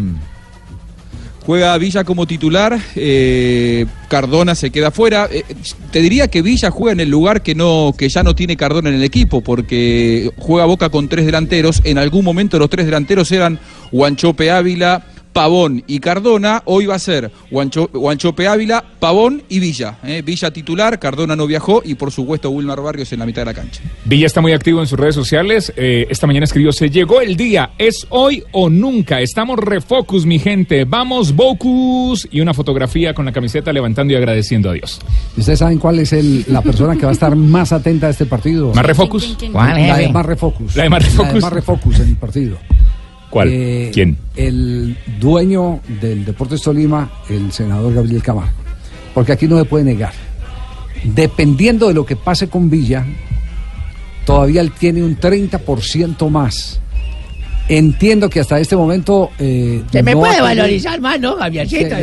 juega 1.47 1.77
Villa 1.77 2.03
como 2.03 2.27
titular, 2.27 2.77
eh, 2.97 3.85
Cardona 4.09 4.53
se 4.53 4.69
queda 4.69 4.91
fuera. 4.91 5.29
Eh, 5.31 5.45
te 5.91 6.01
diría 6.01 6.27
que 6.27 6.41
Villa 6.41 6.71
juega 6.71 6.91
en 6.91 6.99
el 6.99 7.09
lugar 7.09 7.41
que 7.41 7.55
no 7.55 7.95
que 7.97 8.09
ya 8.09 8.21
no 8.21 8.35
tiene 8.35 8.57
Cardona 8.57 8.89
en 8.89 8.95
el 8.95 9.03
equipo, 9.05 9.39
porque 9.39 10.29
juega 10.37 10.65
Boca 10.65 10.89
con 10.89 11.07
tres 11.07 11.25
delanteros. 11.25 11.79
En 11.85 11.99
algún 11.99 12.25
momento 12.25 12.59
los 12.59 12.69
tres 12.69 12.85
delanteros 12.85 13.31
eran 13.31 13.59
Guanchope 13.93 14.51
Ávila, 14.51 15.05
Pavón 15.37 15.83
y 15.85 15.99
Cardona. 15.99 16.63
Hoy 16.65 16.87
va 16.87 16.95
a 16.95 16.99
ser 16.99 17.29
Guancho- 17.51 17.91
Guanchope 17.93 18.47
Ávila, 18.47 18.83
Pavón 18.99 19.43
y 19.49 19.59
Villa. 19.59 19.99
eh. 20.03 20.23
Villa 20.25 20.49
titular, 20.49 20.97
Cardona 20.97 21.35
no 21.35 21.45
viajó 21.45 21.83
y 21.85 21.93
por 21.93 22.11
supuesto 22.11 22.49
Wilmar 22.49 22.81
Barrios 22.81 23.13
en 23.13 23.19
la 23.19 23.27
mitad 23.27 23.41
de 23.43 23.45
la 23.45 23.53
cancha. 23.53 23.83
Villa 24.05 24.25
está 24.25 24.41
muy 24.41 24.51
activo 24.53 24.79
en 24.81 24.87
sus 24.87 24.97
redes 24.99 25.13
sociales. 25.13 25.71
Eh, 25.75 26.07
esta 26.09 26.25
mañana 26.25 26.45
escribió, 26.45 26.71
se 26.71 26.89
llegó 26.89 27.21
el 27.21 27.37
día, 27.37 27.69
es 27.77 28.07
hoy 28.09 28.43
o 28.51 28.67
nunca. 28.67 29.21
Estamos 29.21 29.59
refocus, 29.59 30.25
mi 30.25 30.39
gente. 30.39 30.85
Vamos, 30.85 31.35
Bocus. 31.35 32.27
Y 32.31 32.41
una 32.41 32.55
fotografía 32.55 33.13
con 33.13 33.25
la 33.25 33.31
camiseta 33.31 33.71
levantando 33.71 34.13
y 34.13 34.15
agradeciendo 34.15 34.71
a 34.71 34.73
Dios. 34.73 34.99
¿Y 35.35 35.41
¿Ustedes 35.41 35.59
saben 35.59 35.77
cuál 35.77 35.99
es 35.99 36.13
el- 36.13 36.45
la 36.47 36.63
persona 36.63 36.95
que 36.95 37.03
va 37.03 37.09
a 37.09 37.13
estar 37.13 37.35
más 37.35 37.71
atenta 37.73 38.07
a 38.07 38.09
este 38.09 38.25
partido? 38.25 38.73
¿Más 38.73 38.83
refocus? 38.83 39.37
La 39.53 39.97
de 39.97 40.09
más 40.09 40.25
refocus. 40.25 40.75
La 40.75 40.81
de 40.83 40.89
más 40.89 41.03
refocus. 41.05 41.41
más 41.43 41.53
refocus 41.53 41.99
en 41.99 42.07
el 42.09 42.15
partido. 42.15 42.57
¿Cuál? 43.29 43.49
Eh, 43.51 43.91
¿Quién? 43.93 44.17
El 44.35 44.97
dueño 45.19 45.81
del 46.01 46.25
Deportes 46.25 46.61
Tolima, 46.61 47.11
el 47.29 47.51
senador 47.51 47.93
Gabriel 47.93 48.23
Camargo. 48.23 48.53
Porque 49.13 49.33
aquí 49.33 49.47
no 49.47 49.57
se 49.57 49.65
puede 49.65 49.83
negar. 49.83 50.13
Dependiendo 51.03 51.87
de 51.87 51.93
lo 51.93 52.05
que 52.05 52.15
pase 52.15 52.49
con 52.49 52.69
Villa, 52.69 53.05
todavía 54.25 54.61
él 54.61 54.71
tiene 54.71 55.03
un 55.03 55.17
30% 55.17 56.29
más. 56.29 56.79
Entiendo 57.69 58.29
que 58.29 58.39
hasta 58.39 58.59
este 58.59 58.75
momento. 58.75 59.29
eh, 59.39 59.83
Se 59.91 60.01
me 60.01 60.13
no 60.13 60.19
puede 60.19 60.41
valorizar 60.41 61.01
más, 61.01 61.19
¿no, 61.19 61.35
Javiercito? 61.35 61.95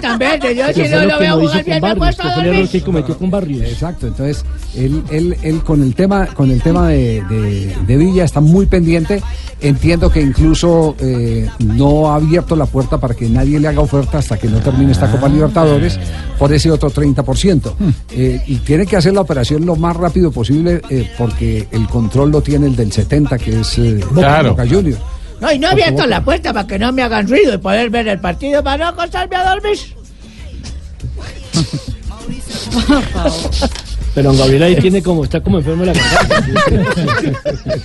Tan 0.00 0.18
verde. 0.18 0.56
Yo 0.56 0.66
si 0.74 0.88
no 0.88 1.04
lo 1.04 1.18
veo 1.20 1.38
jugar 1.40 1.64
bien, 1.64 1.80
me 1.82 1.96
puesto 1.96 2.22
a 2.22 2.34
dormir. 2.34 2.68
que 2.68 2.80
cometió 2.82 3.16
con 3.18 3.30
Barrios. 3.30 3.62
Exacto, 3.62 4.06
entonces 4.08 4.44
él, 4.76 5.02
él, 5.10 5.36
él 5.42 5.62
con 5.62 5.82
el 5.82 5.94
tema, 5.94 6.26
con 6.26 6.50
el 6.50 6.60
tema 6.62 6.88
de, 6.88 7.22
de- 7.28 7.74
de 7.86 7.96
Villa 7.96 8.24
está 8.24 8.40
muy 8.40 8.66
pendiente. 8.66 9.22
Entiendo 9.60 10.10
que 10.10 10.20
incluso 10.20 10.94
eh, 10.98 11.48
no 11.60 12.10
ha 12.10 12.16
abierto 12.16 12.54
la 12.56 12.66
puerta 12.66 12.98
para 12.98 13.14
que 13.14 13.28
nadie 13.28 13.58
le 13.60 13.68
haga 13.68 13.80
oferta 13.80 14.18
hasta 14.18 14.36
que 14.36 14.48
no 14.48 14.58
termine 14.58 14.92
esta 14.92 15.10
Copa 15.10 15.28
Libertadores 15.28 15.98
por 16.38 16.52
ese 16.52 16.70
otro 16.70 16.90
30%. 16.90 17.72
Eh, 18.10 18.42
y 18.46 18.56
tiene 18.56 18.84
que 18.84 18.96
hacer 18.96 19.14
la 19.14 19.20
operación 19.22 19.64
lo 19.64 19.76
más 19.76 19.96
rápido 19.96 20.30
posible 20.32 20.82
eh, 20.90 21.08
porque 21.16 21.66
el 21.70 21.86
control 21.86 22.30
lo 22.32 22.42
tiene 22.42 22.66
el 22.66 22.76
del 22.76 22.92
70, 22.92 23.38
que 23.38 23.60
es 23.60 23.78
eh, 23.78 24.00
Boca- 24.10 24.20
Claro. 24.20 24.50
Boca 24.50 24.66
Juniors. 24.68 24.98
No, 25.44 25.52
y 25.52 25.58
no 25.58 25.68
he 25.68 25.72
abierto 25.72 26.06
la 26.06 26.24
puerta 26.24 26.54
para 26.54 26.66
que 26.66 26.78
no 26.78 26.90
me 26.90 27.02
hagan 27.02 27.28
ruido 27.28 27.52
y 27.52 27.58
poder 27.58 27.90
ver 27.90 28.08
el 28.08 28.18
partido 28.18 28.64
para 28.64 28.78
no 28.78 28.88
acostarme 28.88 29.36
a 29.36 29.50
dormir. 29.50 29.78
Pero 34.14 34.28
don 34.30 34.38
Gabriel 34.38 34.62
ahí 34.62 34.76
tiene 34.76 35.02
como, 35.02 35.24
está 35.24 35.40
como 35.40 35.58
enfermo 35.58 35.84
de 35.84 35.92
la 35.94 36.00
garganta. 36.00 36.44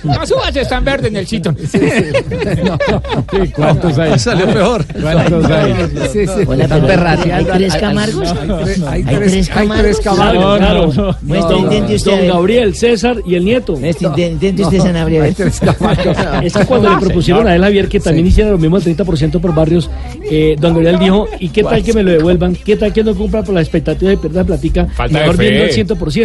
No 0.04 0.26
subas, 0.26 0.54
están 0.54 0.84
verdes 0.84 1.10
en 1.10 1.16
el 1.16 1.26
chito. 1.26 1.54
¿Cuántos 3.54 3.98
hay? 3.98 4.18
Salió 4.18 4.46
peor. 4.46 4.84
¿Cuántos 5.00 5.44
hay? 5.50 5.74
Sí, 6.12 6.26
sí. 6.26 6.42
Hola, 6.46 6.66
pero 6.68 7.08
¿Hay 7.34 7.44
tres 7.44 7.74
camargos? 7.76 8.32
Hay 8.32 8.50
¿Hay 8.86 9.02
tres, 9.04 9.32
tres 9.32 9.50
hay 9.56 9.68
tres 9.68 10.00
camargos? 10.00 10.58
Claro, 10.58 10.86
No, 10.86 10.92
claro. 10.92 11.16
Muestre, 11.22 11.54
Don- 11.54 11.64
intente 11.64 11.94
usted. 11.96 12.10
Don 12.18 12.28
Gabriel, 12.28 12.74
César 12.74 13.16
y 13.26 13.34
el 13.34 13.44
nieto. 13.44 13.78
Este, 13.82 14.04
Intente 14.04 14.62
usted, 14.62 14.78
no, 14.78 14.84
Sanabria. 14.84 15.22
hay 15.24 15.32
tres 15.32 15.60
caballos. 15.60 16.16
Es 16.42 16.52
que 16.54 16.64
cuando 16.64 16.90
le 16.90 16.96
propusieron 16.96 17.46
a 17.46 17.54
él, 17.54 17.62
Javier, 17.62 17.88
que 17.88 18.00
también 18.00 18.26
hiciera 18.26 18.50
lo 18.50 18.58
mismo 18.58 18.76
al 18.76 18.82
30% 18.82 19.40
por 19.40 19.54
barrios, 19.54 19.90
eh, 20.30 20.56
don 20.58 20.74
Gabriel 20.74 20.98
dijo, 20.98 21.28
¿y 21.38 21.48
qué 21.48 21.62
tal 21.62 21.82
que 21.82 21.92
me 21.92 22.02
lo 22.02 22.10
devuelvan? 22.12 22.54
¿Qué 22.54 22.76
tal 22.76 22.92
que 22.92 23.02
no 23.04 23.14
cumpla 23.14 23.42
por 23.42 23.54
las 23.54 23.62
expectativas 23.64 24.14
y 24.14 24.16
pierda 24.16 24.44
platica? 24.44 24.86
Falta 24.94 25.18
de 25.18 25.24
Mejor 25.24 25.38
viendo 25.38 25.64
el 25.64 25.70
100%. 25.72 26.19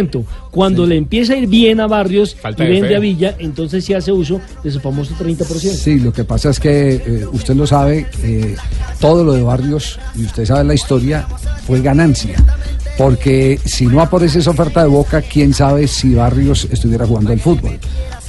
Cuando 0.50 0.86
le 0.86 0.96
empieza 0.96 1.34
a 1.34 1.36
ir 1.36 1.48
bien 1.48 1.80
a 1.80 1.86
barrios 1.86 2.34
Falta 2.34 2.64
y 2.64 2.66
de 2.66 2.72
vende 2.72 2.88
fe. 2.88 2.96
a 2.96 2.98
Villa, 2.98 3.36
entonces 3.38 3.84
sí 3.84 3.94
hace 3.94 4.12
uso 4.12 4.40
de 4.62 4.70
su 4.70 4.80
famoso 4.80 5.14
30%. 5.14 5.44
Sí, 5.72 5.98
lo 5.98 6.12
que 6.12 6.24
pasa 6.24 6.50
es 6.50 6.60
que 6.60 6.94
eh, 6.94 7.26
usted 7.32 7.54
lo 7.54 7.66
sabe, 7.66 8.06
eh, 8.22 8.56
todo 9.00 9.24
lo 9.24 9.32
de 9.32 9.42
Barrios, 9.42 9.98
y 10.14 10.24
usted 10.24 10.44
sabe 10.44 10.64
la 10.64 10.74
historia, 10.74 11.26
fue 11.66 11.80
ganancia. 11.80 12.36
Porque 12.96 13.60
si 13.64 13.86
no 13.86 14.00
aparece 14.00 14.38
esa 14.38 14.50
oferta 14.50 14.82
de 14.82 14.88
Boca, 14.88 15.20
quién 15.20 15.52
sabe 15.52 15.86
si 15.86 16.14
Barrios 16.14 16.66
estuviera 16.70 17.06
jugando 17.06 17.32
al 17.32 17.40
fútbol. 17.40 17.78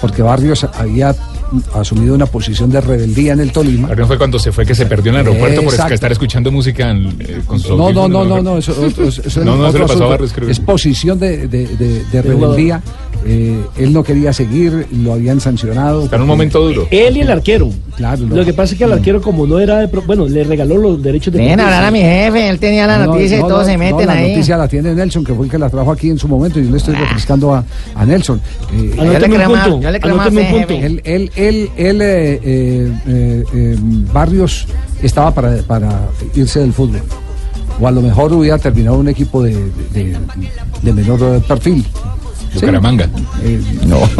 Porque 0.01 0.21
Barrios 0.21 0.65
había 0.73 1.15
asumido 1.73 2.15
una 2.15 2.25
posición 2.25 2.69
de 2.69 2.81
rebeldía 2.81 3.33
en 3.33 3.39
el 3.39 3.51
Tolima. 3.51 3.87
Pero 3.89 4.01
no 4.01 4.07
fue 4.07 4.17
cuando 4.17 4.37
se 4.39 4.51
fue 4.51 4.65
que 4.65 4.75
se 4.75 4.85
perdió 4.85 5.11
en 5.11 5.19
el 5.19 5.27
aeropuerto 5.27 5.61
por 5.61 5.73
Exacto. 5.73 5.93
estar 5.93 6.11
escuchando 6.11 6.51
música 6.51 6.89
en- 6.91 7.15
eh, 7.19 7.41
con 7.45 7.59
sus 7.59 7.71
No, 7.77 7.91
no, 7.91 8.07
no, 8.07 8.25
no, 8.25 8.41
no, 8.41 8.57
eso, 8.57 8.73
otro- 8.79 9.07
eso- 9.07 9.21
No, 9.43 9.55
no, 9.55 9.67
otro 9.67 9.83
a 9.83 9.85
asunto. 9.85 10.17
Creo. 10.35 10.49
Es 10.49 10.59
posición 10.59 11.19
de, 11.19 11.47
de- 11.47 11.67
de- 11.67 12.03
de 12.05 12.21
rebeldía. 12.21 12.81
Eh, 13.25 13.59
él 13.77 13.91
no 13.91 14.03
quería 14.03 14.31
seguir, 14.31 14.85
lo 14.91 15.11
habían 15.13 15.41
sancionado. 15.41 16.03
Está 16.03 16.15
en 16.17 16.21
un 16.21 16.27
momento 16.27 16.61
duro. 16.61 16.87
Él 16.91 17.17
y 17.17 17.21
el 17.21 17.31
arquero. 17.31 17.69
Claro, 17.97 18.25
Lo 18.27 18.45
que 18.45 18.53
pasa 18.53 18.73
es 18.73 18.77
que 18.77 18.83
al 18.85 18.93
arquero, 18.93 19.21
como 19.21 19.47
no 19.47 19.59
era 19.59 19.79
de. 19.79 19.87
pro- 19.87 20.03
Bueno, 20.05 20.27
le 20.27 20.43
regaló 20.43 20.77
los 20.77 21.01
derechos 21.01 21.33
de. 21.33 21.39
Ven 21.39 21.59
a 21.59 21.65
hablar 21.65 21.83
a 21.85 21.91
mi 21.91 21.99
jefe, 21.99 22.47
él 22.47 22.59
tenía 22.59 22.85
la 22.85 22.99
No, 22.99 23.07
noticia 23.07 23.39
no, 23.39 23.45
y 23.45 23.49
todos 23.49 23.61
no, 23.61 23.65
se 23.65 23.73
no, 23.73 23.79
meten 23.79 24.05
la 24.07 24.13
ahí. 24.13 24.29
noticia 24.33 24.55
la 24.55 24.67
tiene 24.67 24.93
Nelson, 24.93 25.23
que 25.25 25.33
fue 25.33 25.45
el 25.45 25.51
que 25.51 25.57
la 25.57 25.67
trajo 25.69 25.91
aquí 25.91 26.09
en 26.11 26.19
su 26.19 26.27
momento. 26.27 26.59
Yo 26.59 26.69
le 26.69 26.77
estoy 26.77 26.93
refrescando 26.93 27.53
a, 27.55 27.65
a 27.95 28.05
Nelson. 28.05 28.39
Eh, 28.71 28.91
Yo 28.95 29.03
le 29.03 29.19
creo 29.19 29.49
más- 29.49 29.67
yo 29.67 30.31
le 30.31 30.45
fe, 30.45 30.59
jefe. 30.59 30.85
Él, 30.85 31.01
él, 31.03 31.31
él, 31.37 31.69
él, 31.77 32.01
eh, 32.01 32.41
eh, 32.43 33.43
eh, 33.53 33.75
Barrios 34.11 34.67
estaba 35.01 35.33
para, 35.33 35.57
para 35.61 36.09
irse 36.33 36.59
del 36.59 36.73
fútbol. 36.73 37.01
O 37.79 37.87
a 37.87 37.91
lo 37.91 38.01
mejor 38.01 38.33
hubiera 38.33 38.57
terminado 38.57 38.97
un 38.97 39.07
equipo 39.07 39.43
de, 39.43 39.71
de 40.81 40.93
menor 40.93 41.41
perfil. 41.43 41.85
Bucaramanga. 42.53 43.09
Eh, 43.43 43.61
no, 43.85 43.97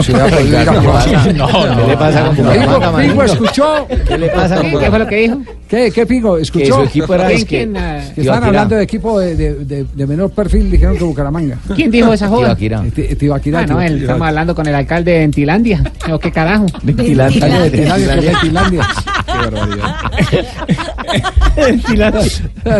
jugar. 0.81 1.35
No, 1.35 1.65
no. 1.65 1.75
¿Qué 1.77 1.87
le 1.87 1.97
pasa 1.97 2.25
con 2.25 2.35
Pigo, 2.35 2.47
Bucaramanga, 2.49 2.97
Pigo, 3.01 3.15
manito? 3.15 3.23
escuchó. 3.33 3.87
¿Qué 4.07 4.17
le 4.17 4.29
pasa 4.29 4.55
con 4.57 4.65
¿Qué, 4.71 4.77
¿Qué 4.79 4.89
fue 4.89 4.99
lo 4.99 5.07
que 5.07 5.15
dijo? 5.15 5.41
¿Qué, 5.67 5.91
qué? 5.91 6.05
Que 6.05 6.41
¿Escuchó? 6.41 6.75
su 6.75 6.81
equipo 6.83 7.13
era 7.13 7.27
¿Quién, 7.27 7.37
es 7.39 7.45
que- 7.45 7.57
quién, 7.57 7.73
que 7.73 8.13
que 8.15 8.21
estaban 8.21 8.43
hablando 8.43 8.75
de 8.75 8.83
equipo 8.83 9.19
de, 9.19 9.35
de, 9.35 9.53
de, 9.65 9.85
de 9.93 10.07
menor 10.07 10.29
perfil, 10.31 10.69
dijeron 10.71 10.97
que 10.97 11.03
Bucaramanga. 11.03 11.57
¿Quién 11.75 11.91
dijo 11.91 12.13
esa 12.13 12.27
joda? 12.27 12.55
Tibaquirá. 12.55 12.85
Eh, 12.85 12.91
Ti- 13.09 13.15
Tibaquirá, 13.15 13.59
Ah, 13.59 13.65
no, 13.65 13.81
él, 13.81 14.01
estamos 14.01 14.27
hablando 14.27 14.55
con 14.55 14.67
el 14.67 14.75
alcalde 14.75 15.11
de 15.11 15.23
Entilandia. 15.23 15.83
¿O 16.11 16.19
qué 16.19 16.31
carajo? 16.31 16.65
Tilandia, 16.85 17.71
Tilandia, 17.71 18.19
¿qué 18.19 18.31
fue 18.31 18.41
Tilandia? 18.41 18.87
Qué 19.27 19.33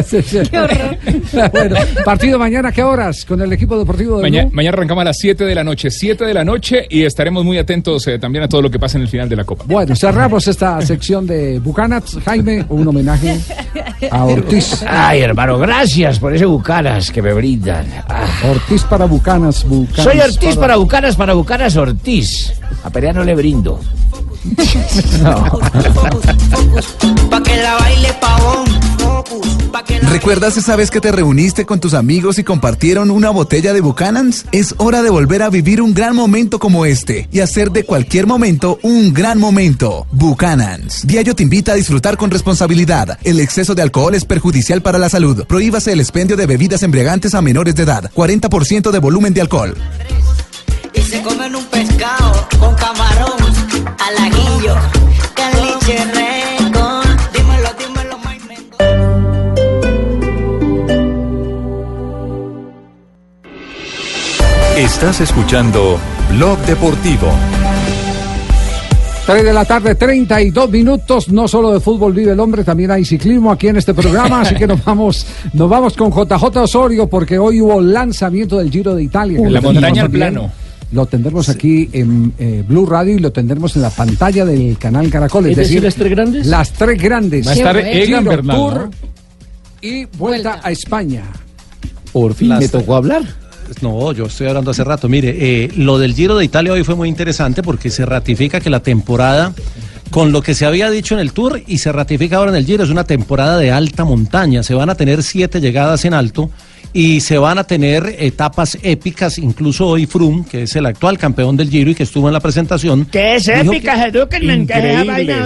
sí. 0.04 0.18
Bueno, 1.52 1.76
partido 2.06 2.39
mañana, 2.39 2.72
¿qué 2.72 2.84
horas? 2.84 3.26
Con 3.26 3.41
el 3.41 3.52
equipo 3.54 3.78
deportivo 3.78 4.18
de 4.18 4.24
Mañana, 4.52 4.70
arrancamos 4.70 5.02
a 5.02 5.06
las 5.06 5.18
7 5.18 5.43
de 5.43 5.56
la 5.56 5.64
noche, 5.64 5.89
7 5.89 6.26
de 6.26 6.34
la 6.34 6.43
noche 6.43 6.86
y 6.89 7.04
estaremos 7.04 7.43
muy 7.43 7.58
atentos 7.58 8.08
eh, 8.08 8.20
también 8.20 8.43
a 8.43 8.48
todo 8.48 8.62
lo 8.62 8.72
que 8.72 8.80
pasa 8.80 8.98
en 8.98 9.04
el 9.04 9.10
final 9.10 9.30
de 9.30 9.36
la 9.36 9.43
Copa. 9.43 9.66
Bueno, 9.68 9.95
cerramos 9.95 10.48
esta 10.48 10.82
sección 10.82 11.28
de 11.28 11.60
Bucanats. 11.60 12.18
Jaime, 12.26 12.66
un 12.70 12.88
homenaje 12.88 13.39
a 14.12 14.26
Ortiz. 14.26 14.84
Ay, 14.88 15.22
hermano, 15.22 15.58
gracias 15.58 16.20
por 16.20 16.34
ese 16.34 16.45
Bucanas 16.45 17.12
que 17.12 17.22
me 17.22 17.34
brindan. 17.34 17.86
Ah. 18.08 18.26
Ortiz 18.50 18.84
para 18.84 19.06
Bucanas. 19.06 19.66
Bucanas 19.66 20.04
Soy 20.04 20.20
Ortiz 20.20 20.56
para 20.56 20.76
Bucanas, 20.76 21.16
para 21.16 21.34
Bucanas 21.34 21.76
Ortiz. 21.76 22.54
A 22.84 22.89
Perea 22.89 23.14
no 23.14 23.24
le 23.24 23.36
brindo. 23.36 23.80
¿Recuerdas 30.10 30.58
esa 30.58 30.76
vez 30.76 30.90
que 30.90 31.02
te 31.02 31.12
reuniste 31.12 31.66
con 31.66 31.80
tus 31.80 31.94
amigos 31.94 32.40
y 32.40 32.44
compartieron 32.44 33.12
una 33.12 33.30
botella 33.30 33.74
de 33.74 33.82
Buchanan's? 33.82 34.46
Es 34.52 34.74
hora 34.78 35.02
de 35.02 35.10
volver 35.10 35.44
a 35.44 35.50
vivir 35.50 35.82
un 35.82 35.94
gran 35.94 36.16
momento 36.16 36.60
como 36.60 36.86
este 36.86 37.28
y 37.32 37.42
hacer 37.42 37.72
de 37.72 37.84
cualquier 37.84 38.26
momento 38.26 38.80
un 38.84 39.14
gran 39.14 39.40
momento. 39.40 40.08
Buchanan's. 40.12 41.06
Diallo 41.06 41.36
te 41.36 41.44
invita 41.44 41.74
a 41.74 41.76
disfrutar 41.76 42.18
con 42.18 42.32
responsabilidad. 42.32 43.20
El 43.24 43.40
exceso 43.40 43.76
de 43.76 43.82
alcohol 43.82 44.16
es 44.16 44.26
perjudicial 44.26 44.82
para 44.82 44.98
la 44.98 45.10
salud. 45.10 45.46
Prohíbase 45.46 45.92
el 45.92 46.00
expendio 46.00 46.38
de 46.38 46.46
bebidas 46.46 46.84
embriagantes 46.84 47.36
a 47.36 47.42
menores 47.42 47.76
de 47.76 47.84
edad. 47.84 48.12
40% 48.16 48.92
de 48.92 49.00
volumen 49.00 49.34
de 49.34 49.42
alcohol. 49.42 49.76
Y 50.94 51.02
se 51.02 51.22
comen 51.22 51.56
un 51.56 51.66
pescado 51.66 52.48
con 52.60 52.74
camarón 52.76 53.07
al 54.08 54.18
aguillo. 54.18 54.76
Caliche 55.34 55.97
rico. 56.14 57.01
Dímelo, 57.34 57.70
dímelo, 57.78 58.18
Mike 58.26 58.45
Estás 64.78 65.22
escuchando 65.22 65.99
Blog 66.32 66.58
Deportivo. 66.60 67.32
3 69.26 69.43
de 69.43 69.53
la 69.53 69.66
tarde, 69.66 69.95
32 69.95 70.70
minutos. 70.70 71.30
No 71.30 71.49
solo 71.49 71.74
de 71.74 71.82
fútbol 71.82 72.14
vive 72.14 72.32
el 72.32 72.39
hombre, 72.39 72.64
también 72.64 72.91
hay 72.91 73.03
ciclismo 73.03 73.51
aquí 73.51 73.68
en 73.68 73.76
este 73.76 73.93
programa. 73.93 74.41
así 74.41 74.55
que 74.55 74.68
nos 74.68 74.84
vamos, 74.86 75.26
nos 75.51 75.70
vamos 75.70 75.97
con 75.97 76.12
JJ 76.12 76.58
Osorio 76.58 77.08
porque 77.08 77.38
hoy 77.38 77.60
hubo 77.60 77.82
lanzamiento 77.82 78.58
del 78.58 78.72
Giro 78.72 78.95
de 78.95 79.03
Italia. 79.03 79.39
En 79.39 79.51
la 79.51 79.60
montaña 79.60 80.03
al 80.03 80.10
plano. 80.12 80.49
Lo 80.92 81.06
tendremos 81.06 81.50
aquí 81.50 81.90
en 81.92 82.34
eh, 82.40 82.64
Blue 82.66 82.86
Radio 82.86 83.16
y 83.16 83.20
lo 83.20 83.32
tendremos 83.32 83.76
en 83.76 83.82
la 83.82 83.90
pantalla 83.90 84.46
del 84.46 84.78
canal 84.78 85.10
Caracol. 85.10 85.46
Es, 85.48 85.52
¿Es 85.52 85.58
decir, 85.58 85.84
las 85.84 85.96
tres 85.96 86.12
grandes? 86.12 86.48
Las 86.48 86.72
tres 86.72 87.02
grandes. 87.02 87.46
Va 87.46 87.52
a 87.52 87.56
estar 87.56 87.78
Egan 87.78 88.24
Bernal, 88.24 88.56
Tour 88.56 88.74
¿no? 88.86 88.92
y 89.82 90.06
vuelta, 90.18 90.62
a 90.64 90.72
España. 90.72 91.24
Por 92.14 92.34
fin 92.34 92.50
Las- 92.50 92.60
me 92.62 92.70
tocó 92.70 92.96
hablar. 92.96 93.24
No, 93.82 94.14
yo 94.14 94.28
estoy 94.28 94.48
hablando 94.48 94.72
hace 94.72 94.86
rato. 94.86 95.10
Mire, 95.10 95.36
eh, 95.66 95.70
lo 95.76 96.00
del 96.00 96.14
Giro 96.16 96.38
de 96.38 96.46
Italia 96.46 96.72
hoy 96.72 96.86
fue 96.86 96.96
muy 96.96 97.10
interesante 97.10 97.62
porque 97.62 97.90
se 97.90 98.06
ratifica 98.06 98.62
que 98.62 98.70
la 98.70 98.80
temporada, 98.80 99.54
con 100.10 100.32
lo 100.32 100.42
que 100.42 100.54
se 100.54 100.66
había 100.66 100.90
dicho 100.90 101.16
en 101.16 101.20
el 101.20 101.34
Tour 101.34 101.62
y 101.68 101.80
se 101.80 101.92
ratifica 101.92 102.38
ahora 102.38 102.52
en 102.52 102.58
el 102.58 102.66
Giro, 102.66 102.86
es 102.86 102.90
una 102.90 103.04
temporada 103.04 103.58
de 103.58 103.72
alta 103.72 104.06
montaña. 104.06 104.64
Se 104.64 104.74
van 104.74 104.90
a 104.90 104.96
tener 104.96 105.22
siete 105.22 105.60
llegadas 105.60 106.06
en 106.06 106.14
alto 106.14 106.50
y 106.94 107.20
se 107.22 107.38
van 107.38 107.58
a 107.60 107.64
tener 107.66 108.16
etapas 108.20 108.78
épicas. 108.82 109.38
Incluso 109.38 109.88
hoy 109.88 110.06
Froome, 110.06 110.46
que 110.50 110.64
es 110.64 110.76
el 110.76 110.86
actual 110.86 111.18
campeón 111.18 111.56
del 111.58 111.70
Giro 111.70 111.92
y 111.92 111.96
que 111.96 112.04
estuvo 112.04 112.28
en 112.28 112.34
la 112.34 112.40
presentación. 112.40 113.06
¿Qué 113.12 113.36
es 113.36 113.46
dijo 113.46 113.74
épica, 113.74 114.08
edúquenme, 114.08 114.66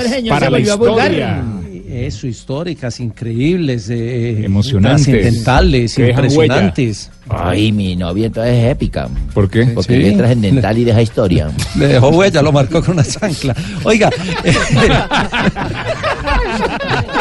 señor, 0.10 0.30
para 0.30 0.46
se 0.46 0.52
la 0.52 0.60
historia. 0.60 1.44
Eso, 1.92 2.26
históricas, 2.26 3.02
increíbles, 3.02 3.90
eh, 3.90 4.46
Emocionantes. 4.46 5.04
trascendentales, 5.08 6.00
impresionantes. 6.00 7.12
Ay, 7.28 7.74
mi 7.74 7.98
novia 7.98 8.28
entonces 8.28 8.54
es 8.64 8.72
épica. 8.72 9.10
¿Por 9.34 9.50
qué? 9.50 9.66
Porque 9.66 10.02
Sí. 10.02 10.08
es 10.08 10.18
trascendental 10.18 10.78
y 10.78 10.84
deja 10.86 11.02
historia. 11.02 11.52
Le 11.78 11.88
dejó 11.88 12.08
huella, 12.10 12.42
lo 12.42 12.54
marcó 12.54 12.82
con 12.82 12.94
una 12.94 13.04
chancla. 13.04 13.54
Oiga, 13.84 14.10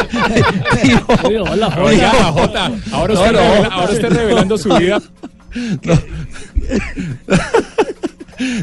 Hola. 1.49 1.77
Oiga, 1.81 2.11
Jota, 2.31 2.71
ahora 2.91 3.13
usted, 3.13 3.31
No, 3.31 3.31
no. 3.31 3.39
revela- 3.39 3.69
ahora 3.71 3.91
usted 3.93 4.09
revelando 4.13 4.57
su 4.57 4.69
vida. 4.75 5.01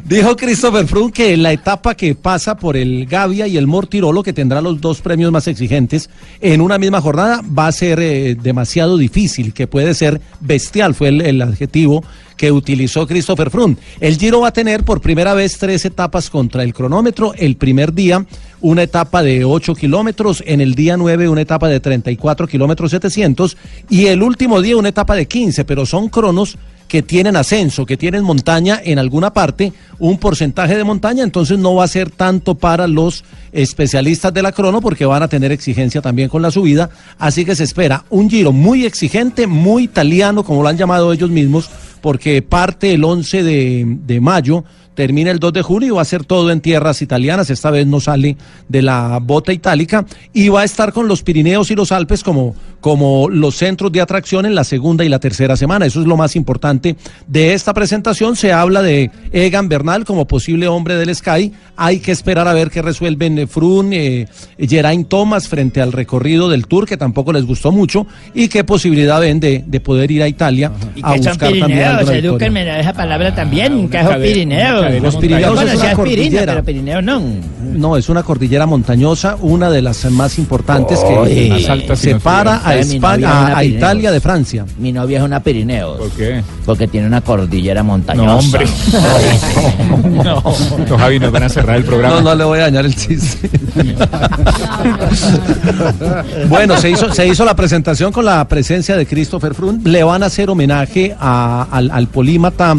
Dijo 0.05 0.35
Christopher 0.37 0.89
Froome 0.89 1.13
que 1.13 1.37
la 1.37 1.53
etapa 1.53 1.95
que 1.95 2.17
pasa 2.17 2.57
por 2.57 2.77
el 2.77 3.07
Gavia 3.07 3.47
y 3.47 3.57
el 3.57 3.69
Mortirolo, 3.69 4.25
que 4.25 4.33
tendrá 4.33 4.61
los 4.61 4.81
dos 4.81 5.01
premios 5.01 5.31
más 5.31 5.47
exigentes 5.47 6.11
en 6.41 6.61
una 6.61 6.79
misma 6.79 7.01
jornada, 7.01 7.43
va 7.57 7.69
a 7.69 7.73
ser 7.73 8.01
eh, 8.01 8.35
demasiado 8.35 8.97
difícil, 8.97 9.55
que 9.55 9.69
puede 9.69 9.95
ser 9.95 10.21
bestial, 10.41 10.97
fue 10.97 11.09
el, 11.11 11.21
el 11.21 11.41
adjetivo 11.43 12.03
que 12.37 12.51
utilizó 12.51 13.07
Christopher 13.07 13.51
Froome. 13.51 13.77
El 14.01 14.17
Giro 14.19 14.41
va 14.41 14.49
a 14.49 14.53
tener 14.53 14.83
por 14.83 15.01
primera 15.01 15.35
vez 15.35 15.59
tres 15.59 15.85
etapas 15.85 16.29
contra 16.29 16.65
el 16.65 16.75
cronómetro. 16.75 17.33
El 17.37 17.57
primer 17.57 17.93
día, 17.95 18.25
una 18.61 18.83
etapa 18.83 19.23
de 19.23 19.45
8 19.45 19.75
kilómetros, 19.75 20.43
en 20.47 20.61
el 20.61 20.75
día 20.75 20.97
9 20.97 21.29
una 21.29 21.43
etapa 21.43 21.69
de 21.69 21.81
34 21.81 22.47
kilómetros 22.49 22.91
700 22.91 23.57
y 23.89 24.07
el 24.07 24.23
último 24.23 24.61
día 24.61 24.77
una 24.77 24.89
etapa 24.89 25.15
de 25.15 25.27
15, 25.27 25.65
pero 25.65 25.87
son 25.87 26.09
cronos 26.09 26.59
que 26.89 27.03
tienen 27.03 27.37
ascenso, 27.37 27.85
que 27.85 27.99
tienen 27.99 28.25
montaña 28.25 28.81
en 28.83 28.99
alguna 28.99 29.33
parte, 29.33 29.73
un 29.99 30.19
porcentaje 30.19 30.75
de 30.77 30.85
montaña, 30.85 31.23
entonces 31.23 31.59
no 31.59 31.75
va 31.75 31.85
a 31.85 31.89
ser 31.89 32.11
tanto 32.11 32.55
para 32.55 32.89
los 32.89 33.25
especialistas 33.53 34.33
de 34.33 34.43
la 34.43 34.53
crono 34.53 34.81
porque 34.81 35.05
van 35.05 35.23
a 35.23 35.29
tener 35.29 35.53
exigencia 35.53 36.01
también 36.01 36.31
con 36.31 36.41
la 36.41 36.51
subida, 36.51 36.89
así 37.19 37.45
que 37.45 37.55
se 37.55 37.65
espera 37.65 38.05
un 38.09 38.31
giro 38.31 38.53
muy 38.53 38.87
exigente, 38.87 39.47
muy 39.47 39.85
italiano, 39.85 40.43
como 40.43 40.63
lo 40.63 40.69
han 40.69 40.79
llamado 40.79 41.13
ellos 41.13 41.31
mismos, 41.31 41.71
porque 42.01 42.41
parte 42.41 42.95
el 42.95 43.05
11 43.05 43.43
de, 43.43 43.85
de 44.07 44.21
mayo 44.21 44.65
termina 44.99 45.31
el 45.31 45.39
2 45.39 45.53
de 45.53 45.63
junio 45.63 45.87
y 45.87 45.91
va 45.93 46.03
a 46.03 46.05
ser 46.05 46.25
todo 46.25 46.51
en 46.51 46.61
tierras 46.61 47.03
italianas. 47.03 47.51
Esta 47.51 47.71
vez 47.71 47.87
no 47.87 48.01
sale 48.01 48.37
de 48.69 48.83
la 48.83 49.21
bota 49.23 49.53
itálica 49.53 50.05
y 50.33 50.49
va 50.49 50.63
a 50.63 50.65
estar 50.65 50.93
con 50.93 51.07
los 51.07 51.23
Pirineos 51.23 51.71
y 51.71 51.77
los 51.77 51.93
Alpes 51.93 52.25
como, 52.25 52.57
como 52.81 53.29
los 53.29 53.57
centros 53.57 53.91
de 53.93 54.01
atracción 54.01 54.47
en 54.47 54.55
la 54.55 54.65
segunda 54.65 55.05
y 55.05 55.09
la 55.09 55.19
tercera 55.19 55.57
semana. 55.57 55.87
Eso 55.87 56.01
es 56.01 56.07
lo 56.07 56.17
más 56.17 56.37
importante 56.37 56.97
de 57.27 57.53
esta 57.55 57.75
presentación. 57.75 58.37
Se 58.37 58.53
habla 58.53 58.83
de 58.83 59.11
Egan 59.33 59.69
Bernal 59.69 60.05
como 60.05 60.27
posible 60.29 60.69
hombre 60.69 60.95
del 60.97 61.15
Sky. 61.15 61.53
Hay 61.77 61.99
que 62.01 62.13
esperar 62.13 62.47
a 62.49 62.53
ver 62.53 62.71
qué 62.71 62.81
resuelven 62.83 63.39
eh, 63.39 63.47
Frun, 63.47 63.93
eh, 63.93 64.27
Geraint 64.59 65.09
Thomas 65.09 65.49
frente 65.49 65.81
al 65.81 65.93
recorrido 65.93 66.49
del 66.49 66.67
Tour, 66.67 66.87
que 66.87 66.97
tampoco 66.97 67.33
les 67.33 67.45
gustó 67.47 67.73
mucho, 67.73 68.07
y 68.35 68.49
qué 68.49 68.65
posibilidad 68.65 69.21
ven 69.21 69.41
de, 69.41 69.65
de 69.67 69.81
poder 69.81 70.11
ir 70.11 70.23
a 70.23 70.29
Italia 70.29 70.73
Y 70.95 71.01
a 71.03 71.13
que 71.15 71.19
buscar 71.19 71.37
también 71.39 71.67
Pirineos, 71.67 71.99
victoria. 71.99 72.19
edúquenme 72.21 72.63
en 72.63 72.69
esa 72.81 72.93
palabra 72.93 73.35
también, 73.35 73.89
que 73.89 73.99
son 73.99 74.07
Cadena- 74.09 74.25
Pirineos. 74.25 75.03
Los 75.03 75.17
Pirineos 75.17 75.53
es 75.53 75.65
una 75.65 75.73
Pirina, 75.75 75.95
cordillera. 75.95 76.53
pero 76.53 76.65
Pirineo 76.65 77.03
no. 77.03 77.23
No, 77.75 77.97
es 77.97 78.09
una 78.09 78.23
cordillera 78.23 78.67
montañosa, 78.67 79.37
una 79.41 79.71
de 79.71 79.83
las 79.83 80.05
más 80.11 80.39
importantes 80.39 80.99
que 81.01 81.67
altas 81.69 82.01
y 82.05 82.11
separa 82.11 82.61
a. 82.71 82.75
Mi 82.85 82.95
España, 82.95 83.57
a. 83.57 83.65
Italia 83.65 84.11
de 84.13 84.21
Francia. 84.21 84.65
Mi 84.79 84.93
novia 84.93 85.19
es 85.19 85.25
una 85.25 85.41
Pirineos. 85.41 85.99
¿Por 85.99 86.11
qué? 86.11 86.43
Porque 86.65 86.87
tiene 86.89 87.07
una 87.07 87.21
cordillera 87.21 87.83
montañosa. 87.83 88.27
No, 88.27 88.39
hombre. 88.39 88.67
No, 90.09 90.43
no, 90.89 90.99
Javi, 90.99 91.19
nos 91.21 91.31
van 91.33 91.45
a 91.45 91.49
cerrar 91.49 91.77
el 91.77 91.85
programa. 91.85 92.17
No, 92.17 92.21
no 92.23 92.35
le 92.35 92.45
voy 92.45 92.59
a 92.59 92.63
dañar 92.63 92.85
el 92.85 92.95
chiste. 92.95 93.49
bueno, 96.49 96.77
se 96.79 96.91
hizo, 96.91 97.13
se 97.15 97.27
hizo 97.27 97.45
la 97.45 97.55
presentación 97.55 98.13
con 98.13 98.25
la 98.25 98.47
presencia 98.49 98.97
de 98.97 99.07
Christopher 99.07 99.55
Froome. 99.55 99.81
Le 99.89 100.03
van 100.03 100.23
a 100.23 100.27
hacer 100.27 100.51
homenaje 100.51 101.15
a- 101.19 101.67
al, 101.71 101.91
al 101.91 102.09
polímata. 102.09 102.77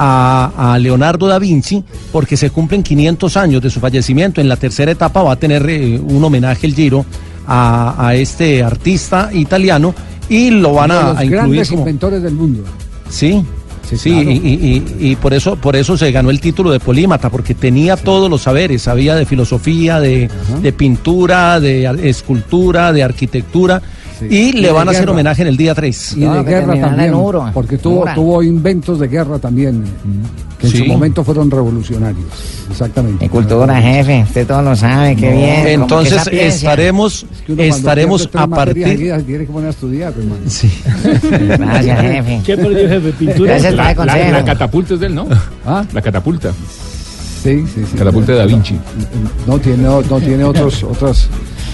A, 0.00 0.74
a 0.74 0.78
Leonardo 0.78 1.26
da 1.26 1.40
Vinci 1.40 1.82
porque 2.12 2.36
se 2.36 2.50
cumplen 2.50 2.84
500 2.84 3.36
años 3.36 3.60
de 3.60 3.68
su 3.68 3.80
fallecimiento. 3.80 4.40
En 4.40 4.48
la 4.48 4.54
tercera 4.54 4.92
etapa 4.92 5.24
va 5.24 5.32
a 5.32 5.36
tener 5.36 5.68
eh, 5.68 5.98
un 5.98 6.22
homenaje 6.22 6.68
el 6.68 6.74
Giro 6.76 7.04
a, 7.48 8.06
a 8.08 8.14
este 8.14 8.62
artista 8.62 9.30
italiano 9.32 9.94
y 10.28 10.50
lo 10.50 10.74
van 10.74 10.90
Uno 10.90 10.94
de 11.00 11.04
a, 11.04 11.08
los 11.08 11.18
a 11.18 11.24
incluir 11.24 11.40
grandes 11.40 11.68
como, 11.70 11.80
inventores 11.80 12.22
del 12.22 12.34
mundo. 12.34 12.62
Sí, 13.08 13.42
sí, 13.88 13.96
claro. 14.10 14.30
y, 14.30 14.34
y- 14.34 14.94
y- 15.00 15.10
y 15.12 15.16
por 15.16 15.32
eso 15.32 15.56
por 15.56 15.74
eso 15.74 15.96
se 15.96 16.12
ganó 16.12 16.28
el 16.28 16.40
título 16.40 16.70
de 16.70 16.78
polímata, 16.78 17.30
porque 17.30 17.54
tenía 17.54 17.96
todos 17.96 18.28
los 18.30 18.42
saberes, 18.42 18.82
sabía 18.82 19.14
de 19.14 19.24
filosofía, 19.24 19.98
de, 19.98 20.28
de 20.62 20.72
pintura, 20.74 21.58
de 21.58 21.84
escultura, 22.08 22.92
de 22.92 23.02
arquitectura, 23.02 23.80
y 24.20 24.36
Y 24.36 24.52
le 24.52 24.70
van 24.72 24.88
a 24.88 24.90
hacer 24.90 25.02
guerra. 25.04 25.12
homenaje 25.12 25.42
en 25.42 25.48
el 25.48 25.56
día 25.56 25.74
3. 25.74 26.16
Y 26.18 26.20
de 26.20 26.42
guerra 26.42 26.78
también, 26.78 27.12
porque 27.54 27.78
tuvo, 27.78 28.04
tuvo 28.14 28.42
inventos 28.42 28.98
de 29.00 29.08
guerra 29.08 29.38
también, 29.38 29.84
que 30.58 30.66
en 30.66 30.72
Sí. 30.72 30.78
su 30.78 30.84
momento 30.86 31.22
fueron 31.24 31.50
revolucionarios. 31.50 32.24
Exactamente. 32.70 33.24
Mi 33.24 33.28
cultura, 33.28 33.80
jefe, 33.80 34.24
usted 34.26 34.46
todo 34.46 34.62
lo 34.62 34.74
sabe, 34.76 35.14
qué 35.16 35.30
No. 35.30 35.36
bien. 35.36 35.66
Entonces 35.82 36.26
estaremos, 36.32 37.20
Que 37.46 37.52
uno 37.52 37.56
cuando 37.62 37.76
estaremos 37.76 38.28
a 38.34 38.46
partir... 38.46 38.84
Tiene 39.24 39.46
que 39.46 39.52
poner 39.52 39.68
a 39.68 39.70
estudiar, 39.70 40.12
hermano. 40.18 40.40
Sí. 40.48 40.70
Gracias, 41.58 42.00
jefe. 42.00 42.40
¿Qué 42.44 42.56
perdió, 42.56 42.88
jefe? 42.88 43.12
¿Pintura? 43.12 43.52
Gracias, 43.52 43.74
La, 43.74 43.94
la- 43.94 44.30
la 44.32 44.44
catapulta 44.44 44.94
es 44.94 45.00
de 45.00 45.06
él, 45.06 45.14
¿no? 45.14 45.26
La 45.92 46.02
catapulta. 46.02 46.52
Sí, 47.42 47.64
sí, 47.72 47.84
sí. 47.90 47.96
Catapulta 47.96 48.32
de 48.32 48.38
Da 48.38 48.46
Vinci. 48.46 48.74
No 49.46 49.58
tiene, 49.58 49.84
no 49.84 50.20
tiene 50.20 50.42
otros, 50.44 50.82
otras, 50.82 51.28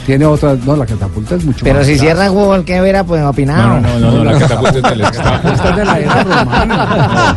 tiene 0.07 0.25
otras, 0.27 0.59
no, 0.65 0.77
la 0.77 0.87
catapulta 0.87 1.35
es 1.37 1.45
mucho 1.45 1.65
Pero 1.65 1.79
más. 1.79 1.87
si 1.87 1.99
cierra 1.99 2.29
Google, 2.29 2.65
¿qué 2.65 2.81
hubiera 2.81 3.05
pues 3.05 3.23
opinado? 3.25 3.81
No, 3.81 3.99
no, 3.99 3.99
no, 4.01 4.11
no, 4.19 4.25
la 4.25 4.39
catapulta 4.39 4.77
es 4.79 4.83
del 4.83 5.01
Esta 5.01 5.71
es 5.71 5.77
de 5.77 5.85
la 5.85 5.99
era 5.99 6.23
romana. 6.25 7.37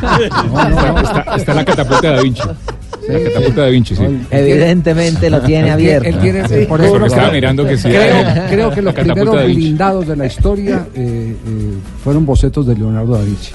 Está, 1.04 1.36
está 1.38 1.54
la 1.54 1.66
catapulta 1.66 2.10
de 2.10 2.16
Da 2.16 2.22
Vinci. 2.22 2.42
La 3.08 3.20
catapulta 3.24 3.62
de 3.62 3.62
Da 3.62 3.68
Vinci, 3.68 3.96
sí. 3.96 4.04
Evidentemente 4.32 5.30
lo 5.30 5.42
tiene 5.42 5.72
abierto. 5.72 6.10
él 6.10 6.20
tiene- 6.20 6.48
Sí. 6.48 6.66
por 6.68 6.82
eso 6.82 7.06
estaba 7.06 7.32
mirando 7.32 7.66
que 7.66 7.78
sí. 7.78 7.88
Creo, 7.90 8.48
creo 8.50 8.72
que 8.72 8.82
los 8.82 8.94
primeros 8.94 9.36
de 9.38 9.46
blindados 9.46 10.08
de 10.08 10.16
la 10.16 10.26
historia 10.26 10.86
eh, 10.96 11.36
eh, 11.48 11.74
fueron 12.04 12.26
bocetos 12.26 12.68
de 12.68 12.76
Leonardo 12.76 13.14
da 13.18 13.24
Vinci. 13.24 13.52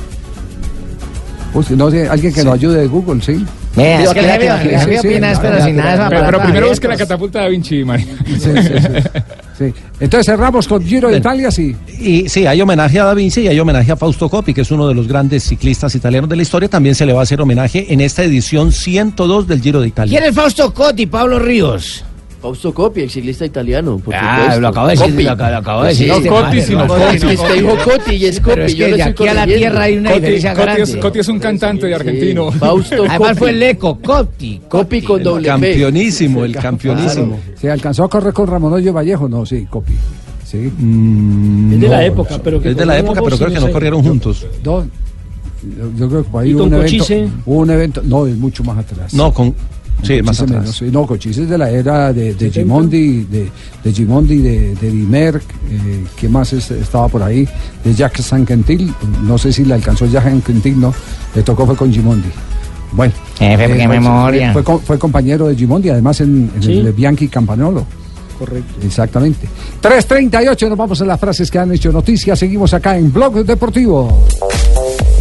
Pues, 1.52 1.70
no 1.72 1.90
sé, 1.90 2.08
alguien 2.08 2.32
que 2.32 2.42
lo 2.44 2.52
ayude 2.52 2.80
de 2.80 2.86
Google, 2.86 3.20
¿sí? 3.20 3.44
Sí, 3.74 3.80
es 3.80 4.10
que 4.10 4.20
el 4.20 4.26
sí, 4.26 4.30
jefe- 4.32 4.62
sí, 4.62 4.68
el 4.68 4.80
sí, 4.80 4.86
jefe 4.86 4.98
sí, 5.00 5.08
opina, 5.08 5.34
sí, 5.34 5.40
pero 5.42 5.64
sin 5.64 5.76
nada 5.76 6.08
Pero, 6.10 6.42
primero 6.42 6.68
busque 6.68 6.88
la 6.88 6.96
catapulta 6.96 7.38
de 7.38 7.44
Da 7.44 7.50
Vinci, 7.50 7.84
María. 7.84 8.06
Sí, 8.26 8.34
sí, 8.38 8.50
sí. 8.52 9.08
Sí. 9.58 9.74
Entonces 10.00 10.26
cerramos 10.26 10.66
con 10.66 10.84
Giro 10.84 11.08
de 11.10 11.18
Italia, 11.18 11.50
sí. 11.50 11.74
Y 12.00 12.28
sí, 12.28 12.46
hay 12.46 12.60
homenaje 12.60 12.98
a 13.00 13.04
Da 13.04 13.14
Vinci 13.14 13.42
y 13.42 13.48
hay 13.48 13.58
homenaje 13.60 13.92
a 13.92 13.96
Fausto 13.96 14.28
Coppi, 14.28 14.52
que 14.52 14.62
es 14.62 14.70
uno 14.70 14.88
de 14.88 14.94
los 14.94 15.06
grandes 15.06 15.44
ciclistas 15.44 15.94
italianos 15.94 16.28
de 16.28 16.36
la 16.36 16.42
historia. 16.42 16.68
También 16.68 16.94
se 16.94 17.06
le 17.06 17.12
va 17.12 17.20
a 17.20 17.22
hacer 17.22 17.40
homenaje 17.40 17.92
en 17.92 18.00
esta 18.00 18.22
edición 18.24 18.72
102 18.72 19.46
del 19.46 19.60
Giro 19.62 19.80
de 19.80 19.88
Italia. 19.88 20.18
¿Quién 20.18 20.28
es 20.28 20.34
Fausto 20.34 20.72
Cotti, 20.74 21.06
Pablo 21.06 21.38
Ríos? 21.38 22.04
Fausto 22.42 22.74
Coppi, 22.74 23.02
el 23.02 23.10
ciclista 23.10 23.46
italiano. 23.46 23.98
Por 24.04 24.12
Ah, 24.16 24.56
lo 24.60 24.66
acabo 24.68 24.88
de 24.88 24.94
decir, 24.94 25.10
Coppi. 25.12 25.22
lo 25.22 25.30
acabo- 25.30 25.50
lo 25.52 25.56
acabo 25.58 25.82
de 25.84 25.88
decir. 25.90 26.12
Sí, 26.12 26.20
No 26.24 26.28
Cotti, 26.34 26.60
sino. 26.60 26.96
Es 27.12 27.20
que 27.24 27.34
usted 27.34 27.54
dijo 27.54 27.76
Coti 27.84 28.14
y 28.16 28.24
es 28.26 28.40
Coppi. 28.40 28.50
Pero 28.54 28.66
es 28.66 28.74
yo 28.74 28.86
que 28.86 28.92
de 28.96 29.02
aquí 29.04 29.28
a 29.28 29.34
la 29.34 29.46
tierra 29.46 29.82
hay 29.82 29.96
una 29.98 30.10
Coti- 30.10 30.20
diferencia 30.20 30.54
Coti 30.54 30.68
es- 30.70 30.76
grande. 30.76 30.98
Coti 31.00 31.18
es 31.20 31.28
un 31.28 31.38
cantante 31.38 31.86
de 31.86 31.94
argentino. 31.94 32.50
Fausto 32.50 32.94
Además 32.98 33.18
Coppi. 33.18 33.34
fue 33.36 33.50
el 33.50 33.62
eco, 33.62 33.98
Cotti. 34.00 34.60
Coppi 34.68 35.02
con 35.02 35.22
doble. 35.22 35.46
Campeonísimo, 35.46 36.44
el 36.44 36.56
campeonísimo. 36.56 37.38
¿Se 37.54 37.70
alcanzó 37.70 38.02
a 38.04 38.08
correr 38.10 38.32
con 38.32 38.48
Ramón 38.48 38.72
Hoyo 38.72 38.92
Vallejo? 38.92 39.28
No, 39.28 39.46
sí, 39.46 39.64
Copi. 39.70 39.92
Sí. 40.44 40.58
Es 40.66 41.80
de 41.80 41.88
la 41.88 42.04
época, 42.04 42.40
pero 42.42 42.60
que 42.60 42.70
Es 42.70 42.76
de 42.76 42.84
la 42.84 42.98
época, 42.98 43.22
pero 43.22 43.36
creo 43.36 43.48
que 43.50 43.54
no 43.60 43.66
sé. 43.66 43.72
corrieron 43.72 44.02
juntos. 44.02 44.44
Dos. 44.64 44.84
Yo, 45.78 45.90
yo 45.96 46.08
creo 46.08 46.24
que 46.28 46.38
ahí 46.38 46.50
¿Y 46.50 46.54
hubo 46.54 46.64
un 46.64 46.74
evento. 46.74 47.04
Hubo 47.46 47.58
un 47.60 47.70
evento. 47.70 48.02
No, 48.04 48.26
es 48.26 48.36
mucho 48.36 48.64
más 48.64 48.78
atrás. 48.78 49.14
No, 49.14 49.32
con. 49.32 49.54
Sí, 50.02 50.20
más 50.22 50.40
atrás. 50.40 50.80
menos. 50.80 50.92
No, 50.92 51.06
Cochise 51.06 51.42
es 51.42 51.48
de 51.48 51.56
la 51.58 51.70
era 51.70 52.12
de, 52.12 52.34
de 52.34 52.50
Gimondi, 52.50 53.24
de, 53.24 53.48
de 53.84 53.92
Gimondi, 53.92 54.38
de, 54.38 54.74
de 54.74 54.90
Dimer, 54.90 55.36
eh, 55.70 56.04
¿qué 56.16 56.28
más 56.28 56.52
es- 56.52 56.70
estaba 56.72 57.08
por 57.08 57.22
ahí? 57.22 57.48
De 57.84 57.94
Jacques 57.94 58.24
Sanquentil, 58.26 58.92
no 59.22 59.38
sé 59.38 59.52
si 59.52 59.64
le 59.64 59.74
alcanzó 59.74 60.06
Jacques 60.06 60.32
Sanquentil, 60.32 60.80
no, 60.80 60.92
le 61.34 61.42
tocó 61.42 61.64
fue 61.66 61.76
con 61.76 61.92
Gimondi. 61.92 62.28
Bueno. 62.92 63.12
Jefe, 63.38 63.66
qué 63.68 63.74
fue- 63.86 63.88
memoria. 63.88 64.52
Fue, 64.52 64.64
co- 64.64 64.78
fue 64.84 64.98
compañero 64.98 65.46
de 65.48 65.54
Gimondi, 65.56 65.88
además 65.90 66.20
en, 66.20 66.50
en 66.56 66.62
Sí. 66.62 66.72
el 66.78 66.92
Bianchi 66.92 67.28
Campanolo. 67.28 67.86
Correcto. 68.38 68.74
Exactamente. 68.84 69.46
3.38, 69.80 70.68
nos 70.68 70.76
vamos 70.78 71.00
a 71.00 71.04
las 71.04 71.20
frases 71.20 71.48
que 71.50 71.58
han 71.60 71.70
hecho 71.72 71.92
noticias. 71.92 72.36
Seguimos 72.38 72.74
acá 72.74 72.98
en 72.98 73.12
Blog 73.12 73.44
Deportivo. 73.44 74.26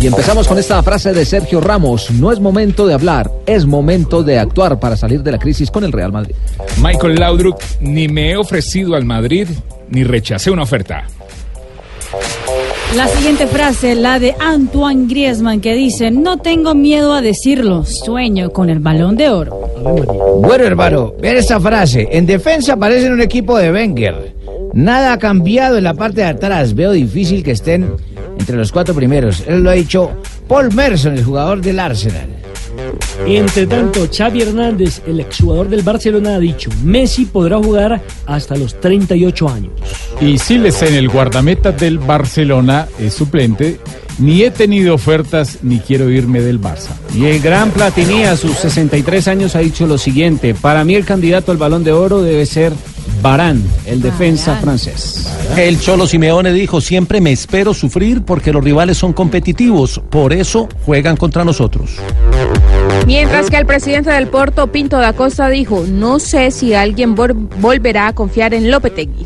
Y 0.02 0.08
empezamos 0.08 0.48
con 0.48 0.58
esta 0.58 0.82
frase 0.82 1.14
de 1.14 1.24
Sergio 1.26 1.62
Ramos. 1.62 2.10
No 2.10 2.32
es 2.32 2.40
momento 2.40 2.88
de 2.88 2.96
hablar, 2.96 3.30
es 3.46 3.68
momento 3.68 4.24
de 4.24 4.40
actuar 4.40 4.80
para 4.80 4.98
salir 4.98 5.22
de 5.22 5.32
la 5.32 5.38
crisis 5.38 5.70
con 5.70 5.84
el 5.84 5.92
Real 5.92 6.12
Madrid. 6.12 6.34
Michael 6.82 7.20
Laudrup, 7.20 7.58
ni 7.82 8.08
me 8.08 8.32
he 8.32 8.36
ofrecido 8.36 8.96
al 8.96 9.06
Madrid, 9.06 9.48
ni 9.92 10.04
rechacé 10.04 10.50
una 10.50 10.64
oferta. 10.64 11.04
La 12.96 13.08
siguiente 13.10 13.46
frase, 13.46 13.94
la 13.94 14.18
de 14.18 14.34
Antoine 14.40 15.06
Griezmann, 15.08 15.62
que 15.62 15.76
dice, 15.76 16.10
no 16.10 16.38
tengo 16.38 16.74
miedo 16.74 17.14
a 17.14 17.22
decirlo, 17.22 17.86
sueño 17.86 18.50
con 18.50 18.72
el 18.72 18.80
balón 18.80 19.16
de 19.16 19.30
oro. 19.30 19.56
Bueno, 20.42 20.64
hermano, 20.64 21.14
ver 21.22 21.38
esta 21.38 21.60
frase. 21.60 22.10
En 22.12 22.26
defensa 22.26 22.76
parecen 22.76 23.14
un 23.14 23.22
equipo 23.22 23.56
de 23.56 23.72
Wenger. 23.72 24.36
Nada 24.74 25.14
ha 25.14 25.20
cambiado 25.20 25.78
en 25.78 25.84
la 25.84 25.94
parte 25.94 26.22
de 26.22 26.28
atrás. 26.28 26.74
Veo 26.74 26.92
difícil 26.92 27.44
que 27.44 27.52
estén 27.52 27.94
entre 28.42 28.58
los 28.58 28.72
cuatro 28.72 28.96
primeros. 28.96 29.44
Él 29.48 29.64
lo 29.64 29.70
ha 29.70 29.74
dicho 29.74 30.10
Paul 30.48 30.74
Merson, 30.74 31.14
el 31.14 31.24
jugador 31.24 31.62
del 31.62 31.80
Arsenal. 31.80 32.28
Entre 33.28 33.68
tanto, 33.68 34.08
Xavi 34.12 34.42
Hernández, 34.42 35.02
el 35.06 35.20
exjugador 35.20 35.70
del 35.70 35.84
Barcelona, 35.84 36.36
ha 36.36 36.40
dicho, 36.40 36.72
Messi 36.84 37.26
podrá 37.26 37.58
jugar 37.58 38.02
hasta 38.26 38.56
los 38.56 38.80
38 38.80 39.50
años. 39.50 39.72
Y 40.20 40.40
Silesen, 40.40 40.96
el 40.96 41.08
guardameta 41.08 41.72
del 41.72 42.00
Barcelona, 42.00 42.88
es 43.00 43.14
suplente. 43.14 43.80
Ni 44.18 44.42
he 44.42 44.52
tenido 44.52 44.96
ofertas 44.96 45.60
ni 45.62 45.80
quiero 45.80 46.10
irme 46.10 46.42
del 46.42 46.60
Barça. 46.60 46.92
Y 47.16 47.26
el 47.26 47.40
gran 47.42 47.72
Platini 47.72 48.24
a 48.24 48.36
sus 48.36 48.56
63 48.58 49.28
años 49.28 49.56
ha 49.56 49.60
dicho 49.60 49.86
lo 49.86 49.98
siguiente, 49.98 50.54
para 50.54 50.84
mí 50.84 50.96
el 50.96 51.06
candidato 51.06 51.52
al 51.52 51.58
balón 51.58 51.84
de 51.84 51.92
oro 51.92 52.22
debe 52.22 52.46
ser 52.46 52.74
Barán, 53.22 53.64
el 53.86 54.02
defensa 54.02 54.56
francés. 54.56 55.28
El 55.58 55.80
Cholo 55.80 56.08
Simeone 56.08 56.52
dijo, 56.54 56.82
siempre 56.82 57.22
me 57.22 57.32
espero 57.32 57.74
sufrir 57.74 58.24
porque 58.24 58.52
los 58.52 58.64
rivales 58.64 58.98
son 58.98 59.14
competitivos, 59.14 60.02
por 60.10 60.34
eso 60.34 60.68
juegan 60.86 61.18
contra 61.18 61.44
nosotros. 61.46 61.92
Mientras 63.06 63.50
que 63.50 63.58
el 63.58 63.66
presidente 63.66 64.10
del 64.12 64.28
Porto, 64.28 64.72
Pinto 64.72 64.98
da 64.98 65.14
Costa, 65.14 65.50
dijo, 65.50 65.86
no 65.88 66.20
sé 66.20 66.52
si 66.52 66.74
alguien 66.74 67.16
vol- 67.16 67.48
volverá 67.60 68.08
a 68.08 68.14
confiar 68.14 68.54
en 68.54 68.72
Lopetegui. 68.72 69.26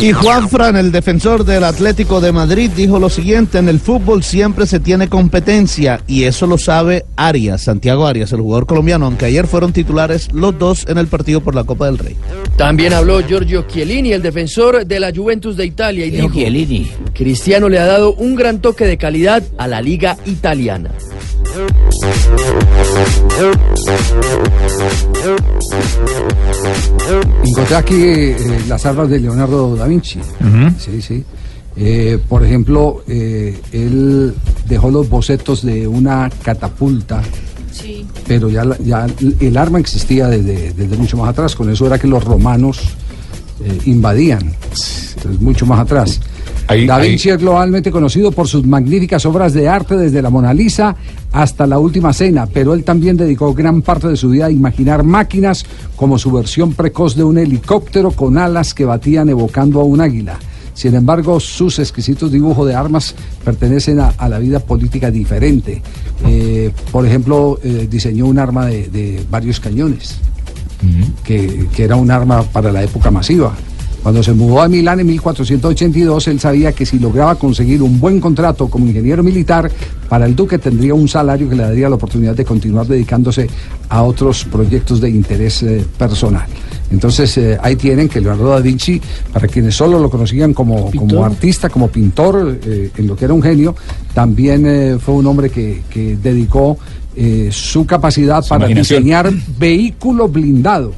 Y 0.00 0.12
Juan 0.12 0.48
Fran, 0.48 0.76
el 0.76 0.92
defensor 0.92 1.44
del 1.44 1.64
Atlético 1.64 2.20
de 2.20 2.32
Madrid, 2.32 2.70
dijo 2.74 2.98
lo 2.98 3.08
siguiente, 3.08 3.58
en 3.58 3.68
el 3.68 3.80
fútbol 3.80 4.22
siempre 4.22 4.66
se 4.66 4.80
tiene 4.80 5.08
competencia 5.08 6.00
y 6.06 6.24
eso 6.24 6.46
lo 6.46 6.58
sabe 6.58 7.04
Arias, 7.16 7.62
Santiago 7.62 8.06
Arias, 8.06 8.32
el 8.32 8.40
jugador 8.40 8.66
colombiano, 8.66 9.06
aunque 9.06 9.26
ayer 9.26 9.46
fueron 9.46 9.72
titulares 9.72 10.28
los 10.32 10.58
dos 10.58 10.86
en 10.88 10.98
el 10.98 11.06
partido 11.06 11.40
por 11.40 11.54
la 11.54 11.64
Copa 11.64 11.86
del 11.86 11.98
Rey. 11.98 12.16
También 12.56 12.92
habló 12.92 13.20
Giorgio 13.20 13.66
Chiellini, 13.66 14.12
el 14.12 14.22
defensor 14.22 14.86
de 14.86 15.00
la 15.00 15.12
Juventus 15.14 15.56
de 15.56 15.66
Italia, 15.66 16.06
y 16.06 16.10
dijo, 16.10 16.30
Chiellini. 16.32 16.90
Cristiano 17.14 17.68
le 17.68 17.78
ha 17.78 17.86
dado 17.86 18.14
un 18.14 18.34
gran 18.34 18.60
toque 18.60 18.84
de 18.84 18.98
calidad 18.98 19.42
a 19.56 19.66
la 19.66 19.80
liga 19.80 20.16
italiana. 20.26 20.90
Encontré 27.44 27.76
aquí 27.76 27.94
eh, 27.96 28.36
las 28.68 28.84
armas 28.86 29.08
de 29.08 29.20
Leonardo 29.20 29.74
da 29.76 29.86
Vinci. 29.86 30.20
Sí, 30.78 31.00
sí. 31.02 31.24
Eh, 31.76 32.18
por 32.28 32.44
ejemplo, 32.44 33.02
eh, 33.06 33.58
él 33.72 34.34
dejó 34.68 34.90
los 34.90 35.08
bocetos 35.08 35.62
de 35.64 35.86
una 35.86 36.28
catapulta, 36.42 37.22
pero 38.26 38.48
ya, 38.50 38.64
la- 38.64 38.78
ya 38.78 39.06
el 39.40 39.56
arma 39.56 39.78
existía 39.78 40.26
desde, 40.26 40.72
desde 40.72 40.96
mucho 40.96 41.16
más 41.16 41.28
atrás. 41.30 41.54
Con 41.54 41.70
eso 41.70 41.86
era 41.86 41.98
que 41.98 42.08
los 42.08 42.24
romanos 42.24 42.80
eh, 43.64 43.78
invadían, 43.86 44.54
entonces 45.16 45.40
mucho 45.40 45.66
más 45.66 45.80
atrás. 45.80 46.20
Da 46.86 46.96
ahí- 46.96 47.10
Vinci 47.10 47.30
es 47.30 47.38
globalmente 47.38 47.90
conocido 47.90 48.30
por 48.30 48.46
sus 48.46 48.66
magníficas 48.66 49.24
obras 49.26 49.54
de 49.54 49.68
arte 49.68 49.96
desde 49.96 50.20
la 50.22 50.30
Mona 50.30 50.52
Lisa 50.52 50.94
hasta 51.32 51.66
la 51.66 51.78
Última 51.78 52.12
Cena, 52.12 52.46
pero 52.46 52.74
él 52.74 52.84
también 52.84 53.16
dedicó 53.16 53.54
gran 53.54 53.80
parte 53.82 54.08
de 54.08 54.16
su 54.16 54.28
vida 54.30 54.46
a 54.46 54.50
imaginar 54.50 55.02
máquinas 55.02 55.64
como 55.96 56.18
su 56.18 56.30
versión 56.30 56.74
precoz 56.74 57.16
de 57.16 57.24
un 57.24 57.38
helicóptero 57.38 58.10
con 58.10 58.36
alas 58.38 58.74
que 58.74 58.84
batían 58.84 59.28
evocando 59.28 59.80
a 59.80 59.84
un 59.84 60.00
águila. 60.00 60.38
Sin 60.74 60.94
embargo, 60.94 61.40
sus 61.40 61.80
exquisitos 61.80 62.30
dibujos 62.30 62.66
de 62.68 62.74
armas 62.76 63.14
pertenecen 63.44 63.98
a, 63.98 64.10
a 64.16 64.28
la 64.28 64.38
vida 64.38 64.60
política 64.60 65.10
diferente. 65.10 65.82
Eh, 66.26 66.70
por 66.92 67.04
ejemplo, 67.04 67.58
eh, 67.64 67.88
diseñó 67.90 68.26
un 68.26 68.38
arma 68.38 68.66
de, 68.66 68.86
de 68.88 69.20
varios 69.28 69.58
cañones, 69.58 70.18
que, 71.24 71.66
que 71.74 71.82
era 71.84 71.96
un 71.96 72.10
arma 72.10 72.42
para 72.44 72.70
la 72.70 72.82
época 72.84 73.10
masiva. 73.10 73.52
Cuando 74.08 74.22
se 74.22 74.32
mudó 74.32 74.62
a 74.62 74.68
Milán 74.68 75.00
en 75.00 75.06
1482, 75.06 76.28
él 76.28 76.40
sabía 76.40 76.72
que 76.72 76.86
si 76.86 76.98
lograba 76.98 77.34
conseguir 77.34 77.82
un 77.82 78.00
buen 78.00 78.20
contrato 78.20 78.66
como 78.66 78.86
ingeniero 78.86 79.22
militar, 79.22 79.70
para 80.08 80.24
el 80.24 80.34
duque 80.34 80.56
tendría 80.56 80.94
un 80.94 81.06
salario 81.06 81.46
que 81.46 81.54
le 81.54 81.62
daría 81.64 81.90
la 81.90 81.96
oportunidad 81.96 82.34
de 82.34 82.42
continuar 82.42 82.86
dedicándose 82.86 83.46
a 83.90 84.02
otros 84.02 84.46
proyectos 84.46 85.02
de 85.02 85.10
interés 85.10 85.62
eh, 85.62 85.84
personal. 85.98 86.46
Entonces 86.90 87.36
eh, 87.36 87.58
ahí 87.60 87.76
tienen 87.76 88.08
que 88.08 88.22
Leonardo 88.22 88.48
da 88.48 88.60
Vinci, 88.60 88.98
para 89.30 89.46
quienes 89.46 89.74
solo 89.74 89.98
lo 89.98 90.08
conocían 90.08 90.54
como, 90.54 90.90
como 90.90 91.22
artista, 91.22 91.68
como 91.68 91.88
pintor, 91.88 92.60
eh, 92.64 92.90
en 92.96 93.06
lo 93.06 93.14
que 93.14 93.26
era 93.26 93.34
un 93.34 93.42
genio, 93.42 93.76
también 94.14 94.64
eh, 94.66 94.96
fue 94.98 95.16
un 95.16 95.26
hombre 95.26 95.50
que, 95.50 95.82
que 95.90 96.16
dedicó 96.16 96.78
eh, 97.14 97.50
su 97.52 97.84
capacidad 97.84 98.42
para 98.48 98.68
diseñar 98.68 99.30
vehículo 99.58 100.28
blindado. 100.28 100.94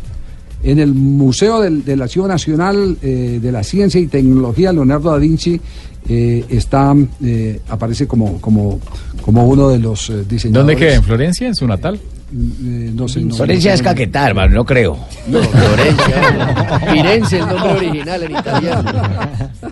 En 0.62 0.78
el 0.78 0.92
Museo 0.92 1.60
del, 1.60 1.84
del 1.84 2.02
Archivo 2.02 2.28
Nacional 2.28 2.96
eh, 3.02 3.38
de 3.40 3.52
la 3.52 3.62
Ciencia 3.62 4.00
y 4.00 4.06
Tecnología, 4.06 4.72
Leonardo 4.72 5.10
da 5.10 5.16
Vinci 5.18 5.60
eh, 6.08 6.44
está, 6.48 6.94
eh, 7.22 7.60
aparece 7.68 8.06
como, 8.06 8.40
como, 8.40 8.80
como 9.22 9.46
uno 9.46 9.68
de 9.68 9.78
los 9.78 10.10
eh, 10.10 10.24
diseñadores. 10.28 10.52
¿Dónde 10.52 10.76
queda? 10.76 10.94
¿En 10.96 11.02
Florencia? 11.02 11.46
¿En 11.46 11.54
su 11.54 11.66
natal? 11.66 12.00
Eh, 12.32 12.92
no 12.94 13.08
sé, 13.08 13.20
no- 13.22 13.34
Florencia 13.34 13.70
no 13.72 13.74
es. 13.74 13.82
Caquetá, 13.82 14.28
hermano, 14.28 14.54
no 14.54 14.64
creo. 14.64 14.96
No, 15.26 15.40
Florencia. 15.42 16.78
Firenze, 16.92 17.38
el 17.38 17.46
nombre 17.46 17.70
original 17.72 18.22
en 18.22 18.30
italiano. 18.32 18.92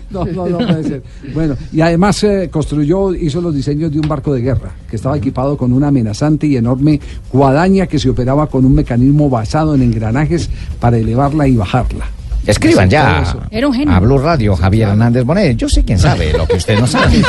No, 0.09 0.25
no, 0.25 0.47
no 0.49 0.57
puede 0.57 0.83
ser. 0.83 1.03
Bueno, 1.33 1.55
y 1.71 1.81
además 1.81 2.23
eh, 2.23 2.49
construyó, 2.51 3.13
hizo 3.13 3.39
los 3.41 3.53
diseños 3.55 3.91
de 3.91 3.99
un 3.99 4.07
barco 4.07 4.33
de 4.33 4.41
guerra 4.41 4.71
que 4.89 4.95
estaba 4.95 5.15
equipado 5.17 5.55
con 5.55 5.71
una 5.71 5.87
amenazante 5.87 6.47
y 6.47 6.57
enorme 6.57 6.99
guadaña 7.31 7.87
que 7.87 7.99
se 7.99 8.09
operaba 8.09 8.47
con 8.47 8.65
un 8.65 8.73
mecanismo 8.75 9.29
basado 9.29 9.73
en 9.75 9.81
engranajes 9.83 10.49
para 10.79 10.97
elevarla 10.97 11.47
y 11.47 11.55
bajarla. 11.55 12.05
Escriban 12.49 12.89
ya. 12.89 13.23
Era 13.51 13.67
un 13.67 13.73
genio. 13.73 13.93
A 13.93 13.99
Blue 13.99 14.17
Radio, 14.17 14.55
Javier 14.55 14.89
Hernández 14.89 15.23
Bonet. 15.23 15.55
Yo 15.55 15.69
sé 15.69 15.83
quién 15.83 15.99
sabe 15.99 16.33
lo 16.33 16.47
que 16.47 16.55
usted 16.57 16.79
no 16.79 16.87
sabe. 16.87 17.21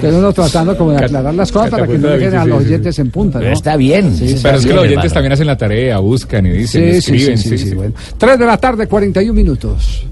Pero 0.00 0.18
uno 0.18 0.32
tratando 0.32 0.76
como 0.76 0.92
de 0.92 1.04
aclarar 1.04 1.34
las 1.34 1.50
cosas 1.50 1.70
para 1.70 1.86
que 1.86 1.96
no 1.98 2.08
dejen 2.08 2.34
a 2.36 2.44
los 2.44 2.62
oyentes 2.62 2.98
en 2.98 3.10
punta. 3.10 3.38
¿no? 3.40 3.46
Está 3.46 3.76
bien. 3.76 4.14
Sí, 4.14 4.36
Pero 4.42 4.56
es 4.58 4.62
que 4.62 4.66
bien, 4.68 4.76
los 4.76 4.84
oyentes 4.84 5.12
también 5.12 5.32
hacen 5.32 5.46
la 5.46 5.56
tarea, 5.56 5.98
buscan 5.98 6.46
y 6.46 6.50
dicen, 6.50 6.82
Sí, 6.94 7.00
sí, 7.00 7.12
escriben. 7.14 7.38
sí, 7.38 7.48
sí, 7.48 7.58
sí, 7.58 7.64
sí, 7.64 7.68
sí. 7.70 7.74
bueno. 7.74 7.94
Tres 8.18 8.38
de 8.38 8.46
la 8.46 8.56
tarde, 8.58 8.86
41 8.86 9.32
minutos. 9.34 10.04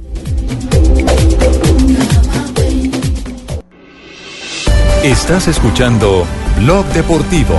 Estás 5.05 5.49
escuchando 5.49 6.25
Blog 6.61 6.87
Deportivo. 6.95 7.57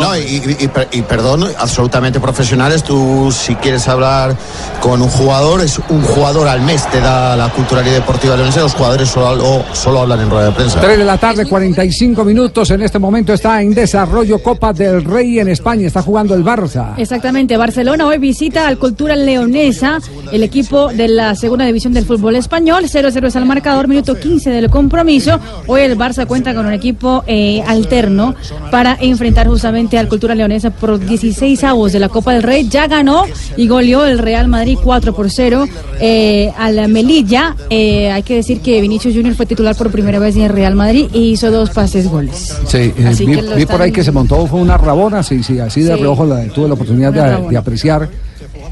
No, 0.00 0.16
y, 0.16 0.20
y- 0.20 0.56
y 0.64 0.68
per- 0.68 0.88
y 0.92 1.02
perdón, 1.02 1.44
absolutamente 1.58 2.20
profesionales. 2.20 2.82
Tú, 2.82 3.32
si 3.32 3.54
quieres 3.56 3.86
hablar 3.88 4.36
con 4.80 5.02
un 5.02 5.08
jugador, 5.08 5.60
es 5.60 5.78
un 5.88 6.02
jugador 6.02 6.48
al 6.48 6.60
mes, 6.62 6.86
te 6.90 7.00
da 7.00 7.36
la 7.36 7.48
culturalidad 7.50 7.94
deportiva 7.94 8.36
leonesa. 8.36 8.60
Los 8.60 8.74
jugadores 8.74 9.08
solo, 9.08 9.64
solo 9.72 10.00
hablan 10.00 10.20
en 10.20 10.30
rueda 10.30 10.46
de 10.46 10.52
prensa. 10.52 10.80
3 10.80 10.98
de 10.98 11.04
la 11.04 11.18
tarde, 11.18 11.46
45 11.46 12.24
minutos. 12.24 12.70
En 12.70 12.82
este 12.82 12.98
momento 12.98 13.32
está 13.32 13.60
en 13.62 13.74
desarrollo 13.74 14.42
Copa 14.42 14.72
del 14.72 15.04
Rey 15.04 15.38
en 15.38 15.48
España. 15.48 15.86
Está 15.86 16.02
jugando 16.02 16.34
el 16.34 16.44
Barça. 16.44 16.94
Exactamente, 16.96 17.56
Barcelona 17.56 18.06
hoy 18.06 18.18
visita 18.18 18.66
al 18.66 18.78
Cultura 18.78 19.16
Leonesa, 19.16 19.98
el 20.32 20.42
equipo 20.42 20.88
de 20.92 21.08
la 21.08 21.34
segunda 21.34 21.64
división 21.64 21.92
del 21.92 22.04
fútbol 22.04 22.36
español. 22.36 22.84
0-0 22.84 23.26
es 23.26 23.36
el 23.36 23.44
marcador, 23.44 23.88
minuto 23.88 24.18
15 24.18 24.50
del 24.50 24.70
compromiso. 24.70 25.38
Hoy 25.66 25.82
el 25.82 25.96
Barça 25.98 26.26
cuenta 26.26 26.54
con 26.54 26.66
un 26.66 26.72
equipo 26.72 27.22
eh, 27.26 27.62
alterno 27.66 28.34
para 28.70 28.96
enfrentar 29.00 29.48
justamente 29.48 29.98
al 29.98 30.08
Cultura 30.08 30.34
Leonesa 30.34 30.70
por 30.70 30.98
16 30.98 31.62
avos 31.64 31.92
de 31.92 31.98
la 31.98 32.08
Copa 32.08 32.32
del 32.32 32.42
Rey. 32.42 32.68
Ya 32.68 32.86
ganó 32.86 33.24
y 33.56 33.68
goleó 33.68 34.06
el 34.06 34.18
Real 34.18 34.48
Madrid 34.48 34.78
4 34.82 35.14
por 35.14 35.30
0 35.30 35.66
eh, 36.00 36.52
al 36.58 36.88
Melilla. 36.88 37.56
Eh, 37.70 38.10
hay 38.10 38.22
que 38.22 38.36
decir 38.36 38.60
que 38.60 38.80
Vinicius 38.80 39.14
Junior 39.14 39.34
fue 39.34 39.46
titular 39.46 39.76
por 39.76 39.90
primera 39.90 40.18
vez 40.18 40.36
en 40.36 40.42
el 40.42 40.50
Real 40.50 40.74
Madrid 40.74 41.08
y 41.12 41.30
hizo 41.30 41.50
dos 41.50 41.70
pases 41.70 42.08
goles. 42.08 42.56
Sí, 42.66 42.78
eh, 42.78 43.14
vi, 43.18 43.40
vi 43.56 43.66
por 43.66 43.82
ahí 43.82 43.92
que 43.92 44.04
se 44.04 44.12
montó 44.12 44.46
fue 44.46 44.60
una 44.60 44.76
rabona, 44.76 45.22
sí, 45.22 45.42
sí, 45.42 45.58
así 45.58 45.82
de 45.82 45.94
Sí. 45.94 46.00
reojo 46.00 46.24
la, 46.24 46.44
tuve 46.48 46.68
la 46.68 46.74
oportunidad 46.74 47.12
de, 47.12 47.48
de 47.50 47.56
apreciar 47.56 48.08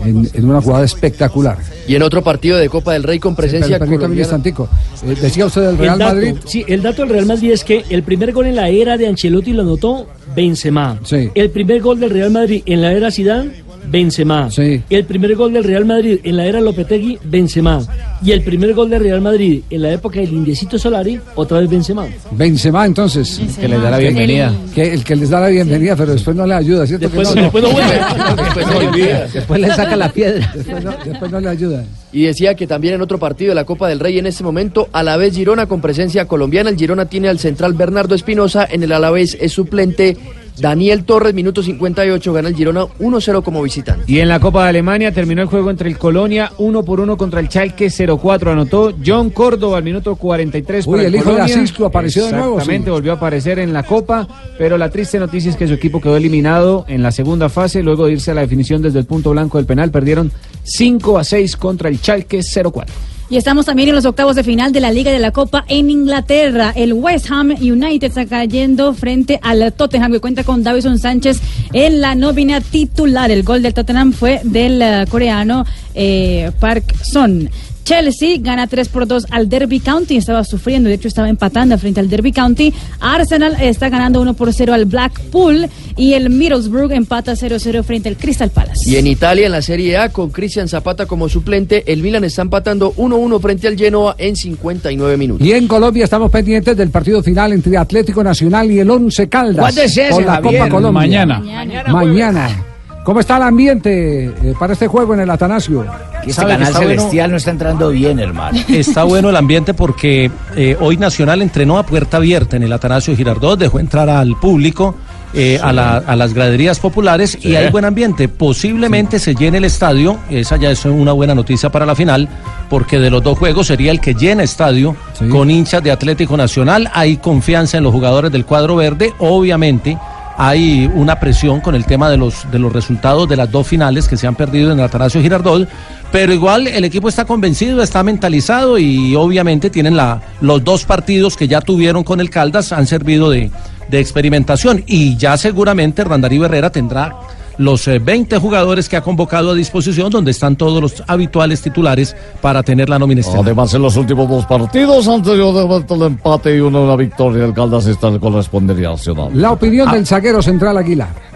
en, 0.04 0.28
en 0.32 0.48
una 0.48 0.60
jugada 0.60 0.84
espectacular. 0.84 1.58
Y 1.86 1.94
en 1.94 2.02
otro 2.02 2.22
partido 2.22 2.58
de 2.58 2.68
Copa 2.68 2.92
del 2.92 3.02
Rey 3.02 3.18
con 3.18 3.34
presencia 3.34 3.78
un 3.80 3.86
colombiana. 3.96 4.42
Eh, 4.44 5.16
decía 5.20 5.46
usted 5.46 5.62
del 5.62 5.78
Real 5.78 5.94
el 5.94 5.98
dato, 5.98 6.14
Madrid. 6.14 6.34
Sí, 6.44 6.64
el 6.68 6.82
dato 6.82 7.02
del 7.02 7.10
Real 7.10 7.26
Madrid 7.26 7.52
es 7.52 7.64
que 7.64 7.84
el 7.88 8.02
primer 8.02 8.32
gol 8.32 8.46
en 8.46 8.56
la 8.56 8.68
era 8.68 8.96
de 8.96 9.06
Ancelotti 9.06 9.52
lo 9.52 9.62
anotó 9.62 10.06
Benzema. 10.34 10.98
El 11.10 11.50
primer 11.50 11.80
gol 11.80 12.00
del 12.00 12.10
Real 12.10 12.30
Madrid 12.30 12.62
en 12.66 12.82
la 12.82 12.92
era 12.92 13.10
Zidane, 13.10 13.50
Benzema. 13.90 14.48
El 14.90 15.04
primer 15.04 15.34
gol 15.34 15.52
del 15.52 15.64
Real 15.64 15.84
Madrid 15.84 16.18
en 16.22 16.36
la 16.36 16.46
era 16.46 16.60
Lopetegui, 16.60 17.18
Benzema. 17.24 17.80
Y 18.22 18.32
el 18.32 18.42
primer 18.42 18.74
gol 18.74 18.90
del 18.90 19.00
Real 19.00 19.20
Madrid 19.20 19.62
en 19.70 19.82
la 19.82 19.92
época 19.92 20.20
del 20.20 20.32
Indiecito 20.32 20.78
Solari, 20.78 21.18
otra 21.34 21.60
vez 21.60 21.70
Benzema. 21.70 22.06
Benzema, 22.32 22.86
entonces. 22.86 23.40
Que 23.58 23.68
les 23.68 23.80
da 23.80 23.90
la 23.90 23.98
bienvenida. 23.98 24.52
Que, 24.74 24.92
el 24.92 25.04
que 25.04 25.16
les 25.16 25.30
da 25.30 25.40
la 25.40 25.48
bienvenida, 25.48 25.96
pero 25.96 26.12
después 26.12 26.36
no 26.36 26.46
le 26.46 26.54
ayuda, 26.54 26.86
¿cierto? 26.86 27.06
Después- 27.08 27.28
que 27.28 27.34
no? 27.36 27.42
después 27.42 27.64
no 27.64 27.70
vuelve. 27.70 27.98
Después 28.38 28.66
no. 28.66 29.32
Después 29.32 29.60
le 29.60 29.68
saca 29.68 29.96
la 29.96 30.08
piedra. 30.10 30.52
Después 30.54 30.84
no, 30.84 30.92
después 31.04 31.30
no 31.30 31.40
le 31.40 31.48
ayuda. 31.48 31.84
Y 32.12 32.22
decía 32.22 32.54
que 32.54 32.66
también 32.66 32.94
en 32.94 33.02
otro 33.02 33.18
partido 33.18 33.50
de 33.50 33.54
la 33.54 33.64
Copa 33.64 33.88
del 33.88 34.00
Rey 34.00 34.18
en 34.18 34.26
este 34.26 34.42
momento, 34.42 34.88
Alavés 34.92 35.34
Girona 35.34 35.66
con 35.66 35.80
presencia 35.80 36.24
colombiana. 36.26 36.70
El 36.70 36.76
Girona 36.76 37.06
tiene 37.06 37.28
al 37.28 37.38
central 37.38 37.74
Bernardo 37.74 38.14
Espinosa, 38.14 38.66
en 38.70 38.82
el 38.82 38.92
Alavés 38.92 39.36
es 39.40 39.52
suplente 39.52 40.16
Daniel 40.60 41.04
Torres, 41.04 41.34
minuto 41.34 41.62
58, 41.62 42.32
gana 42.32 42.48
el 42.48 42.54
Girona 42.54 42.82
1-0 42.82 43.42
como 43.42 43.62
visitante. 43.62 44.04
Y 44.06 44.20
en 44.20 44.28
la 44.28 44.40
Copa 44.40 44.64
de 44.64 44.70
Alemania 44.70 45.12
terminó 45.12 45.42
el 45.42 45.48
juego 45.48 45.70
entre 45.70 45.88
el 45.88 45.98
Colonia, 45.98 46.52
uno 46.58 46.82
por 46.82 47.00
uno 47.00 47.16
contra 47.16 47.40
el 47.40 47.48
Schalke 47.48 47.86
0-4. 47.86 48.52
Anotó 48.52 48.94
John 49.04 49.30
Córdoba 49.30 49.78
al 49.78 49.84
minuto 49.84 50.16
43 50.16 50.86
Uy, 50.86 50.96
para 50.96 51.08
el 51.08 51.14
hijo 51.14 51.32
de. 51.32 51.40
Asisco 51.40 51.86
apareció 51.86 52.26
de 52.26 52.32
nuevo, 52.32 52.54
Exactamente, 52.54 52.86
sí. 52.86 52.90
volvió 52.90 53.12
a 53.12 53.14
aparecer 53.16 53.58
en 53.58 53.72
la 53.72 53.82
Copa, 53.82 54.26
pero 54.58 54.76
la 54.76 54.90
triste 54.90 55.18
noticia 55.18 55.50
es 55.50 55.56
que 55.56 55.66
su 55.66 55.74
equipo 55.74 56.00
quedó 56.00 56.16
eliminado 56.16 56.84
en 56.88 57.02
la 57.02 57.12
segunda 57.12 57.48
fase, 57.48 57.82
luego 57.82 58.06
de 58.06 58.12
irse 58.12 58.30
a 58.30 58.34
la 58.34 58.42
definición 58.42 58.82
desde 58.82 58.98
el 58.98 59.06
punto 59.06 59.30
blanco 59.30 59.58
del 59.58 59.66
penal, 59.66 59.90
perdieron 59.90 60.30
5 60.64 61.18
a 61.18 61.24
6 61.24 61.56
contra 61.56 61.88
el 61.88 61.98
Schalke 61.98 62.38
0-4. 62.38 62.86
Y 63.30 63.36
estamos 63.36 63.66
también 63.66 63.90
en 63.90 63.94
los 63.94 64.06
octavos 64.06 64.36
de 64.36 64.42
final 64.42 64.72
de 64.72 64.80
la 64.80 64.90
Liga 64.90 65.12
de 65.12 65.18
la 65.18 65.32
Copa 65.32 65.62
en 65.68 65.90
Inglaterra. 65.90 66.72
El 66.74 66.94
West 66.94 67.30
Ham 67.30 67.50
United 67.50 68.08
está 68.08 68.24
cayendo 68.24 68.94
frente 68.94 69.38
al 69.42 69.70
Tottenham 69.74 70.12
que 70.12 70.20
cuenta 70.20 70.44
con 70.44 70.62
Davison 70.62 70.98
Sánchez 70.98 71.38
en 71.74 72.00
la 72.00 72.14
nómina 72.14 72.62
titular. 72.62 73.30
El 73.30 73.42
gol 73.42 73.60
del 73.60 73.74
Tottenham 73.74 74.14
fue 74.14 74.40
del 74.44 74.80
eh, 74.80 75.04
coreano 75.10 75.66
eh, 75.94 76.52
Park 76.58 76.94
Son. 77.04 77.50
Chelsea 77.88 78.36
gana 78.38 78.66
3 78.66 78.86
por 78.90 79.06
2 79.06 79.28
al 79.30 79.48
Derby 79.48 79.80
County, 79.80 80.18
estaba 80.18 80.44
sufriendo, 80.44 80.90
de 80.90 80.96
hecho 80.96 81.08
estaba 81.08 81.30
empatando 81.30 81.78
frente 81.78 82.00
al 82.00 82.10
Derby 82.10 82.32
County. 82.32 82.70
Arsenal 83.00 83.56
está 83.62 83.88
ganando 83.88 84.20
1 84.20 84.34
por 84.34 84.52
0 84.52 84.74
al 84.74 84.84
Blackpool 84.84 85.70
y 85.96 86.12
el 86.12 86.28
Middlesbrough 86.28 86.92
empata 86.92 87.32
0-0 87.32 87.82
frente 87.84 88.10
al 88.10 88.18
Crystal 88.18 88.50
Palace. 88.50 88.90
Y 88.90 88.96
en 88.96 89.06
Italia, 89.06 89.46
en 89.46 89.52
la 89.52 89.62
Serie 89.62 89.96
A, 89.96 90.10
con 90.10 90.28
Cristian 90.28 90.68
Zapata 90.68 91.06
como 91.06 91.30
suplente, 91.30 91.90
el 91.90 92.02
Milan 92.02 92.24
está 92.24 92.42
empatando 92.42 92.92
1-1 92.94 93.40
frente 93.40 93.68
al 93.68 93.78
Genoa 93.78 94.16
en 94.18 94.36
59 94.36 95.16
minutos. 95.16 95.46
Y 95.46 95.52
en 95.52 95.66
Colombia 95.66 96.04
estamos 96.04 96.30
pendientes 96.30 96.76
del 96.76 96.90
partido 96.90 97.22
final 97.22 97.54
entre 97.54 97.78
Atlético 97.78 98.22
Nacional 98.22 98.70
y 98.70 98.80
el 98.80 98.90
Once 98.90 99.30
Caldas. 99.30 99.62
¿Cuándo 99.62 99.80
es 99.80 99.96
ese, 99.96 100.10
por 100.10 100.26
la 100.26 100.34
Javier? 100.34 100.58
Copa 100.58 100.74
Colombia. 100.74 101.24
Mañana. 101.24 101.42
Mañana. 101.90 102.64
¿Cómo 103.08 103.20
está 103.20 103.38
el 103.38 103.42
ambiente 103.44 104.26
eh, 104.26 104.54
para 104.60 104.74
este 104.74 104.86
juego 104.86 105.14
en 105.14 105.20
el 105.20 105.30
Atanasio? 105.30 105.82
Que 106.22 106.28
este 106.28 106.42
¿Sabe 106.42 106.52
que 106.52 106.58
canal 106.58 106.72
bueno? 106.74 106.88
celestial 106.90 107.30
no 107.30 107.36
está 107.38 107.50
entrando 107.52 107.88
bien, 107.88 108.18
hermano. 108.18 108.58
Está 108.68 109.04
bueno 109.04 109.30
el 109.30 109.36
ambiente 109.36 109.72
porque 109.72 110.30
eh, 110.54 110.76
hoy 110.78 110.98
Nacional 110.98 111.40
entrenó 111.40 111.78
a 111.78 111.86
puerta 111.86 112.18
abierta 112.18 112.56
en 112.56 112.64
el 112.64 112.72
Atanasio 112.74 113.16
Girardot, 113.16 113.58
dejó 113.58 113.80
entrar 113.80 114.10
al 114.10 114.36
público. 114.36 114.94
eh, 115.32 115.58
a, 115.62 115.72
la- 115.72 115.96
a 115.98 116.16
las 116.16 116.32
graderías 116.34 116.80
populares 116.80 117.38
y 117.42 117.54
hay 117.56 117.70
buen 117.70 117.86
ambiente. 117.86 118.28
Posiblemente 118.28 119.18
se 119.18 119.34
llene 119.34 119.56
el 119.58 119.64
estadio, 119.64 120.18
esa 120.30 120.56
ya 120.56 120.70
es 120.70 120.84
una 120.86 121.12
buena 121.12 121.34
noticia 121.34 121.70
para 121.70 121.84
la 121.86 121.94
final, 121.94 122.28
porque 122.70 122.98
de 122.98 123.08
los 123.10 123.22
dos 123.22 123.38
juegos 123.38 123.66
sería 123.68 123.90
el 123.90 124.00
que 124.00 124.12
llena 124.14 124.42
estadio 124.42 124.96
con 125.30 125.50
hinchas 125.50 125.82
de 125.82 125.90
Atlético 125.92 126.36
Nacional. 126.36 126.90
Hay 126.94 127.16
confianza 127.18 127.78
en 127.78 127.84
los 127.84 127.92
jugadores 127.92 128.30
del 128.32 128.44
cuadro 128.44 128.76
verde, 128.76 129.12
obviamente. 129.18 129.96
Hay 130.40 130.88
una 130.94 131.18
presión 131.18 131.60
con 131.60 131.74
el 131.74 131.84
tema 131.84 132.08
de 132.08 132.16
los, 132.16 132.48
de 132.52 132.60
los 132.60 132.72
resultados 132.72 133.28
de 133.28 133.36
las 133.36 133.50
dos 133.50 133.66
finales 133.66 134.06
que 134.06 134.16
se 134.16 134.28
han 134.28 134.36
perdido 134.36 134.70
en 134.70 134.78
el 134.78 134.84
Atanasio 134.84 135.20
Girardot, 135.20 135.68
pero 136.12 136.32
igual 136.32 136.68
el 136.68 136.84
equipo 136.84 137.08
está 137.08 137.24
convencido, 137.24 137.82
está 137.82 138.04
mentalizado 138.04 138.78
y 138.78 139.16
obviamente 139.16 139.68
tienen 139.68 139.96
la, 139.96 140.22
los 140.40 140.62
dos 140.62 140.84
partidos 140.84 141.36
que 141.36 141.48
ya 141.48 141.60
tuvieron 141.60 142.04
con 142.04 142.20
el 142.20 142.30
Caldas 142.30 142.70
han 142.70 142.86
servido 142.86 143.30
de, 143.30 143.50
de 143.88 143.98
experimentación 143.98 144.84
y 144.86 145.16
ya 145.16 145.36
seguramente 145.36 146.04
Randarío 146.04 146.44
Herrera 146.44 146.70
tendrá 146.70 147.16
los 147.58 147.86
eh, 147.88 147.98
20 147.98 148.38
jugadores 148.38 148.88
que 148.88 148.96
ha 148.96 149.02
convocado 149.02 149.50
a 149.50 149.54
disposición, 149.54 150.10
donde 150.10 150.30
están 150.30 150.56
todos 150.56 150.80
los 150.80 151.02
habituales 151.06 151.60
titulares 151.60 152.16
para 152.40 152.62
tener 152.62 152.88
la 152.88 152.98
nómina. 152.98 153.18
Además, 153.38 153.74
en 153.74 153.82
los 153.82 153.96
últimos 153.96 154.28
dos 154.28 154.46
partidos 154.46 155.08
anteriormente 155.08 155.94
el 155.94 156.02
empate 156.02 156.56
y 156.56 156.60
una, 156.60 156.80
una 156.80 156.96
victoria 156.96 157.42
del 157.42 157.54
Caldas 157.54 157.86
está 157.86 158.10
le 158.10 158.20
correspondería 158.20 158.90
Nacional. 158.90 159.30
La 159.34 159.52
opinión 159.52 159.90
del 159.90 160.06
zaguero 160.06 160.42
central 160.42 160.76
Aguilar. 160.76 161.27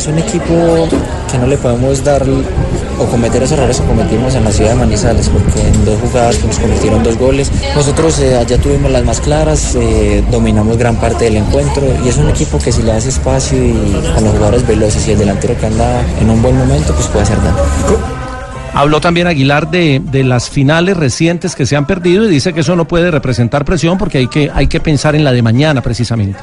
Es 0.00 0.06
un 0.06 0.18
equipo 0.18 0.88
que 1.30 1.36
no 1.36 1.46
le 1.46 1.58
podemos 1.58 2.02
dar 2.02 2.22
o 2.98 3.04
cometer 3.04 3.42
esos 3.42 3.58
errores 3.58 3.82
que 3.82 3.86
cometimos 3.86 4.34
en 4.34 4.44
la 4.44 4.50
ciudad 4.50 4.70
de 4.70 4.76
Manizales, 4.76 5.28
porque 5.28 5.60
en 5.60 5.84
dos 5.84 6.00
jugadas 6.00 6.38
que 6.38 6.46
nos 6.46 6.58
convirtieron 6.58 7.02
dos 7.02 7.18
goles. 7.18 7.52
Nosotros 7.76 8.18
eh, 8.20 8.34
allá 8.34 8.56
tuvimos 8.56 8.90
las 8.90 9.04
más 9.04 9.20
claras, 9.20 9.74
eh, 9.74 10.24
dominamos 10.30 10.78
gran 10.78 10.96
parte 10.96 11.26
del 11.26 11.36
encuentro 11.36 11.82
y 12.02 12.08
es 12.08 12.16
un 12.16 12.30
equipo 12.30 12.58
que 12.58 12.72
si 12.72 12.80
le 12.80 12.92
das 12.92 13.04
espacio 13.04 13.62
y 13.62 13.74
con 14.14 14.24
los 14.24 14.32
jugadores 14.32 14.66
veloces 14.66 15.06
y 15.06 15.10
el 15.10 15.18
delantero 15.18 15.54
que 15.60 15.66
anda 15.66 16.02
en 16.18 16.30
un 16.30 16.40
buen 16.40 16.56
momento, 16.56 16.94
pues 16.94 17.06
puede 17.08 17.24
hacer 17.24 17.36
daño. 17.42 17.58
Habló 18.72 19.02
también 19.02 19.26
Aguilar 19.26 19.70
de, 19.70 20.00
de 20.02 20.24
las 20.24 20.48
finales 20.48 20.96
recientes 20.96 21.54
que 21.54 21.66
se 21.66 21.76
han 21.76 21.86
perdido 21.86 22.24
y 22.24 22.30
dice 22.30 22.54
que 22.54 22.60
eso 22.60 22.74
no 22.74 22.88
puede 22.88 23.10
representar 23.10 23.66
presión 23.66 23.98
porque 23.98 24.16
hay 24.16 24.28
que, 24.28 24.50
hay 24.54 24.66
que 24.66 24.80
pensar 24.80 25.14
en 25.14 25.24
la 25.24 25.32
de 25.32 25.42
mañana 25.42 25.82
precisamente. 25.82 26.38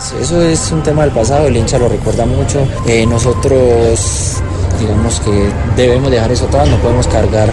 Eso 0.00 0.42
es 0.42 0.72
un 0.72 0.82
tema 0.82 1.02
del 1.02 1.12
pasado, 1.12 1.46
el 1.46 1.56
hincha 1.56 1.78
lo 1.78 1.88
recuerda 1.88 2.24
mucho. 2.24 2.66
Eh, 2.86 3.06
nosotros, 3.06 4.36
digamos 4.80 5.20
que 5.20 5.50
debemos 5.76 6.10
dejar 6.10 6.32
eso 6.32 6.46
atrás, 6.46 6.68
no 6.68 6.76
podemos 6.78 7.06
cargar 7.06 7.50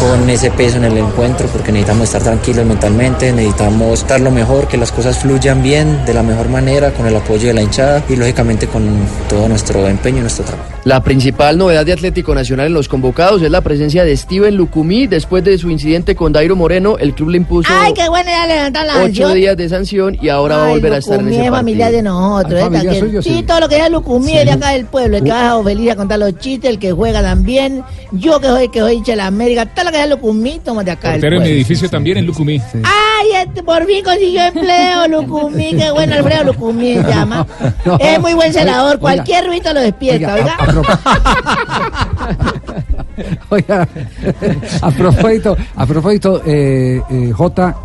con 0.00 0.28
ese 0.28 0.50
peso 0.50 0.76
en 0.76 0.84
el 0.84 0.98
encuentro 0.98 1.48
porque 1.48 1.72
necesitamos 1.72 2.04
estar 2.04 2.22
tranquilos 2.22 2.66
mentalmente, 2.66 3.32
necesitamos 3.32 4.00
estar 4.00 4.20
lo 4.20 4.30
mejor, 4.30 4.68
que 4.68 4.76
las 4.76 4.92
cosas 4.92 5.18
fluyan 5.18 5.62
bien, 5.62 6.04
de 6.04 6.12
la 6.12 6.22
mejor 6.22 6.50
manera, 6.50 6.92
con 6.92 7.06
el 7.06 7.16
apoyo 7.16 7.48
de 7.48 7.54
la 7.54 7.62
hinchada 7.62 8.04
y 8.08 8.16
lógicamente 8.16 8.68
con 8.68 8.86
todo 9.28 9.48
nuestro 9.48 9.88
empeño 9.88 10.18
y 10.18 10.20
nuestro 10.20 10.44
trabajo. 10.44 10.77
La 10.88 11.02
principal 11.02 11.58
novedad 11.58 11.84
de 11.84 11.92
Atlético 11.92 12.34
Nacional 12.34 12.68
en 12.68 12.72
los 12.72 12.88
convocados 12.88 13.42
es 13.42 13.50
la 13.50 13.60
presencia 13.60 14.04
de 14.04 14.16
Steven 14.16 14.54
Lucumí. 14.56 15.06
Después 15.06 15.44
de 15.44 15.58
su 15.58 15.68
incidente 15.68 16.16
con 16.16 16.32
Dairo 16.32 16.56
Moreno, 16.56 16.96
el 16.96 17.12
club 17.12 17.28
le 17.28 17.36
impuso 17.36 17.70
Ay, 17.70 17.92
qué 17.92 18.08
bueno 18.08 18.30
levantar 18.48 18.86
la 18.86 18.94
ocho 18.94 19.02
sanción. 19.02 19.34
días 19.34 19.56
de 19.58 19.68
sanción 19.68 20.16
y 20.18 20.30
ahora 20.30 20.56
va 20.56 20.66
a 20.68 20.70
volver 20.70 20.94
a 20.94 20.96
estar 20.96 21.20
en 21.20 21.28
ese 21.28 21.44
es 21.44 21.50
familia 21.50 21.90
de 21.90 22.00
nosotros, 22.00 22.62
Ah, 22.72 22.80
¿eh? 22.82 23.00
suyo, 23.00 23.20
sí, 23.20 23.34
sí. 23.34 23.42
todo 23.42 23.60
lo 23.60 23.68
que 23.68 23.76
es 23.76 23.90
Lucumí 23.90 24.30
Sí. 24.32 24.38
es 24.38 24.44
de 24.46 24.52
acá 24.52 24.70
del 24.70 24.86
pueblo, 24.86 25.18
el 25.18 25.24
que 25.24 25.30
baja 25.30 25.62
feliz 25.62 25.90
a 25.90 25.96
contar 25.96 26.18
los 26.20 26.38
chistes, 26.38 26.70
el 26.70 26.78
que 26.78 26.92
juega 26.92 27.20
también, 27.20 27.84
yo 28.12 28.40
que 28.40 28.46
soy 28.46 28.68
que 28.70 28.80
soy 28.80 28.94
hincha 28.94 29.12
de 29.12 29.16
la 29.16 29.26
América, 29.26 29.66
todo 29.66 29.84
lo 29.84 29.90
que 29.90 30.02
es 30.02 30.08
Lucumí, 30.08 30.58
somos 30.64 30.86
de 30.86 30.92
acá 30.92 31.10
del 31.10 31.20
Portero 31.20 31.36
en 31.36 31.42
mi 31.42 31.48
edificio 31.50 31.90
también 31.90 32.16
en 32.16 32.24
Lucumí. 32.24 32.62
Ay, 32.82 33.42
este, 33.44 33.62
por 33.62 33.84
fin 33.84 34.02
consiguió 34.02 34.40
empleo, 34.40 35.06
Lucumí, 35.08 35.76
qué 35.76 35.90
bueno, 35.90 36.14
Alfredo 36.14 36.44
Lucumí 36.44 36.94
se 36.94 37.02
llama. 37.02 37.46
es 38.00 38.18
muy 38.20 38.32
buen 38.32 38.54
senador, 38.54 38.92
Oiga, 38.92 39.00
cualquier 39.00 39.44
ruido 39.48 39.74
lo 39.74 39.80
despierta, 39.82 40.32
oiga, 40.34 40.56
oiga. 40.80 40.98
Oiga, 43.50 43.88
a 44.82 44.90
propósito, 44.92 45.56
a 45.76 45.86
propósito 45.86 46.42
eh, 46.44 47.02
eh, 47.10 47.32
J, 47.32 47.76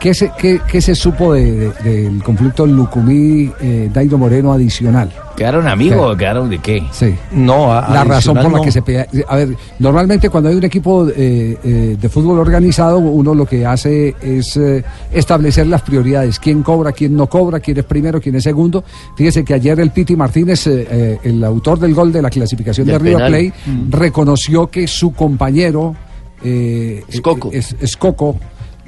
¿qué 0.00 0.14
se, 0.14 0.30
qué, 0.38 0.60
qué 0.70 0.80
se 0.80 0.94
supo 0.94 1.32
de- 1.34 1.70
de- 1.82 2.02
del 2.02 2.22
conflicto 2.22 2.66
Lucumí-Dairo 2.66 4.18
Moreno 4.18 4.52
adicional? 4.52 5.12
¿Quedaron 5.36 5.68
amigos 5.68 6.14
o 6.14 6.16
quedaron 6.16 6.50
de 6.50 6.58
qué? 6.58 6.82
Sí. 6.90 7.14
No, 7.32 7.72
a- 7.72 7.88
la 7.92 8.02
razón 8.04 8.34
por 8.34 8.50
la 8.50 8.58
no. 8.58 8.62
que 8.62 8.72
se 8.72 8.82
pelea. 8.82 9.06
A 9.28 9.36
ver, 9.36 9.50
normalmente 9.78 10.28
cuando 10.30 10.48
hay 10.50 10.56
un 10.56 10.64
equipo 10.64 11.06
eh, 11.08 11.56
eh, 11.62 11.96
de 12.00 12.08
fútbol 12.08 12.38
organizado, 12.40 12.98
uno 12.98 13.34
lo 13.34 13.46
que 13.46 13.64
hace 13.64 14.16
es 14.20 14.56
eh, 14.56 14.84
establecer 15.12 15.66
las 15.68 15.82
prioridades. 15.82 16.38
¿Quién 16.40 16.62
cobra, 16.62 16.90
quién 16.92 17.14
no 17.16 17.28
cobra, 17.28 17.60
quién 17.60 17.78
es 17.78 17.84
primero, 17.84 18.20
quién 18.20 18.34
es 18.34 18.42
segundo? 18.42 18.82
Fíjese 19.16 19.44
que 19.44 19.54
ayer 19.54 19.78
el 19.78 19.90
Piti 19.90 20.16
Martínez, 20.16 20.66
eh, 20.66 20.86
eh, 20.90 21.18
el 21.22 21.44
autor 21.44 21.78
del 21.78 21.94
gol 21.94 22.12
de 22.12 22.20
la 22.22 22.30
clasificación 22.30 22.86
Del 22.88 22.98
de 23.00 23.10
River. 23.10 23.26
Play, 23.28 23.52
Mm. 23.66 23.90
reconoció 23.92 24.66
que 24.68 24.86
su 24.88 25.12
compañero 25.12 25.94
eh, 26.42 27.02
Escoco. 27.08 27.50
eh, 27.52 27.58
es- 27.58 27.76
Escoco 27.80 28.36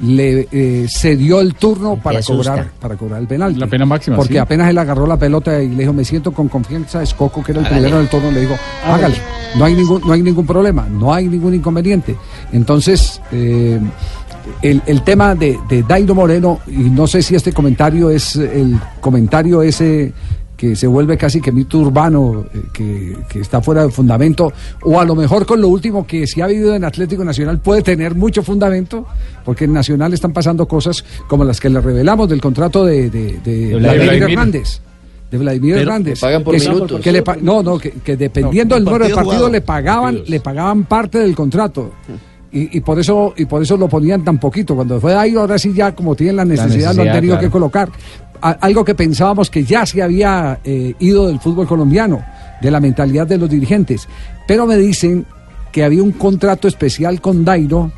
le 0.02 0.48
eh, 0.50 0.86
cedió 0.88 1.40
el 1.40 1.54
turno 1.54 1.96
para 1.96 2.20
asusta. 2.20 2.50
cobrar 2.52 2.70
para 2.80 2.96
cobrar 2.96 3.20
el 3.20 3.26
penal. 3.26 3.58
La 3.58 3.66
pena 3.66 3.84
máxima, 3.86 4.16
Porque 4.16 4.34
sí. 4.34 4.38
apenas 4.38 4.68
él 4.70 4.78
agarró 4.78 5.06
la 5.06 5.16
pelota 5.18 5.60
y 5.62 5.68
le 5.68 5.82
dijo, 5.82 5.92
me 5.92 6.04
siento 6.04 6.32
con 6.32 6.48
confianza, 6.48 7.02
Escoco, 7.02 7.42
que 7.42 7.52
era 7.52 7.60
el 7.60 7.66
Hágale. 7.66 7.80
primero 7.82 7.96
en 7.98 8.02
el 8.04 8.08
turno, 8.10 8.30
le 8.30 8.40
dijo, 8.40 8.54
Hágale. 8.84 9.04
hágale. 9.04 9.22
No 9.56 9.64
hay 9.64 9.74
ningún, 9.74 10.00
no 10.06 10.12
hay 10.12 10.22
ningún 10.22 10.46
problema, 10.46 10.86
no 10.90 11.12
hay 11.12 11.28
ningún 11.28 11.54
inconveniente. 11.54 12.16
Entonces, 12.52 13.20
eh, 13.32 13.78
el, 14.62 14.80
el 14.86 15.02
tema 15.02 15.34
de, 15.34 15.58
de 15.68 15.82
Dairo 15.82 16.14
Moreno, 16.14 16.60
y 16.66 16.72
no 16.90 17.06
sé 17.06 17.20
si 17.22 17.34
este 17.34 17.52
comentario 17.52 18.10
es 18.10 18.36
el 18.36 18.78
comentario 19.00 19.62
ese 19.62 20.12
que 20.60 20.76
se 20.76 20.86
vuelve 20.86 21.16
casi 21.16 21.40
que 21.40 21.50
mito 21.52 21.78
urbano, 21.78 22.44
eh, 22.52 22.64
que, 22.70 23.16
que 23.30 23.40
está 23.40 23.62
fuera 23.62 23.82
de 23.82 23.90
fundamento, 23.90 24.52
o 24.82 25.00
a 25.00 25.06
lo 25.06 25.14
mejor 25.14 25.46
con 25.46 25.58
lo 25.58 25.68
último 25.68 26.06
que 26.06 26.26
se 26.26 26.42
ha 26.42 26.46
vivido 26.48 26.74
en 26.74 26.84
Atlético 26.84 27.24
Nacional 27.24 27.60
puede 27.60 27.80
tener 27.80 28.14
mucho 28.14 28.42
fundamento, 28.42 29.06
porque 29.42 29.64
en 29.64 29.72
Nacional 29.72 30.12
están 30.12 30.34
pasando 30.34 30.68
cosas 30.68 31.02
como 31.28 31.44
las 31.44 31.58
que 31.60 31.70
le 31.70 31.80
revelamos 31.80 32.28
del 32.28 32.42
contrato 32.42 32.84
de, 32.84 33.08
de, 33.08 33.38
de 33.42 33.74
Vladimir. 33.76 34.04
Vladimir 34.04 34.22
Hernández. 34.22 34.80
De 35.30 35.38
Vladimir 35.38 35.74
Pero 35.76 35.82
Hernández. 35.92 36.20
pagan 36.20 36.44
por 36.44 36.54
que, 36.54 36.68
minutos. 36.68 37.00
que 37.00 37.12
le 37.12 37.24
no, 37.40 37.62
no, 37.62 37.78
que, 37.78 37.92
que 37.92 38.18
dependiendo 38.18 38.74
No, 38.74 38.78
del 38.80 38.84
número 38.84 39.06
de 39.08 39.14
partido 39.14 39.34
jugado. 39.36 39.52
le 39.52 39.60
pagaban, 39.62 40.20
le 40.26 40.40
pagaban 40.40 40.84
parte 40.84 41.20
del 41.20 41.34
contrato. 41.34 41.92
Y, 42.52 42.76
y 42.76 42.80
por 42.80 42.98
eso 42.98 43.32
y 43.34 43.46
por 43.46 43.62
eso 43.62 43.78
lo 43.78 43.88
ponían 43.88 44.24
tan 44.24 44.38
poquito. 44.38 44.74
Cuando 44.74 45.00
fue 45.00 45.14
ahí, 45.14 45.36
ahora 45.36 45.56
sí 45.58 45.72
ya 45.72 45.94
como 45.94 46.14
tienen 46.16 46.36
la 46.36 46.44
necesidad, 46.44 46.94
lo 46.94 47.00
han 47.02 47.12
tenido 47.12 47.34
claro. 47.36 47.46
que 47.46 47.50
colocar. 47.50 47.88
Algo 48.40 48.84
que 48.84 48.94
pensábamos 48.94 49.50
que 49.50 49.64
ya 49.64 49.84
se 49.86 50.02
había 50.02 50.60
eh, 50.64 50.94
ido 50.98 51.26
del 51.26 51.40
fútbol 51.40 51.66
colombiano, 51.66 52.24
de 52.60 52.70
la 52.70 52.80
mentalidad 52.80 53.26
de 53.26 53.38
los 53.38 53.50
dirigentes. 53.50 54.08
Pero 54.46 54.66
me 54.66 54.76
dicen 54.76 55.26
que 55.72 55.84
había 55.84 56.02
un 56.02 56.12
contrato 56.12 56.68
especial 56.68 57.20
con 57.20 57.44
Dairo 57.44 57.92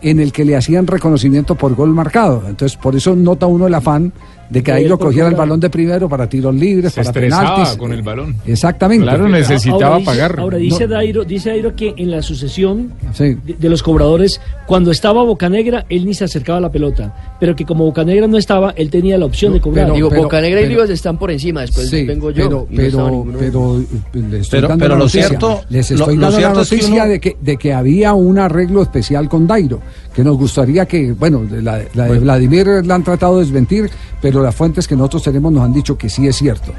en 0.00 0.20
el 0.20 0.32
que 0.32 0.44
le 0.44 0.56
hacían 0.56 0.86
reconocimiento 0.86 1.54
por 1.54 1.74
gol 1.74 1.90
marcado. 1.90 2.44
Entonces, 2.48 2.78
por 2.78 2.94
eso 2.94 3.16
nota 3.16 3.46
uno 3.46 3.66
el 3.66 3.74
afán 3.74 4.12
de 4.50 4.62
que 4.62 4.70
Dairo 4.72 4.96
por 4.98 5.08
cogiera 5.08 5.28
el 5.28 5.34
balón 5.34 5.60
de 5.60 5.68
primero 5.70 6.08
para 6.08 6.28
tiros 6.28 6.54
libres, 6.54 6.92
Se 6.92 7.00
para 7.02 7.12
penaltis. 7.12 7.76
con 7.76 7.92
el 7.92 8.02
balón. 8.02 8.36
Exactamente. 8.46 9.02
Claro, 9.04 9.28
necesitaba 9.28 9.84
ahora 9.86 9.98
dice, 9.98 10.06
pagar. 10.10 10.40
Ahora 10.40 10.56
dice, 10.58 10.86
No. 10.86 10.94
Dairo, 10.94 11.24
dice 11.24 11.50
Dairo 11.50 11.76
que 11.76 11.94
en 11.96 12.10
la 12.10 12.22
sucesión 12.22 12.92
Sí. 13.12 13.36
de, 13.44 13.54
de 13.58 13.68
los 13.68 13.82
cobradores, 13.82 14.40
cuando 14.66 14.90
estaba 14.90 15.22
Bocanegra, 15.22 15.84
él 15.88 16.06
ni 16.06 16.14
se 16.14 16.24
acercaba 16.24 16.58
a 16.58 16.60
la 16.62 16.70
pelota. 16.70 17.14
Pero 17.40 17.54
que 17.54 17.64
como 17.64 17.84
Bocanegra 17.84 18.26
no 18.26 18.38
estaba, 18.38 18.70
él 18.76 18.90
tenía 18.90 19.18
la 19.18 19.26
opción 19.26 19.52
de 19.52 19.60
cobrar. 19.60 19.92
Digo, 19.92 20.08
pero- 20.08 20.22
Bocanegra 20.22 20.60
y 20.62 20.66
Rivas 20.66 20.90
están 20.90 21.18
por 21.18 21.30
encima, 21.30 21.60
después 21.62 21.88
Sí, 21.90 22.04
vengo 22.04 22.30
yo. 22.30 22.48
pero, 22.48 22.66
no 22.70 22.80
eh, 22.80 23.84
les 24.14 24.40
estoy 24.42 24.58
Pero- 24.58 24.68
dando 24.68 24.82
pero 24.82 24.94
la 24.94 24.98
lo 24.98 25.04
noticia, 25.04 25.28
cierto- 25.28 25.60
les 25.68 25.90
lo- 25.90 25.96
estoy 25.96 26.16
lo 26.16 26.22
dando 26.22 26.30
la 26.30 26.36
cierto 26.38 26.60
es 26.62 26.68
que 26.70 26.76
noticia 26.76 27.02
uno- 27.02 27.12
de, 27.12 27.20
que, 27.20 27.36
de 27.40 27.56
que 27.56 27.72
había 27.72 28.14
un 28.14 28.38
arreglo 28.38 28.82
especial 28.82 29.28
con 29.28 29.46
Dairo, 29.46 29.80
que 30.18 30.24
nos 30.24 30.36
gustaría 30.36 30.84
que, 30.84 31.12
bueno, 31.12 31.46
la, 31.48 31.80
la 31.94 32.06
de 32.06 32.18
Vladimir 32.18 32.66
la 32.84 32.96
han 32.96 33.04
tratado 33.04 33.36
de 33.38 33.44
desmentir, 33.44 33.88
pero 34.20 34.42
las 34.42 34.52
fuentes 34.52 34.88
que 34.88 34.96
nosotros 34.96 35.22
tenemos 35.22 35.52
nos 35.52 35.62
han 35.62 35.72
dicho 35.72 35.96
que 35.96 36.08
sí 36.08 36.26
es 36.26 36.34
cierto. 36.34 36.72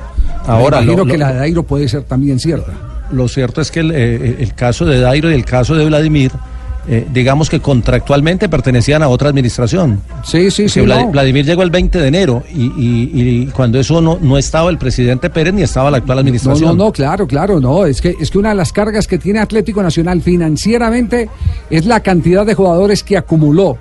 Ahora, 0.45 0.81
Me 0.81 0.87
lo- 0.87 1.05
que 1.05 1.13
lo- 1.13 1.19
la 1.19 1.31
de 1.31 1.39
Dairo 1.39 1.63
puede 1.63 1.87
ser 1.87 2.03
también 2.03 2.37
cierta. 2.37 2.73
Lo 3.13 3.29
cierto 3.29 3.61
es 3.61 3.71
que 3.71 3.79
el, 3.79 3.91
eh, 3.95 4.35
el 4.39 4.53
caso 4.55 4.83
de 4.85 4.99
Dairo 4.99 5.31
y 5.31 5.35
el 5.35 5.45
caso 5.45 5.73
de 5.73 5.85
Vladimir 5.85 6.33
eh, 6.91 7.05
digamos 7.13 7.49
que 7.51 7.59
contractualmente 7.59 8.49
pertenecían 8.49 9.03
a 9.03 9.07
otra 9.09 9.29
administración. 9.29 10.01
Sí, 10.23 10.49
sí, 10.49 10.67
sí. 10.67 10.79
Porque 10.79 10.91
Vlad- 10.93 11.05
no. 11.05 11.11
Vladimir 11.11 11.45
llegó 11.45 11.61
el 11.61 11.69
20 11.69 11.99
de 11.99 12.07
enero 12.07 12.43
y, 12.51 12.63
y- 12.65 13.11
y 13.13 13.45
cuando 13.47 13.79
eso 13.79 14.01
no, 14.01 14.17
no 14.19 14.37
estaba 14.39 14.69
el 14.71 14.77
presidente 14.79 15.29
Pérez 15.29 15.53
ni 15.53 15.61
estaba 15.61 15.91
la 15.91 15.97
actual 15.97 16.19
administración. 16.19 16.75
no, 16.77 16.85
no, 16.85 16.91
claro, 16.91 17.27
claro, 17.27 17.59
no. 17.59 17.85
Es 17.85 18.01
que, 18.01 18.15
es 18.19 18.31
que 18.31 18.37
una 18.39 18.49
de 18.49 18.55
las 18.55 18.73
cargas 18.73 19.05
que 19.07 19.19
tiene 19.19 19.39
Atlético 19.39 19.83
Nacional 19.83 20.21
financieramente 20.23 21.29
es 21.69 21.85
la 21.85 21.99
cantidad 22.01 22.45
de 22.45 22.53
jugadores 22.55 23.03
que 23.03 23.17
acumuló. 23.17 23.77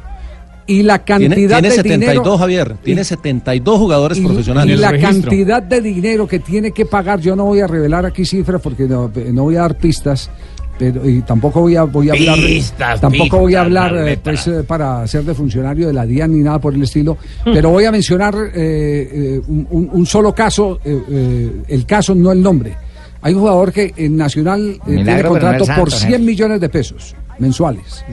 Y 0.66 0.82
la 0.82 0.98
Tiene, 0.98 1.28
cantidad 1.28 1.60
tiene 1.60 1.68
de 1.70 1.74
72, 1.76 2.12
dinero. 2.24 2.36
Javier. 2.38 2.76
Tiene 2.84 3.02
72 3.02 3.78
jugadores 3.78 4.18
y, 4.18 4.20
profesionales. 4.26 4.76
y 4.76 4.78
la 4.78 4.98
cantidad 4.98 5.62
de 5.62 5.80
dinero 5.80 6.26
que 6.28 6.40
tiene 6.40 6.72
que 6.72 6.84
pagar, 6.84 7.20
yo 7.20 7.34
no 7.34 7.46
voy 7.46 7.60
a 7.60 7.66
revelar 7.66 8.04
aquí 8.04 8.26
cifras 8.26 8.60
porque 8.60 8.84
no, 8.84 9.10
no 9.32 9.42
voy 9.44 9.56
a 9.56 9.60
dar 9.62 9.78
pistas. 9.78 10.30
Pero, 10.78 11.08
y 11.08 11.22
tampoco 11.22 11.60
voy 11.62 11.74
a, 11.76 11.82
voy 11.84 12.08
a 12.08 12.12
hablar 12.12 12.36
Pistas, 12.38 13.00
tampoco 13.00 13.38
voy 13.40 13.54
a 13.54 13.64
pistas, 13.64 13.66
hablar 13.66 13.92
la 13.92 14.12
eh, 14.12 14.20
pues, 14.22 14.46
eh, 14.46 14.62
para 14.66 15.06
ser 15.08 15.24
de 15.24 15.34
funcionario 15.34 15.88
de 15.88 15.92
la 15.92 16.06
DIAN 16.06 16.30
ni 16.32 16.38
nada 16.44 16.60
por 16.60 16.72
el 16.74 16.82
estilo 16.82 17.18
pero 17.44 17.70
voy 17.70 17.84
a 17.84 17.90
mencionar 17.92 18.34
eh, 18.36 18.50
eh, 18.54 19.40
un, 19.48 19.88
un- 19.92 20.06
solo 20.06 20.32
caso 20.34 20.78
eh, 20.84 21.62
el 21.66 21.84
caso 21.84 22.14
no 22.14 22.30
el 22.30 22.40
nombre 22.42 22.76
hay 23.22 23.34
un 23.34 23.40
jugador 23.40 23.72
que 23.72 23.92
en 23.96 24.16
Nacional 24.16 24.78
tiene 24.86 25.24
contrato 25.24 25.64
por 25.66 25.90
Santos, 25.90 26.00
100 26.00 26.14
¿eh? 26.14 26.18
millones 26.24 26.60
de 26.60 26.68
pesos 26.68 27.16
mensuales 27.40 28.04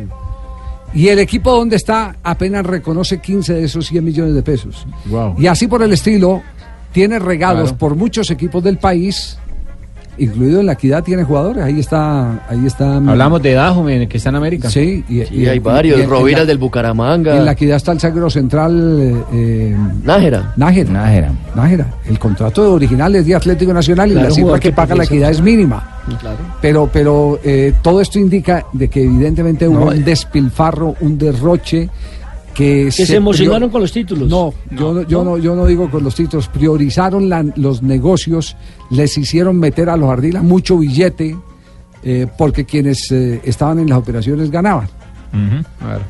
y 0.93 1.09
el 1.09 1.19
equipo 1.19 1.51
donde 1.51 1.75
está 1.75 2.15
apenas 2.23 2.65
reconoce 2.65 3.19
15 3.19 3.53
de 3.53 3.63
esos 3.65 3.85
100 3.87 4.03
millones 4.03 4.33
de 4.33 4.41
pesos. 4.41 4.87
Y 5.37 5.45
así 5.47 5.67
por 5.67 5.83
el 5.83 5.91
estilo, 5.91 6.41
tiene 6.93 7.19
regalos 7.19 7.63
Claro. 7.63 7.77
por 7.77 7.95
muchos 7.97 8.31
equipos 8.31 8.63
del 8.63 8.77
país, 8.77 9.37
incluido 10.17 10.59
en 10.59 10.65
la 10.65 10.73
equidad 10.73 11.03
tiene 11.03 11.23
jugadores. 11.23 11.63
Ahí 11.63 11.79
está, 11.79 12.45
ahí 12.49 12.65
está. 12.65 12.97
Hablamos 12.97 13.41
de 13.41 13.53
Dajume, 13.53 14.07
que 14.07 14.17
está 14.17 14.29
en 14.29 14.35
América. 14.35 14.69
Sí, 14.69 15.03
y, 15.09 15.23
Sí, 15.25 15.47
hay 15.47 15.59
varios. 15.59 15.99
y 15.99 16.31
la- 16.33 16.45
del 16.45 16.57
Bucaramanga. 16.57 17.37
En 17.37 17.45
la 17.45 17.51
equidad 17.53 17.77
está 17.77 17.91
el 17.91 17.99
sagro 17.99 18.29
central. 18.29 18.99
eh, 19.01 19.23
eh, 19.33 19.75
Nájera. 20.03 20.53
Nájera. 20.57 20.91
Nájera. 20.91 21.31
Nájera. 21.55 21.87
El 22.07 22.19
contrato 22.19 22.73
original 22.73 23.15
es 23.15 23.25
de 23.25 23.35
Atlético 23.35 23.73
Nacional 23.73 24.09
y 24.09 24.13
Claro, 24.13 24.27
la 24.27 24.33
un 24.33 24.35
cifra 24.35 24.53
que 24.59 24.69
que 24.69 24.75
paga 24.75 24.95
la 24.95 25.03
equidad 25.05 25.31
es 25.31 25.41
mínima. 25.41 25.99
Claro. 26.19 26.37
Pero, 26.61 26.89
pero 26.91 27.39
eh, 27.43 27.73
todo 27.81 27.99
esto 28.01 28.19
indica 28.19 28.65
de 28.73 28.87
que 28.89 29.03
evidentemente 29.03 29.67
hubo 29.67 29.85
No, 29.85 29.91
eh. 29.91 29.97
un 29.97 30.03
despilfarro, 30.05 30.95
un 31.01 31.17
derroche 31.17 31.89
que, 32.53 32.85
Que 32.85 32.91
se 33.05 33.15
emocionaron 33.17 33.69
con 33.69 33.81
los 33.81 33.91
títulos. 33.91 34.29
No, 34.29 34.53
yo 34.71 34.93
no, 34.93 35.01
yo 35.03 35.23
no, 35.25 35.37
yo 35.37 35.55
no 35.55 35.65
digo 35.65 35.89
con 35.91 36.03
los 36.05 36.15
títulos. 36.15 36.47
Priorizaron 36.47 37.27
la- 37.27 37.43
los 37.57 37.83
negocios, 37.83 38.55
les 38.89 39.17
hicieron 39.17 39.59
meter 39.59 39.89
a 39.89 39.97
los 39.97 40.09
Ardila 40.09 40.41
mucho 40.41 40.77
billete 40.77 41.35
eh, 42.03 42.27
porque 42.37 42.65
quienes 42.65 43.11
eh, 43.11 43.41
estaban 43.43 43.79
en 43.79 43.89
las 43.89 43.97
operaciones 43.97 44.51
ganaban. 44.51 44.87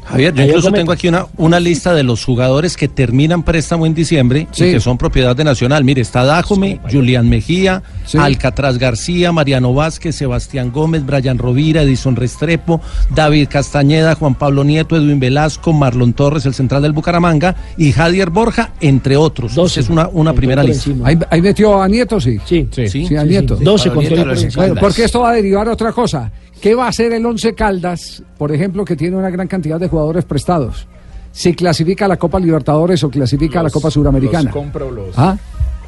Javier, 0.06 0.34
yo 0.34 0.44
incluso 0.44 0.72
tengo 0.72 0.92
aquí 0.92 1.08
una, 1.08 1.26
una 1.38 1.60
lista 1.60 1.94
de 1.94 2.04
los 2.04 2.24
jugadores 2.24 2.78
que 2.78 2.88
terminan 2.88 3.44
préstamo 3.44 3.86
en 3.86 3.94
diciembre 3.94 4.48
Sí. 4.52 4.66
y 4.66 4.72
que 4.74 4.80
son 4.80 4.98
propiedad 4.98 5.36
de 5.36 5.44
Nacional. 5.44 5.84
Mire, 5.84 6.02
está 6.02 6.24
Dájome, 6.24 6.80
Julián 6.92 7.28
Mejía, 7.30 7.84
Sí. 8.06 8.18
Alcatraz 8.18 8.78
García, 8.78 9.32
Mariano 9.32 9.74
Vázquez, 9.74 10.16
Sebastián 10.16 10.72
Gómez, 10.72 11.06
Brian 11.06 11.38
Rovira, 11.38 11.82
Edison 11.82 12.16
Restrepo, 12.16 12.82
David 13.14 13.48
Castañeda, 13.50 14.16
Juan 14.16 14.36
Pablo 14.36 14.64
Nieto, 14.64 14.96
Edwin 14.96 15.20
Velasco, 15.20 15.74
Marlon 15.74 16.14
Torres, 16.14 16.46
el 16.46 16.54
central 16.54 16.82
del 16.84 16.94
Bucaramanga, 16.94 17.56
y 17.78 17.92
Jadier 17.92 18.30
Borja, 18.30 18.72
entre 18.82 19.18
otros. 19.18 19.58
Esa 19.58 19.80
es 19.80 19.90
una, 19.90 20.08
una 20.12 20.34
primera 20.34 20.64
lista. 20.64 20.92
Ahí, 21.04 21.18
ahí 21.30 21.42
metió 21.42 21.82
a 21.82 21.88
Nieto, 21.88 22.20
sí. 22.22 22.38
Sí, 22.46 22.68
sí, 22.88 23.16
a 23.16 23.24
Nieto. 23.24 23.56
12 23.56 23.90
con 23.92 24.04
todo 24.06 24.16
y 24.16 24.20
por 24.24 24.30
encima. 24.32 24.52
Bueno, 24.56 24.76
porque 24.80 25.04
esto 25.06 25.22
va 25.22 25.32
a 25.32 25.34
derivar 25.34 25.68
a 25.68 25.72
otra 25.72 25.92
cosa. 25.92 26.32
¿Qué 26.62 26.74
va 26.76 26.86
a 26.86 26.90
hacer 26.90 27.12
el 27.14 27.26
Once 27.26 27.54
Caldas, 27.54 28.24
por 28.38 28.52
ejemplo, 28.52 28.86
que 28.86 28.96
tiene 28.96 29.16
una 29.18 29.30
gran 29.30 29.48
cantidad 29.48 29.80
de 29.80 29.88
jugadores 29.88 30.26
prestados? 30.26 30.88
Si 31.32 31.54
clasifica 31.54 32.06
a 32.06 32.08
la 32.08 32.18
Copa 32.18 32.40
Libertadores 32.40 33.04
o 33.04 33.10
clasifica 33.10 33.60
a 33.60 33.64
la 33.64 33.70
Copa 33.70 33.92
Suramericana. 33.92 34.46
Los 34.46 34.54
compra 34.54 34.86
o 34.86 34.92
los- 34.92 35.18
¿Ah? 35.18 35.38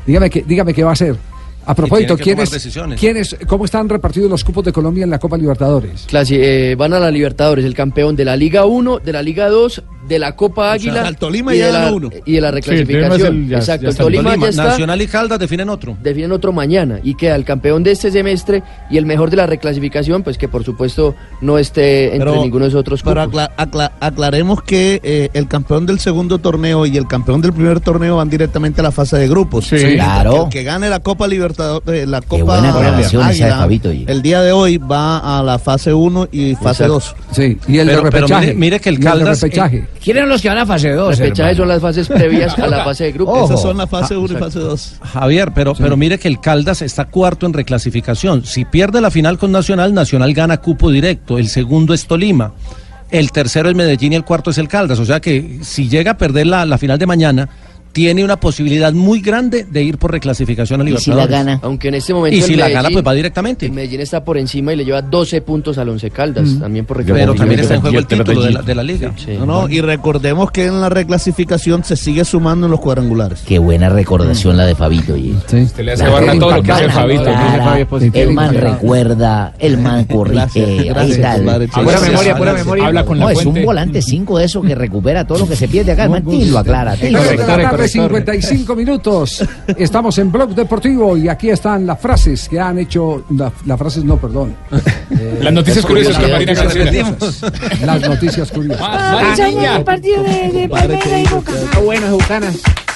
Dígame, 0.05 0.29
que, 0.29 0.43
dígame 0.43 0.73
qué 0.73 0.83
va 0.83 0.91
a 0.91 0.93
hacer. 0.93 1.15
A 1.65 1.75
propósito, 1.75 2.13
¿quiénes, 2.23 2.49
quiénes, 2.97 3.35
¿cómo 3.45 3.65
están 3.65 3.89
repartidos 3.89 4.29
los 4.29 4.43
cupos 4.43 4.63
de 4.63 4.71
Colombia 4.71 5.03
en 5.03 5.09
la 5.09 5.19
Copa 5.19 5.37
Libertadores? 5.37 6.07
Clasi- 6.07 6.37
eh, 6.39 6.75
van 6.77 6.93
a 6.93 6.99
la 6.99 7.11
Libertadores, 7.11 7.65
el 7.65 7.73
campeón 7.73 8.15
de 8.15 8.23
la 8.23 8.37
Liga 8.37 8.65
1, 8.65 8.99
de 8.99 9.11
la 9.11 9.21
Liga 9.21 9.49
2, 9.49 9.83
de 10.07 10.19
la 10.19 10.35
Copa 10.35 10.63
sea, 10.65 10.71
Águila 10.73 11.07
al 11.07 11.17
Tolima 11.17 11.53
y, 11.55 11.59
ya 11.59 11.67
de 11.67 11.71
la, 11.73 11.91
uno. 11.91 12.09
y 12.25 12.33
de 12.33 12.41
la 12.41 12.51
reclasificación. 12.51 13.11
es 13.13 13.23
el- 13.23 13.47
ya- 13.49 13.57
Exacto, 13.57 13.83
ya 13.83 13.89
el 13.89 13.95
Tolima, 13.97 14.23
Tolima. 14.31 14.45
ya 14.45 14.49
está. 14.49 14.63
Nacional 14.65 15.01
y 15.01 15.07
Caldas 15.07 15.39
definen 15.39 15.69
otro. 15.69 15.97
Definen 16.01 16.31
otro 16.31 16.51
mañana 16.53 16.99
y 17.03 17.15
queda 17.15 17.35
el 17.35 17.43
campeón 17.45 17.83
de 17.83 17.91
este 17.91 18.11
semestre 18.11 18.63
y 18.89 18.97
el 18.97 19.05
mejor 19.05 19.29
de 19.29 19.37
la 19.37 19.45
reclasificación, 19.45 20.23
pues 20.23 20.37
que 20.37 20.47
por 20.47 20.63
supuesto 20.63 21.15
no 21.41 21.57
esté 21.57 22.13
entre 22.15 22.29
Pero- 22.31 22.41
ninguno 22.43 22.65
de 22.65 22.69
esos 22.69 22.79
otros 22.81 23.03
Pero 23.03 23.21
acla- 23.21 23.51
acla- 23.57 23.91
aclaremos 23.99 24.61
que 24.63 24.99
eh, 25.03 25.29
el 25.33 25.47
campeón 25.47 25.85
del 25.85 25.99
segundo 25.99 26.37
torneo 26.39 26.85
y 26.85 26.95
el 26.97 27.07
campeón 27.07 27.41
del 27.41 27.53
primer 27.53 27.79
torneo 27.79 28.17
van 28.17 28.29
directamente 28.29 28.81
a 28.81 28.83
la 28.83 28.91
fase 28.91 29.17
de 29.17 29.27
grupos. 29.27 29.65
Sí. 29.67 29.77
Claro. 29.95 30.43
El 30.45 30.49
que 30.49 30.63
gane 30.63 30.89
la 30.89 30.99
Copa 30.99 31.27
Libertadores, 31.27 32.07
la 32.07 32.21
Copa 32.21 32.43
buena 32.43 32.69
aclaración 32.69 33.21
esa 33.23 33.29
de 33.33 33.43
Águila, 33.43 33.57
Fabito, 33.57 33.91
el 33.91 34.21
día 34.21 34.41
de 34.41 34.51
hoy 34.51 34.77
va 34.77 35.39
a 35.39 35.43
la 35.43 35.59
fase 35.59 35.93
1 35.93 36.27
y 36.31 36.55
fase 36.55 36.85
Exacto. 36.85 36.93
2. 36.93 37.15
Sí, 37.31 37.57
y 37.67 37.77
el 37.79 37.87
Pero- 37.87 38.03
de 38.03 38.09
pero 38.11 38.27
repechaje. 38.27 38.45
mire- 38.47 38.55
mire 38.59 38.79
que 38.79 38.89
el 38.89 38.99
Caldas- 38.99 39.41
repechaje. 39.41 39.85
¿Quiénes 40.03 40.21
son 40.23 40.29
los 40.29 40.41
que 40.41 40.49
van 40.49 40.57
a 40.59 40.65
fase 40.65 40.91
2? 40.91 41.17
Repechaje 41.17 41.55
son 41.55 41.67
las 41.67 41.81
fases 41.81 42.07
previas 42.07 42.57
a 42.59 42.67
la 42.67 42.83
fase 42.83 43.05
de 43.05 43.11
grupos. 43.11 43.49
Esas 43.49 43.61
son 43.61 43.77
la 43.77 43.87
fase 43.87 44.13
Ah, 44.15 44.19
1 44.19 44.33
y 44.33 44.35
fase 44.37 44.59
2. 44.59 44.95
Javier, 45.01 45.51
pero, 45.53 45.73
pero 45.75 45.97
mire 45.97 46.17
que 46.17 46.27
el 46.27 46.39
Caldas 46.39 46.81
está 46.81 47.05
cuarto 47.05 47.45
en 47.45 47.53
reclasificación. 47.53 48.45
Si 48.45 48.65
pierde 48.65 49.01
la 49.01 49.11
final 49.11 49.37
con 49.37 49.51
Nacional, 49.51 49.93
Nacional 49.93 50.33
gana 50.33 50.57
cupo 50.57 50.89
directo. 50.91 51.37
El 51.37 51.47
segundo 51.49 51.93
es 51.93 52.05
Tolima. 52.07 52.53
El 53.09 53.31
tercero 53.31 53.69
es 53.69 53.75
Medellín 53.75 54.13
y 54.13 54.15
el 54.17 54.25
cuarto 54.25 54.49
es 54.51 54.57
el 54.57 54.67
Caldas. 54.67 54.99
O 54.99 55.05
sea 55.05 55.19
que 55.19 55.59
si 55.61 55.87
llega 55.89 56.11
a 56.11 56.17
perder 56.17 56.47
la, 56.47 56.65
la 56.65 56.77
final 56.77 56.97
de 56.99 57.05
mañana, 57.05 57.49
tiene 57.97 58.23
una 58.23 58.39
posibilidad 58.39 58.93
muy 58.93 59.21
grande 59.21 59.65
de 59.67 59.81
ir 59.81 59.97
por 59.97 60.11
reclasificación 60.11 60.79
a 60.79 60.83
Libertadores. 60.83 61.07
Y 61.07 61.11
si 61.11 61.17
la 61.17 61.25
gana. 61.25 61.59
Aunque 61.63 61.87
en 61.87 61.95
este 61.95 62.13
momento. 62.13 62.37
Y 62.37 62.43
si 62.43 62.55
la 62.55 62.69
gana, 62.69 62.89
pues 62.93 63.03
va 63.03 63.11
directamente. 63.15 63.71
Medellín 63.71 64.01
está 64.01 64.23
por 64.23 64.37
encima 64.37 64.71
y 64.71 64.75
le 64.75 64.85
lleva 64.85 65.01
12 65.01 65.41
puntos 65.41 65.79
al 65.79 65.89
Once 65.89 66.11
Caldas, 66.11 66.47
mm. 66.47 66.59
también 66.59 66.85
por 66.85 66.97
reclasificación. 66.97 67.35
Pero 67.35 67.39
también 67.39 67.59
está 67.59 67.73
en 67.73 67.81
juego 67.81 67.97
el 67.97 68.05
título 68.05 68.61
de 68.61 68.75
la, 68.75 68.83
liga. 68.83 69.13
Sí. 69.17 69.31
No, 69.39 69.47
no, 69.47 69.67
y 69.67 69.81
recordemos 69.81 70.51
que 70.51 70.67
en 70.67 70.79
la 70.79 70.89
reclasificación 70.89 71.83
se 71.83 71.95
sigue 71.95 72.23
sumando 72.23 72.67
en 72.67 72.71
los 72.71 72.79
cuadrangulares. 72.79 73.41
Qué 73.47 73.57
buena 73.57 73.89
recordación 73.89 74.53
mm. 74.53 74.57
la 74.57 74.65
de 74.67 74.75
Fabito. 74.75 75.15
Sí. 75.15 75.63
Usted 75.63 75.83
le 75.83 75.93
hace 75.93 76.07
barra 76.07 76.37
todo 76.37 76.51
lo 76.51 76.61
que 76.61 76.71
hace 76.71 76.89
Fabito. 76.89 77.31
El 78.13 78.33
man 78.33 78.53
recuerda, 78.53 79.55
el 79.57 79.79
man 79.79 80.05
corrige. 80.11 80.87
Eh, 80.87 80.93
ahí. 80.95 81.17
Buena 81.83 81.99
memoria, 81.99 82.35
buena 82.35 82.53
memoria. 82.53 82.85
Habla 82.85 83.05
con 83.05 83.17
la 83.17 83.31
Es 83.31 83.43
un 83.43 83.63
volante 83.63 84.03
5 84.03 84.37
de 84.37 84.45
eso 84.45 84.61
que 84.61 84.75
recupera 84.75 85.25
todo 85.25 85.39
lo 85.39 85.47
que 85.47 85.55
se 85.55 85.67
pierde 85.67 85.93
acá. 85.93 86.03
El 86.03 86.11
man 86.11 86.23
lo 86.27 86.59
aclara. 86.59 86.95
55 87.87 88.75
minutos. 88.75 89.43
Estamos 89.77 90.17
en 90.17 90.31
Blog 90.31 90.53
Deportivo 90.53 91.17
y 91.17 91.27
aquí 91.27 91.49
están 91.49 91.85
las 91.85 91.99
frases 91.99 92.47
que 92.49 92.59
han 92.59 92.79
hecho. 92.79 93.23
Las 93.65 93.77
frases, 93.77 94.03
no, 94.03 94.17
perdón. 94.17 94.55
Las 94.69 95.21
eh, 95.21 95.51
noticias 95.51 95.85
curiosas 95.85 96.17
con 96.17 96.31
Marina 96.31 96.53
Las 97.85 98.01
noticias 98.01 98.51
curiosas. 98.51 98.81
Ah, 98.81 99.33
de, 99.37 100.67
de 100.87 101.21
y 101.21 101.27
Boca. 101.27 102.86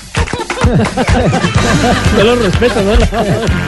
Yo 2.18 2.24
lo 2.24 2.36
respeto, 2.36 2.82
¿no? 2.82 2.92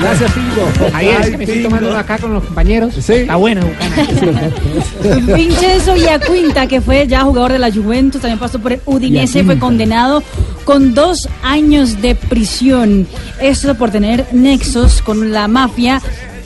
Gracias, 0.01 0.31
Pingo. 0.31 0.89
Ahí 0.93 1.09
es 1.09 1.29
que 1.29 1.37
me 1.37 1.43
estoy 1.43 1.63
tomando 1.63 1.97
acá 1.97 2.17
con 2.17 2.33
los 2.33 2.43
compañeros. 2.43 2.93
Sí. 2.99 3.13
Está 3.13 3.35
bueno, 3.35 3.61
Bucanas. 3.65 5.25
Vincenzo 5.35 5.95
Iacuinta, 5.95 6.67
que 6.67 6.81
fue 6.81 7.07
ya 7.07 7.23
jugador 7.23 7.53
de 7.53 7.59
la 7.59 7.71
Juventus, 7.71 8.21
también 8.21 8.39
pasó 8.39 8.59
por 8.59 8.73
el 8.73 8.81
Udinese, 8.85 9.43
fue 9.43 9.59
condenado 9.59 10.23
con 10.63 10.93
dos 10.93 11.29
años 11.43 12.01
de 12.01 12.15
prisión. 12.15 13.07
Esto 13.41 13.75
por 13.75 13.91
tener 13.91 14.25
nexos 14.31 15.01
con 15.01 15.31
la 15.31 15.47
mafia 15.47 16.01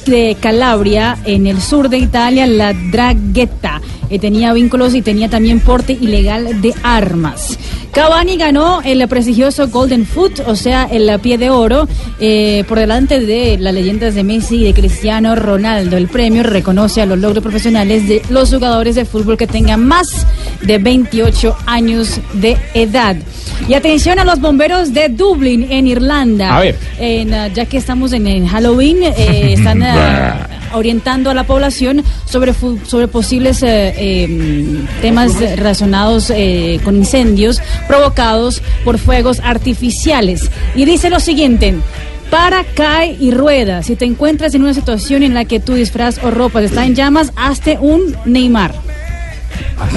de 0.06 0.38
Calabria 0.40 1.18
en 1.26 1.48
el 1.48 1.62
sur 1.62 1.90
de 1.90 1.98
Italia, 1.98 2.48
la 2.48 2.74
Draghetta. 2.74 3.82
Eh, 4.10 4.20
tenía 4.20 4.54
vínculos 4.54 4.96
y 4.96 5.02
tenía 5.02 5.30
también 5.30 5.60
porte 5.60 5.94
ilegal 5.94 6.62
de 6.62 6.74
armas. 6.84 7.58
Cavani 7.92 8.38
ganó 8.38 8.82
el 8.84 9.08
prestigioso 9.08 9.70
Golden 9.70 10.06
Foot, 10.06 10.42
o 10.46 10.56
sea, 10.56 10.88
el 10.92 11.20
pie 11.20 11.40
de 11.40 11.50
oro, 11.50 11.88
eh, 12.20 12.64
por 12.68 12.78
delante 12.78 13.20
de 13.20 13.58
las 13.58 13.74
leyendas 13.74 14.14
de 14.14 14.24
Messi 14.24 14.58
y 14.58 14.66
de 14.66 14.74
Cristiano 14.74 15.36
Ronaldo. 15.36 15.98
El 15.98 16.08
premio 16.08 16.44
reconoce 16.44 17.02
a 17.02 17.08
los 17.08 17.18
logros 17.18 17.42
profesionales 17.42 18.08
de 18.08 18.22
los 18.30 18.54
jugadores 18.54 18.96
de 18.96 19.06
fútbol 19.06 19.36
que 19.36 19.48
tengan 19.48 19.86
más 19.86 20.28
de 20.62 20.78
28 20.78 21.56
años 21.66 22.20
de 22.34 22.58
edad. 22.76 23.16
Y 23.68 23.74
atención 23.74 24.20
a 24.20 24.24
los 24.24 24.40
bomberos 24.40 24.94
de 24.94 25.10
Dublín, 25.10 25.66
en 25.70 25.88
Irlanda. 25.88 26.56
A 26.56 26.60
ver. 26.62 26.78
En, 27.00 27.34
ah, 27.34 27.48
ya 27.48 27.66
que 27.66 27.78
estamos 27.78 28.14
en, 28.14 28.28
en 28.28 28.48
Halloween, 28.48 29.04
eh, 29.04 29.54
están 29.54 29.82
ah, 29.84 30.48
orientando 30.74 31.30
a 31.30 31.34
la 31.34 31.46
población 31.46 32.04
sobre, 32.26 32.54
sobre 32.86 33.08
posibles 33.08 33.64
eh, 33.64 33.97
eh, 33.98 34.86
temas 35.02 35.40
relacionados 35.40 36.32
eh, 36.36 36.80
con 36.84 36.96
incendios 36.96 37.62
provocados 37.88 38.62
por 38.84 38.98
fuegos 38.98 39.40
artificiales. 39.44 40.50
Y 40.76 40.86
dice 40.86 41.10
lo 41.10 41.20
siguiente. 41.20 41.76
Para, 42.30 42.66
cae 42.66 43.16
y 43.20 43.32
rueda. 43.32 43.84
Si 43.84 43.96
te 43.96 44.04
encuentras 44.04 44.54
en 44.54 44.64
una 44.64 44.74
situación 44.74 45.24
en 45.24 45.34
la 45.34 45.46
que 45.46 45.62
tu 45.62 45.76
disfraz 45.76 46.22
o 46.22 46.30
ropa 46.30 46.62
está 46.62 46.86
en 46.86 46.94
llamas, 46.94 47.32
hazte 47.38 47.78
un 47.80 48.16
Neymar. 48.26 48.74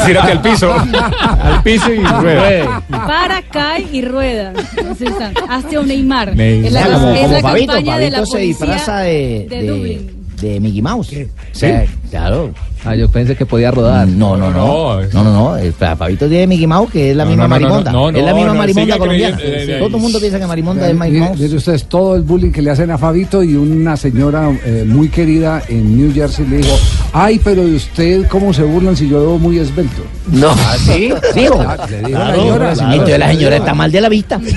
Tírate 0.07 0.33
al 0.33 0.43
piso. 0.43 0.73
al 1.43 1.63
piso 1.63 1.93
y 1.93 2.05
rueda. 2.05 2.83
Para, 2.89 3.43
cae 3.43 3.87
y 3.93 4.03
rueda. 4.03 4.53
Está, 5.01 5.33
hazte 5.49 5.79
un 5.79 5.89
Neymar. 5.89 6.37
Neymar. 6.37 6.67
Es 6.67 6.73
la, 6.73 6.83
como, 6.85 7.11
es 7.11 7.21
como 7.23 7.33
la 7.33 7.41
Fabito, 7.41 7.73
campaña 7.73 7.99
de 7.99 8.11
la 8.11 8.17
Fabito 8.19 8.27
se 8.27 8.39
policía 8.39 8.67
disfraza 8.67 8.99
de, 9.01 9.47
de 9.49 9.57
de, 9.63 9.67
Dublín. 9.67 10.11
de 10.41 10.61
Mickey 10.61 10.83
Mouse. 10.83 11.15
¿Sí? 11.53 11.67
claro. 12.11 12.55
Ah, 12.85 12.95
yo 12.95 13.11
pensé 13.11 13.37
que 13.37 13.45
podía 13.45 13.71
rodar. 13.71 14.09
No, 14.09 14.37
no, 14.39 14.51
no. 14.51 15.01
No, 15.13 15.23
no, 15.25 15.33
no. 15.33 15.57
El 15.57 15.73
Fa- 15.75 15.97
Fabito 15.97 16.27
tiene 16.29 16.47
Mickey 16.47 16.67
Mouse, 16.67 16.91
que 16.91 17.11
es 17.11 17.17
la 17.17 17.25
No, 17.25 17.31
misma 17.31 17.47
no, 17.47 17.49
no, 17.49 17.55
no, 17.59 17.61
marimonda. 17.67 17.93
no, 17.93 18.11
no, 18.13 18.19
es 18.19 18.25
la 18.25 18.33
misma 18.35 18.53
no, 18.53 18.59
marimonda 18.59 18.97
colombiana. 18.99 19.37
creyendo, 19.37 19.73
eh, 19.73 19.79
Todo 19.79 19.97
el 19.97 20.03
mundo 20.03 20.19
piensa 20.21 20.39
que 20.41 20.47
marimonda 20.47 20.89
es 20.89 20.95
Mickey 20.95 21.21
Mouse. 21.21 21.39
mire 21.39 21.57
ustedes 21.57 21.85
todo 21.85 22.17
el 22.17 22.23
bullying 22.23 22.51
que 22.53 22.63
le 22.63 22.71
hacen 22.71 22.91
a 22.91 22.97
Fabito 22.97 23.43
y 23.43 23.55
una 23.55 23.97
señora 23.99 24.51
eh, 24.65 24.85
muy 24.87 25.09
querida 25.11 25.63
en 25.69 25.97
New 25.97 26.15
Jersey 26.15 26.47
le 26.47 26.57
dijo, 26.59 26.75
ay, 27.13 27.39
pero 27.45 27.65
de 27.67 27.77
usted 27.77 28.27
cómo 28.29 28.53
se 28.55 28.63
burlan 28.63 28.97
si 28.97 29.09
yo 29.11 29.21
veo 29.21 29.39
muy 29.39 29.59
esbelto. 29.59 30.03
No. 30.29 30.49
¿Ah, 30.57 30.77
sí? 30.79 31.11
Ah, 31.13 31.21
le 31.33 31.41
dijo 31.41 31.55
Claro, 31.57 31.77
la 31.77 32.37
señora. 32.37 32.73
claro. 32.75 32.93
Entonces 32.93 33.19
la 33.19 33.29
señora 33.29 33.57
está 33.57 33.75
mal 33.75 33.93
de 33.93 34.01
la 34.01 34.09
vista. 34.09 34.41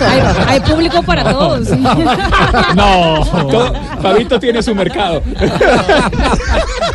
Hay, 0.00 0.20
hay 0.48 0.60
público 0.60 1.02
para 1.02 1.30
todos. 1.30 1.68
No. 2.74 3.24
Todo- 3.50 3.72
Fabito 4.00 4.40
tiene 4.40 4.62
su 4.62 4.74
mercado. 4.74 5.20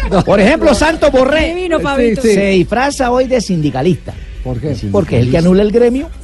Por 0.26 0.40
ejemplo, 0.40 0.73
Santo 0.73 1.10
Borré 1.11 1.48
Divino, 1.49 1.80
Fabito. 1.80 2.22
se 2.22 2.48
disfraza 2.49 3.11
hoy 3.11 3.28
de 3.28 3.40
sindicalista. 3.41 4.14
¿Por 4.44 4.60
qué? 4.60 4.76
Porque 4.91 5.18
es 5.19 5.26
el 5.26 5.32
que 5.32 5.38
anula 5.38 5.61
el 5.64 5.72
gremio. 5.72 6.10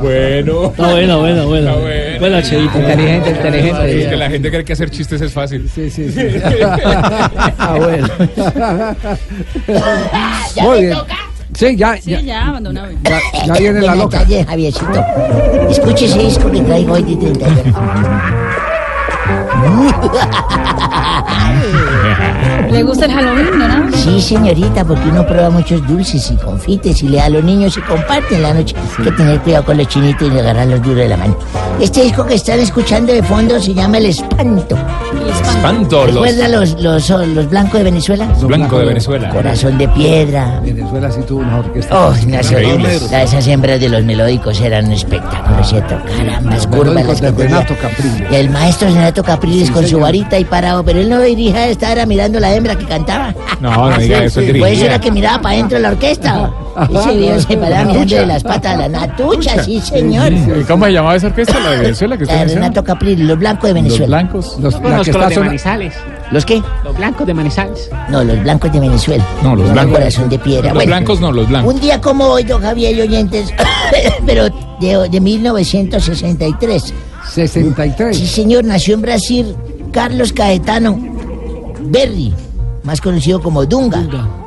Bueno. 0.00 0.66
Está 0.66 0.90
bueno, 0.92 1.18
bueno, 1.20 1.46
bueno. 1.48 1.70
Está 1.70 1.80
bueno. 1.80 2.20
Buena, 2.20 2.42
Cheito. 2.42 2.78
Inteligente, 2.78 3.30
inteligente. 3.30 4.02
Es 4.02 4.08
que 4.08 4.16
la 4.16 4.30
gente 4.30 4.50
cree 4.50 4.64
que 4.64 4.72
hacer 4.72 4.90
chistes 4.90 5.20
es 5.20 5.32
fácil. 5.32 5.68
Sí, 5.74 5.90
sí, 5.90 6.10
sí. 6.12 6.20
Ah, 7.58 7.76
bueno. 7.76 8.08
Muy 10.62 10.80
bien. 10.82 10.96
Sí, 11.54 11.76
ya, 11.76 11.96
Sí, 11.96 12.10
ya, 12.10 12.20
ya, 12.20 12.46
abandona. 12.48 12.82
güey. 12.82 12.96
ya, 13.02 13.20
ya 13.46 13.54
viene 13.54 13.80
la 13.80 13.94
loca. 13.96 14.18
tardes, 14.18 14.46
Javiercito. 14.46 15.04
Escuche 15.70 16.04
ese 16.04 16.18
disco 16.18 16.50
que 16.50 16.60
traigo 16.60 16.92
hoy 16.92 17.02
de 17.02 17.16
31. 17.16 18.45
Hahaha. 19.66 21.16
¿Le 22.76 22.82
gusta 22.82 23.06
el 23.06 23.12
Halloween, 23.12 23.58
no? 23.58 23.96
Sí, 23.96 24.20
señorita, 24.20 24.84
porque 24.84 25.08
uno 25.08 25.26
prueba 25.26 25.48
muchos 25.48 25.86
dulces 25.88 26.30
y 26.30 26.36
confites 26.36 27.02
y 27.02 27.08
le 27.08 27.16
da 27.16 27.24
a 27.24 27.28
los 27.30 27.42
niños 27.42 27.74
y 27.78 27.80
comparte 27.80 28.34
en 28.36 28.42
la 28.42 28.52
noche. 28.52 28.76
Hay 28.98 29.04
que 29.04 29.10
tener 29.12 29.40
cuidado 29.40 29.64
con 29.64 29.78
los 29.78 29.88
chinitos 29.88 30.30
y 30.30 30.38
agarrarlos 30.38 30.82
duro 30.82 30.96
de 31.00 31.08
la 31.08 31.16
mano. 31.16 31.38
Este 31.80 32.02
disco 32.02 32.26
que 32.26 32.34
están 32.34 32.58
escuchando 32.60 33.12
de 33.14 33.22
fondo 33.22 33.58
se 33.60 33.72
llama 33.72 33.96
El 33.96 34.06
Espanto. 34.06 34.76
Espanto. 35.42 36.04
Los 36.06 36.14
¿Recuerda 36.14 36.48
los, 36.48 36.80
los, 36.82 37.08
los 37.08 37.48
blancos 37.50 37.78
de 37.78 37.84
Venezuela? 37.84 38.26
blancos 38.42 38.78
de 38.80 38.84
Venezuela. 38.86 39.28
Corazón 39.30 39.78
de 39.78 39.88
piedra. 39.88 40.60
Venezuela 40.62 41.10
sí 41.10 41.20
tuvo 41.26 41.40
una 41.40 41.58
orquesta. 41.60 42.08
Oh, 42.08 42.14
Increíbles. 42.14 43.10
la- 43.10 43.22
esas 43.22 43.46
hembras 43.46 43.80
de 43.80 43.88
los 43.88 44.04
melódicos 44.04 44.60
eran 44.60 44.86
un 44.86 44.92
espectáculo, 44.92 45.64
¿cierto? 45.64 45.96
Carambas, 46.16 46.66
curvas 46.66 46.94
las 47.06 47.20
que 47.20 47.26
de 47.26 47.32
tenía. 47.32 47.60
Renato 47.60 47.74
Capriles. 47.80 48.32
El 48.32 48.50
maestro 48.50 48.88
Renato 48.88 49.22
Capriles 49.22 49.68
Sí, 49.68 49.72
con 49.72 49.86
su 49.86 49.98
varita 49.98 50.38
y 50.38 50.44
parado, 50.44 50.84
pero 50.84 51.00
él 51.00 51.08
no 51.08 51.20
dirigía, 51.20 51.68
estaba 51.68 52.04
mirando 52.06 52.38
la 52.40 52.50
hembra 52.70 52.78
que 52.78 52.84
cantaba. 52.86 53.34
No, 53.60 53.90
no 53.90 53.98
diga 53.98 54.24
eso, 54.24 54.40
Pues 54.58 54.80
era 54.80 55.00
que 55.00 55.10
miraba 55.10 55.40
para 55.42 55.54
adentro 55.54 55.76
de 55.78 55.82
la 55.82 55.88
orquesta. 55.90 56.50
Ese 56.90 57.16
viejo 57.16 57.40
se 57.40 57.56
paraba 57.56 57.84
mirando 57.86 58.16
de 58.16 58.26
las 58.26 58.42
patas 58.42 58.74
a 58.74 58.76
la 58.76 58.88
natucha, 58.88 59.62
sí, 59.64 59.80
señor. 59.80 60.30
¿Y 60.32 60.62
¿Cómo 60.64 60.84
se 60.84 60.92
llamaba 60.92 61.16
esa 61.16 61.28
orquesta? 61.28 61.58
La 61.60 61.70
de 61.70 61.78
Venezuela 61.78 62.18
que 62.18 62.24
La 62.24 62.32
usted 62.32 62.34
de 62.34 62.40
menciona? 62.44 62.66
Renato 62.66 62.84
Capriles, 62.84 63.26
los 63.26 63.38
blancos 63.38 63.62
de 63.62 63.74
Los 63.74 63.82
Venezuela. 63.84 64.06
blancos. 64.18 64.56
Los, 64.60 64.74
la 64.74 64.80
que 65.02 65.10
está 65.10 65.30
sona- 65.30 65.90
¿Los 66.32 66.44
qué? 66.44 66.62
Los 66.84 66.96
blancos 66.96 67.26
de 67.26 67.32
Manizales. 67.34 67.90
No, 68.10 68.22
los 68.24 68.42
blancos 68.42 68.72
de 68.72 68.80
Venezuela. 68.80 69.24
No, 69.42 69.56
los 69.56 69.72
blancos. 69.72 69.96
Corazón 69.98 70.28
de 70.28 70.38
piedra. 70.38 70.64
Los 70.64 70.74
Bueno, 70.74 70.88
blancos 70.90 71.20
no, 71.20 71.32
los 71.32 71.48
blancos. 71.48 71.72
Un 71.74 71.80
día 71.80 72.00
como 72.00 72.24
hoy, 72.26 72.42
don 72.42 72.60
Javier 72.60 72.94
y 72.96 73.00
oyentes, 73.02 73.54
pero 74.26 74.44
de, 74.80 75.08
de 75.08 75.20
1963. 75.20 76.94
63. 77.32 78.16
Sí, 78.16 78.26
señor, 78.26 78.64
nació 78.64 78.94
en 78.94 79.02
Brasil 79.02 79.56
Carlos 79.92 80.32
Caetano 80.32 80.98
Berry, 81.88 82.34
más 82.86 83.00
conocido 83.02 83.42
como 83.42 83.66
Dunga. 83.66 84.02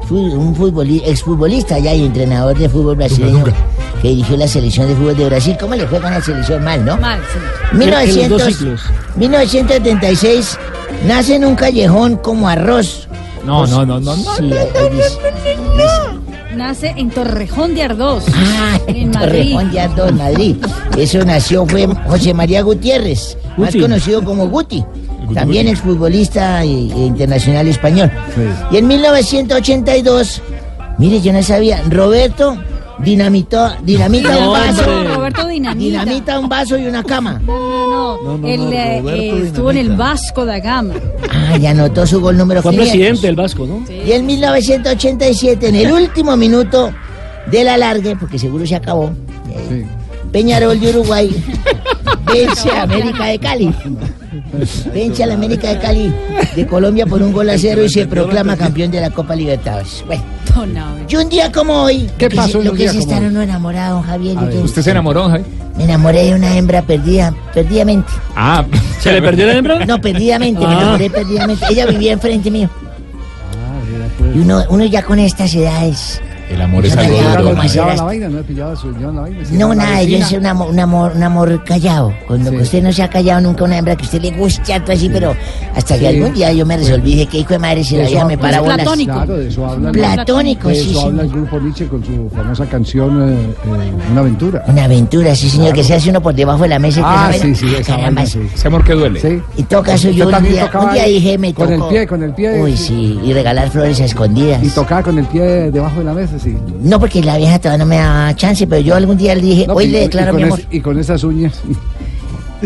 Fu- 0.08 0.16
Un 0.18 0.56
futboli- 0.56 1.04
exfutbolista 1.06 1.78
ya 1.78 1.94
y 1.94 2.06
entrenador 2.06 2.58
de 2.58 2.68
fútbol 2.68 2.96
brasileño 2.96 3.44
que 4.02 4.08
dirigió 4.10 4.38
la 4.38 4.48
selección 4.48 4.88
de 4.88 4.96
fútbol 4.96 5.16
de 5.18 5.26
Brasil. 5.26 5.56
¿Cómo 5.60 5.76
le 5.76 5.86
fue 5.86 6.00
con 6.02 6.10
la 6.12 6.22
selección? 6.22 6.64
Mal, 6.64 6.84
¿no? 6.84 6.98
Mal, 6.98 7.20
sí. 7.32 7.78
1900 7.78 8.30
dos 8.30 8.48
ciclos. 8.56 8.82
1976 9.18 10.58
nace 11.06 11.36
en 11.36 11.46
un 11.46 11.56
callejón 11.56 12.16
como 12.18 12.48
arroz. 12.50 13.08
No, 13.46 13.68
no, 13.68 13.86
no, 13.86 14.00
no, 14.00 14.16
no. 14.16 14.36
Sí, 14.36 14.52
ahí 14.52 14.90
dice. 14.96 15.20
Nace 16.56 16.94
en 16.98 17.10
Torrejón 17.10 17.74
de 17.76 17.84
Ardós, 17.84 18.24
Ah, 18.36 18.80
en 18.88 19.12
Madrid. 19.12 19.54
Torrejón 19.54 19.72
de 19.72 19.80
Ardós, 19.80 20.14
Madrid. 20.14 20.56
Eso 20.98 21.24
nació 21.24 21.66
fue 21.66 21.88
José 22.08 22.34
María 22.34 22.62
Gutiérrez, 22.64 23.38
más 23.58 23.74
conocido 23.76 24.24
como 24.24 24.48
Guti. 24.50 24.84
También 25.34 25.68
es 25.68 25.80
futbolista 25.80 26.64
y- 26.66 26.92
e 26.92 27.06
internacional 27.06 27.68
español. 27.68 28.12
Y 28.72 28.78
en 28.78 28.88
1982, 28.88 30.42
mire, 30.98 31.22
yo 31.22 31.34
no 31.34 31.42
sabía, 31.44 31.82
Roberto 31.90 32.58
dinamitó, 33.04 33.72
dinamita 33.84 34.38
un 34.38 34.44
No, 34.46 34.52
vaso. 34.52 35.04
Roberto 35.16 35.48
Dinamita. 35.48 36.00
Dinamita 36.04 36.40
un 36.40 36.50
vaso 36.50 36.78
y 36.78 36.86
una 36.88 37.04
cama. 37.04 37.42
No, 37.46 38.18
no, 38.24 38.38
no. 38.38 38.48
Él 38.48 38.74
eh, 38.74 39.02
eh, 39.08 39.44
estuvo 39.46 39.72
en 39.72 39.78
el 39.78 39.96
Vasco 39.96 40.46
da 40.46 40.60
Gama. 40.60 40.94
Ah, 41.32 41.58
ya 41.58 41.72
anotó 41.72 42.06
su 42.06 42.20
gol 42.20 42.38
número 42.38 42.62
Fue 42.62 42.72
500. 42.72 42.92
presidente 42.98 43.28
del 43.28 43.36
Vasco, 43.38 43.66
¿no? 43.66 43.84
Y 43.90 44.12
en 44.12 44.26
1987, 44.26 45.70
en 45.70 45.76
el 45.76 45.92
último 45.94 46.36
minuto 46.36 46.92
del 47.50 47.70
alargue, 47.70 48.16
porque 48.18 48.38
seguro 48.38 48.66
se 48.68 48.76
acabó, 48.76 49.12
eh, 49.50 49.86
Peñarol 50.32 50.80
de 50.80 50.90
Uruguay 50.90 51.32
vence 52.34 52.70
a 52.70 52.84
América 52.84 53.26
de 53.26 53.40
Cali. 53.40 53.74
Vence 54.94 55.24
a 55.24 55.28
la 55.28 55.34
América 55.36 55.70
de 55.70 55.80
Cali 55.80 56.14
de 56.56 56.68
Colombia 56.68 57.06
por 57.06 57.22
un 57.22 57.32
gol 57.32 57.50
a 57.50 57.58
cero 57.58 57.84
y 57.84 57.90
se 57.90 58.06
proclama 58.08 58.56
campeón 58.58 58.92
de 58.92 59.02
la 59.02 59.10
Copa 59.10 59.36
Libertadores. 59.36 60.04
Bueno, 60.06 60.24
y 61.08 61.16
un 61.16 61.30
día 61.30 61.52
como 61.52 61.84
hoy, 61.84 62.10
¿Qué 62.18 62.26
lo 62.26 62.30
que 62.30 62.36
pasó 62.36 62.62
lo 62.62 62.74
que 62.74 62.86
es 62.86 62.96
estar 62.96 63.22
uno 63.24 63.42
enamorado, 63.42 63.96
don 63.96 64.04
Javier. 64.04 64.36
yo 64.36 64.50
te- 64.50 64.58
¿Usted 64.60 64.82
se 64.82 64.92
enamoró, 64.92 65.30
Javi? 65.30 65.44
Me 65.78 65.84
enamoré 65.86 66.26
de 66.26 66.34
una 66.36 66.58
hembra 66.58 66.82
perdida, 66.82 67.34
perdidamente. 67.54 68.12
Ah. 68.36 68.66
¿Se 69.00 69.14
le 69.14 69.22
perdió 69.22 69.46
la 69.48 69.54
hembra? 69.54 69.86
No, 69.86 70.02
perdidamente, 70.02 70.60
me 70.60 70.74
Ah. 70.74 70.78
enamoré 70.82 71.10
perdidamente. 71.10 71.66
Ella 71.70 71.86
vivía 71.86 72.14
enfrente 72.14 72.52
mío. 72.52 72.70
pues. 74.18 74.36
Y 74.36 74.40
uno, 74.40 74.64
uno 74.70 74.86
ya 74.86 75.04
con 75.04 75.20
estas 75.20 75.54
edades. 75.56 76.22
El 76.50 76.62
amor 76.62 76.86
es 76.86 76.94
Yo 76.96 77.00
algo 77.02 77.18
duro. 77.44 77.54
¿no? 77.56 77.62
pillaba 77.62 77.96
la 77.96 78.04
vaina, 78.04 78.28
no 78.30 78.40
he 78.40 78.44
pillado 78.44 78.76
su 78.76 78.92
pillaba 78.94 79.14
la 79.14 79.22
vaina. 79.22 79.38
No, 79.52 79.76
nada, 79.76 80.02
yo 80.04 80.18
es 80.18 80.32
un 80.32 80.46
amor, 80.46 80.70
un 80.70 80.80
amor, 80.80 81.12
un 81.16 81.24
amor 81.24 81.64
callado. 81.64 82.14
Cuando 82.28 82.52
usted 82.52 82.82
no 82.82 82.92
se 82.92 83.04
ha 83.04 83.10
callado 83.10 83.42
nunca 83.42 83.64
una 83.66 83.78
hembra 83.78 83.96
que 83.96 84.04
a 84.04 84.06
usted 84.06 84.22
le 84.22 84.32
guste 84.32 84.74
harto 84.74 84.92
así, 84.92 85.10
pero 85.10 85.36
hasta 85.76 85.98
que 86.00 86.08
algún 86.08 86.34
día 86.34 86.52
yo 86.52 86.66
me 86.66 86.78
resolví 86.78 87.16
de 87.16 87.28
que 87.28 87.38
hijo 87.40 87.50
de 87.54 87.60
madre 87.60 87.84
si 87.84 87.96
De 87.96 88.02
la 88.02 88.04
eso 88.06 88.12
vieja 88.14 88.26
me 88.28 88.38
para 88.38 88.62
bolas. 88.62 88.88
Claro, 89.04 89.38
de 89.38 89.48
eso 89.48 89.66
habla. 89.66 89.92
Platónico, 89.92 90.70
de 90.70 90.76
sí, 90.76 90.92
eso 90.92 91.00
sí. 91.02 91.06
habla 91.06 91.22
el 91.24 91.30
grupo 91.30 91.60
Nietzsche 91.60 91.88
con 91.88 92.04
su 92.04 92.30
famosa 92.36 92.66
canción 92.66 93.30
eh, 93.30 93.36
eh, 93.66 93.94
Una 94.12 94.22
aventura. 94.22 94.64
Una 94.68 94.84
aventura, 94.86 95.36
sí 95.36 95.50
señor, 95.50 95.74
que 95.74 95.84
se 95.84 95.94
hace 95.96 96.10
uno 96.10 96.22
por 96.22 96.34
debajo 96.34 96.64
de 96.64 96.70
la 96.70 96.80
mesa. 96.80 97.00
y 97.00 97.04
que 97.04 97.10
Ah, 97.10 97.32
sí, 97.40 97.56
sí, 97.56 97.68
esa 97.76 97.96
Caramba, 97.96 98.22
vaina, 98.22 98.26
sí. 98.26 98.40
Ese 98.56 98.68
amor 98.68 98.84
que 98.84 98.94
duele. 98.94 99.20
Sí. 99.22 99.64
Todo 99.66 99.84
caso, 99.84 100.08
Usted 100.08 100.12
yo 100.14 100.26
un 100.26 100.32
también 100.32 100.54
día, 100.56 100.72
un 100.74 100.92
día 100.94 101.04
dije, 101.06 101.38
me 101.38 101.54
con 101.54 101.72
el 101.72 101.80
tocó- 101.80 101.90
pie, 101.90 102.08
con 102.08 102.24
el 102.24 102.34
pie. 102.34 102.60
Uy, 102.62 102.76
sí, 102.76 103.20
y 103.24 103.34
regalar 103.34 103.70
flores 103.70 104.02
a 104.02 104.06
escondidas. 104.06 104.64
Y 104.64 104.70
tocaba 104.70 105.04
con 105.04 105.18
el 105.20 105.26
pie 105.26 105.70
debajo 105.72 106.00
de 106.00 106.06
la 106.06 106.14
mesa, 106.14 106.39
No, 106.82 107.00
porque 107.00 107.22
la 107.24 107.38
vieja 107.38 107.60
todavía 107.60 107.84
no 107.84 107.90
me 107.90 107.98
da 107.98 108.36
chance, 108.36 108.66
pero 108.68 108.82
yo 108.82 108.96
algún 108.96 109.18
día 109.18 109.36
le 109.36 109.42
dije, 109.42 109.68
No, 109.68 109.74
hoy 109.74 109.86
y- 109.86 109.90
le 109.90 110.00
declaro 110.02 110.32
con 110.32 110.38
mi 110.42 110.44
amor. 110.48 110.60
es- 110.60 110.68
y 110.72 110.80
con 110.82 111.00
esas 111.00 111.24
uñas. 111.24 111.54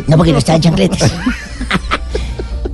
No, 0.07 0.17
porque 0.17 0.31
no 0.31 0.37
estaba 0.39 0.55
en 0.57 0.61
chancletas. 0.63 1.11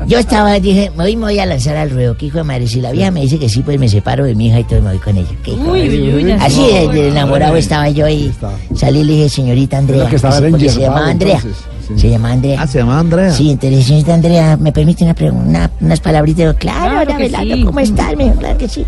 Yo 0.07 0.17
estaba, 0.17 0.59
dije, 0.59 0.91
hoy 0.97 1.15
me 1.15 1.23
voy 1.26 1.39
a 1.39 1.45
lanzar 1.45 1.76
al 1.76 1.91
ruedo, 1.91 2.17
que 2.17 2.26
hijo 2.27 2.39
de 2.39 2.43
madre. 2.43 2.65
Si 2.67 2.81
la 2.81 2.91
vieja 2.91 3.11
me 3.11 3.21
dice 3.21 3.38
que 3.38 3.47
sí, 3.47 3.61
pues 3.61 3.77
me 3.80 3.88
separo 3.88 4.23
de 4.23 4.34
mi 4.34 4.47
hija 4.47 4.61
y 4.61 4.63
todo 4.63 4.80
y 4.80 4.81
me 4.81 4.89
voy 4.89 4.97
con 4.97 5.15
ella. 5.17 5.27
¿Qué 5.43 5.51
hijo 5.51 5.71
Uy, 5.71 5.81
uy, 5.88 6.13
uy, 6.26 6.31
Así 6.31 6.65
de, 6.65 6.88
de 6.88 7.07
enamorado 7.09 7.55
estaba 7.57 7.89
yo 7.89 8.07
y 8.07 8.31
salí 8.76 9.01
y 9.01 9.03
le 9.03 9.13
dije, 9.13 9.30
señorita 9.30 9.77
Andrea. 9.77 10.07
Que 10.09 10.15
estaba 10.15 10.41
porque 10.49 10.67
se 10.69 10.80
llamaba 10.81 11.09
Andrea. 11.09 11.35
entonces, 11.35 11.61
sí. 11.88 11.99
Se 11.99 12.09
llama 12.09 12.31
Andrea. 12.31 12.59
Ah, 12.61 12.65
se 12.67 12.80
llama 12.80 12.99
Andrea. 12.99 13.31
Sí, 13.31 13.51
entonces, 13.51 13.85
señorita 13.85 14.13
Andrea, 14.15 14.57
¿me 14.57 14.71
permite 14.71 15.03
una 15.03 15.13
pregu- 15.15 15.34
una- 15.45 15.69
unas 15.80 15.99
palabritas? 15.99 16.55
Claro, 16.55 17.05
Claro 17.05 17.55
sí. 17.55 17.63
¿cómo 17.65 17.80
estás? 17.80 18.15
Me 18.15 18.23
dijo, 18.23 18.35
claro 18.38 18.57
que 18.57 18.67
sí. 18.67 18.85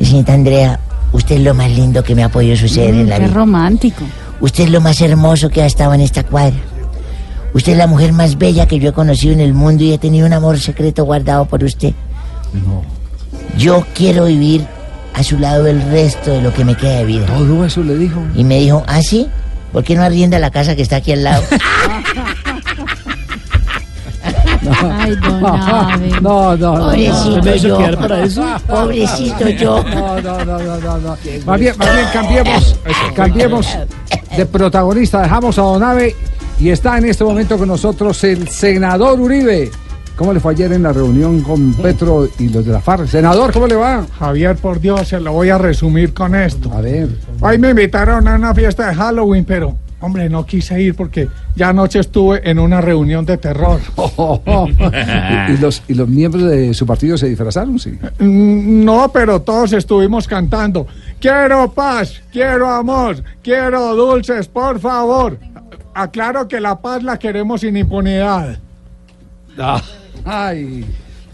Y, 0.00 0.04
señorita 0.04 0.34
Andrea, 0.34 0.80
usted 1.12 1.36
es 1.36 1.40
lo 1.42 1.54
más 1.54 1.70
lindo 1.70 2.02
que 2.04 2.14
me 2.14 2.24
ha 2.24 2.28
podido 2.28 2.56
suceder 2.56 2.94
en 2.94 3.08
la 3.08 3.16
Qué 3.16 3.24
vida. 3.24 3.34
romántico. 3.34 4.02
Usted 4.40 4.64
es 4.64 4.70
lo 4.70 4.80
más 4.80 5.00
hermoso 5.00 5.48
que 5.48 5.62
ha 5.62 5.66
estado 5.66 5.94
en 5.94 6.00
esta 6.02 6.22
cuadra. 6.24 6.56
Usted 7.54 7.72
es 7.72 7.78
la 7.78 7.86
mujer 7.86 8.12
más 8.12 8.36
bella 8.36 8.66
que 8.66 8.78
yo 8.78 8.90
he 8.90 8.92
conocido 8.92 9.32
en 9.32 9.40
el 9.40 9.54
mundo 9.54 9.82
y 9.82 9.92
he 9.92 9.98
tenido 9.98 10.26
un 10.26 10.32
amor 10.34 10.60
secreto 10.60 11.04
guardado 11.04 11.46
por 11.46 11.64
usted. 11.64 11.94
Yo 13.56 13.84
quiero 13.94 14.26
vivir 14.26 14.66
a 15.14 15.22
su 15.22 15.38
lado 15.38 15.66
el 15.66 15.80
resto 15.90 16.30
de 16.32 16.42
lo 16.42 16.52
que 16.52 16.64
me 16.64 16.76
queda 16.76 16.98
de 16.98 17.04
vida. 17.06 17.24
Todo 17.26 17.64
eso 17.64 17.82
le 17.82 17.96
dijo. 17.96 18.20
Y 18.34 18.44
me 18.44 18.58
dijo, 18.60 18.84
¿ah, 18.86 19.00
sí? 19.00 19.26
¿Por 19.72 19.84
qué 19.84 19.94
no 19.94 20.02
arrienda 20.02 20.38
la 20.38 20.50
casa 20.50 20.76
que 20.76 20.82
está 20.82 20.96
aquí 20.96 21.12
al 21.12 21.24
lado? 21.24 21.42
Ay, 24.70 25.16
don 25.16 25.44
Abe. 25.46 26.10
No, 26.20 26.56
no, 26.56 26.76
no. 26.76 26.84
Pobrecito 26.86 27.42
¿Me 27.42 27.56
hizo 27.56 27.68
yo. 27.68 27.78
quedar 27.78 27.98
para 27.98 28.22
eso? 28.24 28.44
Pobrecito 28.66 29.48
yo. 29.50 29.82
No, 29.84 30.20
no, 30.20 30.44
no, 30.44 30.58
no, 30.58 30.78
no, 30.78 30.98
no. 30.98 31.16
Más 31.46 31.60
bien, 31.60 31.74
más 31.78 31.94
bien 31.94 32.06
cambiemos, 32.12 32.76
cambiemos 33.14 33.78
de 34.36 34.46
protagonista. 34.46 35.22
Dejamos 35.22 35.58
a 35.58 35.62
Don 35.62 35.82
Abe 35.82 36.14
y 36.58 36.70
está 36.70 36.98
en 36.98 37.06
este 37.06 37.24
momento 37.24 37.58
con 37.58 37.68
nosotros 37.68 38.22
el 38.24 38.48
senador 38.48 39.20
Uribe. 39.20 39.70
¿Cómo 40.16 40.32
le 40.32 40.40
fue 40.40 40.52
ayer 40.52 40.72
en 40.72 40.82
la 40.82 40.94
reunión 40.94 41.42
con 41.42 41.74
Petro 41.74 42.26
y 42.38 42.48
los 42.48 42.64
de 42.64 42.72
la 42.72 42.80
FARC? 42.80 43.06
Senador, 43.06 43.52
¿cómo 43.52 43.66
le 43.66 43.74
va? 43.74 44.06
Javier, 44.18 44.56
por 44.56 44.80
Dios, 44.80 45.08
se 45.08 45.20
lo 45.20 45.32
voy 45.32 45.50
a 45.50 45.58
resumir 45.58 46.14
con 46.14 46.34
esto. 46.34 46.72
A 46.72 46.80
ver. 46.80 47.08
Hoy 47.42 47.58
me 47.58 47.68
invitaron 47.70 48.26
a 48.26 48.36
una 48.36 48.54
fiesta 48.54 48.88
de 48.88 48.94
Halloween, 48.94 49.44
pero, 49.44 49.76
hombre, 50.00 50.28
no 50.28 50.44
quise 50.46 50.80
ir 50.82 50.94
porque 50.94 51.28
ya 51.54 51.70
anoche 51.70 52.00
estuve 52.00 52.48
en 52.48 52.58
una 52.58 52.80
reunión 52.80 53.24
de 53.24 53.36
terror. 53.38 53.80
¿Y, 55.48 55.52
y 55.52 55.56
los, 55.58 55.82
¿Y 55.88 55.94
los 55.94 56.08
miembros 56.08 56.44
de 56.44 56.74
su 56.74 56.86
partido 56.86 57.16
se 57.18 57.28
disfrazaron? 57.28 57.78
Sí. 57.78 57.90
Mm, 58.18 58.84
No, 58.84 59.10
pero 59.12 59.40
todos 59.42 59.72
estuvimos 59.72 60.26
cantando. 60.28 60.86
Quiero 61.20 61.72
paz, 61.72 62.22
quiero 62.32 62.68
amor, 62.70 63.22
quiero 63.42 63.94
dulces, 63.96 64.48
por 64.48 64.78
favor. 64.80 65.38
Aclaro 65.94 66.46
que 66.46 66.60
la 66.60 66.78
paz 66.80 67.02
la 67.02 67.18
queremos 67.18 67.62
sin 67.62 67.76
impunidad. 67.76 68.58
Ay. 70.24 70.84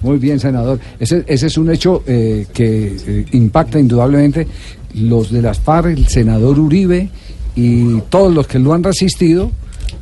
Muy 0.03 0.19
bien, 0.19 0.41
senador. 0.41 0.81
Ese, 0.99 1.25
ese 1.29 1.47
es 1.47 1.57
un 1.59 1.71
hecho 1.71 2.03
eh, 2.07 2.47
que 2.53 2.97
eh, 3.07 3.27
impacta 3.33 3.79
indudablemente 3.79 4.47
los 4.95 5.31
de 5.31 5.43
las 5.43 5.61
FARC, 5.61 5.87
el 5.97 6.09
senador 6.09 6.59
Uribe 6.59 7.09
y 7.55 8.01
todos 8.03 8.33
los 8.33 8.47
que 8.47 8.59
lo 8.59 8.73
han 8.73 8.83
resistido, 8.83 9.51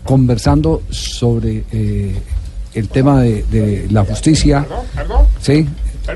conversando 0.05 0.83
sobre 0.91 1.65
eh, 1.73 2.15
el 2.75 2.89
tema 2.89 3.23
de, 3.23 3.45
de 3.45 3.87
la 3.91 4.05
justicia. 4.05 4.67
Sí, 5.41 5.67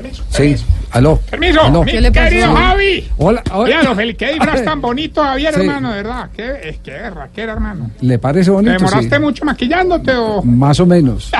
Permiso. 0.01 0.23
sí. 0.29 0.55
Aló. 0.91 1.17
Permiso, 1.29 1.61
Aló. 1.61 1.83
mi 1.83 1.91
querido 2.11 2.55
Javi. 2.55 3.09
Hola, 3.17 3.43
hola. 3.51 3.79
Mira, 3.81 3.95
Felipe, 3.95 4.25
qué 4.25 4.33
disfraz 4.33 4.63
tan 4.63 4.79
bonito, 4.79 5.21
Javier, 5.21 5.53
Sí. 5.53 5.59
hermano, 5.59 5.89
de 5.89 5.95
verdad. 5.97 6.29
Qué, 6.33 6.69
es 6.69 6.77
que 6.79 6.91
guerra, 6.91 7.27
qué 7.35 7.41
era, 7.41 7.51
hermano. 7.53 7.91
¿Le 7.99 8.17
parece 8.17 8.45
¿Te 8.45 8.51
bonito? 8.51 8.73
demoraste 8.75 9.15
Sí. 9.15 9.21
mucho 9.21 9.43
maquillándote 9.43 10.13
o...? 10.15 10.41
Más 10.43 10.79
o 10.79 10.85
menos. 10.85 11.31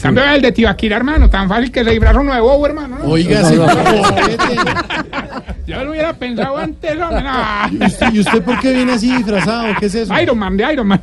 Cambio 0.00 0.24
el 0.24 0.40
de 0.42 0.52
Tibaquira, 0.52 0.96
hermano, 0.96 1.28
tan 1.28 1.48
fácil 1.48 1.70
que 1.72 1.82
se 1.84 1.90
disfraza 1.90 2.20
uno 2.20 2.32
de 2.34 2.40
bobo, 2.40 2.66
hermano. 2.66 2.98
¿no? 2.98 3.04
Oiga, 3.04 3.44
sí, 3.44 3.56
Yo 5.66 5.84
lo 5.84 5.90
hubiera 5.92 6.12
pensado 6.12 6.56
antes, 6.58 6.92
hombre, 7.00 7.22
no. 7.22 7.32
¿Y 7.70 7.86
usted, 7.86 8.12
y 8.12 8.20
usted 8.20 8.42
por 8.42 8.58
qué 8.60 8.72
viene 8.72 8.92
así 8.92 9.14
disfrazado? 9.16 9.66
¿Qué 9.78 9.86
es 9.86 9.94
eso? 9.94 10.20
Iron 10.20 10.38
Man, 10.38 10.56
de 10.56 10.72
Iron 10.72 10.86
Man. 10.88 11.00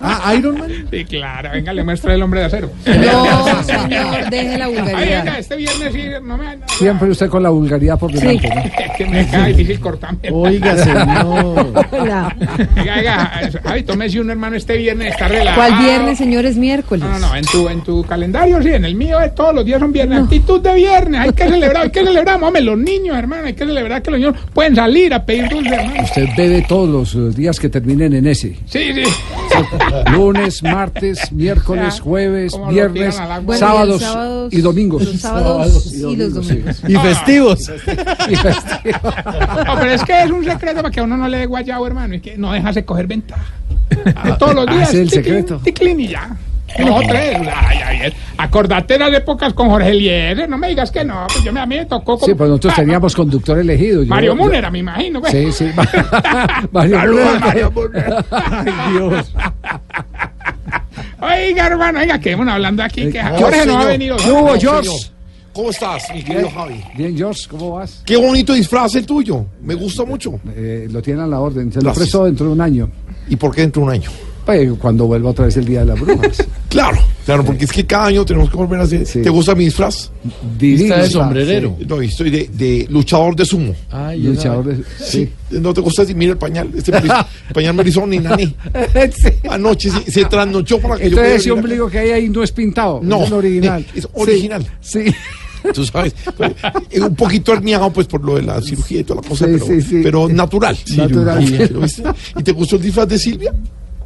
Ah, 0.00 0.32
Iron 0.36 0.58
Man. 0.58 0.70
Sí, 0.90 1.04
claro, 1.06 1.50
venga, 1.52 1.72
le 1.72 1.82
muestra 1.84 2.14
el 2.14 2.22
hombre 2.22 2.40
de 2.40 2.46
acero. 2.46 2.70
No, 2.86 3.62
señor, 3.64 4.30
deje 4.30 4.58
la 4.58 4.64
Ay, 4.66 4.72
venga, 4.74 4.82
vulgaridad. 4.92 5.38
este 5.38 5.56
viernes 5.56 5.79
no 6.22 6.36
me... 6.36 6.56
no, 6.56 6.66
Siempre 6.68 7.10
usted 7.10 7.28
con 7.28 7.42
la 7.42 7.50
vulgaridad 7.50 7.98
por 7.98 8.12
delante, 8.12 8.48
¿no? 8.48 8.60
es 8.60 8.90
que 8.96 9.06
me 9.06 9.26
queda 9.26 9.46
difícil 9.46 9.80
cortarme. 9.80 10.30
Oiga, 10.32 10.76
señor. 10.76 11.72
Venga, 11.90 12.36
venga, 12.76 13.40
Javi, 13.64 13.82
tómese 13.82 14.20
un 14.20 14.30
hermano 14.30 14.56
este 14.56 14.76
viernes, 14.76 15.12
está 15.12 15.28
relajado. 15.28 15.56
¿Cuál 15.68 15.82
viernes, 15.84 16.18
señor? 16.18 16.44
Es 16.46 16.56
miércoles. 16.56 17.04
No, 17.04 17.18
no, 17.18 17.28
no, 17.28 17.36
en 17.36 17.44
tu, 17.44 17.68
en 17.68 17.80
tu 17.82 18.02
calendario 18.04 18.62
sí, 18.62 18.68
en 18.68 18.84
el 18.84 18.94
mío 18.94 19.20
eh, 19.20 19.32
todos 19.34 19.54
los 19.54 19.64
días 19.64 19.80
son 19.80 19.92
viernes. 19.92 20.22
Actitud 20.22 20.60
de 20.60 20.74
viernes, 20.74 21.20
hay 21.20 21.32
que 21.32 21.44
celebrar, 21.48 21.84
hay 21.84 21.90
que 21.90 22.04
celebrar, 22.04 22.38
mame, 22.40 22.60
los 22.60 22.78
niños, 22.78 23.16
hermano, 23.16 23.46
hay 23.46 23.54
que 23.54 23.64
celebrar 23.64 24.02
que 24.02 24.10
los 24.10 24.20
niños 24.20 24.34
pueden 24.52 24.74
salir 24.76 25.14
a 25.14 25.24
pedir 25.24 25.48
dulce, 25.48 25.74
hermano. 25.74 26.02
Usted 26.02 26.28
bebe 26.36 26.64
todos 26.68 26.88
los 26.88 27.14
eh, 27.14 27.36
días 27.36 27.58
que 27.58 27.68
terminen 27.68 28.12
en 28.14 28.26
ese. 28.26 28.56
Sí, 28.66 28.92
sí. 28.94 29.02
Lunes, 30.12 30.62
martes, 30.62 31.32
miércoles, 31.32 32.00
jueves, 32.00 32.52
viernes, 32.70 33.14
sábados, 33.58 34.00
sábados- 34.00 34.52
y 34.52 34.60
domingos. 34.60 35.02
los 35.04 35.20
sábados 35.20 35.59
y 35.66 36.00
domingos. 36.16 36.50
Y 36.88 36.94
festivos. 36.96 37.70
Y 38.28 38.36
festivos. 38.36 39.14
No, 39.66 39.74
pero 39.78 39.90
es 39.92 40.04
que 40.04 40.22
es 40.22 40.30
un 40.30 40.44
secreto 40.44 40.76
para 40.82 40.90
que 40.90 41.00
a 41.00 41.02
uno 41.04 41.16
no 41.16 41.28
le 41.28 41.38
dé 41.38 41.46
guayabo, 41.46 41.86
hermano, 41.86 42.14
y 42.14 42.20
que 42.20 42.36
no 42.36 42.52
dejarse 42.52 42.84
coger 42.84 43.06
ventaja. 43.06 43.44
De 43.90 44.32
todos 44.38 44.54
los 44.54 44.66
Ah, 44.68 44.72
días. 44.72 44.88
es 44.90 44.94
el 44.94 45.10
ticlin, 45.10 45.24
secreto. 45.24 45.60
ticlin 45.64 46.00
y 46.00 46.08
ya. 46.08 46.36
No, 46.78 47.00
tres. 47.00 47.36
Ay, 47.52 47.78
ay, 47.84 47.98
ay. 48.04 48.12
Acordate 48.38 48.94
de 48.94 49.00
las 49.00 49.12
épocas 49.12 49.52
con 49.52 49.68
Jorge 49.70 49.88
Eliezer, 49.90 50.48
no 50.48 50.56
me 50.56 50.68
digas 50.68 50.92
que 50.92 51.04
no, 51.04 51.26
pues 51.26 51.42
yo 51.44 51.52
me, 51.52 51.58
a 51.58 51.66
mí 51.66 51.74
me 51.76 51.84
tocó 51.84 52.16
con 52.16 52.28
Sí, 52.28 52.34
pues 52.34 52.48
nosotros 52.48 52.72
Ah, 52.76 52.80
teníamos 52.80 53.14
conductor 53.16 53.58
elegido. 53.58 54.04
Yo- 54.04 54.08
Mario 54.08 54.36
yo- 54.36 54.36
Múnera, 54.36 54.70
me 54.70 54.78
imagino. 54.78 55.20
Sí, 55.28 55.50
sí. 55.50 55.68
Mario 56.70 56.96
Saludos, 57.00 57.24
Múnera. 57.26 57.40
Mario 57.46 57.70
Múnera. 57.72 58.24
Ay, 58.30 58.72
Dios. 58.92 59.34
Oiga, 61.20 61.66
hermano, 61.66 61.98
oiga, 62.00 62.18
quedemos 62.20 62.48
hablando 62.48 62.82
aquí, 62.84 63.10
que 63.10 63.18
Eh, 63.18 63.24
Jorge 63.38 63.66
no 63.66 63.78
ha 63.80 63.84
venido. 63.86 64.16
¿Cómo 65.52 65.70
estás, 65.70 66.04
mi 66.14 66.22
querido 66.22 66.48
Javi? 66.50 66.80
Bien, 66.96 67.16
George, 67.16 67.42
¿cómo 67.50 67.72
vas? 67.72 68.02
Qué 68.06 68.16
bonito 68.16 68.52
disfraz 68.54 68.94
el 68.94 69.04
tuyo. 69.04 69.44
Me 69.62 69.74
gusta 69.74 70.04
mucho. 70.04 70.38
Eh, 70.54 70.86
lo 70.90 71.02
tiene 71.02 71.22
a 71.22 71.26
la 71.26 71.40
orden. 71.40 71.72
Se 71.72 71.78
lo 71.80 71.84
Gracias. 71.86 71.98
presto 71.98 72.24
dentro 72.24 72.46
de 72.46 72.52
un 72.52 72.60
año. 72.60 72.88
¿Y 73.28 73.36
por 73.36 73.52
qué 73.54 73.62
dentro 73.62 73.82
de 73.82 73.86
un 73.88 73.92
año? 73.92 74.10
Pues 74.46 74.70
cuando 74.78 75.06
vuelva 75.06 75.30
otra 75.30 75.46
vez 75.46 75.56
el 75.56 75.64
Día 75.64 75.80
de 75.80 75.86
las 75.86 76.00
Brujas. 76.00 76.46
Claro, 76.70 76.98
claro, 77.30 77.44
porque 77.44 77.64
es 77.64 77.72
que 77.72 77.86
cada 77.86 78.06
año 78.06 78.24
tenemos 78.24 78.50
que 78.50 78.56
volver 78.56 78.80
a 78.80 78.82
hacer. 78.82 79.04
¿Te 79.04 79.30
gusta 79.30 79.54
mi 79.54 79.64
disfraz? 79.64 80.10
Divino, 80.58 80.96
de 80.96 81.08
sombrerero. 81.08 81.76
No, 81.86 82.02
y 82.02 82.06
estoy 82.06 82.30
de, 82.30 82.50
de 82.52 82.86
luchador 82.90 83.36
de 83.36 83.44
sumo. 83.44 83.74
Ay, 83.90 84.20
sí. 84.20 84.26
Luchador 84.26 84.64
de- 84.66 84.84
Sí. 84.98 85.28
¿No 85.50 85.72
te 85.72 85.80
gusta? 85.80 86.04
Mira 86.14 86.32
el 86.32 86.38
pañal. 86.38 86.70
Este 86.76 86.92
pañal 87.54 87.74
me 87.74 87.82
lo 87.84 87.88
hizo 87.88 88.06
ni 88.06 88.18
nani. 88.18 88.54
Anoche 89.50 89.90
se, 89.90 90.10
se 90.10 90.24
trasnochó 90.24 90.78
para 90.80 90.96
que 90.96 91.04
yo 91.04 91.08
Entonces 91.10 91.22
pudiera 91.22 91.36
ese 91.36 91.50
ombligo 91.52 91.88
que 91.88 91.98
hay 91.98 92.10
ahí 92.10 92.28
no 92.28 92.42
es 92.42 92.52
pintado. 92.52 93.00
No, 93.02 93.22
es 93.22 93.28
el 93.28 93.34
original. 93.34 93.86
es 93.94 94.08
original. 94.12 94.66
Sí. 94.80 95.06
sí. 95.08 95.14
Tú 95.74 95.84
sabes, 95.84 96.14
eh, 96.90 97.00
un 97.02 97.14
poquito 97.14 97.52
herniado 97.52 97.92
pues 97.92 98.06
por 98.06 98.24
lo 98.24 98.36
de 98.36 98.42
la 98.42 98.62
cirugía 98.62 99.00
y 99.00 99.04
toda 99.04 99.20
la 99.20 99.28
cosa, 99.28 99.44
Sí, 99.44 99.52
pero, 99.52 99.66
sí, 99.66 99.82
sí. 99.82 100.00
pero 100.02 100.28
natural. 100.28 100.76
Natural. 100.96 101.44
¿Y 102.38 102.42
te 102.42 102.52
gustó 102.52 102.76
el 102.76 102.82
disfraz 102.82 103.06
de 103.08 103.18
Silvia? 103.18 103.54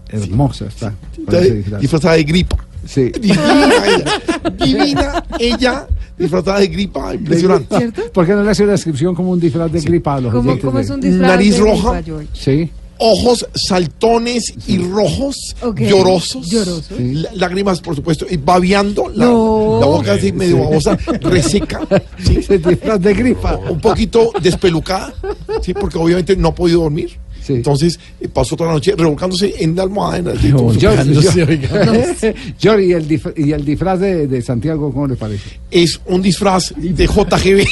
Hermosa 0.08 0.66
está. 0.66 0.92
Está 1.16 1.40
disfraz. 1.40 1.80
disfrazada 1.80 2.14
de 2.16 2.24
gripa. 2.24 2.56
Sí. 2.86 3.10
Divina 3.20 3.82
ella. 3.86 4.22
Divina 4.64 5.24
ella, 5.38 5.86
disfrazada 6.18 6.60
de 6.60 6.66
gripa, 6.68 7.14
impresionante. 7.14 7.90
¿Por 8.12 8.26
qué 8.26 8.32
no 8.32 8.42
le 8.42 8.50
hace 8.50 8.62
una 8.64 8.72
descripción 8.72 9.14
como 9.14 9.30
un 9.30 9.40
disfraz 9.40 9.70
de 9.72 9.80
gripa 9.80 10.16
a 10.16 10.20
los 10.20 10.32
¿Cómo, 10.32 10.58
cómo 10.60 10.78
es 10.78 10.90
un 10.90 11.00
disfraz 11.00 11.28
Nariz 11.30 11.54
de 11.54 11.60
roja. 11.60 12.00
gripa? 12.00 12.22
Sí. 12.32 12.70
Ojos 12.96 13.44
saltones 13.54 14.54
y 14.68 14.78
rojos, 14.78 15.56
Ok. 15.62 15.80
llorosos, 15.80 16.48
Llorosos. 16.48 16.92
lá- 17.00 17.30
lágrimas, 17.34 17.80
por 17.80 17.96
supuesto, 17.96 18.24
y 18.30 18.36
babeando, 18.36 19.08
la, 19.12 19.24
No. 19.26 19.78
la 19.80 19.86
boca 19.86 20.12
así 20.12 20.30
medio 20.32 20.58
babosa, 20.58 20.96
reseca, 21.22 21.80
¿sí? 22.24 22.34
Disfraz 22.48 23.00
de 23.00 23.12
gripa. 23.14 23.56
un 23.68 23.80
poquito 23.80 24.30
despelucada, 24.40 25.12
¿sí? 25.60 25.74
porque 25.74 25.98
obviamente 25.98 26.36
no 26.36 26.48
ha 26.48 26.54
podido 26.54 26.82
dormir. 26.82 27.10
Sí. 27.46 27.54
Entonces 27.54 28.00
eh, 28.20 28.28
pasó 28.28 28.56
toda 28.56 28.68
la 28.70 28.74
noche 28.76 28.94
revolcándose 28.96 29.54
en 29.58 29.76
la 29.76 29.82
almohada. 29.82 30.18
En 30.18 30.24
la, 30.24 30.34
No, 30.50 30.72
no 30.72 30.72
¿y 32.80 32.92
el, 32.92 33.06
dif- 33.08 33.32
y 33.36 33.52
el 33.52 33.64
disfraz 33.64 34.00
de, 34.00 34.26
de 34.26 34.40
Santiago, 34.42 34.90
¿cómo 34.92 35.06
le 35.06 35.16
parece? 35.16 35.60
es 35.70 36.00
un 36.06 36.22
disfraz 36.22 36.72
de 36.76 37.06
JGB. 37.06 37.66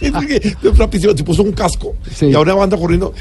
Se 1.16 1.24
puso 1.24 1.42
un 1.42 1.52
casco 1.52 1.94
Sí. 2.14 2.26
y 2.26 2.34
ahora 2.34 2.60
anda 2.62 2.76
corriendo. 2.76 3.12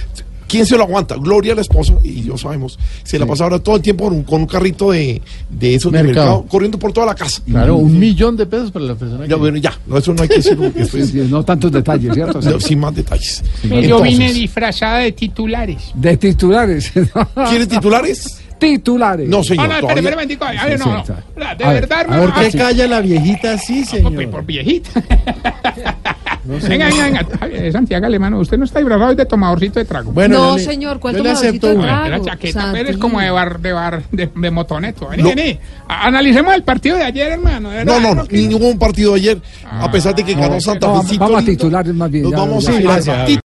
¿Quién 0.48 0.66
se 0.66 0.78
lo 0.78 0.84
aguanta? 0.84 1.16
Gloria, 1.16 1.54
la 1.56 1.62
esposa, 1.62 1.94
y 2.04 2.24
yo 2.24 2.38
sabemos. 2.38 2.80
Se 3.04 3.20
la 3.20 3.26
pasa 3.26 3.44
ahora 3.44 3.60
todo 3.60 3.76
el 3.76 3.82
tiempo 3.82 4.06
con 4.06 4.14
un, 4.14 4.24
con 4.24 4.42
un 4.42 4.48
carrito 4.48 4.92
de, 4.92 5.22
de 5.50 5.76
esos 5.76 5.92
de 5.92 6.04
Mercado. 6.04 6.46
corriendo 6.48 6.80
por 6.80 6.94
toda 6.94 7.06
la 7.08 7.16
casa. 7.16 7.42
Claro, 7.46 7.76
un 7.78 8.00
millón 8.00 8.38
de 8.38 8.46
pesos 8.46 8.72
para 8.72 8.86
la 8.86 8.96
persona 8.96 9.24
que... 9.24 9.30
Ya, 9.30 9.36
bueno, 9.36 9.58
ya, 9.58 9.78
no, 9.86 9.98
eso 9.98 10.14
no 10.14 10.22
hay 10.24 10.30
que 10.30 10.36
decirlo. 10.36 10.64
porque 10.66 10.80
después- 10.80 11.10
Sí, 11.10 11.28
no 11.30 11.44
tantos 11.44 11.72
detalles, 11.72 12.14
¿cierto? 12.14 12.40
no, 12.42 12.60
sin 12.60 12.80
más 12.80 12.96
detalles. 12.96 13.44
Yo 13.64 13.76
Entonces, 13.78 14.18
vine 14.18 14.34
disfrazada 14.34 15.00
de 15.00 15.12
titulares. 15.12 15.92
De 15.94 16.18
titulares. 16.18 16.92
¿Quieres 17.50 17.68
titulares? 17.68 18.40
titulares. 18.58 19.30
No, 19.30 19.44
señor. 19.44 19.70
no, 19.70 19.76
espere, 19.76 20.00
espere. 20.10 20.58
A 20.58 20.66
ver, 20.66 20.80
no, 20.80 21.04
De 21.58 21.64
A 21.64 21.72
verdad, 21.74 22.08
ver, 22.10 22.32
¿qué 22.52 22.58
ah, 22.58 22.60
calla 22.64 22.88
la 22.88 23.02
viejita 23.02 23.54
así, 23.54 23.82
por, 23.82 23.90
señor? 23.90 24.30
por 24.32 24.46
viejita. 24.46 24.90
venga, 26.48 26.86
venga, 26.88 27.04
venga. 27.06 27.26
Ay, 27.42 27.72
Santiago 27.72 28.06
Alemano, 28.06 28.40
usted 28.40 28.58
no 28.58 28.66
está 28.66 28.80
disfrazado 28.80 29.16
de 29.16 29.26
tomadorcito 29.26 29.80
de 29.80 29.86
trago. 29.86 30.12
Bueno, 30.12 30.52
no, 30.54 30.60
señor, 30.60 31.00
¿cuál 31.00 31.16
yo 31.16 31.24
le 31.24 31.30
tomadorcito 31.30 31.50
acepto 31.50 31.68
de 31.68 31.76
una. 31.76 32.02
La 32.02 32.06
trago? 32.08 32.26
chaqueta, 32.26 32.62
Santi. 32.62 32.78
pero 32.78 32.90
es 32.90 32.98
como 32.98 33.20
de 33.20 33.30
bar, 33.32 33.60
de 33.60 33.74
bar, 33.74 34.04
de, 34.12 34.30
de 34.36 34.52
motoneto. 34.52 35.08
Vení, 35.10 35.24
No. 35.24 35.30
vení. 35.30 35.60
Analicemos 35.88 36.54
el 36.56 36.64
partido 36.64 36.98
de 36.98 37.04
ayer, 37.04 37.32
hermano. 37.34 37.70
de 37.70 37.86
No, 37.86 38.00
no, 38.00 38.16
no, 38.16 38.24
ningún 38.32 38.78
partido 38.80 39.14
ayer, 39.16 39.38
a 39.70 39.92
pesar 39.92 40.16
de 40.16 40.24
que 40.24 40.34
ganó 40.34 40.60
Santa 40.60 40.88
No, 40.88 41.04
Fe. 41.04 41.18
vamos 41.18 41.42
a 41.44 41.46
titulares 41.46 41.94
más 41.94 42.10
bien. 42.12 42.24
Nos 42.24 42.32
ya, 42.32 42.38
vamos 42.38 42.64
ya. 42.66 42.72
a 42.72 42.80
gracias. 42.80 43.28